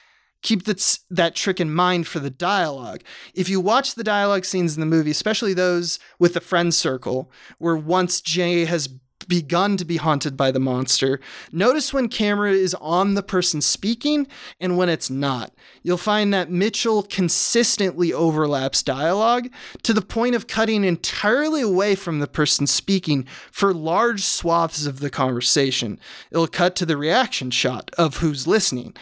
keep 0.45 0.63
that, 0.65 0.99
that 1.09 1.35
trick 1.35 1.59
in 1.59 1.73
mind 1.73 2.07
for 2.07 2.19
the 2.19 2.29
dialogue. 2.29 3.01
If 3.33 3.49
you 3.49 3.59
watch 3.59 3.95
the 3.95 4.03
dialogue 4.03 4.45
scenes 4.45 4.75
in 4.75 4.79
the 4.79 4.85
movie, 4.85 5.11
especially 5.11 5.53
those 5.53 5.99
with 6.19 6.35
the 6.35 6.39
friend 6.39 6.73
circle, 6.73 7.31
where 7.57 7.75
once 7.75 8.21
Jay 8.21 8.65
has 8.65 8.87
begun 9.27 9.75
to 9.77 9.85
be 9.85 9.97
haunted 9.97 10.37
by 10.37 10.51
the 10.51 10.59
monster. 10.59 11.19
Notice 11.51 11.93
when 11.93 12.09
camera 12.09 12.51
is 12.51 12.75
on 12.75 13.15
the 13.15 13.23
person 13.23 13.61
speaking 13.61 14.27
and 14.59 14.77
when 14.77 14.87
it's 14.87 15.09
not. 15.09 15.51
You'll 15.81 15.97
find 15.97 16.33
that 16.33 16.51
Mitchell 16.51 17.03
consistently 17.03 18.13
overlaps 18.13 18.83
dialogue 18.83 19.49
to 19.83 19.93
the 19.93 20.01
point 20.01 20.35
of 20.35 20.47
cutting 20.47 20.83
entirely 20.83 21.61
away 21.61 21.95
from 21.95 22.19
the 22.19 22.27
person 22.27 22.67
speaking 22.67 23.25
for 23.51 23.73
large 23.73 24.21
swaths 24.21 24.85
of 24.85 24.99
the 24.99 25.09
conversation. 25.09 25.99
It'll 26.31 26.47
cut 26.47 26.75
to 26.75 26.85
the 26.85 26.97
reaction 26.97 27.51
shot 27.51 27.89
of 27.97 28.17
who's 28.17 28.45
listening. 28.45 28.95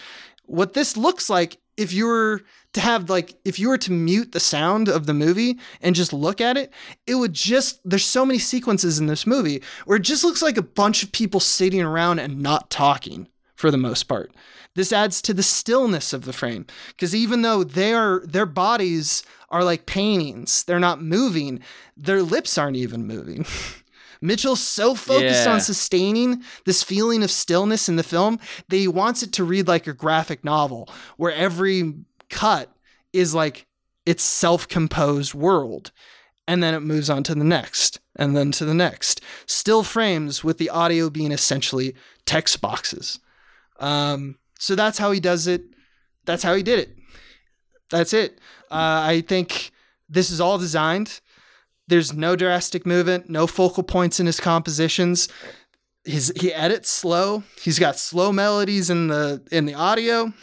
What 0.54 0.74
this 0.74 0.96
looks 0.96 1.32
like 1.32 1.58
if 1.78 1.94
you 1.94 2.06
were 2.06 2.42
to 2.74 2.80
have 2.80 3.10
like 3.10 3.34
if 3.44 3.58
you 3.58 3.70
were 3.70 3.78
to 3.80 3.92
mute 3.92 4.34
the 4.34 4.40
sound 4.40 4.88
of 4.88 5.08
the 5.08 5.14
movie 5.14 5.58
and 5.82 5.96
just 5.96 6.14
look 6.14 6.40
at 6.40 6.58
it 6.58 6.72
it 7.08 7.16
would 7.16 7.34
just 7.34 7.80
there's 7.84 8.06
so 8.06 8.24
many 8.24 8.38
sequences 8.38 9.00
in 9.00 9.08
this 9.08 9.26
movie 9.26 9.64
where 9.86 9.98
it 9.98 10.04
just 10.04 10.24
looks 10.24 10.44
like 10.44 10.58
a 10.58 10.62
bunch 10.62 11.02
of 11.02 11.12
people 11.12 11.40
sitting 11.40 11.82
around 11.82 12.20
and 12.20 12.40
not 12.40 12.70
talking 12.70 13.28
for 13.56 13.72
the 13.72 13.78
most 13.78 14.04
part. 14.04 14.32
This 14.76 14.94
adds 14.94 15.24
to 15.24 15.34
the 15.34 15.42
stillness 15.42 16.14
of 16.14 16.26
the 16.26 16.34
frame 16.34 16.68
because 16.90 17.16
even 17.16 17.42
though 17.42 17.64
they 17.64 17.92
are 17.92 18.22
their 18.24 18.46
bodies 18.46 19.24
are 19.50 19.64
like 19.64 19.88
paintings 19.88 20.64
they're 20.66 20.80
not 20.80 21.02
moving 21.02 21.62
their 21.98 22.22
lips 22.22 22.60
aren't 22.60 22.78
even 22.78 23.08
moving 23.08 23.44
Mitchell's 24.24 24.62
so 24.62 24.96
focused 24.96 25.46
Yeah. 25.46 25.54
on 25.54 25.62
sustaining 25.62 26.44
this 26.66 26.82
feeling 26.82 27.24
of 27.24 27.30
stillness 27.30 27.90
in 27.90 27.98
the 27.98 28.04
film 28.04 28.40
that 28.70 28.78
he 28.78 28.88
wants 28.88 29.22
it 29.22 29.34
to 29.34 29.44
read 29.44 29.68
like 29.68 29.86
a 29.86 29.94
graphic 29.94 30.44
novel 30.46 30.88
where 31.18 31.34
every 31.34 31.94
cut 32.30 32.74
is 33.12 33.36
like 33.36 33.68
its 34.06 34.24
self-composed 34.24 35.34
world 35.34 35.92
and 36.48 36.64
then 36.64 36.74
it 36.74 36.80
moves 36.80 37.10
on 37.10 37.24
to 37.24 37.36
the 37.36 37.44
next 37.44 38.00
and 38.16 38.36
then 38.36 38.52
to 38.54 38.66
the 38.66 38.74
next. 38.74 39.20
Still 39.46 39.84
frames 39.84 40.44
with 40.44 40.58
the 40.58 40.70
audio 40.70 41.10
being 41.10 41.32
essentially 41.34 41.94
text 42.26 42.62
boxes. 42.62 43.20
Um, 43.80 44.38
so 44.58 44.76
that's 44.76 44.98
how 44.98 45.12
he 45.12 45.20
does 45.20 45.48
it. 45.48 45.64
That's 46.26 46.44
how 46.44 46.56
he 46.56 46.64
did 46.64 46.80
it. 46.80 46.98
That's 47.90 48.14
it. 48.14 48.40
Uh, 48.72 49.04
i 49.06 49.22
think 49.28 49.72
this 50.10 50.32
is 50.32 50.40
all 50.42 50.58
designed 50.58 51.20
there's 51.94 52.12
no 52.12 52.36
drastic 52.36 52.88
movement 52.88 53.30
no 53.30 53.46
focal 53.46 53.84
points 53.84 54.20
in 54.20 54.26
his 54.26 54.40
compositions 54.40 55.30
his 56.04 56.34
he 56.36 56.52
edits 56.52 56.90
slow 56.90 57.44
he's 57.62 57.78
got 57.78 57.96
slow 57.96 58.32
melodies 58.32 58.90
in 58.90 59.10
the 59.10 59.44
in 59.52 59.68
the 59.68 59.76
audio 59.76 60.34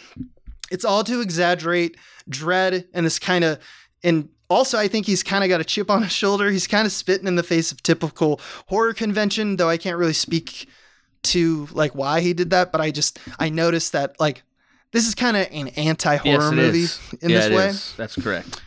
it's 0.71 0.85
all 0.85 1.03
to 1.03 1.21
exaggerate 1.21 1.97
dread 2.29 2.87
and 2.95 3.05
this 3.05 3.19
kind 3.19 3.43
of 3.43 3.59
and 4.05 4.29
also 4.49 4.79
i 4.79 4.87
think 4.87 5.07
he's 5.07 5.25
kind 5.25 5.43
of 5.43 5.51
got 5.51 5.61
a 5.61 5.65
chip 5.65 5.91
on 5.91 6.05
his 6.05 6.13
shoulder 6.13 6.53
he's 6.53 6.69
kind 6.69 6.87
of 6.87 6.93
spitting 6.93 7.27
in 7.27 7.35
the 7.35 7.43
face 7.43 7.73
of 7.73 7.83
typical 7.83 8.41
horror 8.69 8.95
convention 8.95 9.57
though 9.57 9.69
i 9.69 9.77
can't 9.77 9.97
really 9.99 10.13
speak 10.13 10.69
to 11.23 11.67
like 11.73 11.97
why 11.97 12.21
he 12.21 12.33
did 12.33 12.51
that 12.51 12.71
but 12.71 12.81
i 12.81 12.93
just 12.93 13.19
i 13.41 13.49
noticed 13.49 13.91
that 13.91 14.15
like 14.21 14.45
this 14.93 15.09
is 15.09 15.17
kind 15.17 15.37
of 15.37 15.49
an 15.51 15.69
anti-horror 15.69 16.45
yes, 16.45 16.53
movie 16.53 16.83
is. 16.83 17.01
in 17.21 17.31
yeah, 17.31 17.39
this 17.39 17.47
it 17.47 17.55
way 17.57 17.67
is. 17.67 17.95
That's 17.97 18.15
correct. 18.15 18.63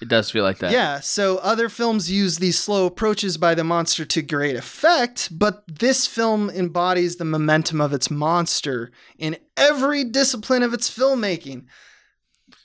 It 0.00 0.08
does 0.08 0.30
feel 0.30 0.44
like 0.44 0.58
that. 0.58 0.70
yeah, 0.70 1.00
so 1.00 1.38
other 1.38 1.68
films 1.68 2.10
use 2.10 2.38
these 2.38 2.58
slow 2.58 2.86
approaches 2.86 3.36
by 3.36 3.54
the 3.54 3.64
monster 3.64 4.04
to 4.04 4.22
great 4.22 4.54
effect, 4.54 5.28
but 5.36 5.64
this 5.66 6.06
film 6.06 6.50
embodies 6.50 7.16
the 7.16 7.24
momentum 7.24 7.80
of 7.80 7.92
its 7.92 8.10
monster 8.10 8.92
in 9.18 9.36
every 9.56 10.04
discipline 10.04 10.62
of 10.62 10.72
its 10.72 10.88
filmmaking. 10.88 11.66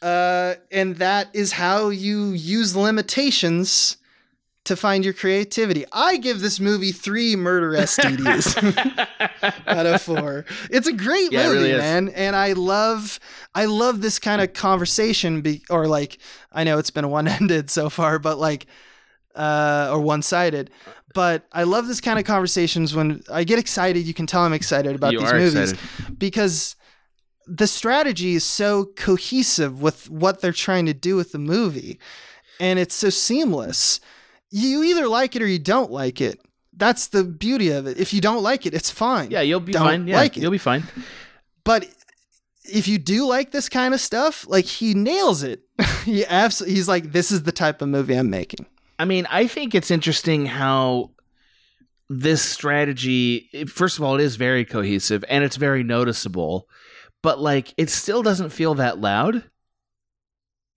Uh, 0.01 0.55
and 0.71 0.97
that 0.97 1.29
is 1.33 1.53
how 1.53 1.89
you 1.89 2.31
use 2.31 2.75
limitations 2.75 3.97
to 4.65 4.75
find 4.77 5.03
your 5.03 5.13
creativity. 5.13 5.83
I 5.91 6.17
give 6.17 6.39
this 6.39 6.59
movie 6.59 6.91
three 6.93 7.35
murder 7.35 7.71
STDs 7.77 8.77
out 9.67 9.85
of 9.85 10.01
four. 10.01 10.45
It's 10.69 10.87
a 10.87 10.93
great 10.93 11.31
Yeah, 11.31 11.47
movie, 11.47 11.59
really 11.71 11.77
man, 11.77 12.09
and 12.09 12.35
I 12.35 12.53
love 12.53 13.19
I 13.53 13.65
love 13.65 14.01
this 14.01 14.19
kind 14.19 14.41
of 14.41 14.53
conversation. 14.53 15.41
Be, 15.41 15.63
or 15.69 15.87
like 15.87 16.17
I 16.51 16.63
know 16.63 16.77
it's 16.77 16.91
been 16.91 17.09
one 17.09 17.27
ended 17.27 17.69
so 17.69 17.89
far, 17.89 18.19
but 18.19 18.37
like 18.37 18.65
uh, 19.35 19.89
or 19.91 19.99
one 19.99 20.21
sided. 20.21 20.69
But 21.13 21.45
I 21.51 21.63
love 21.63 21.87
this 21.87 22.01
kind 22.01 22.17
of 22.17 22.25
conversations 22.25 22.95
when 22.95 23.21
I 23.31 23.43
get 23.43 23.59
excited. 23.59 24.05
You 24.07 24.13
can 24.15 24.25
tell 24.25 24.41
I'm 24.41 24.53
excited 24.53 24.95
about 24.95 25.11
You 25.13 25.19
these 25.19 25.33
movies 25.33 25.71
excited. 25.73 26.19
because 26.19 26.75
the 27.45 27.67
strategy 27.67 28.33
is 28.35 28.43
so 28.43 28.85
cohesive 28.95 29.81
with 29.81 30.09
what 30.09 30.39
they're 30.41 30.53
trying 30.53 30.85
to 30.87 30.93
do 30.93 31.15
with 31.15 31.31
the 31.33 31.37
movie, 31.39 31.99
and 32.59 32.79
it's 32.79 32.95
so 32.95 33.09
seamless. 33.09 33.99
You 34.55 34.83
either 34.83 35.07
like 35.07 35.35
it 35.35 35.41
or 35.41 35.47
you 35.47 35.57
don't 35.57 35.89
like 35.91 36.21
it. 36.21 36.39
That's 36.77 37.07
the 37.07 37.23
beauty 37.23 37.69
of 37.69 37.87
it. 37.87 37.97
If 37.97 38.13
you 38.13 38.21
don't 38.21 38.43
like 38.43 38.67
it, 38.67 38.75
it's 38.75 38.91
fine. 38.91 39.31
Yeah, 39.31 39.41
you'll 39.41 39.59
be 39.59 39.73
Don't 39.73 39.83
fine. 39.83 40.07
Yeah, 40.07 40.17
like 40.17 40.37
it. 40.37 40.41
you'll 40.41 40.51
be 40.51 40.59
fine. 40.59 40.83
But 41.63 41.87
if 42.63 42.87
you 42.87 42.99
do 42.99 43.25
like 43.25 43.49
this 43.49 43.67
kind 43.67 43.95
of 43.95 43.99
stuff, 43.99 44.45
like 44.47 44.65
he 44.65 44.93
nails 44.93 45.41
it. 45.41 45.63
he 46.05 46.23
absolutely 46.27 46.75
he's 46.75 46.87
like, 46.87 47.11
this 47.11 47.31
is 47.31 47.43
the 47.43 47.51
type 47.51 47.81
of 47.81 47.89
movie 47.89 48.13
I'm 48.13 48.29
making. 48.29 48.67
I 48.99 49.05
mean, 49.05 49.25
I 49.27 49.47
think 49.47 49.73
it's 49.73 49.89
interesting 49.89 50.45
how 50.45 51.09
this 52.09 52.43
strategy, 52.43 53.49
first 53.67 53.97
of 53.97 54.03
all, 54.03 54.19
it 54.19 54.21
is 54.21 54.35
very 54.35 54.65
cohesive 54.65 55.25
and 55.29 55.43
it's 55.43 55.55
very 55.55 55.83
noticeable, 55.83 56.67
but 57.23 57.39
like 57.39 57.73
it 57.75 57.89
still 57.89 58.21
doesn't 58.21 58.51
feel 58.51 58.75
that 58.75 58.99
loud. 58.99 59.43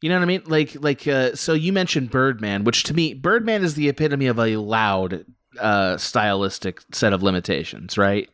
You 0.03 0.11
know 0.11 0.17
what 0.17 0.23
I 0.23 0.27
mean? 0.27 0.43
Like, 0.47 0.77
like, 0.81 1.09
uh, 1.09 1.35
so 1.35 1.55
you 1.55 1.73
mentioned 1.73 2.11
Birdman, 2.11 2.65
which 2.65 2.83
to 2.85 2.95
me, 2.95 3.15
Birdman 3.15 3.65
is 3.65 3.75
the 3.75 3.89
epitome 3.89 4.27
of 4.27 4.39
a 4.39 4.57
loud, 4.57 5.25
uh, 5.59 5.97
stylistic 5.97 6.81
set 6.93 7.13
of 7.15 7.23
limitations, 7.23 7.97
right? 7.97 8.29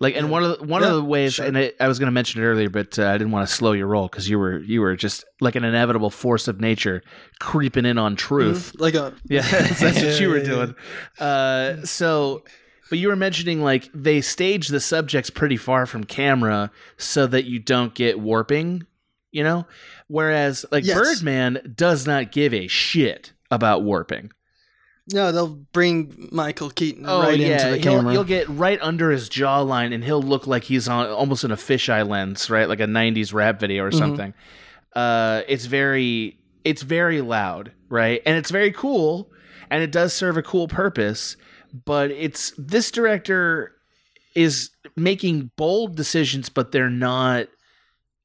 Like, 0.00 0.14
and 0.16 0.26
Yeah. 0.26 0.32
one 0.32 0.42
of 0.44 0.58
the, 0.58 0.64
one 0.66 0.82
Yeah, 0.82 0.88
of 0.88 0.94
the 0.96 1.04
ways, 1.04 1.34
sure. 1.34 1.46
and 1.46 1.56
I, 1.56 1.72
I 1.80 1.88
was 1.88 1.98
going 1.98 2.08
to 2.08 2.12
mention 2.12 2.42
it 2.42 2.46
earlier, 2.46 2.68
but 2.70 2.98
uh, 2.98 3.06
I 3.08 3.12
didn't 3.12 3.30
want 3.30 3.48
to 3.48 3.54
slow 3.54 3.72
your 3.72 3.86
roll 3.86 4.08
because 4.08 4.28
you 4.28 4.38
were 4.38 4.58
you 4.58 4.80
were 4.82 4.94
just 4.96 5.24
like 5.40 5.54
an 5.54 5.64
inevitable 5.64 6.10
force 6.10 6.48
of 6.48 6.60
nature 6.60 7.02
creeping 7.40 7.86
in 7.86 7.96
on 7.98 8.14
truth. 8.16 8.72
Like 8.78 8.94
a 8.94 9.14
Yeah, 9.28 9.42
that's 9.42 9.80
what 10.02 10.20
you 10.20 10.28
were 10.28 10.40
doing. 10.42 10.74
Uh, 11.18 11.82
so, 11.84 12.44
but 12.90 12.98
you 12.98 13.08
were 13.08 13.16
mentioning 13.16 13.62
like 13.62 13.88
they 13.94 14.20
stage 14.20 14.68
the 14.68 14.80
subjects 14.80 15.30
pretty 15.30 15.56
far 15.56 15.86
from 15.86 16.04
camera 16.04 16.70
so 16.98 17.26
that 17.26 17.44
you 17.46 17.58
don't 17.58 17.94
get 17.94 18.20
warping, 18.20 18.86
you 19.32 19.42
know? 19.44 19.66
Whereas 20.08 20.64
like 20.70 20.84
Yes. 20.84 20.96
Birdman 20.96 21.72
does 21.74 22.06
not 22.06 22.32
give 22.32 22.54
a 22.54 22.68
shit 22.68 23.32
about 23.50 23.82
warping. 23.82 24.30
No, 25.12 25.30
they'll 25.30 25.54
bring 25.72 26.28
Michael 26.32 26.70
Keaton 26.70 27.04
Oh 27.06 27.20
right 27.22 27.38
yeah, 27.38 27.46
into 27.68 27.70
the 27.70 27.76
he'll, 27.76 27.98
camera. 28.00 28.12
you'll 28.12 28.24
get 28.24 28.48
right 28.48 28.78
under 28.82 29.10
his 29.12 29.28
jawline, 29.30 29.94
and 29.94 30.02
he'll 30.02 30.22
look 30.22 30.46
like 30.48 30.64
he's 30.64 30.88
on 30.88 31.06
almost 31.08 31.44
in 31.44 31.52
a 31.52 31.56
fisheye 31.56 32.06
lens, 32.08 32.50
right, 32.50 32.68
like 32.68 32.80
a 32.80 32.86
'90s 32.88 33.32
rap 33.32 33.60
video 33.60 33.84
or 33.84 33.90
Mhm. 33.92 33.98
something. 33.98 34.34
Uh, 34.96 35.42
it's 35.46 35.66
very, 35.66 36.38
it's 36.64 36.82
very 36.82 37.20
loud, 37.20 37.70
right, 37.88 38.20
and 38.26 38.36
it's 38.36 38.50
very 38.50 38.72
cool, 38.72 39.30
and 39.70 39.80
it 39.82 39.92
does 39.92 40.12
serve 40.12 40.36
a 40.36 40.42
cool 40.42 40.66
purpose. 40.66 41.36
But 41.84 42.10
it's 42.10 42.52
this 42.58 42.90
director 42.90 43.72
is 44.34 44.70
making 44.96 45.50
bold 45.56 45.94
decisions, 45.96 46.48
but 46.48 46.72
they're 46.72 46.90
not, 46.90 47.46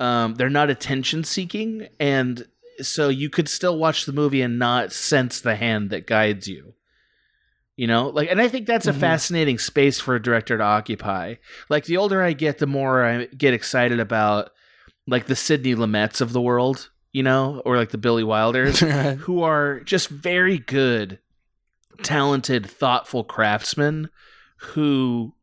um, 0.02 0.36
they're 0.36 0.50
not 0.50 0.70
attention 0.70 1.24
seeking, 1.24 1.88
and 2.00 2.46
so 2.82 3.10
you 3.10 3.30
could 3.30 3.48
still 3.48 3.78
watch 3.78 4.06
the 4.06 4.14
movie 4.14 4.42
and 4.42 4.58
not 4.58 4.92
sense 4.92 5.42
the 5.42 5.56
hand 5.56 5.92
that 5.92 6.08
guides 6.08 6.48
you. 6.48 6.74
You 7.78 7.88
know 7.88 8.10
like 8.10 8.30
and 8.30 8.40
i 8.42 8.48
think 8.48 8.68
that's 8.68 8.86
a 8.86 8.94
Mhm. 8.94 9.00
fascinating 9.00 9.58
space 9.58 10.00
for 10.00 10.14
a 10.16 10.22
director 10.22 10.58
to 10.58 10.64
occupy. 10.64 11.36
Like 11.70 11.86
the 11.86 11.98
older 11.98 12.22
i 12.22 12.34
get 12.34 12.58
the 12.60 12.68
more 12.68 13.04
i 13.04 13.26
get 13.26 13.54
excited 13.56 14.00
about 14.00 14.52
like 15.08 15.26
the 15.26 15.36
sidney 15.36 15.74
lumet's 15.74 16.22
of 16.22 16.32
the 16.34 16.42
world 16.42 16.90
you 17.12 17.24
know 17.24 17.62
or 17.66 17.78
like 17.78 17.90
the 17.90 17.98
billy 17.98 18.24
wilders 18.24 18.80
who 19.26 19.42
are 19.42 19.80
just 19.80 20.10
very 20.10 20.60
good 20.60 21.18
talented 22.04 22.70
thoughtful 22.70 23.24
craftsmen 23.24 24.10
who 24.58 25.34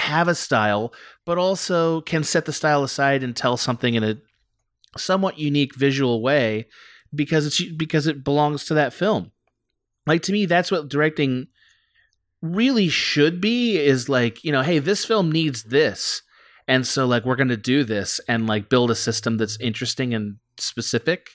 have 0.00 0.28
a 0.28 0.34
style 0.34 0.92
but 1.24 1.38
also 1.38 2.00
can 2.02 2.24
set 2.24 2.44
the 2.44 2.52
style 2.52 2.82
aside 2.82 3.22
and 3.22 3.36
tell 3.36 3.56
something 3.56 3.94
in 3.94 4.02
a 4.02 4.16
somewhat 4.96 5.38
unique 5.38 5.74
visual 5.76 6.22
way 6.22 6.66
because 7.14 7.46
it's 7.46 7.62
because 7.76 8.06
it 8.06 8.24
belongs 8.24 8.64
to 8.64 8.74
that 8.74 8.92
film. 8.92 9.30
Like 10.06 10.22
to 10.22 10.32
me 10.32 10.46
that's 10.46 10.70
what 10.70 10.88
directing 10.88 11.48
really 12.42 12.88
should 12.88 13.40
be 13.40 13.78
is 13.78 14.08
like 14.08 14.42
you 14.42 14.50
know 14.50 14.62
hey 14.62 14.78
this 14.78 15.04
film 15.04 15.30
needs 15.30 15.64
this 15.64 16.22
and 16.70 16.86
so 16.86 17.04
like 17.04 17.24
we're 17.24 17.34
going 17.34 17.48
to 17.48 17.56
do 17.56 17.82
this 17.82 18.20
and 18.28 18.46
like 18.46 18.68
build 18.68 18.92
a 18.92 18.94
system 18.94 19.38
that's 19.38 19.60
interesting 19.60 20.14
and 20.14 20.36
specific. 20.56 21.30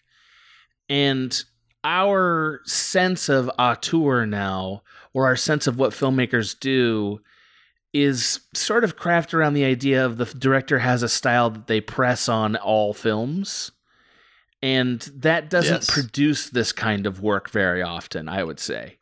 And 0.88 1.38
our 1.84 2.61
sense 2.63 3.28
of 3.28 3.51
auteur 3.59 4.26
now 4.26 4.84
or 5.13 5.26
our 5.26 5.36
sense 5.36 5.68
of 5.68 5.78
what 5.78 5.91
filmmakers 5.91 6.57
do 6.57 7.20
is 7.98 8.41
sort 8.54 8.84
of 8.84 8.98
crafted 8.98 9.36
around 9.36 9.54
the 9.54 9.64
idea 9.64 10.06
of 10.06 10.18
the 10.18 10.26
director 10.26 10.80
has 10.80 11.02
a 11.02 11.08
style 11.08 11.50
that 11.50 11.68
they 11.68 11.80
press 11.80 12.28
on 12.28 12.58
all 12.58 12.93
films 12.93 13.72
and 14.62 15.00
that 15.16 15.50
doesn't 15.50 15.76
Yes. 15.88 15.89
produce 15.89 16.50
this 16.50 16.72
kind 16.74 17.06
of 17.08 17.22
work 17.22 17.50
very 17.50 17.82
often 17.82 18.28
i 18.28 18.43
would 18.43 18.60
say 18.60 18.98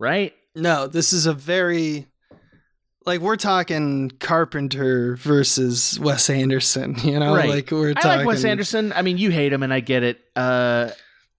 right 0.00 0.32
No, 0.56 0.86
this 0.88 1.12
is 1.12 1.26
a 1.26 1.32
very 1.34 2.06
like 3.06 3.20
we're 3.20 3.36
talking 3.36 4.10
Carpenter 4.18 5.16
versus 5.16 5.98
Wes 6.00 6.28
Anderson, 6.28 6.96
you 7.04 7.18
know? 7.18 7.34
Right. 7.34 7.48
Like 7.48 7.70
we're 7.70 7.90
I 7.90 7.94
talking 7.94 8.18
like 8.18 8.26
Wes 8.26 8.44
Anderson. 8.44 8.92
I 8.92 9.00
mean, 9.02 9.16
you 9.16 9.30
hate 9.30 9.50
him, 9.52 9.62
and 9.62 9.72
I 9.72 9.80
get 9.80 10.02
it. 10.02 10.20
Uh, 10.36 10.90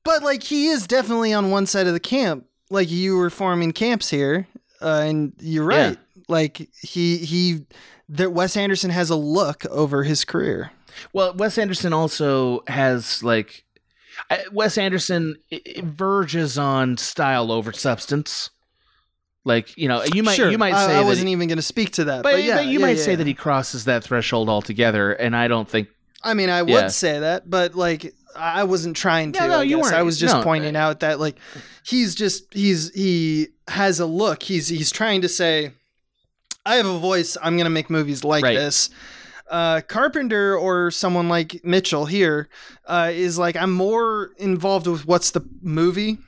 But 0.04 0.24
like 0.24 0.42
he 0.42 0.68
is 0.70 0.88
definitely 0.88 1.32
on 1.34 1.52
one 1.52 1.68
side 1.68 1.86
of 1.86 1.94
the 1.94 2.00
camp. 2.00 2.46
Like 2.72 2.90
you 2.90 3.18
were 3.18 3.30
forming 3.30 3.72
camps 3.72 4.10
here, 4.10 4.48
uh, 4.82 5.04
and 5.06 5.34
you're 5.40 5.66
right. 5.66 5.96
Like 6.30 6.70
he 6.82 7.18
he, 7.18 7.66
that 8.10 8.32
Wes 8.32 8.56
Anderson 8.56 8.92
has 8.92 9.10
a 9.10 9.16
look 9.16 9.66
over 9.66 10.04
his 10.04 10.24
career. 10.24 10.72
well, 11.12 11.34
Wes 11.36 11.58
Anderson 11.58 11.92
also 11.92 12.62
has 12.68 13.22
like 13.24 13.66
Wes 14.52 14.78
Anderson 14.78 15.36
i- 15.52 15.62
i- 15.78 15.82
verges 15.84 16.58
on 16.58 16.98
style 16.98 17.52
over 17.52 17.74
substance. 17.74 18.50
Like 19.46 19.76
you 19.78 19.88
know, 19.88 20.04
you 20.14 20.22
might 20.24 20.36
sure, 20.36 20.52
you 20.52 20.58
might 20.58 20.74
I- 20.74 20.86
say 20.86 20.92
I, 20.98 21.02
that 21.02 21.06
wasn't 21.06 21.28
he- 21.28 21.34
even 21.34 21.48
going 21.48 21.58
to 21.58 21.62
speak 21.64 21.92
to 21.94 22.04
that, 22.06 22.24
but, 22.24 22.34
but, 22.34 22.44
yeah, 22.44 22.58
but 22.58 22.66
you 22.68 22.74
yeah, 22.74 22.86
might 22.86 22.98
yeah, 22.98 23.04
say 23.04 23.12
yeah. 23.12 23.18
that 23.18 23.28
he 23.28 23.34
crosses 23.34 23.86
that 23.86 24.04
threshold 24.04 24.50
altogether, 24.50 25.14
and 25.14 25.36
I 25.36 25.48
don't 25.48 25.68
think. 25.68 25.88
I 26.22 26.34
mean, 26.34 26.50
I 26.50 26.62
would 26.62 26.92
say 26.92 27.20
that, 27.20 27.50
but 27.50 27.74
like 27.76 28.14
I 28.36 28.66
wasn't 28.66 28.98
trying 28.98 29.32
to. 29.32 29.48
No, 29.48 29.60
I 29.60 29.64
you 29.64 29.78
guess. 29.78 29.84
weren't. 29.86 29.96
I 29.96 30.04
was 30.04 30.20
just 30.20 30.36
No. 30.36 30.44
pointing 30.44 30.76
out 30.76 31.00
that 31.00 31.20
like 31.20 31.38
he's 31.84 32.14
just 32.14 32.54
he's 32.54 32.94
he 32.94 33.48
has 33.70 34.02
a 34.02 34.06
look. 34.06 34.44
He's 34.44 34.68
he's 34.68 34.92
trying 34.92 35.22
to 35.22 35.30
say, 35.30 35.72
I 36.70 36.76
have 36.76 36.86
a 36.86 37.00
voice. 37.00 37.36
I'm 37.42 37.58
gonna 37.58 37.72
make 37.72 37.90
movies 37.90 38.24
like 38.24 38.44
Right. 38.44 38.56
this. 38.56 38.92
Uh, 39.50 39.82
Carpenter 39.88 40.56
or 40.56 40.92
someone 40.92 41.28
like 41.28 41.62
Mitchell 41.64 42.06
here 42.06 42.48
uh, 42.86 43.10
is 43.12 43.40
like 43.40 43.56
I'm 43.56 43.74
more 43.74 44.30
involved 44.38 44.86
with 44.86 45.08
what's 45.08 45.32
the 45.32 45.42
movie. 45.64 46.20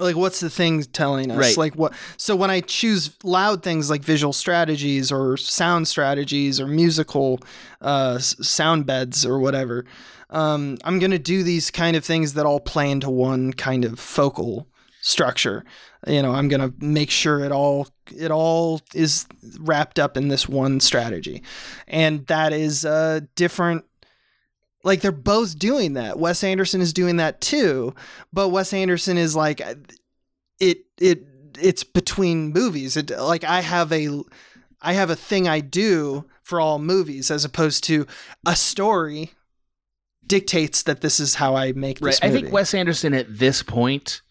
Like 0.00 0.16
what's 0.16 0.40
the 0.40 0.50
thing 0.50 0.82
telling 0.82 1.30
us? 1.30 1.38
Right. 1.38 1.56
Like 1.56 1.74
what? 1.76 1.92
So 2.16 2.34
when 2.34 2.50
I 2.50 2.60
choose 2.60 3.10
loud 3.22 3.62
things 3.62 3.88
like 3.88 4.02
visual 4.02 4.32
strategies 4.32 5.12
or 5.12 5.36
sound 5.36 5.86
strategies 5.86 6.60
or 6.60 6.66
musical 6.66 7.38
uh, 7.80 8.18
sound 8.18 8.84
beds 8.84 9.24
or 9.24 9.38
whatever, 9.38 9.86
um, 10.30 10.76
I'm 10.84 10.98
gonna 10.98 11.20
do 11.20 11.44
these 11.44 11.70
kind 11.70 11.96
of 11.96 12.04
things 12.04 12.34
that 12.34 12.44
all 12.44 12.58
play 12.58 12.90
into 12.90 13.10
one 13.10 13.52
kind 13.52 13.84
of 13.84 14.00
focal 14.00 14.66
structure. 15.06 15.64
You 16.06 16.20
know, 16.20 16.32
I'm 16.32 16.48
gonna 16.48 16.72
make 16.80 17.10
sure 17.10 17.44
it 17.44 17.52
all 17.52 17.88
it 18.14 18.30
all 18.30 18.80
is 18.92 19.26
wrapped 19.60 19.98
up 19.98 20.16
in 20.16 20.28
this 20.28 20.48
one 20.48 20.80
strategy, 20.80 21.42
and 21.86 22.26
that 22.26 22.52
is 22.52 22.84
uh, 22.84 23.20
different. 23.36 23.84
Like 24.82 25.00
they're 25.00 25.12
both 25.12 25.58
doing 25.58 25.94
that. 25.94 26.18
Wes 26.18 26.44
Anderson 26.44 26.80
is 26.80 26.92
doing 26.92 27.16
that 27.16 27.40
too, 27.40 27.94
but 28.32 28.50
Wes 28.50 28.72
Anderson 28.72 29.16
is 29.16 29.34
like 29.34 29.60
it 30.60 30.84
it 30.98 31.24
it's 31.58 31.84
between 31.84 32.52
movies. 32.52 32.96
It 32.96 33.10
like 33.10 33.44
I 33.44 33.60
have 33.60 33.92
a 33.92 34.22
I 34.82 34.92
have 34.92 35.10
a 35.10 35.16
thing 35.16 35.48
I 35.48 35.60
do 35.60 36.24
for 36.42 36.60
all 36.60 36.78
movies 36.78 37.30
as 37.30 37.44
opposed 37.44 37.82
to 37.84 38.06
a 38.44 38.54
story 38.54 39.32
dictates 40.26 40.82
that 40.82 41.00
this 41.00 41.20
is 41.20 41.36
how 41.36 41.56
I 41.56 41.72
make 41.72 41.98
Right. 42.00 42.10
this 42.10 42.20
I 42.22 42.30
think 42.30 42.52
Wes 42.52 42.74
Anderson 42.74 43.14
at 43.14 43.38
this 43.38 43.62
point, 43.62 44.22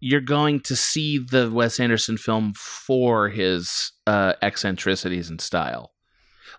you're 0.00 0.20
going 0.20 0.60
to 0.60 0.76
see 0.76 1.18
the 1.18 1.50
Wes 1.50 1.80
Anderson 1.80 2.16
film 2.16 2.52
for 2.54 3.28
his 3.28 3.92
uh, 4.06 4.34
eccentricities 4.42 5.30
and 5.30 5.40
style. 5.40 5.92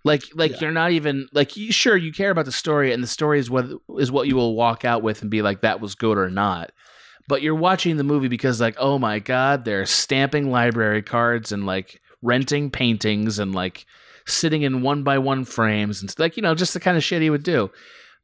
Like, 0.04 0.24
like 0.34 0.52
Yeah. 0.52 0.58
you're 0.62 0.72
not 0.72 0.92
even 0.92 1.28
like 1.34 1.56
you. 1.58 1.72
Sure, 1.72 1.98
you 1.98 2.12
care 2.12 2.30
about 2.32 2.46
the 2.46 2.52
story, 2.52 2.92
and 2.94 3.02
the 3.02 3.08
story 3.08 3.40
is 3.40 3.50
what 3.50 3.66
is 3.98 4.12
what 4.12 4.28
you 4.28 4.36
will 4.36 4.56
walk 4.56 4.86
out 4.86 5.02
with 5.04 5.22
and 5.22 5.32
be 5.32 5.42
like, 5.42 5.62
that 5.62 5.80
was 5.82 5.96
good 5.96 6.18
or 6.18 6.30
not. 6.30 6.72
But 7.28 7.42
you're 7.42 7.56
watching 7.56 7.98
the 7.98 8.04
movie 8.04 8.28
because, 8.28 8.62
like, 8.62 8.76
oh 8.78 9.00
my 9.00 9.18
god, 9.20 9.66
they're 9.66 9.86
stamping 9.88 10.52
library 10.52 11.02
cards 11.02 11.52
and 11.52 11.66
like 11.66 12.02
renting 12.22 12.70
paintings 12.70 13.40
and 13.40 13.56
like 13.56 13.86
sitting 14.28 14.62
in 14.64 14.82
one 14.82 15.04
by 15.04 15.18
one 15.18 15.46
frames 15.46 16.02
and 16.02 16.14
like 16.18 16.36
you 16.36 16.42
know 16.42 16.56
just 16.56 16.74
the 16.74 16.80
kind 16.80 16.98
of 16.98 17.04
shit 17.04 17.22
he 17.22 17.30
would 17.30 17.44
do 17.44 17.70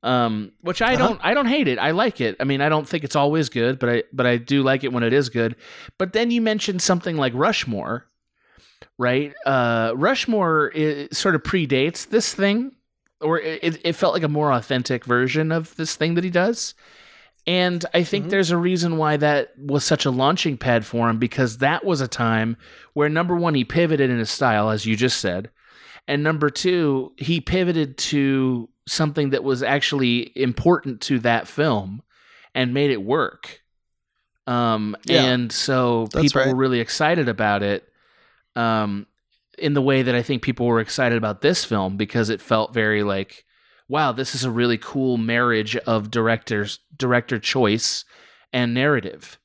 um, 0.04 0.52
which 0.62 0.82
I 0.82 0.96
Uh-huh. 0.96 1.08
don't 1.08 1.20
I 1.24 1.34
don't 1.34 1.46
hate 1.48 1.68
it. 1.68 1.78
I 1.80 1.92
like 1.92 2.22
it. 2.22 2.36
I 2.40 2.44
mean, 2.44 2.62
I 2.62 2.70
don't 2.70 2.88
think 2.88 3.04
it's 3.04 3.16
always 3.16 3.50
good, 3.50 3.80
but 3.80 3.90
I 3.90 4.04
but 4.12 4.26
I 4.26 4.38
do 4.38 4.64
like 4.64 4.84
it 4.84 4.92
when 4.94 5.04
it 5.04 5.14
is 5.14 5.30
good. 5.30 5.56
But 5.98 6.14
then 6.14 6.32
you 6.32 6.42
mentioned 6.42 6.82
something 6.82 7.18
like 7.18 7.34
Rushmore, 7.36 8.08
right? 8.98 9.34
Uh, 9.46 9.94
Rushmore 9.96 10.72
sort 11.12 11.36
of 11.36 11.44
predates 11.44 12.08
this 12.10 12.34
thing, 12.34 12.72
or 13.20 13.40
it, 13.40 13.80
it 13.84 13.94
felt 13.94 14.14
like 14.14 14.24
a 14.24 14.28
more 14.30 14.52
authentic 14.52 15.06
version 15.06 15.52
of 15.52 15.76
this 15.76 15.96
thing 15.96 16.16
that 16.16 16.24
he 16.24 16.30
does. 16.30 16.74
And 17.48 17.84
I 17.94 18.04
think 18.04 18.28
Mhm. 18.28 18.30
there's 18.30 18.52
a 18.52 18.58
reason 18.58 18.98
why 18.98 19.18
that 19.18 19.54
was 19.58 19.84
such 19.84 20.06
a 20.06 20.12
launching 20.12 20.58
pad 20.58 20.86
for 20.86 21.10
him 21.10 21.18
because 21.18 21.58
that 21.58 21.84
was 21.84 22.00
a 22.00 22.08
time 22.08 22.56
where 22.94 23.10
number 23.10 23.36
one, 23.36 23.56
he 23.56 23.64
pivoted 23.64 24.12
in 24.12 24.20
his 24.20 24.30
style, 24.30 24.70
as 24.70 24.86
you 24.86 24.96
just 24.96 25.20
said. 25.20 25.50
And 26.08 26.22
number 26.22 26.52
two, 26.52 27.14
he 27.18 27.42
pivoted 27.42 27.98
to 27.98 28.70
something 28.88 29.30
that 29.32 29.44
was 29.44 29.64
actually 29.64 30.32
important 30.36 31.02
to 31.02 31.20
that 31.20 31.48
film 31.48 32.02
and 32.56 32.74
made 32.74 32.92
it 32.92 33.02
work. 33.02 33.62
Um, 34.48 34.96
Yeah. 35.06 35.26
and 35.26 35.52
so 35.52 36.08
people 36.14 36.42
right. 36.42 36.48
were 36.50 36.56
really 36.56 36.80
excited 36.80 37.30
about 37.30 37.64
it. 37.64 37.88
Um, 38.56 39.08
in 39.58 39.74
the 39.74 39.82
way 39.82 40.02
that 40.02 40.16
I 40.16 40.24
think 40.24 40.42
people 40.42 40.66
were 40.66 40.80
excited 40.80 41.18
about 41.18 41.42
this 41.42 41.64
film 41.64 41.96
because 41.96 42.30
it 42.30 42.42
felt 42.42 42.74
very 42.74 43.04
like, 43.04 43.46
wow, 43.88 44.12
this 44.12 44.34
is 44.34 44.44
a 44.44 44.50
really 44.52 44.78
cool 44.78 45.18
marriage 45.18 45.76
of 45.78 46.10
directors, 46.10 46.80
director 46.98 47.38
choice 47.38 48.04
and 48.52 48.74
narrative. 48.74 49.38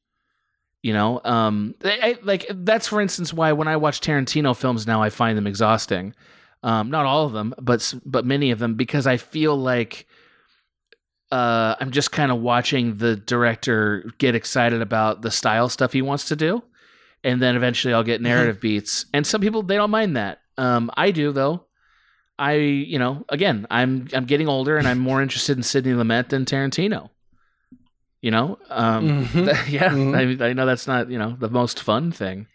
You 0.83 0.93
know, 0.95 1.21
um, 1.25 1.75
I, 1.85 1.99
I- 2.03 2.19
like 2.23 2.47
that's 2.51 2.87
for 2.89 3.01
instance 3.01 3.33
why 3.35 3.53
when 3.53 3.69
I 3.69 3.77
watch 3.77 4.01
Tarantino 4.01 4.57
films 4.57 4.87
now, 4.87 5.03
I 5.03 5.11
find 5.11 5.37
them 5.37 5.47
exhausting. 5.47 6.15
Um, 6.63 6.91
not 6.91 7.07
all 7.07 7.27
of 7.27 7.33
them, 7.33 7.55
but 7.61 7.95
but 8.05 8.25
many 8.25 8.51
of 8.51 8.59
them 8.59 8.75
because 8.75 9.07
I 9.07 9.17
feel 9.19 9.57
like 9.57 10.07
uh, 11.33 11.75
I'm 11.81 11.91
just 11.91 12.13
kind 12.13 12.31
of 12.31 12.41
watching 12.41 12.97
the 12.97 13.17
director 13.17 14.11
get 14.19 14.35
excited 14.35 14.81
about 14.81 15.23
the 15.23 15.31
style 15.31 15.69
stuff 15.69 15.93
he 15.93 16.03
wants 16.03 16.27
to 16.27 16.37
do, 16.37 16.63
and 17.25 17.43
then 17.43 17.57
eventually 17.57 17.93
I'll 17.95 18.05
get 18.05 18.21
narrative 18.21 18.61
beats. 18.61 19.07
And 19.13 19.27
some 19.27 19.41
people 19.41 19.63
they 19.63 19.77
don't 19.77 19.91
mind 19.91 20.17
that. 20.17 20.41
Um, 20.57 20.91
I 20.97 21.11
do 21.11 21.33
though. 21.33 21.65
I 22.39 22.55
you 22.55 22.99
know 22.99 23.25
again 23.29 23.67
I'm 23.71 24.09
I'm 24.13 24.25
getting 24.27 24.47
older 24.49 24.77
and 24.77 24.87
I'm 24.87 24.99
more 24.99 25.23
interested 25.23 25.57
in 25.57 25.63
Sidney 25.63 25.93
Lumet 25.93 26.29
than 26.29 26.45
Tarantino. 26.45 27.11
You 28.23 28.31
know, 28.31 28.59
um, 28.71 29.27
Mhm. 29.27 29.45
th- 29.45 29.69
yeah, 29.69 29.91
Mhm. 29.91 30.41
I, 30.43 30.49
I 30.49 30.53
know 30.53 30.67
that's 30.67 30.87
not 30.87 31.11
you 31.11 31.19
know 31.19 31.37
the 31.39 31.51
most 31.51 31.81
fun 31.83 32.13
thing. 32.13 32.47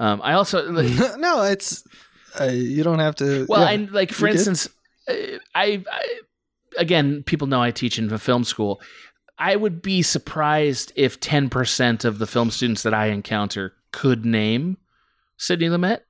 Um, 0.00 0.20
I 0.22 0.32
also 0.34 0.70
no, 1.18 1.42
it's 1.42 1.84
uh, 2.40 2.44
you 2.44 2.82
don't 2.82 2.98
have 2.98 3.14
to. 3.16 3.46
well, 3.48 3.62
yeah. 3.62 3.70
and 3.70 3.90
like 3.92 4.12
for 4.12 4.26
instance, 4.26 4.68
uh, 5.08 5.12
I, 5.54 5.84
I 5.90 6.20
again, 6.78 7.22
people 7.24 7.46
know 7.46 7.62
I 7.62 7.70
teach 7.70 7.98
in 7.98 8.12
a 8.12 8.18
film 8.18 8.44
school. 8.44 8.80
I 9.38 9.56
would 9.56 9.82
be 9.82 10.02
surprised 10.02 10.92
if 10.96 11.18
ten 11.20 11.48
percent 11.50 12.04
of 12.04 12.18
the 12.18 12.26
film 12.26 12.50
students 12.50 12.82
that 12.84 12.94
I 12.94 13.06
encounter 13.06 13.72
could 13.92 14.24
name 14.24 14.76
Sidney 15.36 15.68
Lumet. 15.68 16.00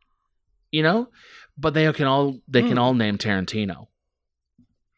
You 0.71 0.83
know, 0.83 1.09
but 1.57 1.73
they 1.75 1.91
can 1.93 2.07
all 2.07 2.41
they 2.49 2.63
can 2.63 2.73
Hmm. 2.73 2.79
all 2.79 2.95
name 2.95 3.17
Tarantino. 3.19 3.87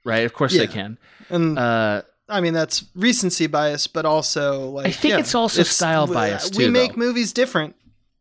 Right, 0.04 0.24
of 0.24 0.32
course 0.32 0.52
Yeah. 0.54 0.60
they 0.66 0.72
can. 0.72 0.98
and 1.30 1.58
Uh, 1.58 2.02
I 2.28 2.40
mean 2.40 2.54
that's 2.54 2.84
recency 2.94 3.46
bias, 3.46 3.86
but 3.86 4.04
also 4.04 4.70
like 4.70 4.86
I 4.86 4.90
think 4.90 5.12
yeah, 5.12 5.18
it's 5.18 5.34
also 5.34 5.62
style 5.64 6.06
we- 6.06 6.14
bias, 6.14 6.50
We 6.56 6.68
make 6.68 6.92
though. 6.92 6.98
movies 6.98 7.32
different. 7.32 7.74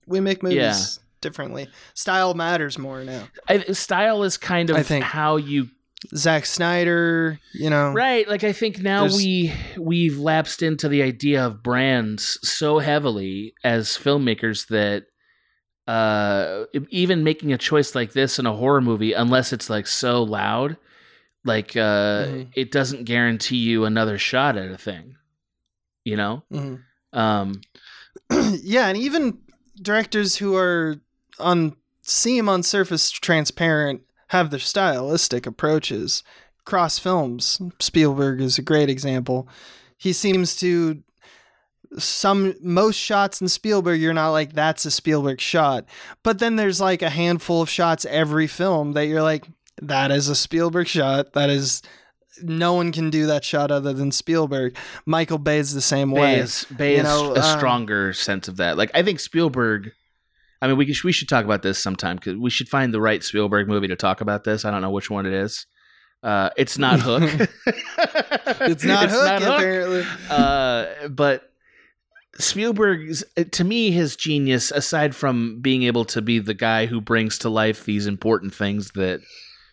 We 0.07 0.19
make 0.19 0.43
movies. 0.43 0.99
Differently. 1.25 1.67
Style 1.93 2.33
matters 2.35 2.77
more 2.77 3.03
now. 3.03 3.27
I, 3.49 3.59
style 3.73 4.23
is 4.23 4.37
kind 4.37 4.69
of 4.69 4.77
I 4.77 4.83
think- 4.83 5.03
how 5.03 5.35
you 5.37 5.67
Zack 6.15 6.45
Snyder, 6.45 7.39
you 7.53 7.69
know, 7.69 7.91
Right. 7.91 8.27
Like 8.29 8.43
I 8.43 8.51
think 8.53 8.79
now 8.79 9.05
we 9.07 9.51
we've 9.77 10.19
lapsed 10.19 10.61
into 10.61 10.87
the 10.87 11.01
idea 11.01 11.43
of 11.47 11.63
brands 11.63 12.37
so 12.47 12.77
heavily 12.79 13.55
as 13.63 13.89
filmmakers 13.97 14.67
that 14.67 15.05
uh 15.87 16.65
even 16.89 17.23
making 17.23 17.53
a 17.53 17.57
choice 17.57 17.95
like 17.95 18.13
this 18.13 18.39
in 18.39 18.45
a 18.45 18.53
horror 18.55 18.81
movie 18.81 19.13
unless 19.13 19.53
it's 19.53 19.69
like 19.69 19.85
so 19.87 20.23
loud 20.23 20.77
like 21.43 21.75
uh 21.77 22.25
Mhm. 22.25 22.51
it 22.55 22.71
doesn't 22.71 23.03
guarantee 23.05 23.57
you 23.57 23.85
another 23.85 24.17
shot 24.17 24.57
at 24.57 24.71
a 24.71 24.77
thing 24.79 25.15
you 26.03 26.15
know 26.17 26.43
Mhm. 26.51 26.81
um 27.13 27.61
yeah, 28.63 28.87
and 28.87 28.97
even 28.97 29.37
directors 29.79 30.35
who 30.35 30.55
are 30.55 30.95
on 31.39 31.75
seem 32.01 32.47
on 32.47 32.63
surface 32.63 33.11
transparent 33.11 34.01
have 34.27 34.51
their 34.51 34.59
stylistic 34.59 35.45
approaches. 35.45 36.23
Cross 36.65 36.99
films, 36.99 37.61
Spielberg 37.79 38.41
is 38.41 38.57
a 38.57 38.63
great 38.63 38.89
example. 38.89 39.47
He 39.97 40.13
seems 40.13 40.55
to 40.57 41.03
some 41.97 42.55
most 42.61 42.97
shots 42.97 43.39
in 43.39 43.47
Spielberg 43.47 44.01
you're 44.01 44.13
not 44.13 44.31
like 44.31 44.53
that's 44.53 44.85
a 44.85 44.91
Spielberg 44.91 45.39
shot. 45.39 45.85
But 46.23 46.39
then 46.39 46.55
there's 46.55 46.81
like 46.81 47.01
a 47.01 47.09
handful 47.09 47.61
of 47.61 47.69
shots 47.69 48.05
every 48.05 48.47
film 48.47 48.93
that 48.93 49.05
you're 49.05 49.21
like 49.21 49.47
that 49.81 50.11
is 50.11 50.27
a 50.27 50.35
Spielberg 50.35 50.87
shot. 50.87 51.33
That 51.33 51.49
is 51.49 51.81
no 52.41 52.73
one 52.73 52.91
can 52.91 53.09
do 53.09 53.27
that 53.27 53.45
shot 53.45 53.71
other 53.71 53.93
than 53.93 54.11
Spielberg. 54.11 54.75
Michael 55.05 55.37
Bay's 55.37 55.73
the 55.73 55.81
same 55.81 56.11
way. 56.11 56.35
Bay 56.35 56.39
is, 56.39 56.65
Bay 56.75 56.93
you 56.93 56.97
is 56.99 57.03
know, 57.03 57.33
a 57.33 57.39
um, 57.39 57.57
stronger 57.57 58.13
sense 58.13 58.47
of 58.47 58.57
that 58.57 58.77
like 58.77 58.91
i 58.93 59.01
think 59.01 59.19
spielberg 59.19 59.91
I 60.65 60.67
mean, 60.69 60.77
we 60.77 60.91
should, 60.91 61.03
we 61.03 61.11
should 61.11 61.29
talk 61.29 61.45
about 61.45 61.61
this 61.61 61.77
sometime 61.77 62.15
because 62.15 62.37
we 62.37 62.49
should 62.49 62.67
find 62.67 62.91
the 62.91 62.99
right 62.99 63.23
Spielberg 63.23 63.67
movie 63.67 63.87
to 63.87 63.95
talk 63.95 64.19
about 64.19 64.43
this. 64.43 64.65
I 64.65 64.71
don't 64.71 64.81
know 64.81 64.89
which 64.89 65.11
one 65.11 65.27
it 65.27 65.33
is. 65.33 65.67
Uh, 66.23 66.49
it's 66.57 66.79
not 66.79 66.99
Hook. 66.99 67.21
It's 68.61 68.83
not 68.83 69.09
Hook, 69.11 69.41
apparently. 69.43 70.05
Uh, 70.27 71.07
but 71.09 71.51
Spielberg's, 72.39 73.23
to 73.51 73.63
me, 73.63 73.91
his 73.91 74.15
genius, 74.15 74.71
aside 74.71 75.15
from 75.15 75.61
being 75.61 75.83
able 75.83 76.03
to 76.05 76.21
be 76.23 76.39
the 76.39 76.55
guy 76.55 76.87
who 76.87 76.99
brings 76.99 77.37
to 77.39 77.49
life 77.49 77.85
these 77.85 78.07
important 78.07 78.55
things 78.55 78.91
that 78.91 79.21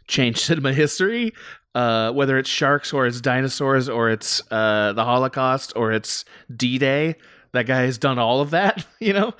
change 0.09 0.39
cinema 0.45 0.75
history, 0.75 1.33
uh, 1.75 2.13
whether 2.13 2.37
it's 2.37 2.51
sharks 2.51 2.93
or 2.93 3.07
it's 3.07 3.23
dinosaurs 3.23 3.89
or 3.89 4.11
it's 4.11 4.43
uh, 4.51 4.93
the 4.93 5.05
Holocaust 5.05 5.73
or 5.75 5.91
it's 5.93 6.27
D 6.55 6.77
Day, 6.77 7.17
that 7.53 7.67
guy 7.67 7.83
has 7.83 7.99
done 7.99 8.19
all 8.19 8.41
of 8.41 8.51
that, 8.51 8.87
you 9.01 9.13
know, 9.13 9.33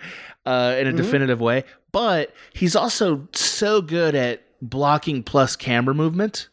uh, 0.47 0.77
in 0.79 0.87
a 0.89 0.93
Mhm. 0.93 0.97
definitive 0.97 1.41
way. 1.41 1.65
But 1.93 2.35
he's 2.53 2.75
also 2.77 3.29
so 3.33 3.81
good 3.83 4.15
at 4.15 4.43
blocking 4.61 5.23
plus 5.23 5.57
camera 5.57 5.95
movement 5.95 6.49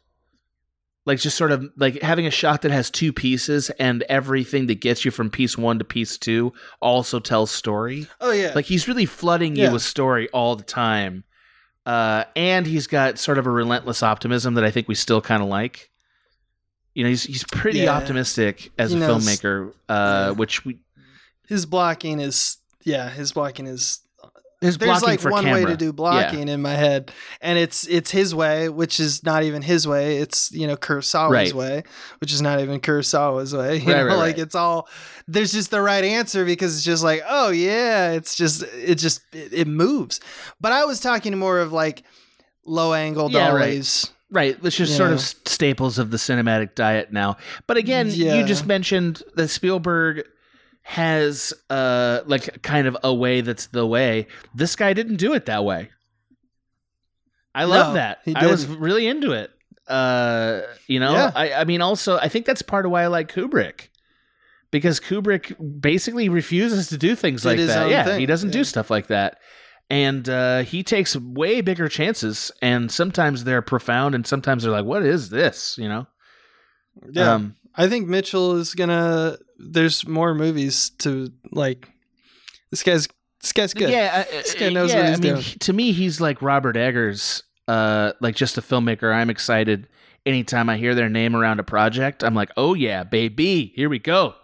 like 1.06 1.20
just 1.20 1.38
sort 1.38 1.52
of 1.52 1.66
like 1.78 2.02
having 2.02 2.26
a 2.28 2.32
shot 2.32 2.62
that 2.64 2.72
has 2.72 2.90
two 2.92 3.12
pieces 3.14 3.70
and 3.80 4.04
everything 4.10 4.68
that 4.68 4.80
gets 4.82 5.06
you 5.06 5.12
from 5.12 5.30
piece 5.30 5.58
one 5.58 5.80
to 5.80 5.86
piece 5.86 6.18
two 6.18 6.52
also 6.82 7.20
tells 7.20 7.50
story 7.52 8.06
Oh 8.20 8.32
yeah. 8.32 8.52
like 8.54 8.66
he's 8.66 8.88
really 8.88 9.06
flooding 9.06 9.56
Yeah. 9.56 9.68
you 9.68 9.74
with 9.74 9.82
story 9.82 10.28
all 10.30 10.56
the 10.56 10.64
time 10.64 11.24
uh, 11.86 12.26
and 12.36 12.66
he's 12.68 12.86
got 12.88 13.18
sort 13.18 13.38
of 13.38 13.48
a 13.48 13.50
relentless 13.52 14.04
optimism 14.04 14.56
that 14.56 14.64
i 14.64 14.72
think 14.72 14.88
we 14.88 14.96
still 14.96 15.22
kind 15.22 15.42
of 15.42 15.50
like 15.50 15.90
you 16.94 17.04
know 17.04 17.10
he's 17.10 17.24
he's 17.24 17.44
pretty 17.46 17.80
Yeah. 17.80 17.96
optimistic 17.96 18.72
as 18.78 18.92
He 18.92 18.98
a 18.98 19.00
knows. 19.00 19.24
filmmaker 19.26 19.70
uh, 19.88 19.94
Yeah. 19.94 20.30
which 20.32 20.66
we 20.66 20.80
his 21.48 21.66
blocking 21.66 22.20
is 22.20 22.58
yeah, 22.84 23.10
his 23.10 23.32
blocking 23.34 23.68
is 23.68 24.00
there's, 24.62 24.78
there's 24.78 25.02
like 25.02 25.24
one 25.24 25.46
way 25.50 25.64
to 25.64 25.78
do 25.78 25.94
blocking 25.94 26.50
in 26.50 26.62
my 26.62 26.74
head 26.74 27.14
and 27.40 27.58
it's 27.58 27.88
it's 27.88 28.12
his 28.12 28.36
way 28.36 28.68
which 28.68 29.00
is 29.00 29.24
not 29.24 29.44
even 29.44 29.62
his 29.62 29.88
way 29.88 30.18
it's 30.18 30.52
you 30.52 30.68
know 30.68 30.76
kurosawa's 30.76 31.32
Right. 31.32 31.54
way 31.54 31.84
which 32.20 32.34
is 32.34 32.42
not 32.42 32.60
even 32.60 32.82
kurosawa's 32.82 33.56
way 33.56 33.78
you 33.80 33.88
Right, 33.88 33.98
know 34.00 34.08
right, 34.08 34.16
like 34.18 34.38
it's 34.38 34.56
all 34.56 34.90
there's 35.30 35.54
just 35.54 35.72
the 35.72 35.82
right 35.82 36.04
answer 36.04 36.44
because 36.44 36.76
it's 36.76 36.84
just 36.84 37.06
like 37.06 37.22
oh 37.26 37.52
yeah 37.52 38.12
it's 38.12 38.36
just 38.36 38.64
it 38.76 38.96
just 38.96 39.22
it, 39.32 39.54
it 39.54 39.68
moves 39.70 40.20
but 40.60 40.74
i 40.74 40.84
was 40.84 41.00
talking 41.00 41.38
more 41.40 41.60
of 41.60 41.72
like 41.72 42.04
low 42.66 42.94
angle 42.94 43.32
Yeah, 43.32 43.52
right. 43.54 43.60
dollies 43.62 44.12
Right, 44.32 44.62
which 44.62 44.80
is 44.82 44.90
You 44.92 44.98
sort 44.98 45.12
of 45.12 45.22
staples 45.22 45.98
of 45.98 46.12
the 46.12 46.18
cinematic 46.18 46.76
diet 46.76 47.12
now. 47.12 47.38
But 47.66 47.78
again, 47.78 48.10
Yeah. 48.12 48.36
you 48.40 48.46
just 48.46 48.68
mentioned 48.68 49.24
the 49.34 49.48
Spielberg 49.48 50.24
has 50.90 51.54
uh 51.70 52.22
like 52.26 52.64
kind 52.64 52.88
of 52.88 52.98
a 53.04 53.14
way 53.14 53.42
that's 53.42 53.68
the 53.68 53.86
way. 53.86 54.26
This 54.56 54.76
guy 54.76 54.94
didn't 54.94 55.18
do 55.18 55.34
it 55.34 55.46
that 55.46 55.64
way. 55.64 55.92
I 57.54 57.66
love 57.66 57.90
No, 57.90 57.94
that. 57.94 58.22
he 58.26 58.34
I 58.36 58.48
was 58.48 58.66
really 58.66 59.06
into 59.06 59.34
it. 59.34 59.52
Uh 59.88 60.62
you 60.88 61.00
know, 61.00 61.14
Yeah. 61.14 61.32
I 61.36 61.54
I 61.54 61.64
mean 61.66 61.82
also 61.82 62.18
I 62.18 62.28
think 62.28 62.48
that's 62.48 62.64
part 62.64 62.88
of 62.88 62.92
why 62.92 63.04
I 63.04 63.08
like 63.08 63.32
Kubrick. 63.32 63.90
Because 64.72 65.00
Kubrick 65.00 65.56
basically 65.80 66.28
refuses 66.28 66.88
to 66.90 66.98
do 66.98 67.16
things 67.16 67.44
Did 67.44 67.60
like 67.60 67.68
that. 67.68 67.90
Yeah, 67.92 68.06
thing, 68.06 68.20
he 68.20 68.26
doesn't 68.26 68.50
do 68.50 68.64
stuff 68.64 68.90
like 68.90 69.08
that 69.08 69.38
and 69.92 70.28
uh, 70.28 70.64
he 70.64 70.82
takes 70.82 71.16
way 71.16 71.62
bigger 71.62 71.88
chances 71.88 72.52
and 72.64 72.92
sometimes 72.92 73.44
they're 73.44 73.62
profound 73.62 74.16
and 74.16 74.26
sometimes 74.26 74.64
they're 74.64 74.72
like 74.72 74.86
what 74.86 75.04
is 75.04 75.30
this 75.30 75.78
you 75.78 75.88
know 75.88 76.08
yeah 77.12 77.34
um, 77.34 77.56
i 77.80 77.88
think 77.90 78.08
mitchell 78.08 78.56
is 78.58 78.76
gonna 78.76 79.36
there's 79.58 80.08
more 80.08 80.36
movies 80.36 80.92
to 80.92 81.32
like 81.52 81.90
this 82.70 82.84
guy's 82.84 83.08
this 83.42 83.54
guy's 83.54 83.74
good. 83.74 83.90
Yeah 83.90 84.26
uh, 84.28 84.32
This 84.32 84.54
guy 84.54 84.70
knows 84.70 84.92
yeah, 84.92 84.98
what 84.98 85.10
he's 85.10 85.18
I 85.18 85.22
mean, 85.22 85.34
doing. 85.36 85.46
to 85.62 85.74
me 85.74 85.92
he's 85.92 86.22
like 86.22 86.42
robert 86.42 86.78
eggers 86.78 87.42
uh, 87.68 88.14
like 88.20 88.36
just 88.36 88.58
a 88.58 88.62
filmmaker. 88.62 89.14
I'm 89.14 89.30
excited 89.30 89.88
anytime 90.26 90.70
i 90.70 90.78
hear 90.78 90.94
their 90.94 91.10
name 91.10 91.36
around 91.36 91.60
a 91.60 91.64
project 91.64 92.24
i'm 92.24 92.36
like 92.36 92.52
oh 92.58 92.74
yeah 92.74 93.04
baby 93.04 93.72
here 93.76 93.90
we 93.90 94.00
go. 94.00 94.36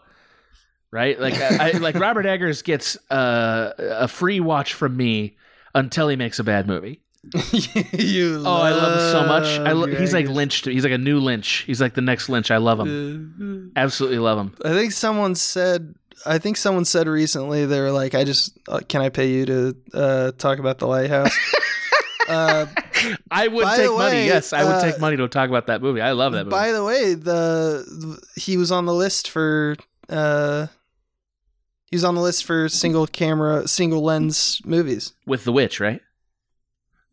Right? 0.92 1.20
Like 1.20 1.34
I, 1.36 1.70
I, 1.70 1.72
like 1.72 1.96
robert 2.08 2.26
eggers 2.26 2.62
gets 2.62 2.98
uh, 3.12 3.74
a 3.78 4.08
free 4.08 4.40
watch 4.40 4.74
from 4.74 4.96
me 4.96 5.36
until 5.74 6.08
he 6.08 6.16
makes 6.16 6.40
a 6.40 6.44
bad 6.44 6.68
movie 6.68 7.02
you 7.94 8.42
oh 8.46 8.62
i 8.62 8.72
love 8.72 8.94
him 8.94 9.12
so 9.12 9.26
much 9.28 9.60
I 9.60 9.72
lo- 9.72 9.88
he's 9.88 10.14
like 10.14 10.28
lynch 10.28 10.64
he's 10.66 10.84
like 10.84 10.94
a 10.94 10.98
new 10.98 11.20
lynch 11.20 11.64
he's 11.68 11.82
like 11.82 11.94
the 11.94 12.02
next 12.02 12.30
lynch 12.30 12.52
i 12.52 12.58
love 12.58 12.80
him 12.80 13.72
Uh, 13.76 13.80
absolutely 13.80 14.20
love 14.20 14.38
him 14.38 14.56
I 14.64 14.70
think 14.74 14.92
someone 14.92 15.36
said. 15.36 15.96
I 16.26 16.38
think 16.40 16.58
someone 16.58 16.86
said 16.86 17.08
recently 17.08 17.66
they 17.66 17.80
were 17.82 17.92
like, 17.92 18.16
"I 18.16 18.24
just 18.24 18.58
uh, 18.70 18.80
can 18.88 19.02
I 19.02 19.10
pay 19.10 19.30
you 19.30 19.46
to 19.46 19.76
uh, 19.94 20.32
talk 20.38 20.60
about 20.60 20.80
the 20.80 20.88
lighthouse?" 20.88 21.36
uh, 22.30 22.66
I 23.30 23.48
would 23.48 23.66
take 23.76 23.88
the 23.90 23.92
money. 23.96 24.26
Yes, 24.26 24.54
I 24.54 24.64
would 24.64 24.76
uh, 24.76 24.82
take 24.82 25.00
money 25.00 25.18
to 25.18 25.28
talk 25.28 25.50
about 25.50 25.68
that 25.68 25.82
movie. 25.82 26.02
I 26.02 26.14
love 26.14 26.32
that 26.34 26.46
movie. 26.46 26.52
by 26.52 26.72
the 26.72 26.84
way, 26.84 27.14
the 27.14 28.18
he 28.38 28.56
was 28.58 28.72
on 28.72 28.86
the 28.86 28.94
list 28.94 29.30
for 29.30 29.76
uh, 30.10 30.68
he 31.92 31.96
was 31.96 32.04
on 32.06 32.16
the 32.16 32.22
list 32.22 32.46
for 32.46 32.70
single 32.70 33.06
camera, 33.08 33.68
single 33.68 34.02
lens 34.02 34.62
movies 34.66 35.14
With 35.28 35.44
The 35.44 35.52
Witch, 35.52 35.80
right? 35.80 36.02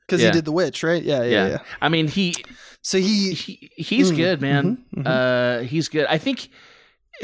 Because 0.06 0.20
Yeah. 0.20 0.28
he 0.28 0.32
did 0.32 0.44
The 0.44 0.52
Witch, 0.52 0.82
right? 0.82 1.02
Yeah, 1.02 1.22
yeah, 1.22 1.30
Yeah. 1.30 1.48
yeah. 1.48 1.58
I 1.80 1.88
mean, 1.88 2.08
he, 2.08 2.44
So 2.82 2.98
he, 2.98 3.32
he 3.34 3.70
he's 3.76 4.10
Mm, 4.10 4.16
good, 4.16 4.40
man. 4.40 4.76
mhm, 4.94 5.04
mhm. 5.04 5.06
Uh, 5.06 5.62
he's 5.64 5.88
good. 5.88 6.06
I 6.06 6.18
think. 6.18 6.48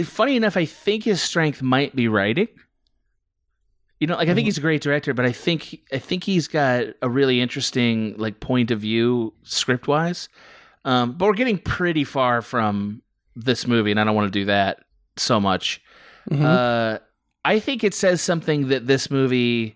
Funny 0.05 0.37
enough, 0.37 0.57
I 0.57 0.65
think 0.65 1.03
his 1.05 1.21
strength 1.21 1.61
might 1.63 1.97
be 1.97 2.07
writing. 2.07 2.47
You 4.01 4.07
know, 4.07 4.15
like 4.17 4.29
I 4.29 4.35
think 4.35 4.45
Mhm. 4.45 4.49
he's 4.49 4.59
a 4.59 4.61
great 4.61 4.81
director, 4.83 5.13
but 5.13 5.25
I 5.25 5.33
think 5.33 5.81
I 5.93 5.99
think 5.99 6.23
he's 6.23 6.47
got 6.47 6.85
a 7.03 7.09
really 7.11 7.41
interesting 7.41 8.15
like 8.17 8.39
point 8.39 8.71
of 8.71 8.79
view 8.81 9.35
script 9.43 9.89
wise. 9.89 10.29
Um, 10.85 11.13
but 11.19 11.27
we're 11.27 11.33
getting 11.35 11.59
pretty 11.59 12.05
far 12.05 12.41
from 12.43 13.03
this 13.35 13.67
movie, 13.67 13.91
and 13.91 13.99
I 13.99 14.05
don't 14.05 14.15
want 14.15 14.33
to 14.33 14.39
do 14.39 14.45
that 14.45 14.85
so 15.17 15.41
much. 15.41 15.81
Mhm. 16.31 16.45
Uh, 16.45 16.99
I 17.45 17.59
think 17.59 17.83
it 17.83 17.95
says 17.95 18.21
something 18.21 18.69
that 18.69 18.87
this 18.87 19.11
movie 19.11 19.75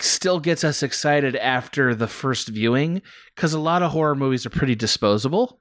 still 0.00 0.40
gets 0.40 0.64
us 0.64 0.82
excited 0.82 1.36
after 1.36 1.94
the 1.94 2.06
first 2.06 2.48
viewing 2.48 3.02
because 3.34 3.54
a 3.54 3.60
lot 3.60 3.82
of 3.82 3.92
horror 3.92 4.14
movies 4.14 4.44
are 4.46 4.50
pretty 4.50 4.74
disposable. 4.74 5.60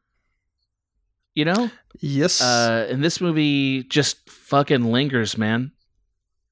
You 1.35 1.45
know, 1.45 1.71
yes, 1.99 2.41
uh, 2.41 2.87
and 2.89 3.03
this 3.03 3.19
movie 3.19 3.83
just 3.83 4.29
fucking 4.29 4.83
lingers, 4.83 5.37
man. 5.37 5.71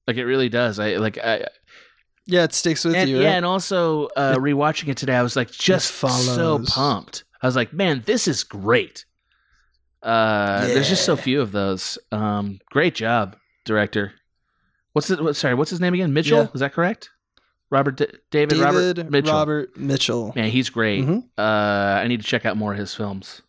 Like 0.07 0.17
it 0.17 0.25
really 0.25 0.49
does. 0.49 0.79
I 0.79 0.95
like 0.95 1.19
I 1.19 1.45
yeah, 2.25 2.43
it 2.43 2.53
sticks 2.53 2.83
with 2.83 2.95
and, 2.95 3.09
you. 3.09 3.21
yeah, 3.21 3.33
and 3.33 3.45
also 3.45 4.05
uh, 4.15 4.35
rewatching 4.35 4.87
it 4.87 4.97
today, 4.97 5.15
I 5.15 5.21
was 5.21 5.35
like 5.35 5.51
just 5.51 5.95
so 5.95 6.63
pumped. 6.65 7.23
I 7.41 7.47
was 7.47 7.55
like, 7.55 7.73
man, 7.73 8.03
this 8.05 8.27
is 8.27 8.43
great. 8.43 9.05
Uh, 10.01 10.65
There's 10.67 10.89
just 10.89 11.05
so 11.05 11.15
few 11.15 11.41
of 11.41 11.51
those. 11.51 11.97
Um, 12.11 12.59
great 12.71 12.95
job, 12.95 13.35
director. 13.65 14.13
What's 14.93 15.09
it? 15.09 15.23
What, 15.23 15.35
sorry, 15.35 15.53
what's 15.55 15.69
his 15.69 15.79
name 15.79 15.93
again? 15.93 16.13
Mitchell. 16.13 16.43
Yeah. 16.43 16.47
Is 16.53 16.59
that 16.59 16.73
correct? 16.73 17.09
Robert 17.71 17.95
D- 17.95 18.05
David, 18.29 18.49
David 18.59 18.63
Robert 18.63 19.09
Mitchell. 19.09 19.33
Robert 19.33 19.77
Mitchell. 19.77 20.33
Man, 20.35 20.49
he's 20.51 20.69
great. 20.69 21.03
Mhm. 21.05 21.23
Uh, 21.37 21.41
I 21.41 22.07
need 22.07 22.21
to 22.21 22.27
check 22.27 22.45
out 22.45 22.57
more 22.57 22.73
of 22.73 22.77
his 22.77 22.93
films. 22.93 23.41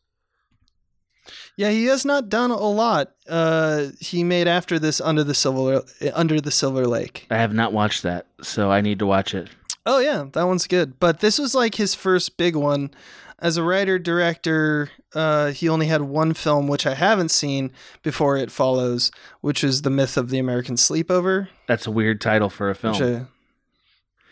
Yeah, 1.56 1.70
he 1.70 1.84
has 1.86 2.04
not 2.04 2.28
done 2.28 2.50
a 2.50 2.56
lot. 2.56 3.12
Uh, 3.28 3.88
he 4.00 4.24
made 4.24 4.48
after 4.48 4.78
this 4.78 5.00
under 5.00 5.22
the 5.22 5.34
silver 5.34 5.82
under 6.14 6.40
the 6.40 6.50
silver 6.50 6.86
lake. 6.86 7.26
I 7.30 7.36
have 7.36 7.52
not 7.52 7.72
watched 7.72 8.02
that, 8.04 8.26
so 8.40 8.70
I 8.70 8.80
need 8.80 8.98
to 9.00 9.06
watch 9.06 9.34
it. 9.34 9.48
Oh 9.84 9.98
yeah, 9.98 10.24
that 10.32 10.44
one's 10.46 10.66
good. 10.66 10.98
But 10.98 11.20
this 11.20 11.38
was 11.38 11.54
like 11.54 11.74
his 11.74 11.94
first 11.94 12.36
big 12.36 12.56
one. 12.56 12.90
As 13.38 13.56
a 13.56 13.62
writer 13.64 13.98
director, 13.98 14.88
uh, 15.14 15.48
he 15.50 15.68
only 15.68 15.86
had 15.86 16.02
one 16.02 16.32
film 16.32 16.68
which 16.68 16.86
I 16.86 16.94
haven't 16.94 17.30
seen 17.32 17.72
before 18.04 18.36
it 18.36 18.52
follows, 18.52 19.10
which 19.40 19.64
is 19.64 19.82
The 19.82 19.90
Myth 19.90 20.16
of 20.16 20.30
the 20.30 20.38
American 20.38 20.76
Sleepover. 20.76 21.48
That's 21.66 21.84
a 21.86 21.90
weird 21.90 22.20
title 22.20 22.48
for 22.48 22.70
a 22.70 22.74
film. 22.76 22.94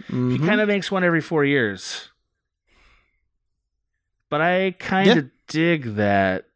Which 0.09 0.11
I, 0.11 0.13
He 0.33 0.39
Mhm. 0.39 0.47
kind 0.47 0.61
of 0.61 0.69
makes 0.69 0.91
one 0.91 1.05
every 1.05 1.21
four 1.21 1.45
years. 1.45 2.09
But 4.29 4.41
I 4.41 4.73
kind 4.79 5.07
Yeah. 5.09 5.15
of 5.19 5.31
dig 5.49 5.97
that. 5.97 6.47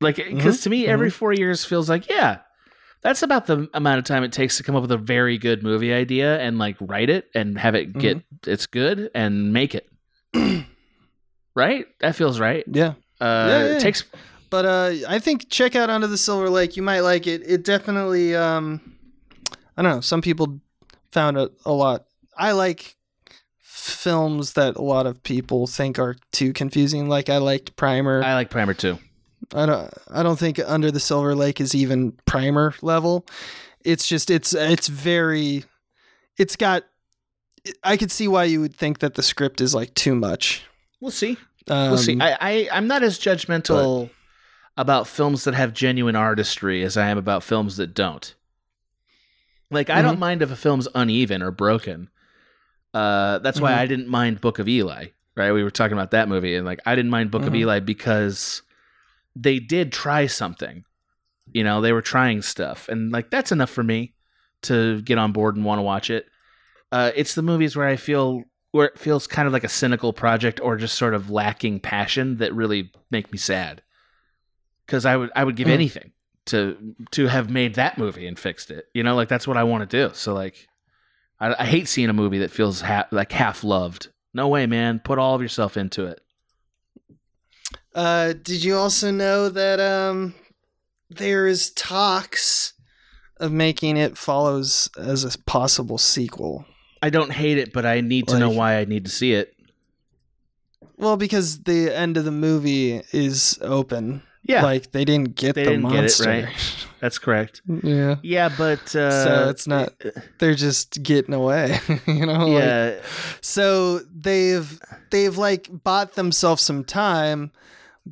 Like, 0.00 0.16
because 0.16 0.60
to 0.62 0.70
me, 0.70 0.86
every 0.86 1.08
four 1.10 1.32
years 1.32 1.64
feels 1.64 1.88
like, 1.88 2.10
yeah, 2.10 2.38
that's 3.00 3.22
about 3.22 3.46
the 3.46 3.68
amount 3.72 3.98
of 3.98 4.04
time 4.04 4.22
it 4.22 4.32
takes 4.32 4.56
to 4.58 4.62
come 4.62 4.76
up 4.76 4.82
with 4.82 4.92
a 4.92 4.98
very 4.98 5.38
good 5.38 5.62
movie 5.62 5.92
idea 5.94 6.38
and 6.40 6.58
like 6.58 6.76
write 6.80 7.08
it 7.08 7.30
and 7.34 7.58
have 7.58 7.74
it 7.74 7.92
get 7.98 8.20
it's 8.46 8.66
good 8.66 9.10
and 9.14 9.52
make 9.52 9.74
it. 9.74 9.88
right? 11.54 11.86
That 12.00 12.16
feels 12.16 12.38
right. 12.40 12.64
yeah. 12.70 12.94
Uh, 13.20 13.46
Yeah, 13.48 13.58
yeah, 13.66 13.76
It 13.76 13.80
takes. 13.80 14.04
But 14.50 14.66
uh, 14.66 14.92
I 15.08 15.18
think 15.18 15.48
check 15.48 15.74
out 15.74 15.90
Under 15.90 16.06
the 16.06 16.18
Silver 16.18 16.50
Lake. 16.50 16.76
You 16.76 16.82
might 16.82 17.00
like 17.00 17.26
it. 17.26 17.42
It 17.46 17.64
definitely. 17.64 18.36
Um, 18.36 18.80
I 19.76 19.82
don't 19.82 19.90
know. 19.96 20.00
Some 20.00 20.20
people 20.22 20.60
found 21.12 21.38
it 21.38 21.50
a 21.64 21.72
lot. 21.72 22.04
I 22.36 22.52
like 22.52 22.96
films 23.60 24.54
that 24.54 24.76
a 24.76 24.82
lot 24.82 25.06
of 25.06 25.22
people 25.22 25.66
think 25.66 25.98
are 25.98 26.16
too 26.32 26.52
confusing. 26.52 27.08
Like 27.08 27.28
I 27.28 27.38
liked 27.38 27.76
Primer. 27.76 28.22
I 28.22 28.34
like 28.34 28.50
Primer 28.50 28.74
too. 28.74 28.98
I 29.54 29.66
don't. 29.66 29.92
I 30.10 30.22
don't 30.22 30.38
think 30.38 30.58
Under 30.64 30.90
the 30.90 31.00
Silver 31.00 31.34
Lake 31.34 31.60
is 31.60 31.74
even 31.74 32.12
Primer 32.26 32.74
level. 32.82 33.26
It's 33.84 34.06
just. 34.08 34.30
It's. 34.30 34.54
It's 34.54 34.88
very. 34.88 35.64
It's 36.38 36.56
got 36.56 36.84
I 37.82 37.96
could 37.96 38.10
see 38.10 38.28
why 38.28 38.44
you 38.44 38.60
would 38.60 38.74
think 38.74 38.98
that 38.98 39.14
the 39.14 39.22
script 39.22 39.60
is 39.60 39.74
like 39.74 39.94
too 39.94 40.14
much. 40.14 40.64
We'll 41.00 41.10
see. 41.10 41.36
Um, 41.68 41.90
We'll 41.90 41.98
see. 41.98 42.18
I, 42.20 42.36
I 42.40 42.68
I'm 42.72 42.86
not 42.86 43.02
as 43.02 43.18
judgmental 43.18 44.10
about 44.76 45.06
films 45.06 45.44
that 45.44 45.54
have 45.54 45.72
genuine 45.72 46.16
artistry 46.16 46.82
as 46.82 46.96
I 46.96 47.08
am 47.08 47.18
about 47.18 47.42
films 47.42 47.76
that 47.76 47.94
don't. 47.94 48.34
Like 49.70 49.88
I 49.90 50.02
don't 50.02 50.18
mind 50.18 50.42
if 50.42 50.50
a 50.50 50.56
film's 50.56 50.88
uneven 50.94 51.42
or 51.42 51.50
broken. 51.50 52.10
Uh, 52.94 53.38
that's 53.40 53.60
why 53.60 53.72
Mhm. 53.72 53.78
I 53.78 53.86
didn't 53.86 54.08
mind 54.08 54.40
Book 54.40 54.58
of 54.58 54.68
Eli. 54.68 55.06
Right, 55.36 55.50
we 55.50 55.64
were 55.64 55.70
talking 55.70 55.94
about 55.94 56.12
that 56.12 56.28
movie, 56.28 56.54
and 56.54 56.64
like 56.64 56.78
I 56.86 56.94
didn't 56.94 57.10
mind 57.10 57.32
Book 57.32 57.42
of 57.42 57.52
Mhm. 57.52 57.56
Eli 57.58 57.80
because 57.80 58.62
they 59.34 59.58
did 59.58 59.90
try 59.92 60.26
something. 60.26 60.84
You 61.52 61.64
know, 61.64 61.80
they 61.80 61.92
were 61.92 62.02
trying 62.02 62.40
stuff, 62.40 62.88
and 62.88 63.10
like 63.10 63.30
that's 63.30 63.50
enough 63.50 63.70
for 63.70 63.82
me 63.82 64.14
to 64.62 65.02
get 65.02 65.18
on 65.18 65.32
board 65.32 65.56
and 65.56 65.64
want 65.64 65.78
to 65.80 65.82
watch 65.82 66.08
it. 66.08 66.26
Uh, 66.92 67.10
it's 67.16 67.34
the 67.34 67.42
movies 67.42 67.74
where 67.76 67.88
I 67.88 67.96
feel 67.96 68.44
where 68.70 68.86
it 68.86 68.98
feels 68.98 69.26
kind 69.26 69.46
of 69.46 69.52
like 69.52 69.64
a 69.64 69.68
cynical 69.68 70.12
project 70.12 70.60
or 70.60 70.76
just 70.76 70.96
sort 70.96 71.14
of 71.14 71.30
lacking 71.30 71.78
passion 71.80 72.36
that 72.38 72.52
really 72.54 72.90
make 73.10 73.30
me 73.32 73.38
sad. 73.38 73.82
Because 74.86 75.04
I 75.04 75.16
would 75.16 75.30
I 75.34 75.42
would 75.44 75.56
give 75.56 75.66
Mm. 75.68 75.72
anything 75.72 76.12
to 76.46 76.94
to 77.12 77.26
have 77.26 77.50
made 77.50 77.74
that 77.74 77.98
movie 77.98 78.26
and 78.26 78.38
fixed 78.38 78.70
it. 78.70 78.86
You 78.94 79.02
know, 79.02 79.16
like 79.16 79.28
that's 79.28 79.48
what 79.48 79.56
I 79.56 79.64
want 79.64 79.88
to 79.88 79.96
do. 80.08 80.14
So 80.14 80.32
like, 80.34 80.68
I, 81.44 81.62
I 81.62 81.66
hate 81.66 81.88
seeing 81.88 82.08
a 82.08 82.14
movie 82.14 82.38
that 82.38 82.50
feels 82.50 82.80
ha- 82.80 83.06
like 83.10 83.32
half 83.32 83.62
loved. 83.64 84.08
No 84.32 84.48
way, 84.48 84.66
man. 84.66 84.98
Put 84.98 85.18
all 85.18 85.34
of 85.34 85.42
yourself 85.42 85.76
into 85.76 86.06
it. 86.06 86.20
Uh, 87.94 88.32
did 88.32 88.64
you 88.64 88.76
also 88.76 89.10
know 89.10 89.48
that 89.50 89.78
um, 89.78 90.34
there 91.10 91.46
is 91.46 91.70
talks 91.70 92.72
of 93.38 93.52
making 93.52 93.96
it 93.96 94.16
follows 94.16 94.88
as 94.98 95.24
a 95.24 95.38
possible 95.40 95.98
sequel? 95.98 96.64
I 97.02 97.10
don't 97.10 97.30
hate 97.30 97.58
it, 97.58 97.72
but 97.72 97.84
I 97.84 98.00
need 98.00 98.28
to 98.28 98.38
know 98.38 98.50
why 98.50 98.78
I 98.78 98.86
need 98.86 99.04
to 99.04 99.10
see 99.10 99.34
it. 99.34 99.54
Well, 100.96 101.16
because 101.16 101.64
the 101.64 101.94
end 101.94 102.16
of 102.16 102.24
the 102.24 102.30
movie 102.30 103.02
is 103.12 103.58
open. 103.60 104.22
Yeah, 104.46 104.62
Like 104.62 104.92
they 104.92 105.04
didn't 105.06 105.36
get 105.36 105.54
They 105.54 105.64
the 105.64 105.70
didn't 105.70 105.88
get 105.88 105.98
it, 105.98 106.00
monster. 106.02 106.28
right? 106.28 106.48
that's 107.00 107.18
correct. 107.18 107.62
yeah. 107.82 108.16
Yeah, 108.22 108.50
but 108.56 108.94
uh, 108.94 109.24
so 109.24 109.48
it's 109.48 109.66
not. 109.66 109.92
They're 110.38 110.54
just 110.54 111.02
getting 111.02 111.32
away. 111.34 111.78
you 112.06 112.26
know. 112.26 112.46
Like, 112.46 112.62
Yeah, 112.62 113.00
so 113.40 114.00
they've 114.14 114.78
they've 115.10 115.36
like 115.36 115.68
bought 115.82 116.12
themselves 116.14 116.62
some 116.62 116.84
time, 116.84 117.52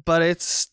but 0.07 0.23
it's 0.23 0.69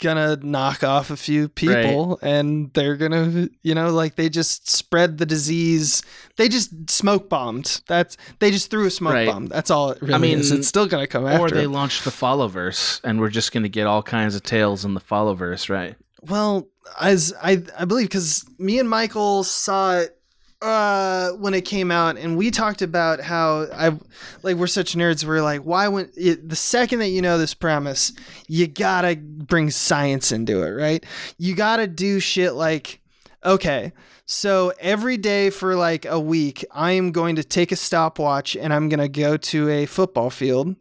gonna 0.00 0.36
knock 0.42 0.82
off 0.84 1.10
a 1.10 1.16
few 1.16 1.48
people 1.48 2.18
and 2.22 2.72
they're 2.74 2.96
gonna 2.96 3.48
you 3.62 3.74
know 3.74 3.90
like 3.90 4.14
they 4.14 4.28
just 4.28 4.68
spread 4.68 5.18
the 5.18 5.26
disease. 5.26 6.02
They 6.36 6.48
just 6.48 6.90
smoke 6.90 7.28
bombed. 7.28 7.80
That's 7.88 8.16
they 8.38 8.50
just 8.50 8.70
threw 8.70 8.86
a 8.86 8.90
smoke 8.90 9.14
Right. 9.14 9.26
bomb. 9.26 9.46
That's 9.46 9.70
all 9.70 9.90
it 9.90 10.00
really 10.02 10.14
I 10.14 10.18
mean, 10.18 10.38
is 10.38 10.50
it's 10.50 10.68
still 10.68 10.86
gonna 10.86 11.06
come 11.06 11.26
after 11.26 11.46
or 11.46 11.50
they 11.50 11.66
launched 11.66 12.04
the 12.04 12.10
Followverse, 12.10 13.00
and 13.04 13.20
we're 13.20 13.28
just 13.30 13.52
to 13.64 13.68
get 13.68 13.86
all 13.86 14.02
kinds 14.02 14.34
of 14.34 14.42
tales 14.42 14.84
in 14.84 14.94
the 14.94 15.00
Followverse, 15.00 15.68
right? 15.68 15.96
Well, 16.22 16.68
as 17.00 17.32
I 17.42 17.62
I 17.78 17.84
believe 17.84 18.08
because 18.08 18.44
me 18.58 18.78
and 18.78 18.88
Michael 18.88 19.44
saw 19.44 19.98
it 19.98 20.17
uh 20.60 21.30
when 21.32 21.54
it 21.54 21.64
came 21.64 21.90
out 21.90 22.16
and 22.16 22.36
we 22.36 22.50
talked 22.50 22.82
about 22.82 23.20
how 23.20 23.68
I 23.72 23.96
like 24.42 24.56
we're 24.56 24.66
such 24.66 24.94
nerds 24.94 25.24
we're 25.24 25.40
like 25.40 25.60
why 25.60 25.86
when 25.86 26.10
it, 26.16 26.48
the 26.48 26.56
second 26.56 26.98
that 26.98 27.10
you 27.10 27.22
know 27.22 27.38
this 27.38 27.54
premise 27.54 28.12
you 28.48 28.66
got 28.66 29.02
to 29.02 29.14
bring 29.16 29.70
science 29.70 30.32
into 30.32 30.62
it 30.64 30.70
right? 30.70 31.04
You 31.36 31.54
got 31.54 31.76
to 31.76 31.86
do 31.86 32.18
shit 32.18 32.54
like 32.54 33.00
okay 33.44 33.92
so 34.26 34.72
every 34.80 35.16
day 35.16 35.50
for 35.50 35.76
like 35.76 36.04
a 36.06 36.18
week 36.18 36.64
I 36.72 36.92
am 36.92 37.12
going 37.12 37.36
to 37.36 37.44
take 37.44 37.70
a 37.70 37.76
stopwatch 37.76 38.56
and 38.56 38.72
I'm 38.74 38.88
to 38.98 39.08
go 39.08 39.36
to 39.36 39.68
a 39.68 39.86
football 39.86 40.28
field 40.28 40.74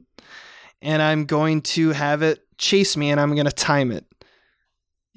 and 0.82 1.04
I'm 1.04 1.26
going 1.26 1.62
to 1.62 1.92
have 1.92 2.24
it 2.24 2.44
chase 2.58 2.98
me 2.98 3.12
and 3.12 3.20
I'm 3.20 3.36
to 3.46 3.52
time 3.52 3.92
it 3.92 4.06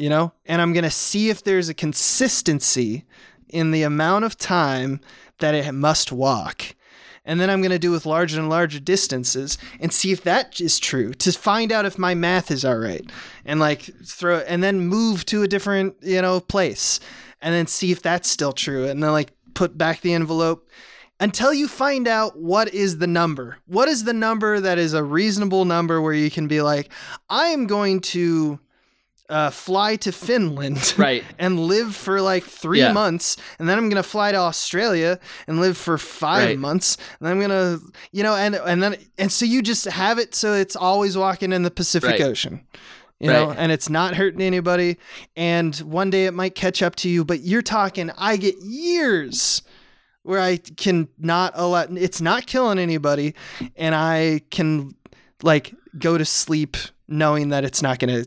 you 0.01 0.09
know? 0.09 0.33
And 0.47 0.63
i'm 0.63 0.73
to 0.85 0.91
see 0.91 1.29
if 1.29 1.45
there's 1.45 1.69
a 1.69 1.75
consistency 1.75 3.05
in 3.53 3.71
the 3.71 3.83
amount 3.83 4.25
of 4.25 4.37
time 4.37 5.01
that 5.39 5.55
it 5.55 5.73
must 5.73 6.13
walk. 6.13 6.75
And 7.25 7.39
then 7.39 7.51
i'm 7.51 7.61
going 7.61 7.71
to 7.71 7.79
do 7.79 7.91
with 7.91 8.07
larger 8.07 8.41
and 8.41 8.49
larger 8.49 8.81
distances 8.81 9.59
and 9.79 9.93
see 9.93 10.11
if 10.11 10.23
that 10.23 10.61
is 10.61 10.79
true 10.79 11.13
to 11.15 11.33
find 11.33 11.71
out 11.71 11.85
if 11.85 11.99
my 11.99 12.15
math 12.15 12.51
is 12.51 12.65
all 12.65 12.79
right. 12.79 13.09
And 13.45 13.61
like 13.61 13.83
throw 14.05 14.39
and 14.39 14.63
then 14.63 14.81
move 14.81 15.27
to 15.27 15.43
a 15.43 15.49
different 15.49 15.97
you 16.01 16.23
know 16.23 16.41
place 16.41 16.99
and 17.43 17.55
then 17.55 17.67
see 17.67 17.93
if 17.93 18.03
that's 18.03 18.31
still 18.31 18.53
true. 18.53 18.87
And 18.87 19.03
then 19.03 19.13
like 19.13 19.33
put 19.55 19.77
back 19.77 20.01
the 20.01 20.15
envelope 20.15 20.69
until 21.21 21.53
you 21.53 21.69
find 21.69 22.09
out 22.09 22.39
what 22.39 22.73
is 22.73 22.99
the 22.99 23.07
number. 23.07 23.59
What 23.67 23.89
is 23.89 24.05
the 24.05 24.15
number 24.15 24.59
that 24.59 24.79
is 24.79 24.95
a 24.95 25.05
reasonable 25.05 25.67
number 25.67 26.01
where 26.01 26.15
you 26.15 26.31
can 26.31 26.49
be 26.49 26.63
like, 26.63 26.91
I 27.29 27.49
am 27.49 27.67
going 27.67 28.01
to 28.01 28.59
uh, 29.31 29.51
fly 29.51 29.97
to 29.97 30.13
Finland. 30.13 30.95
Right. 30.99 31.25
and 31.39 31.59
live 31.61 31.95
for 31.97 32.21
like 32.21 32.45
three 32.45 32.81
Yeah. 32.81 32.93
months, 32.93 33.37
and 33.59 33.69
then 33.69 33.79
I'm 33.79 33.89
gonna 33.89 34.03
fly 34.03 34.33
to 34.33 34.39
Australia 34.39 35.19
and 35.47 35.61
live 35.61 35.77
for 35.79 35.97
five 35.99 36.49
Right. 36.49 36.59
months, 36.59 36.97
and 37.19 37.27
then 37.27 37.33
I'm 37.33 37.41
gonna, 37.41 37.79
you 38.13 38.23
know, 38.23 38.35
and 38.35 38.55
and 38.57 38.83
then 38.83 38.97
and 39.19 39.31
so 39.33 39.45
you 39.47 39.63
just 39.63 39.85
have 39.87 40.19
it 40.19 40.35
so 40.35 40.53
it's 40.55 40.77
always 40.77 41.17
walking 41.17 41.53
in 41.53 41.63
the 41.63 41.71
Pacific 41.71 42.11
Right. 42.11 42.21
Ocean, 42.23 42.61
you 43.21 43.29
know, 43.31 43.51
and 43.57 43.71
it's 43.73 43.89
not 43.89 44.15
hurting 44.17 44.43
anybody, 44.43 44.97
and 45.37 45.75
one 45.79 46.11
day 46.11 46.27
it 46.27 46.35
might 46.35 46.55
catch 46.55 46.83
up 46.83 46.97
to 46.97 47.09
you, 47.09 47.25
but 47.25 47.41
you're 47.41 47.63
talking, 47.63 48.11
I 48.19 48.37
get 48.37 48.57
years 48.63 49.63
where 50.23 50.41
I 50.41 50.57
can 50.59 51.09
not 51.19 51.53
allow, 51.55 51.87
it's 51.91 52.21
not 52.21 52.47
killing 52.47 52.79
anybody, 52.79 53.35
and 53.77 53.95
I 53.95 54.43
can 54.51 54.95
like 55.43 55.75
go 55.99 56.19
to 56.19 56.25
sleep 56.25 56.77
knowing 57.09 57.49
that 57.51 57.65
it's 57.65 57.81
not 57.83 57.99
gonna 57.99 58.25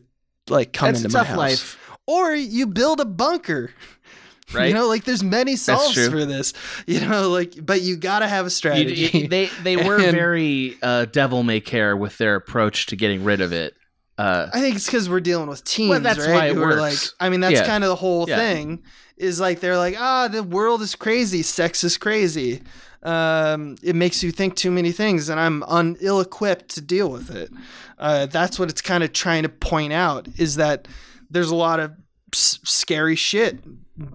like 0.49 0.73
come 0.73 0.87
That's 0.93 1.01
a 1.01 1.05
into 1.05 1.17
my 1.17 1.19
tough 1.19 1.27
house 1.29 1.37
life, 1.37 1.79
or 2.07 2.33
you 2.33 2.67
build 2.67 2.99
a 2.99 3.05
bunker. 3.05 3.71
right? 4.53 4.67
You 4.67 4.73
know, 4.73 4.87
like 4.87 5.03
there's 5.05 5.23
many 5.23 5.55
solves 5.55 5.95
for 6.07 6.25
this. 6.25 6.53
You 6.85 7.01
know, 7.01 7.29
like 7.29 7.65
but 7.65 7.81
you 7.81 7.97
got 7.97 8.19
to 8.19 8.27
have 8.27 8.45
a 8.45 8.49
strategy. 8.49 9.17
you- 9.19 9.27
they 9.27 9.47
they 9.63 9.77
were 9.77 9.95
And- 10.01 10.11
very 10.15 10.77
uh, 10.81 11.05
devil 11.05 11.43
may 11.43 11.59
care 11.59 11.95
with 11.97 12.17
their 12.17 12.35
approach 12.35 12.87
to 12.87 12.95
getting 12.95 13.23
rid 13.23 13.41
of 13.41 13.51
it. 13.53 13.73
Uh, 14.17 14.47
I 14.53 14.59
think 14.59 14.75
it's 14.75 14.85
because 14.85 15.09
we're 15.09 15.21
dealing 15.21 15.47
with 15.49 15.63
teens, 15.63 15.89
Well, 15.89 15.99
that's 15.99 16.19
right? 16.19 16.33
why 16.33 16.45
it 16.47 16.53
Who 16.55 16.61
are 16.61 16.75
like, 16.75 16.91
works. 16.91 17.15
I 17.19 17.29
mean, 17.29 17.39
that's 17.39 17.55
Yeah. 17.55 17.65
kind 17.65 17.83
of 17.83 17.89
the 17.89 17.95
whole 17.95 18.29
Yeah. 18.29 18.35
thing. 18.37 18.83
Is 19.17 19.39
like 19.39 19.59
they're 19.59 19.77
like, 19.77 19.95
ah, 19.97 20.27
the 20.27 20.43
world 20.43 20.81
is 20.83 20.93
crazy, 20.95 21.41
sex 21.41 21.83
is 21.83 21.97
crazy. 21.97 22.61
Um, 23.03 23.75
it 23.83 23.95
makes 23.95 24.23
you 24.23 24.31
think 24.31 24.55
too 24.55 24.71
many 24.71 24.91
things, 24.91 25.27
and 25.29 25.39
I'm 25.39 25.61
un- 25.63 25.97
ill-equipped 25.99 26.69
to 26.75 26.81
deal 26.81 27.09
with 27.09 27.35
it. 27.35 27.51
Uh, 27.99 28.27
that's 28.27 28.57
what 28.57 28.69
it's 28.69 28.81
kind 28.81 29.03
of 29.03 29.11
trying 29.11 29.43
to 29.43 29.49
point 29.49 29.91
out 29.93 30.27
is 30.37 30.55
that 30.55 30.87
there's 31.29 31.51
a 31.51 31.55
lot 31.55 31.79
of 31.79 31.91
s- 32.33 32.59
scary 32.63 33.15
shit. 33.15 33.59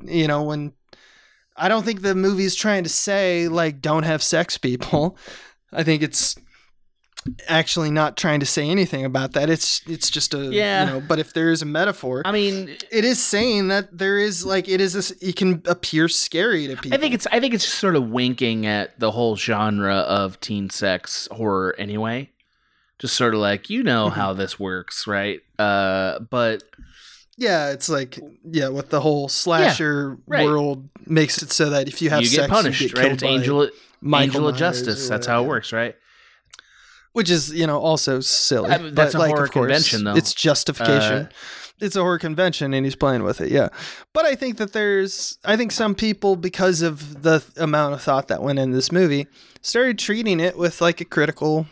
You 0.04 0.26
know, 0.26 0.42
when 0.42 0.72
I 1.56 1.68
don't 1.68 1.84
think 1.84 2.00
the 2.02 2.14
movie's 2.14 2.54
trying 2.54 2.82
to 2.84 2.88
say 2.88 3.48
like 3.48 3.80
don't 3.82 4.04
have 4.04 4.22
sex, 4.22 4.56
people. 4.56 5.18
I 5.72 5.82
think 5.82 6.02
it's 6.02 6.36
actually 7.48 7.90
not 7.90 8.16
trying 8.16 8.40
to 8.40 8.46
say 8.46 8.68
anything 8.68 9.04
about 9.04 9.32
that. 9.32 9.50
It's 9.50 9.82
it's 9.86 10.10
just 10.10 10.34
a 10.34 10.52
Yeah. 10.52 10.84
You 10.84 10.92
know, 10.92 11.00
but 11.00 11.18
if 11.18 11.32
there 11.32 11.50
is 11.50 11.62
a 11.62 11.66
metaphor, 11.66 12.22
I 12.24 12.32
mean, 12.32 12.76
it 12.90 13.04
is 13.04 13.22
saying 13.22 13.68
that 13.68 13.96
there 13.96 14.18
is 14.18 14.44
like 14.44 14.68
it 14.68 14.80
is 14.80 14.92
this. 14.92 15.10
It 15.20 15.36
can 15.36 15.62
appear 15.66 16.08
scary 16.08 16.66
to 16.68 16.76
people. 16.76 16.94
I 16.94 17.00
think 17.00 17.14
it's 17.14 17.26
I 17.32 17.40
think 17.40 17.54
it's 17.54 17.64
just 17.64 17.78
sort 17.78 17.96
of 17.96 18.08
winking 18.10 18.66
at 18.66 18.98
the 18.98 19.10
whole 19.10 19.36
genre 19.36 19.96
of 19.96 20.40
teen 20.40 20.70
sex 20.70 21.28
horror 21.30 21.74
anyway. 21.78 22.30
Just 22.98 23.14
sort 23.14 23.34
of 23.34 23.40
like 23.40 23.70
you 23.70 23.82
know 23.82 24.10
how 24.10 24.32
this 24.32 24.58
works, 24.58 25.06
right? 25.06 25.40
Uh, 25.58 26.18
but 26.18 26.62
yeah, 27.36 27.70
it's 27.70 27.88
like 27.88 28.18
yeah, 28.44 28.68
with 28.68 28.90
the 28.90 29.00
whole 29.00 29.28
slasher 29.28 30.18
right. 30.26 30.44
world 30.44 30.88
makes 31.06 31.40
it 31.42 31.52
so 31.52 31.70
that 31.70 31.86
if 31.86 32.02
you 32.02 32.10
have 32.10 32.20
you 32.20 32.26
sex, 32.26 32.42
get 32.42 32.50
punished, 32.50 32.80
you 32.80 32.88
get 32.88 32.98
right? 32.98 33.12
It's 33.12 33.22
angel 33.22 33.68
Michael 34.00 34.24
angel 34.24 34.48
of 34.48 34.56
justice. 34.56 35.08
That's 35.08 35.26
how 35.26 35.34
it 35.34 35.36
whatever. 35.42 35.48
works, 35.48 35.72
right? 35.72 35.94
Which 37.12 37.30
is 37.30 37.52
you 37.52 37.66
know 37.66 37.78
also 37.78 38.20
silly. 38.20 38.70
I 38.70 38.78
mean, 38.78 38.94
that's 38.94 39.12
but, 39.14 39.18
a 39.18 39.22
like, 39.22 39.30
horror 39.30 39.44
of 39.44 39.50
course, 39.52 39.66
convention, 39.66 40.04
though. 40.04 40.14
It's 40.16 40.34
justification. 40.34 41.26
Uh, 41.26 41.28
it's 41.80 41.94
a 41.94 42.00
horror 42.00 42.18
convention, 42.18 42.74
and 42.74 42.84
he's 42.84 42.96
playing 42.96 43.22
with 43.22 43.40
it. 43.40 43.50
Yeah, 43.52 43.68
but 44.12 44.24
I 44.24 44.34
think 44.34 44.56
that 44.56 44.72
there's, 44.72 45.38
I 45.44 45.56
think 45.56 45.70
some 45.70 45.94
people, 45.94 46.34
because 46.34 46.82
of 46.82 47.22
the 47.22 47.38
th- 47.38 47.52
amount 47.56 47.94
of 47.94 48.02
thought 48.02 48.28
that 48.28 48.42
went 48.42 48.58
in 48.58 48.72
this 48.72 48.90
movie, 48.90 49.28
started 49.62 49.98
treating 49.98 50.40
it 50.40 50.58
with 50.58 50.80
like 50.80 51.00
a 51.00 51.04
critical 51.04 51.66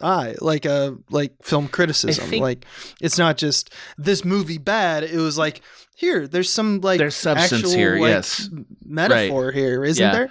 eye, 0.00 0.36
like 0.40 0.64
a 0.64 0.96
like 1.10 1.32
film 1.42 1.66
criticism. 1.68 2.28
think- 2.28 2.42
like 2.42 2.64
it's 3.00 3.18
not 3.18 3.36
just 3.36 3.72
this 3.98 4.24
movie 4.24 4.58
bad. 4.58 5.02
It 5.02 5.16
was 5.18 5.36
like 5.38 5.60
here, 5.96 6.26
there's 6.28 6.50
some 6.50 6.80
like 6.80 6.98
There's 6.98 7.16
substance 7.16 7.62
actual, 7.64 7.76
here, 7.76 7.98
like, 7.98 8.10
yes. 8.10 8.48
metaphor 8.84 9.50
here, 9.50 9.84
isn't 9.84 10.02
Yeah. 10.02 10.12
there? 10.12 10.30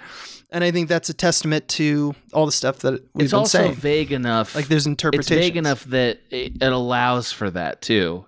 And 0.52 0.62
I 0.62 0.70
think 0.70 0.88
that's 0.88 1.08
a 1.08 1.14
testament 1.14 1.66
to 1.70 2.14
all 2.34 2.44
the 2.46 2.52
stuff 2.52 2.80
that 2.80 3.02
we've 3.14 3.24
it's 3.24 3.32
been 3.32 3.38
also 3.38 3.58
saying. 3.58 3.74
vague 3.74 4.12
enough. 4.12 4.54
Like 4.54 4.68
there's 4.68 4.86
interpretation. 4.86 5.38
it's 5.38 5.46
vague 5.46 5.56
enough 5.56 5.84
that 5.84 6.20
it, 6.30 6.62
it 6.62 6.72
allows 6.72 7.32
for 7.32 7.50
that 7.50 7.80
too, 7.80 8.26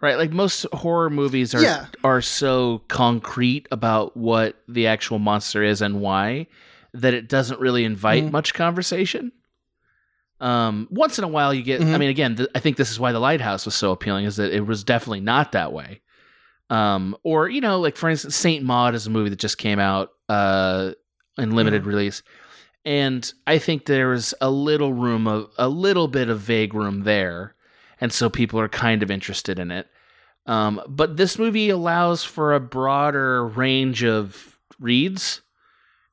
right? 0.00 0.16
Like 0.16 0.30
most 0.30 0.66
horror 0.72 1.10
movies 1.10 1.52
are 1.54 1.60
Yeah. 1.62 1.86
are 2.04 2.22
so 2.22 2.82
concrete 2.88 3.66
about 3.72 4.16
what 4.16 4.54
the 4.68 4.86
actual 4.86 5.18
monster 5.18 5.62
is 5.64 5.82
and 5.82 6.00
why 6.00 6.46
that 6.92 7.12
it 7.12 7.28
doesn't 7.28 7.58
really 7.58 7.84
invite 7.84 8.22
Mhm. 8.24 8.30
much 8.30 8.54
conversation. 8.54 9.32
Um, 10.40 10.86
once 10.90 11.18
in 11.18 11.24
a 11.24 11.28
while, 11.28 11.52
you 11.54 11.62
get. 11.62 11.80
I 11.80 11.84
Mhm. 11.84 11.98
mean, 11.98 12.10
again, 12.10 12.36
th- 12.36 12.48
I 12.54 12.58
think 12.60 12.76
this 12.76 12.90
is 12.90 13.00
why 13.00 13.12
the 13.12 13.18
Lighthouse 13.20 13.64
was 13.64 13.74
so 13.74 13.92
appealing, 13.92 14.26
is 14.26 14.36
that 14.36 14.52
it 14.52 14.66
was 14.66 14.84
definitely 14.84 15.20
not 15.20 15.52
that 15.52 15.72
way. 15.72 16.02
Um, 16.70 17.16
or 17.22 17.48
you 17.48 17.60
know, 17.60 17.80
like 17.80 17.96
for 17.96 18.08
instance, 18.08 18.36
Saint 18.36 18.64
Maud 18.64 18.94
is 18.94 19.06
a 19.06 19.10
movie 19.10 19.30
that 19.30 19.38
just 19.38 19.58
came 19.58 19.78
out 19.78 20.10
uh, 20.28 20.92
in 21.38 21.50
limited 21.50 21.86
release, 21.86 22.22
and 22.84 23.32
I 23.46 23.58
think 23.58 23.86
there 23.86 24.08
was 24.08 24.34
a 24.40 24.50
little 24.50 24.92
room 24.92 25.26
of 25.26 25.50
a 25.58 25.68
little 25.68 26.08
bit 26.08 26.28
of 26.28 26.40
vague 26.40 26.74
room 26.74 27.04
there, 27.04 27.54
and 28.00 28.12
so 28.12 28.28
people 28.30 28.60
are 28.60 28.68
kind 28.68 29.02
of 29.02 29.10
interested 29.10 29.58
in 29.58 29.70
it. 29.70 29.88
Um, 30.46 30.80
but 30.86 31.16
this 31.16 31.38
movie 31.38 31.70
allows 31.70 32.22
for 32.22 32.52
a 32.52 32.60
broader 32.60 33.46
range 33.46 34.04
of 34.04 34.58
reads 34.78 35.40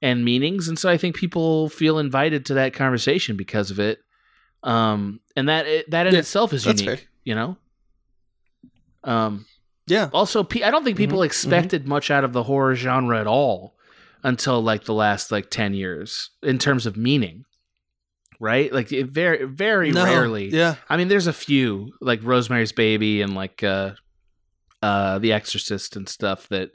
and 0.01 0.23
meanings, 0.25 0.67
and 0.67 0.79
so 0.79 0.89
I 0.89 0.97
think 0.97 1.15
people 1.15 1.69
feel 1.69 1.99
invited 1.99 2.45
to 2.47 2.53
that 2.55 2.73
conversation 2.73 3.35
because 3.37 3.69
of 3.71 3.79
it. 3.79 3.99
Um, 4.63 5.19
and 5.35 5.49
that 5.49 5.65
that 5.89 6.07
in 6.07 6.13
Yeah, 6.13 6.19
itself 6.19 6.53
is 6.53 6.65
unique, 6.65 6.85
fair. 6.85 6.99
you 7.23 7.35
know. 7.35 7.57
Um, 9.03 9.45
Yeah. 9.87 10.09
also, 10.13 10.47
I 10.63 10.71
don't 10.71 10.83
think 10.83 10.97
people 10.97 11.19
Mhm, 11.19 11.25
expected 11.25 11.87
much 11.87 12.11
out 12.11 12.23
of 12.23 12.33
the 12.33 12.43
horror 12.43 12.75
genre 12.75 13.19
at 13.19 13.27
all 13.27 13.75
until 14.23 14.61
like 14.61 14.85
the 14.85 14.93
last 14.93 15.31
like 15.31 15.49
ten 15.49 15.73
years 15.73 16.31
in 16.43 16.57
terms 16.57 16.85
of 16.85 16.97
meaning, 16.97 17.45
right? 18.39 18.71
Like 18.71 18.91
it 18.91 19.07
very, 19.07 19.45
very 19.45 19.91
No, 19.91 20.03
rarely. 20.03 20.49
Yeah. 20.49 20.75
I 20.89 20.97
mean, 20.97 21.07
there's 21.07 21.27
a 21.27 21.33
few 21.33 21.91
like 22.01 22.19
Rosemary's 22.23 22.71
Baby 22.71 23.21
and 23.21 23.35
like 23.35 23.63
uh, 23.63 23.91
uh, 24.81 25.19
The 25.19 25.33
Exorcist 25.33 25.95
and 25.95 26.07
stuff 26.07 26.47
that, 26.49 26.71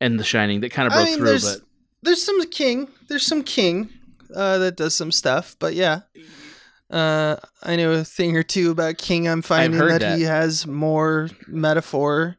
and 0.00 0.18
The 0.18 0.24
Shining 0.24 0.60
that 0.60 0.72
kind 0.72 0.86
of 0.86 0.92
I 0.92 0.96
broke 0.96 1.06
mean, 1.06 1.18
through. 1.18 1.26
there's 1.26 1.58
But 1.58 1.66
there's 2.02 2.22
some 2.22 2.40
king. 2.50 2.88
There's 3.08 3.26
some 3.26 3.42
king 3.42 3.88
uh, 4.34 4.58
that 4.58 4.76
does 4.76 4.94
some 4.94 5.12
stuff, 5.12 5.56
but 5.58 5.74
yeah. 5.74 6.00
Uh, 6.88 7.36
I 7.64 7.74
know 7.74 7.92
a 7.92 8.04
thing 8.04 8.36
or 8.36 8.44
two 8.44 8.70
about 8.70 8.96
King. 8.96 9.26
I'm 9.26 9.42
finding 9.42 9.80
that, 9.80 10.00
that. 10.00 10.18
he 10.18 10.22
has 10.22 10.68
more 10.68 11.28
metaphor 11.48 12.36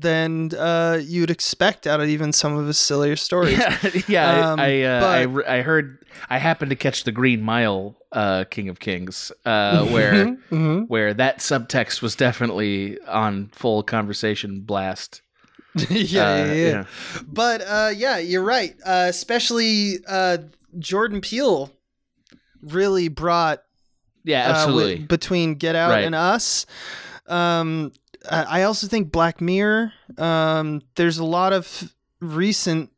than 0.00 0.50
uh, 0.54 1.00
you'd 1.02 1.30
expect 1.30 1.86
out 1.86 2.00
of 2.00 2.08
even 2.08 2.32
some 2.32 2.56
of 2.56 2.66
his 2.66 2.78
sillier 2.78 3.16
stories. 3.16 3.58
yeah, 3.58 4.00
yeah. 4.08 4.52
Um, 4.52 4.60
I 4.60 4.82
I, 4.82 4.82
uh, 4.82 5.00
but- 5.26 5.48
I 5.48 5.58
I 5.58 5.62
heard 5.62 5.98
I 6.28 6.38
happened 6.38 6.70
to 6.70 6.76
catch 6.76 7.04
the 7.04 7.12
Green 7.12 7.40
Mile, 7.42 7.96
uh, 8.12 8.44
King 8.50 8.68
of 8.68 8.80
Kings, 8.80 9.30
uh, 9.44 9.84
where. 9.86 10.36
Mhm. 10.50 10.88
where 10.88 11.14
that 11.14 11.38
subtext 11.38 12.02
was 12.02 12.16
definitely 12.16 12.98
on 13.06 13.50
full 13.54 13.82
conversation 13.82 14.60
blast. 14.62 15.22
yeah, 15.88 15.88
Uh, 15.88 16.36
yeah, 16.36 16.52
yeah. 16.52 16.54
yeah. 16.54 16.84
But 17.28 17.60
uh, 17.62 17.92
yeah, 17.94 18.18
you're 18.18 18.42
right. 18.42 18.74
Uh, 18.84 19.06
especially 19.08 19.98
uh, 20.08 20.38
Jordan 20.80 21.20
Peele 21.20 21.70
really 22.62 23.06
brought 23.08 23.62
Yeah, 24.24 24.48
uh, 24.48 24.52
absolutely. 24.52 24.98
between 24.98 25.54
Get 25.54 25.76
Out 25.76 25.90
Right. 25.90 26.04
and 26.04 26.14
Us. 26.14 26.66
Um, 27.28 27.92
I 28.28 28.60
I 28.60 28.62
also 28.64 28.86
think 28.86 29.12
Black 29.12 29.40
Mirror. 29.40 29.92
Um, 30.18 30.82
there's 30.96 31.18
a 31.18 31.24
lot 31.24 31.52
of 31.52 31.92
recent 32.20 32.90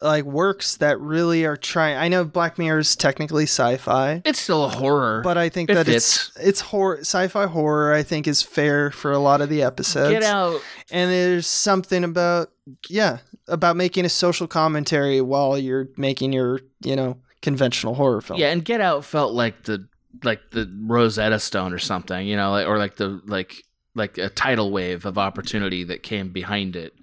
like 0.00 0.24
works 0.24 0.76
that 0.76 1.00
really 1.00 1.44
are 1.44 1.56
trying. 1.56 1.96
I 1.96 2.06
know 2.06 2.24
Black 2.24 2.56
Mirror 2.58 2.78
is 2.78 2.94
technically 2.94 3.44
sci-fi, 3.44 4.22
it's 4.24 4.38
still 4.38 4.64
a 4.64 4.68
horror. 4.68 5.22
but 5.24 5.36
I 5.36 5.48
think 5.48 5.70
It 5.70 5.74
that 5.74 5.88
it's 5.88 6.30
it's 6.38 6.60
horror, 6.60 6.98
sci-fi 7.00 7.46
horror. 7.46 7.92
I 7.92 8.04
think 8.04 8.28
is 8.28 8.40
fair 8.40 8.92
for 8.92 9.10
a 9.10 9.18
lot 9.18 9.40
of 9.40 9.48
the 9.48 9.62
episodes. 9.62 10.12
Get 10.12 10.22
out. 10.22 10.60
and 10.92 11.10
there's 11.10 11.46
something 11.48 12.04
about 12.04 12.50
yeah 12.88 13.18
about 13.48 13.76
making 13.76 14.04
a 14.04 14.08
social 14.08 14.46
commentary 14.46 15.20
while 15.20 15.58
you're 15.58 15.88
making 15.96 16.32
your 16.32 16.60
you 16.84 16.94
know 16.94 17.16
conventional 17.42 17.94
horror 17.94 18.20
film. 18.20 18.38
Yeah, 18.38 18.50
and 18.52 18.64
Get 18.64 18.80
Out 18.80 19.04
felt 19.04 19.32
like 19.32 19.64
the 19.64 19.88
like 20.22 20.50
the 20.52 20.72
Rosetta 20.86 21.40
Stone 21.40 21.72
or 21.72 21.78
something, 21.78 22.24
you 22.26 22.36
know, 22.36 22.50
like, 22.52 22.66
or 22.68 22.78
like 22.78 22.96
the 22.96 23.20
like 23.26 23.64
like 23.94 24.18
a 24.18 24.28
tidal 24.28 24.70
wave 24.70 25.04
of 25.04 25.18
opportunity 25.18 25.84
that 25.84 26.02
came 26.02 26.30
behind 26.30 26.76
it. 26.76 26.94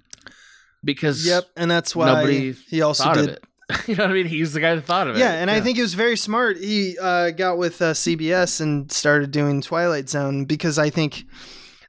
Because 0.84 1.26
Yep, 1.26 1.46
and 1.56 1.70
that's 1.70 1.96
why 1.96 2.06
nobody 2.06 2.52
he 2.52 2.82
also 2.82 3.04
thought 3.04 3.16
did 3.16 3.28
of 3.28 3.36
it. 3.36 3.44
you 3.88 3.96
know 3.96 4.04
what 4.04 4.10
I 4.10 4.14
mean? 4.14 4.26
He's 4.26 4.52
the 4.52 4.60
guy 4.60 4.76
that 4.76 4.84
thought 4.84 5.08
of 5.08 5.16
it. 5.16 5.18
Yeah, 5.18 5.32
and 5.32 5.50
I 5.50 5.60
think 5.60 5.76
he 5.76 5.82
was 5.82 5.94
very 5.94 6.16
smart. 6.16 6.58
He 6.58 6.96
uh, 7.00 7.30
got 7.30 7.58
with 7.58 7.82
uh, 7.82 7.94
CBS 7.94 8.60
and 8.60 8.90
started 8.92 9.32
doing 9.32 9.60
Twilight 9.60 10.08
Zone 10.08 10.44
because 10.44 10.78
I 10.78 10.90
think 10.90 11.24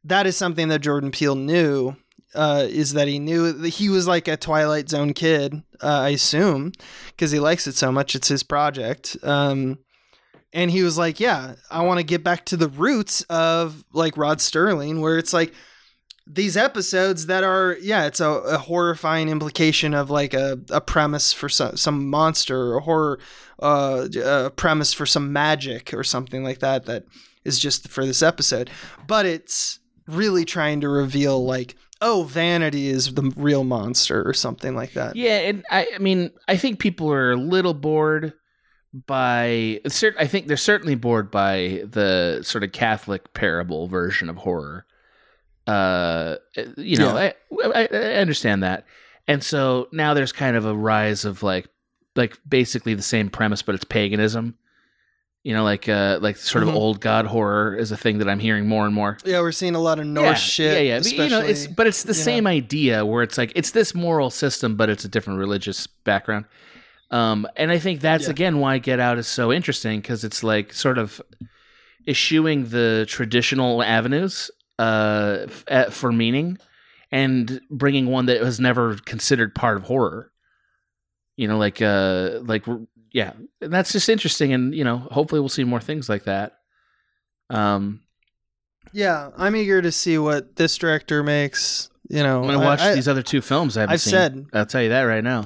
that 0.03 0.25
is 0.25 0.35
something 0.35 0.69
that 0.69 0.81
Jordan 0.81 1.11
Peele 1.11 1.35
knew. 1.35 1.95
Uh, 2.35 2.67
is 2.69 2.93
that 2.93 3.07
he 3.07 3.17
knew 3.17 3.51
that 3.51 3.69
he 3.69 3.89
was 3.89 4.05
like 4.05 4.27
a 4.27 4.37
Twilight 4.37 4.89
Zone 4.89 5.13
kid, 5.13 5.63
uh, 5.81 5.87
I 5.87 6.09
assume, 6.09 6.71
because 7.07 7.31
he 7.31 7.39
likes 7.39 7.65
it 7.65 7.75
so 7.75 7.91
much. 7.91 8.13
It's 8.13 8.27
his 8.27 8.43
project. 8.43 9.17
Um, 9.23 9.79
and 10.53 10.71
he 10.71 10.83
was 10.83 10.97
like, 10.97 11.19
"Yeah, 11.19 11.55
I 11.69 11.83
want 11.83 11.99
to 11.99 12.05
get 12.05 12.23
back 12.23 12.45
to 12.45 12.57
the 12.57 12.69
roots 12.69 13.21
of 13.23 13.83
like 13.93 14.17
Rod 14.17 14.39
Serling, 14.39 15.01
where 15.01 15.17
it's 15.17 15.33
like 15.33 15.53
these 16.29 16.57
episodes 16.57 17.27
that 17.27 17.43
are 17.43 17.77
yeah 17.81 18.05
it's 18.05 18.19
a, 18.19 18.29
a 18.29 18.57
horrifying 18.57 19.29
implication 19.29 19.93
of 19.93 20.09
like 20.09 20.33
a, 20.33 20.59
a 20.71 20.81
premise 20.81 21.31
for 21.31 21.47
some, 21.47 21.77
some 21.77 22.09
monster 22.09 22.73
or 22.73 22.81
horror 22.81 23.19
uh, 23.59 24.07
a 24.23 24.49
premise 24.49 24.93
for 24.93 25.05
some 25.05 25.31
magic 25.31 25.93
or 25.93 26.03
something 26.03 26.43
like 26.43 26.59
that 26.59 26.85
that 26.85 27.05
is 27.43 27.59
just 27.59 27.87
for 27.87 28.05
this 28.05 28.21
episode. 28.21 28.69
But 29.07 29.25
it's 29.25 29.79
really 30.05 30.45
trying 30.45 30.81
to 30.81 30.89
reveal 30.89 31.43
like 31.45 31.75
oh 32.01 32.23
vanity 32.23 32.87
is 32.87 33.13
the 33.13 33.33
real 33.35 33.63
monster 33.63 34.27
or 34.27 34.33
something 34.33 34.75
like 34.75 34.93
that. 34.93 35.15
Yeah, 35.15 35.39
and 35.39 35.65
I, 35.71 35.87
I 35.95 35.97
mean, 35.97 36.31
I 36.47 36.57
think 36.57 36.79
people 36.79 37.11
are 37.11 37.31
a 37.31 37.37
little 37.37 37.73
bored 37.73 38.33
by. 39.05 39.79
I 40.19 40.27
think 40.27 40.47
they're 40.47 40.57
certainly 40.57 40.95
bored 40.95 41.29
by 41.31 41.83
the 41.89 42.41
sort 42.43 42.63
of 42.63 42.71
Catholic 42.71 43.33
parable 43.33 43.87
version 43.87 44.29
of 44.29 44.37
horror. 44.37 44.85
Uh, 45.65 46.37
you 46.77 46.97
know, 46.97 47.15
I, 47.17 47.33
I, 47.75 47.87
I 47.91 47.97
understand 48.15 48.63
that, 48.63 48.85
and 49.27 49.43
so 49.43 49.89
now 49.91 50.13
there's 50.13 50.31
kind 50.31 50.55
of 50.55 50.65
a 50.65 50.73
rise 50.73 51.25
of 51.25 51.43
like, 51.43 51.67
like 52.15 52.37
basically 52.47 52.93
the 52.93 53.01
same 53.01 53.29
premise, 53.29 53.61
but 53.61 53.75
it's 53.75 53.83
paganism. 53.83 54.55
You 55.43 55.53
know, 55.53 55.63
like 55.63 55.87
uh, 55.87 56.19
like 56.21 56.35
sort 56.37 56.63
of 56.63 56.69
Mhm. 56.69 56.75
old 56.75 56.99
god 56.99 57.25
horror 57.25 57.73
is 57.75 57.91
a 57.91 57.97
thing 57.97 58.17
that 58.17 58.27
I'm 58.27 58.39
hearing 58.39 58.67
more 58.67 58.85
and 58.85 58.93
more. 58.93 59.17
yeah 59.23 59.39
we're 59.39 59.53
seeing 59.53 59.75
a 59.75 59.79
lot 59.79 59.97
of 59.97 60.05
norse 60.05 60.27
yeah, 60.27 60.33
shit 60.35 60.73
Yeah, 60.73 60.95
yeah. 60.95 60.99
But, 60.99 61.11
you 61.23 61.29
know, 61.29 61.39
it's 61.41 61.67
but 61.67 61.87
it's 61.87 62.03
the 62.03 62.13
same 62.13 62.47
idea 62.47 63.05
where 63.05 63.23
it's 63.23 63.37
like 63.37 63.53
it's 63.55 63.71
this 63.71 63.93
moral 63.95 64.29
system, 64.29 64.75
but 64.75 64.89
it's 64.89 65.05
a 65.05 65.07
different 65.09 65.39
religious 65.39 65.87
background. 65.87 66.45
Um, 67.11 67.47
and 67.55 67.71
I 67.71 67.79
think 67.79 68.01
that's 68.01 68.25
Yeah. 68.25 68.31
again 68.31 68.59
why 68.59 68.79
Get 68.79 68.99
Out 68.99 69.17
is 69.17 69.27
so 69.27 69.51
interesting 69.53 70.01
because 70.01 70.23
it's 70.23 70.43
like 70.43 70.73
sort 70.73 70.97
of 70.97 71.21
eschewing 72.07 72.69
the 72.69 73.05
traditional 73.07 73.81
avenues 73.83 74.51
uh, 74.79 75.45
f- 75.67 75.93
for 75.93 76.11
meaning 76.11 76.57
and 77.11 77.61
bringing 77.69 78.07
one 78.07 78.25
that 78.25 78.41
was 78.41 78.59
never 78.59 78.95
considered 79.05 79.55
part 79.55 79.77
of 79.77 79.83
horror. 79.83 80.31
You 81.37 81.47
know, 81.47 81.57
like 81.57 81.81
uh, 81.81 82.39
like 82.43 82.65
yeah, 83.13 83.33
and 83.61 83.71
that's 83.73 83.91
just 83.93 84.09
interesting, 84.09 84.51
and 84.53 84.75
you 84.75 84.83
know, 84.83 84.97
hopefully 84.97 85.39
we'll 85.39 85.49
see 85.49 85.63
more 85.63 85.79
things 85.79 86.09
like 86.09 86.23
that. 86.25 86.53
Um, 87.49 88.01
yeah 88.93 89.31
i'm 89.35 89.53
eager 89.55 89.81
to 89.81 89.91
see 89.91 90.17
what 90.17 90.55
this 90.55 90.77
director 90.77 91.21
makes 91.21 91.89
you 92.09 92.23
know 92.23 92.39
I'm 92.41 92.45
gonna 92.47 92.59
I- 92.61 92.65
watch 92.65 92.79
I- 92.79 92.95
these 92.95 93.09
other 93.09 93.21
two 93.21 93.41
films 93.41 93.75
I 93.75 93.81
haven't 93.81 93.93
I've 93.95 94.01
seen. 94.01 94.11
said 94.11 94.45
I'll 94.53 94.65
tell 94.65 94.81
you 94.81 94.89
that 94.89 95.01
right 95.01 95.23
now. 95.23 95.45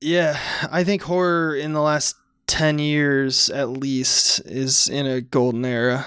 Yeah, 0.00 0.38
I 0.70 0.84
think 0.84 1.02
horror 1.02 1.56
in 1.56 1.72
the 1.72 1.80
last 1.80 2.16
10 2.48 2.78
years 2.78 3.48
at 3.50 3.70
least 3.70 4.40
is 4.46 4.88
in 4.88 5.06
a 5.06 5.20
golden 5.20 5.64
era. 5.64 6.06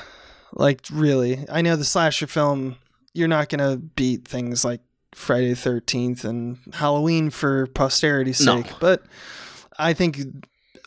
Like, 0.54 0.82
really. 0.92 1.46
I 1.52 1.62
know 1.62 1.76
the 1.76 1.84
slasher 1.86 2.28
film, 2.28 2.76
you're 3.14 3.28
not 3.28 3.50
going 3.50 3.60
to 3.60 3.78
beat 3.78 4.28
things 4.28 4.64
like 4.64 4.82
Friday 5.14 5.54
the 5.54 5.56
13th 5.70 6.24
and 6.24 6.58
Halloween 6.74 7.30
for 7.30 7.68
posterity's 7.68 8.42
No. 8.46 8.62
sake, 8.64 8.72
but 8.80 9.04
I 9.78 9.94
think 9.94 10.20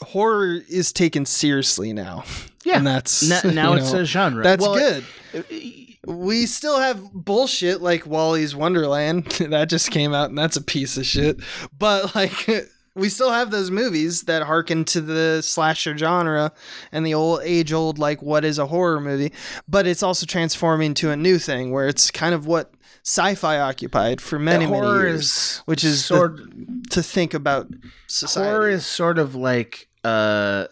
horror 0.03 0.59
is 0.69 0.93
taken 0.93 1.27
seriously 1.27 1.93
now. 1.93 2.25
Yeah. 2.65 2.79
And 2.79 2.87
that's. 2.87 3.31
N- 3.45 3.55
now 3.55 3.73
you 3.73 3.79
it's 3.81 3.93
know, 3.93 4.01
a 4.01 4.05
genre. 4.05 4.43
That's 4.43 4.63
Well, 4.63 4.75
good. 4.75 5.05
it- 5.33 5.99
We 6.07 6.47
still 6.47 6.81
have 6.81 7.13
bullshit 7.13 7.81
like 7.81 8.07
Willy's 8.07 8.57
Wonderland 8.57 9.25
that 9.51 9.69
just 9.69 9.91
came 9.93 10.13
out, 10.15 10.31
and 10.31 10.39
that's 10.39 10.57
a 10.57 10.63
piece 10.63 10.97
of 10.97 11.07
shit. 11.07 11.39
But 11.79 12.15
like, 12.17 12.49
we 12.95 13.09
still 13.09 13.31
have 13.31 13.51
those 13.51 13.71
movies 13.71 14.23
that 14.23 14.43
harken 14.43 14.85
to 14.87 15.01
the 15.01 15.41
slasher 15.43 15.97
genre 15.97 16.53
and 16.91 17.07
the 17.07 17.15
old 17.15 17.41
age 17.43 17.73
old 17.73 17.99
like 17.99 18.21
what 18.23 18.45
is 18.45 18.59
a 18.59 18.67
horror 18.67 19.01
movie. 19.01 19.33
But 19.69 19.87
it's 19.87 20.03
also 20.03 20.27
transforming 20.27 20.95
to 20.95 21.11
a 21.11 21.17
new 21.17 21.39
thing 21.39 21.71
where 21.73 21.89
it's 21.89 22.11
kind 22.11 22.35
of 22.35 22.47
what 22.47 22.73
sci-fi 23.05 23.59
occupied 23.59 24.21
for 24.21 24.39
many 24.39 24.67
many 24.67 24.87
years, 24.87 25.21
is 25.25 25.63
which 25.65 25.85
is 25.85 26.07
the- 26.09 26.83
to 26.91 27.03
think 27.03 27.35
about 27.35 27.69
society. 28.09 28.51
horror 28.51 28.69
is 28.69 28.87
sort 28.87 29.19
of 29.19 29.35
like 29.35 29.89
uh 30.05 30.67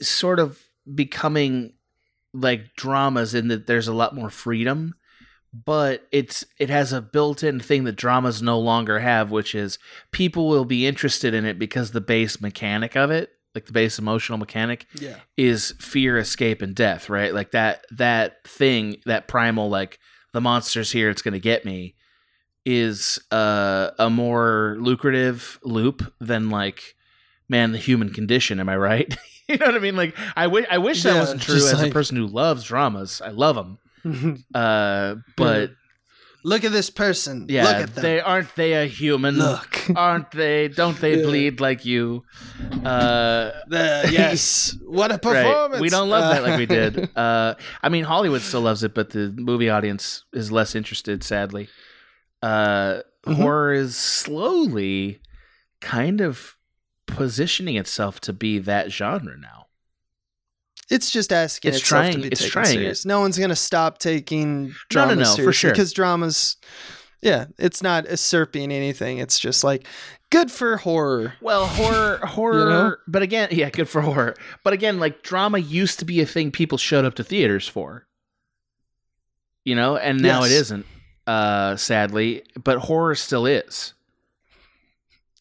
sort 0.00 0.40
of 0.40 0.58
becoming 0.92 1.74
like 2.32 2.74
dramas 2.76 3.34
in 3.34 3.48
that 3.48 3.66
there's 3.66 3.88
a 3.88 3.92
lot 3.94 4.14
more 4.14 4.30
freedom 4.30 4.94
but 5.52 6.06
it's 6.12 6.44
it 6.58 6.70
has 6.70 6.92
a 6.92 7.00
built-in 7.02 7.60
thing 7.60 7.84
that 7.84 7.96
dramas 7.96 8.40
no 8.42 8.58
longer 8.58 9.00
have, 9.00 9.30
which 9.30 9.54
is 9.54 9.78
people 10.10 10.48
will 10.48 10.64
be 10.64 10.86
interested 10.86 11.34
in 11.34 11.44
it 11.44 11.58
because 11.58 11.90
the 11.90 12.00
base 12.00 12.40
mechanic 12.40 12.96
of 12.96 13.10
it, 13.10 13.30
like 13.54 13.66
the 13.66 13.72
base 13.72 13.98
emotional 13.98 14.38
mechanic, 14.38 14.86
Yeah. 14.98 15.16
is 15.36 15.74
fear, 15.78 16.16
escape, 16.18 16.62
and 16.62 16.74
death, 16.74 17.10
right? 17.10 17.34
Like 17.34 17.50
that 17.50 17.84
that 17.90 18.42
thing, 18.46 18.96
that 19.06 19.28
primal, 19.28 19.68
like 19.68 19.98
the 20.32 20.40
monster's 20.40 20.90
here, 20.90 21.10
it's 21.10 21.20
gonna 21.22 21.38
get 21.38 21.64
me, 21.66 21.94
is 22.64 23.18
uh, 23.30 23.90
a 23.98 24.08
more 24.08 24.76
lucrative 24.80 25.58
loop 25.62 26.14
than 26.20 26.48
like, 26.48 26.94
man, 27.48 27.72
the 27.72 27.78
human 27.78 28.10
condition. 28.10 28.58
Am 28.60 28.68
I 28.68 28.76
right? 28.76 29.14
you 29.48 29.58
know 29.58 29.66
what 29.66 29.74
I 29.74 29.80
mean? 29.80 29.96
Like, 29.96 30.16
I 30.36 30.46
wish 30.46 30.64
I 30.70 30.78
wish 30.78 31.02
that 31.02 31.14
Yeah, 31.14 31.20
wasn't 31.20 31.42
true 31.42 31.56
as 31.56 31.74
like- 31.74 31.90
a 31.90 31.92
person 31.92 32.16
who 32.16 32.26
loves 32.26 32.64
dramas. 32.64 33.20
I 33.22 33.28
love 33.30 33.56
them, 33.56 33.78
uh, 34.54 35.14
but 35.36 35.70
Look 36.44 36.64
at 36.64 36.72
this 36.72 36.90
person. 36.90 37.46
yeah, 37.48 37.62
Look 37.64 37.76
at 37.76 37.94
them. 37.94 38.02
they 38.02 38.20
aren't 38.20 38.52
they 38.56 38.72
a 38.74 38.84
human? 38.86 39.36
Look. 39.38 39.88
Aren't 39.96 40.32
they? 40.32 40.66
Don't 40.66 40.98
they 41.00 41.18
Yeah. 41.20 41.26
bleed 41.26 41.60
like 41.60 41.84
you? 41.84 42.24
Uh, 42.84 43.52
The- 43.68 44.08
yes. 44.12 44.76
What 44.84 45.10
a 45.12 45.14
Right. 45.14 45.22
performance. 45.22 45.80
We 45.80 45.88
don't 45.88 46.08
love 46.08 46.32
that 46.34 46.42
like 46.42 46.58
we 46.58 46.64
Uh, 46.64 46.90
did. 46.90 47.16
Uh, 47.16 47.54
I 47.80 47.88
mean, 47.90 48.02
Hollywood 48.04 48.40
still 48.42 48.60
loves 48.62 48.82
it, 48.82 48.92
but 48.92 49.10
the 49.10 49.32
movie 49.36 49.70
audience 49.70 50.24
is 50.32 50.50
less 50.50 50.74
interested, 50.74 51.22
sadly. 51.22 51.68
Uh, 52.42 53.02
Mhm. 53.24 53.34
Horror 53.36 53.72
is 53.74 53.96
slowly 53.96 55.20
kind 55.80 56.20
of 56.20 56.56
positioning 57.06 57.76
itself 57.76 58.20
to 58.22 58.32
be 58.32 58.58
that 58.58 58.90
genre 58.90 59.36
now. 59.38 59.66
It's 60.90 61.10
just 61.10 61.32
asking 61.32 61.70
It's 61.70 61.78
itself 61.78 61.88
trying- 62.02 62.12
to 62.14 62.18
be 62.20 62.28
it's 62.28 62.40
taken 62.40 62.52
trying 62.52 62.66
it. 62.66 62.70
serious. 62.72 63.04
No 63.06 63.20
one's 63.20 63.38
gonna 63.38 63.56
stop 63.56 63.98
taking 63.98 64.68
No, 64.68 64.74
drama 64.90 65.14
no, 65.16 65.22
no, 65.22 65.36
for 65.44 65.52
sure. 65.52 65.70
because 65.70 65.92
dramas. 65.92 66.56
Yeah, 67.22 67.46
it's 67.58 67.82
not 67.82 68.10
usurping 68.10 68.72
anything. 68.72 69.18
It's 69.18 69.38
just 69.38 69.62
like 69.62 69.86
good 70.30 70.50
for 70.50 70.76
horror. 70.78 71.34
Well, 71.40 71.66
horror, 71.66 72.18
horror, 72.24 72.68
know? 72.68 72.96
but 73.06 73.22
again, 73.22 73.48
yeah, 73.52 73.70
good 73.70 73.88
for 73.88 74.00
horror. 74.00 74.34
But 74.64 74.72
again, 74.72 74.98
like 74.98 75.22
drama 75.22 75.58
used 75.58 75.98
to 76.00 76.04
be 76.04 76.20
a 76.20 76.26
thing 76.26 76.50
people 76.50 76.78
showed 76.78 77.04
up 77.04 77.14
to 77.14 77.24
theaters 77.24 77.68
for. 77.68 78.06
You 79.64 79.76
know, 79.76 79.96
and 79.96 80.20
now 80.20 80.42
it 80.42 80.50
Yes. 80.50 80.60
isn't, 80.62 80.86
uh, 81.28 81.76
sadly. 81.76 82.42
But 82.62 82.78
horror 82.78 83.14
still 83.14 83.46
is. 83.46 83.94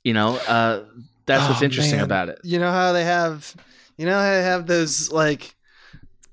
You 0.03 0.13
know, 0.13 0.35
uh, 0.47 0.84
that's 1.26 1.47
what's 1.49 1.61
Oh, 1.61 1.65
interesting 1.65 1.97
man. 1.97 2.05
about 2.05 2.30
it. 2.30 2.39
You 2.43 2.59
know 2.59 2.72
how 2.72 2.93
they 2.93 3.03
have, 3.03 3.55
you 4.02 4.07
know 4.07 4.18
how 4.18 4.32
they 4.32 4.41
have 4.41 4.65
those 4.65 5.11
like 5.11 5.53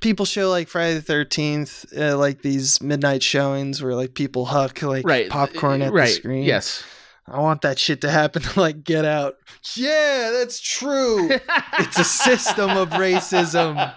people 0.01 0.25
show 0.25 0.49
like 0.49 0.69
Friday 0.69 0.95
the 0.95 1.03
Thirteenth, 1.03 1.85
uh, 1.95 2.17
like 2.17 2.41
these 2.41 2.81
midnight 2.81 3.23
showings 3.23 3.83
where 3.83 3.95
like 3.95 4.15
people 4.15 4.47
huck 4.47 4.81
like 4.81 5.05
Right, 5.05 5.29
popcorn 5.29 5.83
at 5.83 5.93
right? 5.93 6.07
the 6.07 6.13
screen. 6.15 6.45
Yes. 6.45 6.83
I 7.31 7.41
want 7.41 7.63
that 7.63 7.79
shit 7.79 8.01
to 8.03 8.11
happen 8.11 8.43
to 8.43 8.61
like 8.61 8.85
Get 8.85 9.05
Out. 9.05 9.37
Yeah, 9.75 10.31
that's 10.33 10.61
true. 10.61 11.29
it's 11.79 11.99
a 11.99 12.05
system 12.05 12.71
of 12.71 12.91
racism. 12.91 13.95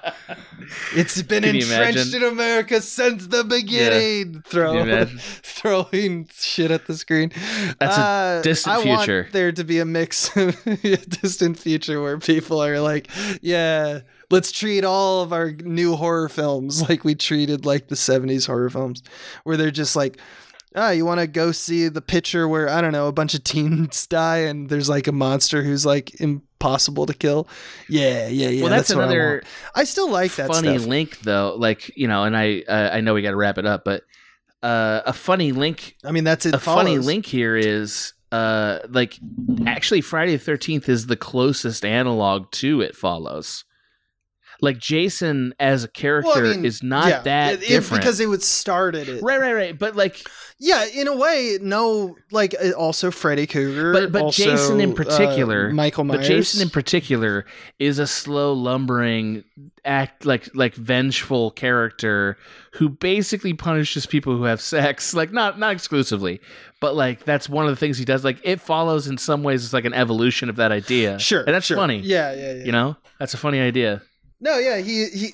It's 0.95 1.22
been 1.22 1.44
Can 1.44 1.56
entrenched 1.56 2.14
in 2.14 2.24
America 2.24 2.82
since 2.82 3.28
the 3.28 3.44
beginning. 3.44 4.41
Throw, 4.45 4.74
you 4.74 4.80
imagine? 4.80 5.18
throwing 5.20 6.30
shit 6.38 6.72
at 6.72 6.88
the 6.88 6.95
screen. 6.95 7.32
That's 7.80 7.98
a 7.98 8.02
Uh, 8.02 8.41
distant 8.41 8.78
I 8.78 8.82
future. 8.84 9.22
Want 9.22 9.34
there 9.34 9.52
to 9.52 9.64
be 9.64 9.80
a 9.80 9.86
mix, 9.86 10.36
a 10.36 10.52
distant 11.22 11.58
future 11.60 12.02
where 12.02 12.18
people 12.18 12.62
are 12.64 12.80
like, 12.80 13.10
yeah, 13.41 13.99
let's 14.30 14.52
treat 14.52 14.84
all 14.84 15.22
of 15.22 15.34
our 15.34 15.52
new 15.52 15.95
horror 15.95 16.30
films 16.30 16.88
like 16.90 17.03
we 17.03 17.16
treated 17.16 17.66
like 17.66 17.88
the 17.88 17.95
'70s 17.95 18.48
horror 18.48 18.70
films, 18.70 19.03
where 19.44 19.58
they're 19.58 19.72
just 19.72 19.95
like. 19.95 20.20
Ah, 20.76 20.91
you 20.91 21.06
want 21.06 21.19
to 21.19 21.27
go 21.27 21.52
see 21.52 21.89
the 21.89 22.02
picture 22.02 22.48
where 22.48 22.69
I 22.69 22.80
don't 22.80 22.93
know 22.93 23.07
a 23.07 23.11
bunch 23.11 23.34
of 23.34 23.43
teens 23.43 24.07
die 24.10 24.39
and 24.39 24.69
there's 24.69 24.88
like 24.88 25.07
a 25.07 25.11
monster 25.11 25.64
who's 25.64 25.85
like 25.85 26.19
impossible 26.22 27.06
to 27.06 27.14
kill? 27.14 27.48
Yeah, 27.89 28.27
yeah, 28.27 28.49
yeah. 28.49 28.61
well, 28.61 28.72
that's, 28.72 28.89
what 28.89 29.02
I 29.02 29.03
another 29.03 29.31
want. 29.34 29.43
I, 29.76 29.84
still 29.84 30.10
like 30.10 30.35
that 30.35 30.48
funny 30.48 30.77
stuff. 30.77 30.88
link, 30.88 31.19
though. 31.22 31.56
Like 31.57 31.95
you 31.98 32.07
know, 32.07 32.23
and 32.23 32.38
I 32.38 32.64
uh, 32.68 32.91
I 32.93 33.02
know 33.02 33.14
we 33.14 33.22
got 33.22 33.31
to 33.31 33.35
wrap 33.35 33.57
it 33.57 33.65
up, 33.65 33.84
but 33.84 34.03
uh, 34.64 35.02
a 35.06 35.14
funny 35.14 35.52
link 35.52 35.98
I 36.06 36.11
mean, 36.11 36.23
that's 36.23 36.45
it. 36.45 36.53
a 36.53 36.60
funny 36.60 36.99
link 36.99 37.26
here 37.26 37.57
is 37.57 38.14
uh 38.31 38.80
like 38.88 39.19
actually 39.65 39.99
Friday 39.99 40.38
the 40.38 40.52
13th 40.52 40.88
is 40.88 41.07
the 41.07 41.18
closest 41.18 41.84
analog 41.84 42.49
to 42.52 42.80
it 42.81 42.95
follows. 42.95 43.65
Like 44.61 44.77
Jason 44.77 45.53
as 45.59 45.83
a 45.83 45.88
character 45.88 46.29
Well, 46.29 46.38
I 46.51 46.55
mean, 46.55 46.65
is 46.65 46.83
not 46.83 47.07
yeah, 47.07 47.19
that 47.21 47.53
it- 47.63 47.67
different. 47.67 48.01
because 48.03 48.19
it 48.19 48.27
would 48.27 48.43
started 48.43 49.09
it. 49.09 49.23
right, 49.23 49.39
right, 49.41 49.53
right. 49.53 49.77
But 49.79 49.95
like 49.95 50.23
Yeah, 50.59 50.85
in 50.85 51.07
a 51.07 51.15
way, 51.15 51.57
no. 51.59 52.15
Like 52.31 52.53
uh, 52.63 52.69
also 52.71 53.09
Freddy 53.09 53.47
Krueger, 53.47 53.91
But- 53.93 54.11
but 54.11 54.21
also, 54.21 54.43
Jason 54.43 54.79
in 54.79 54.91
uh, 54.91 54.95
particular- 54.95 55.73
Michael 55.73 56.03
Myers. 56.03 56.19
but 56.19 56.27
Jason 56.27 56.61
in 56.61 56.69
particular 56.69 57.45
is 57.79 57.97
a 57.97 58.05
slow 58.05 58.53
lumbering 58.53 59.43
act 59.83 60.25
like 60.25 60.47
like 60.55 60.75
vengeful 60.75 61.49
character 61.49 62.38
who 62.73 62.88
basically 62.88 63.53
punishes 63.53 64.05
people 64.05 64.38
who 64.38 64.43
have 64.43 64.61
sex. 64.61 65.13
Like 65.21 65.31
not 65.33 65.57
not 65.57 65.71
exclusively, 65.73 66.39
but 66.79 66.95
like 66.95 67.25
that's 67.25 67.49
one 67.49 67.65
of 67.65 67.71
the 67.71 67.75
things 67.77 67.97
he 67.97 68.05
does. 68.05 68.23
Like 68.23 68.38
it 68.43 68.61
follows 68.61 69.07
in 69.07 69.17
some 69.17 69.41
ways 69.41 69.63
it's 69.63 69.73
like 69.73 69.85
an 69.85 69.93
evolution 69.95 70.49
of 70.49 70.57
that 70.57 70.71
idea. 70.71 71.17
sure, 71.17 71.41
And 71.43 71.55
that's 71.55 71.65
sure. 71.65 71.77
funny. 71.77 71.97
Yeah, 71.99 72.31
yeah, 72.33 72.53
yeah. 72.53 72.63
You 72.65 72.71
know? 72.71 72.95
That's 73.19 73.33
a 73.33 73.38
funny 73.38 73.59
idea. 73.59 74.01
No, 74.41 74.57
yeah, 74.57 74.77
he 74.77 75.05
he. 75.05 75.30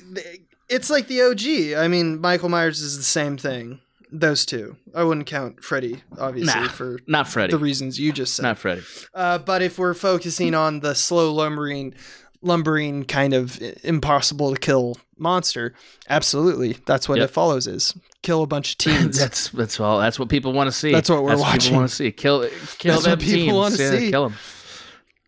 It's 0.69 0.89
like 0.89 1.07
the 1.07 1.21
OG. 1.21 1.79
I 1.81 1.87
mean, 1.87 2.19
Michael 2.19 2.49
Myers 2.49 2.81
is 2.81 2.97
the 2.97 3.03
same 3.03 3.37
thing. 3.37 3.79
Those 4.11 4.45
two. 4.45 4.75
I 4.95 5.03
wouldn't 5.03 5.27
count 5.27 5.63
Freddy, 5.63 6.01
obviously, 6.17 6.61
Nah. 6.61 6.67
for 6.69 6.99
Not 7.07 7.27
Freddy. 7.27 7.51
the 7.51 7.57
reasons 7.57 7.99
you 7.99 8.11
just 8.13 8.35
said. 8.35 8.43
Not 8.43 8.57
Freddy. 8.57 8.81
Uh, 9.13 9.37
but 9.37 9.61
if 9.61 9.77
we're 9.79 9.93
focusing 9.93 10.53
on 10.55 10.79
the 10.79 10.95
slow 10.95 11.33
lumbering, 11.33 11.93
lumbering 12.41 13.03
kind 13.05 13.33
of 13.33 13.59
impossible 13.83 14.53
to 14.53 14.59
kill 14.59 14.97
monster, 15.17 15.73
absolutely, 16.09 16.77
that's 16.85 17.09
what 17.09 17.17
Yep. 17.17 17.29
it 17.29 17.33
follows 17.33 17.67
is 17.67 17.93
kill 18.23 18.43
a 18.43 18.47
bunch 18.47 18.71
of 18.73 18.77
teens. 18.77 19.19
that's 19.19 19.49
that's 19.49 19.79
all. 19.79 19.99
That's 19.99 20.17
what 20.19 20.29
people 20.29 20.53
want 20.53 20.67
to 20.67 20.71
see. 20.77 20.91
That's 20.91 21.09
what 21.09 21.23
we're 21.23 21.31
People 21.31 21.43
watching. 21.43 21.75
want 21.75 21.89
to 21.89 21.95
see. 21.95 22.11
Kill 22.11 22.47
kill 22.77 22.93
That's 23.01 23.05
them 23.05 23.19
people 23.19 23.35
teens. 23.35 23.53
wanna 23.53 23.75
Yeah, 23.77 23.89
see. 23.99 24.09
Kill 24.11 24.29
them. 24.29 24.37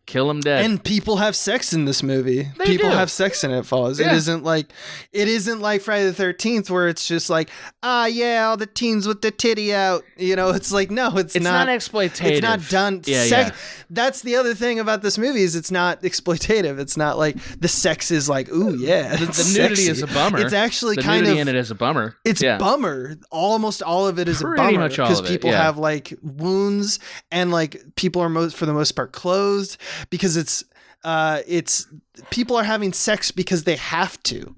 Kill 0.10 0.28
them 0.28 0.40
dead. 0.40 0.66
and 0.66 0.84
people 0.84 1.18
have 1.18 1.36
sex 1.36 1.72
in 1.72 1.86
this 1.86 2.02
movie. 2.02 2.48
They 2.58 2.66
people 2.66 2.90
do. 2.90 2.96
have 2.96 3.12
sex 3.12 3.44
in 3.44 3.52
it. 3.52 3.60
It 3.72 4.00
Yeah. 4.00 4.16
isn't 4.16 4.44
like 4.44 4.74
it 5.14 5.28
isn't 5.28 5.62
like 5.62 5.84
Friday 5.84 6.06
the 6.06 6.14
Thirteenth 6.14 6.72
where 6.72 6.88
it's 6.88 7.08
just 7.08 7.30
like 7.30 7.52
ah 7.84 8.08
yeah 8.08 8.48
all 8.48 8.58
the 8.58 8.66
teens 8.66 9.08
with 9.08 9.22
the 9.22 9.30
titty 9.30 9.72
out. 9.72 10.04
You 10.18 10.36
know, 10.36 10.50
it's 10.50 10.72
like 10.72 10.90
no, 10.90 11.16
it's, 11.18 11.36
it's 11.36 11.44
not, 11.44 11.68
not. 11.68 11.78
exploitative. 11.78 12.32
it's 12.32 12.42
not 12.42 12.68
done. 12.70 13.04
Yeah, 13.06 13.26
Sex- 13.26 13.50
yeah. 13.52 13.84
That's 13.92 14.22
the 14.22 14.36
other 14.36 14.56
thing 14.56 14.80
about 14.80 15.04
this 15.04 15.20
movie 15.20 15.44
is 15.44 15.56
it's 15.56 15.70
not 15.70 16.02
exploitative. 16.02 16.80
It's 16.80 16.98
not 16.98 17.20
like 17.20 17.38
the 17.60 17.68
sex 17.68 18.10
is 18.10 18.28
like 18.28 18.50
ooh 18.52 18.76
yeah. 18.76 19.16
The, 19.16 19.26
the 19.28 19.54
nudity 19.60 19.90
is 19.90 20.02
a 20.02 20.08
bummer. 20.08 20.40
It's 20.40 20.54
actually 20.54 20.96
the 20.96 21.04
kind 21.04 21.22
nudity 21.22 21.40
of 21.40 21.48
in 21.48 21.56
it 21.56 21.60
is 21.60 21.70
a 21.70 21.76
bummer. 21.76 22.18
it's 22.26 22.42
yeah. 22.42 22.58
bummer. 22.58 23.16
Almost 23.30 23.84
all 23.84 24.08
of 24.08 24.18
it 24.18 24.28
is 24.28 24.42
Pretty 24.42 24.60
a 24.60 24.66
bummer 24.66 24.80
much 24.80 24.98
all 24.98 25.06
because 25.08 25.20
of 25.20 25.26
it, 25.26 25.30
people 25.30 25.52
yeah. 25.52 25.62
have 25.62 25.78
like 25.78 26.14
wounds 26.24 26.98
and 27.32 27.52
like 27.52 27.96
people 27.96 28.24
are 28.24 28.30
most 28.30 28.58
for 28.58 28.66
the 28.66 28.74
most 28.74 28.94
part 28.94 29.12
clothed 29.12 29.78
because 30.10 30.38
it's 30.38 30.64
uh 31.04 31.42
it's 31.48 31.88
people 32.30 32.56
are 32.58 32.64
having 32.64 32.94
sex 32.94 33.32
because 33.32 33.64
they 33.64 33.76
have 33.78 34.22
to. 34.24 34.56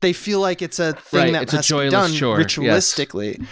They 0.00 0.12
feel 0.12 0.40
like 0.40 0.62
it's 0.62 0.78
a 0.80 0.94
thing 0.94 1.20
Right, 1.24 1.32
that 1.34 1.42
it's 1.44 1.52
has 1.52 1.68
to 1.68 1.78
be 1.84 1.88
done 1.90 2.12
chore, 2.12 2.40
yes. 2.40 2.46
ritualistically. 2.56 3.46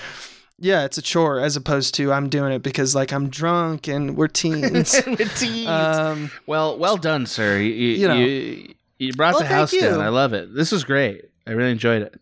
Yeah, 0.58 0.84
it's 0.84 0.98
a 0.98 1.02
chore 1.02 1.38
as 1.40 1.56
opposed 1.56 1.94
to 1.94 2.12
I'm 2.12 2.28
doing 2.28 2.52
it 2.52 2.62
because 2.62 2.94
like 2.94 3.12
I'm 3.12 3.28
drunk 3.30 3.86
and 3.88 4.16
we're 4.16 4.26
teens. 4.28 5.00
With 5.06 5.38
teens. 5.38 5.68
um, 5.68 6.30
well, 6.46 6.76
well 6.76 6.96
done, 6.96 7.26
sir. 7.26 7.58
You 7.58 7.70
you, 7.70 7.88
You 7.96 8.08
know. 8.08 8.14
you, 8.16 8.74
you 8.98 9.12
brought 9.14 9.34
Well, 9.34 9.42
the 9.42 9.46
house 9.48 9.70
down. 9.70 10.00
I 10.00 10.08
love 10.08 10.32
it. 10.32 10.52
This 10.54 10.70
was 10.72 10.84
great. 10.84 11.30
I 11.46 11.52
really 11.52 11.70
enjoyed 11.70 12.02
it. 12.02 12.20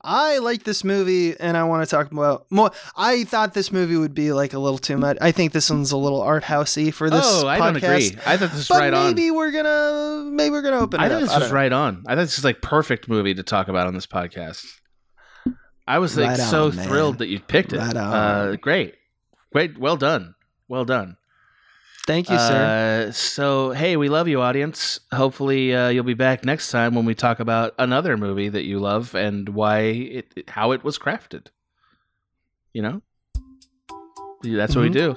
I 0.00 0.38
like 0.38 0.62
this 0.62 0.84
movie, 0.84 1.38
and 1.38 1.56
I 1.56 1.64
want 1.64 1.82
to 1.82 1.90
talk 1.90 2.12
about 2.12 2.46
more. 2.50 2.70
I 2.96 3.24
thought 3.24 3.52
this 3.52 3.72
movie 3.72 3.96
would 3.96 4.14
be 4.14 4.32
like 4.32 4.52
a 4.54 4.58
little 4.58 4.78
too 4.78 4.96
much. 4.96 5.18
I 5.20 5.32
think 5.32 5.52
this 5.52 5.68
one's 5.70 5.90
a 5.90 5.96
little 5.96 6.20
art 6.22 6.44
housey 6.44 6.94
for 6.94 7.10
this. 7.10 7.20
oh, 7.24 7.46
I 7.48 7.58
podcast. 7.58 7.64
don't 7.64 7.76
agree. 7.76 8.18
I 8.24 8.36
thought 8.36 8.50
this 8.50 8.54
was 8.54 8.68
But 8.68 8.78
right 8.78 8.94
on. 8.94 9.06
maybe 9.08 9.30
we're 9.32 9.50
gonna 9.50 10.30
maybe 10.30 10.50
we're 10.50 10.62
gonna 10.62 10.78
open. 10.78 11.00
I 11.00 11.06
it 11.06 11.08
thought 11.08 11.22
up. 11.22 11.28
this 11.28 11.40
was 11.40 11.50
right 11.52 11.72
on. 11.72 12.04
I 12.06 12.14
thought 12.14 12.22
this 12.22 12.38
is 12.38 12.44
like 12.44 12.62
perfect 12.62 13.08
movie 13.08 13.34
to 13.34 13.42
talk 13.42 13.66
about 13.68 13.86
on 13.88 13.94
this 13.94 14.06
podcast. 14.06 14.64
I 15.86 15.98
was 15.98 16.16
like 16.16 16.28
Right 16.28 16.38
so 16.38 16.66
on, 16.66 16.72
thrilled 16.72 17.18
that 17.18 17.28
you 17.28 17.40
picked 17.40 17.72
it. 17.72 17.78
Right. 17.78 17.96
Uh, 17.96 18.56
great, 18.56 18.94
great, 19.52 19.78
well 19.78 19.96
done, 19.96 20.34
well 20.68 20.84
done. 20.84 21.16
Thank 22.08 22.30
you, 22.30 22.38
sir. 22.38 23.06
Uh, 23.08 23.12
so 23.12 23.72
hey, 23.72 23.98
we 23.98 24.08
love 24.08 24.28
you, 24.28 24.40
audience. 24.40 24.98
Hopefully, 25.12 25.74
uh, 25.74 25.90
you'll 25.90 26.04
be 26.04 26.14
back 26.14 26.42
next 26.42 26.70
time 26.70 26.94
when 26.94 27.04
we 27.04 27.14
talk 27.14 27.38
about 27.38 27.74
another 27.78 28.16
movie 28.16 28.48
that 28.48 28.64
you 28.64 28.78
love 28.78 29.14
and 29.14 29.46
why 29.50 29.80
it, 29.80 30.48
how 30.48 30.72
it 30.72 30.82
was 30.82 30.98
crafted. 30.98 31.48
You 32.72 32.80
know, 32.80 33.02
that's 34.42 34.74
what 34.74 34.82
we 34.82 34.88
Mhm. 34.88 34.92
do. 34.94 35.16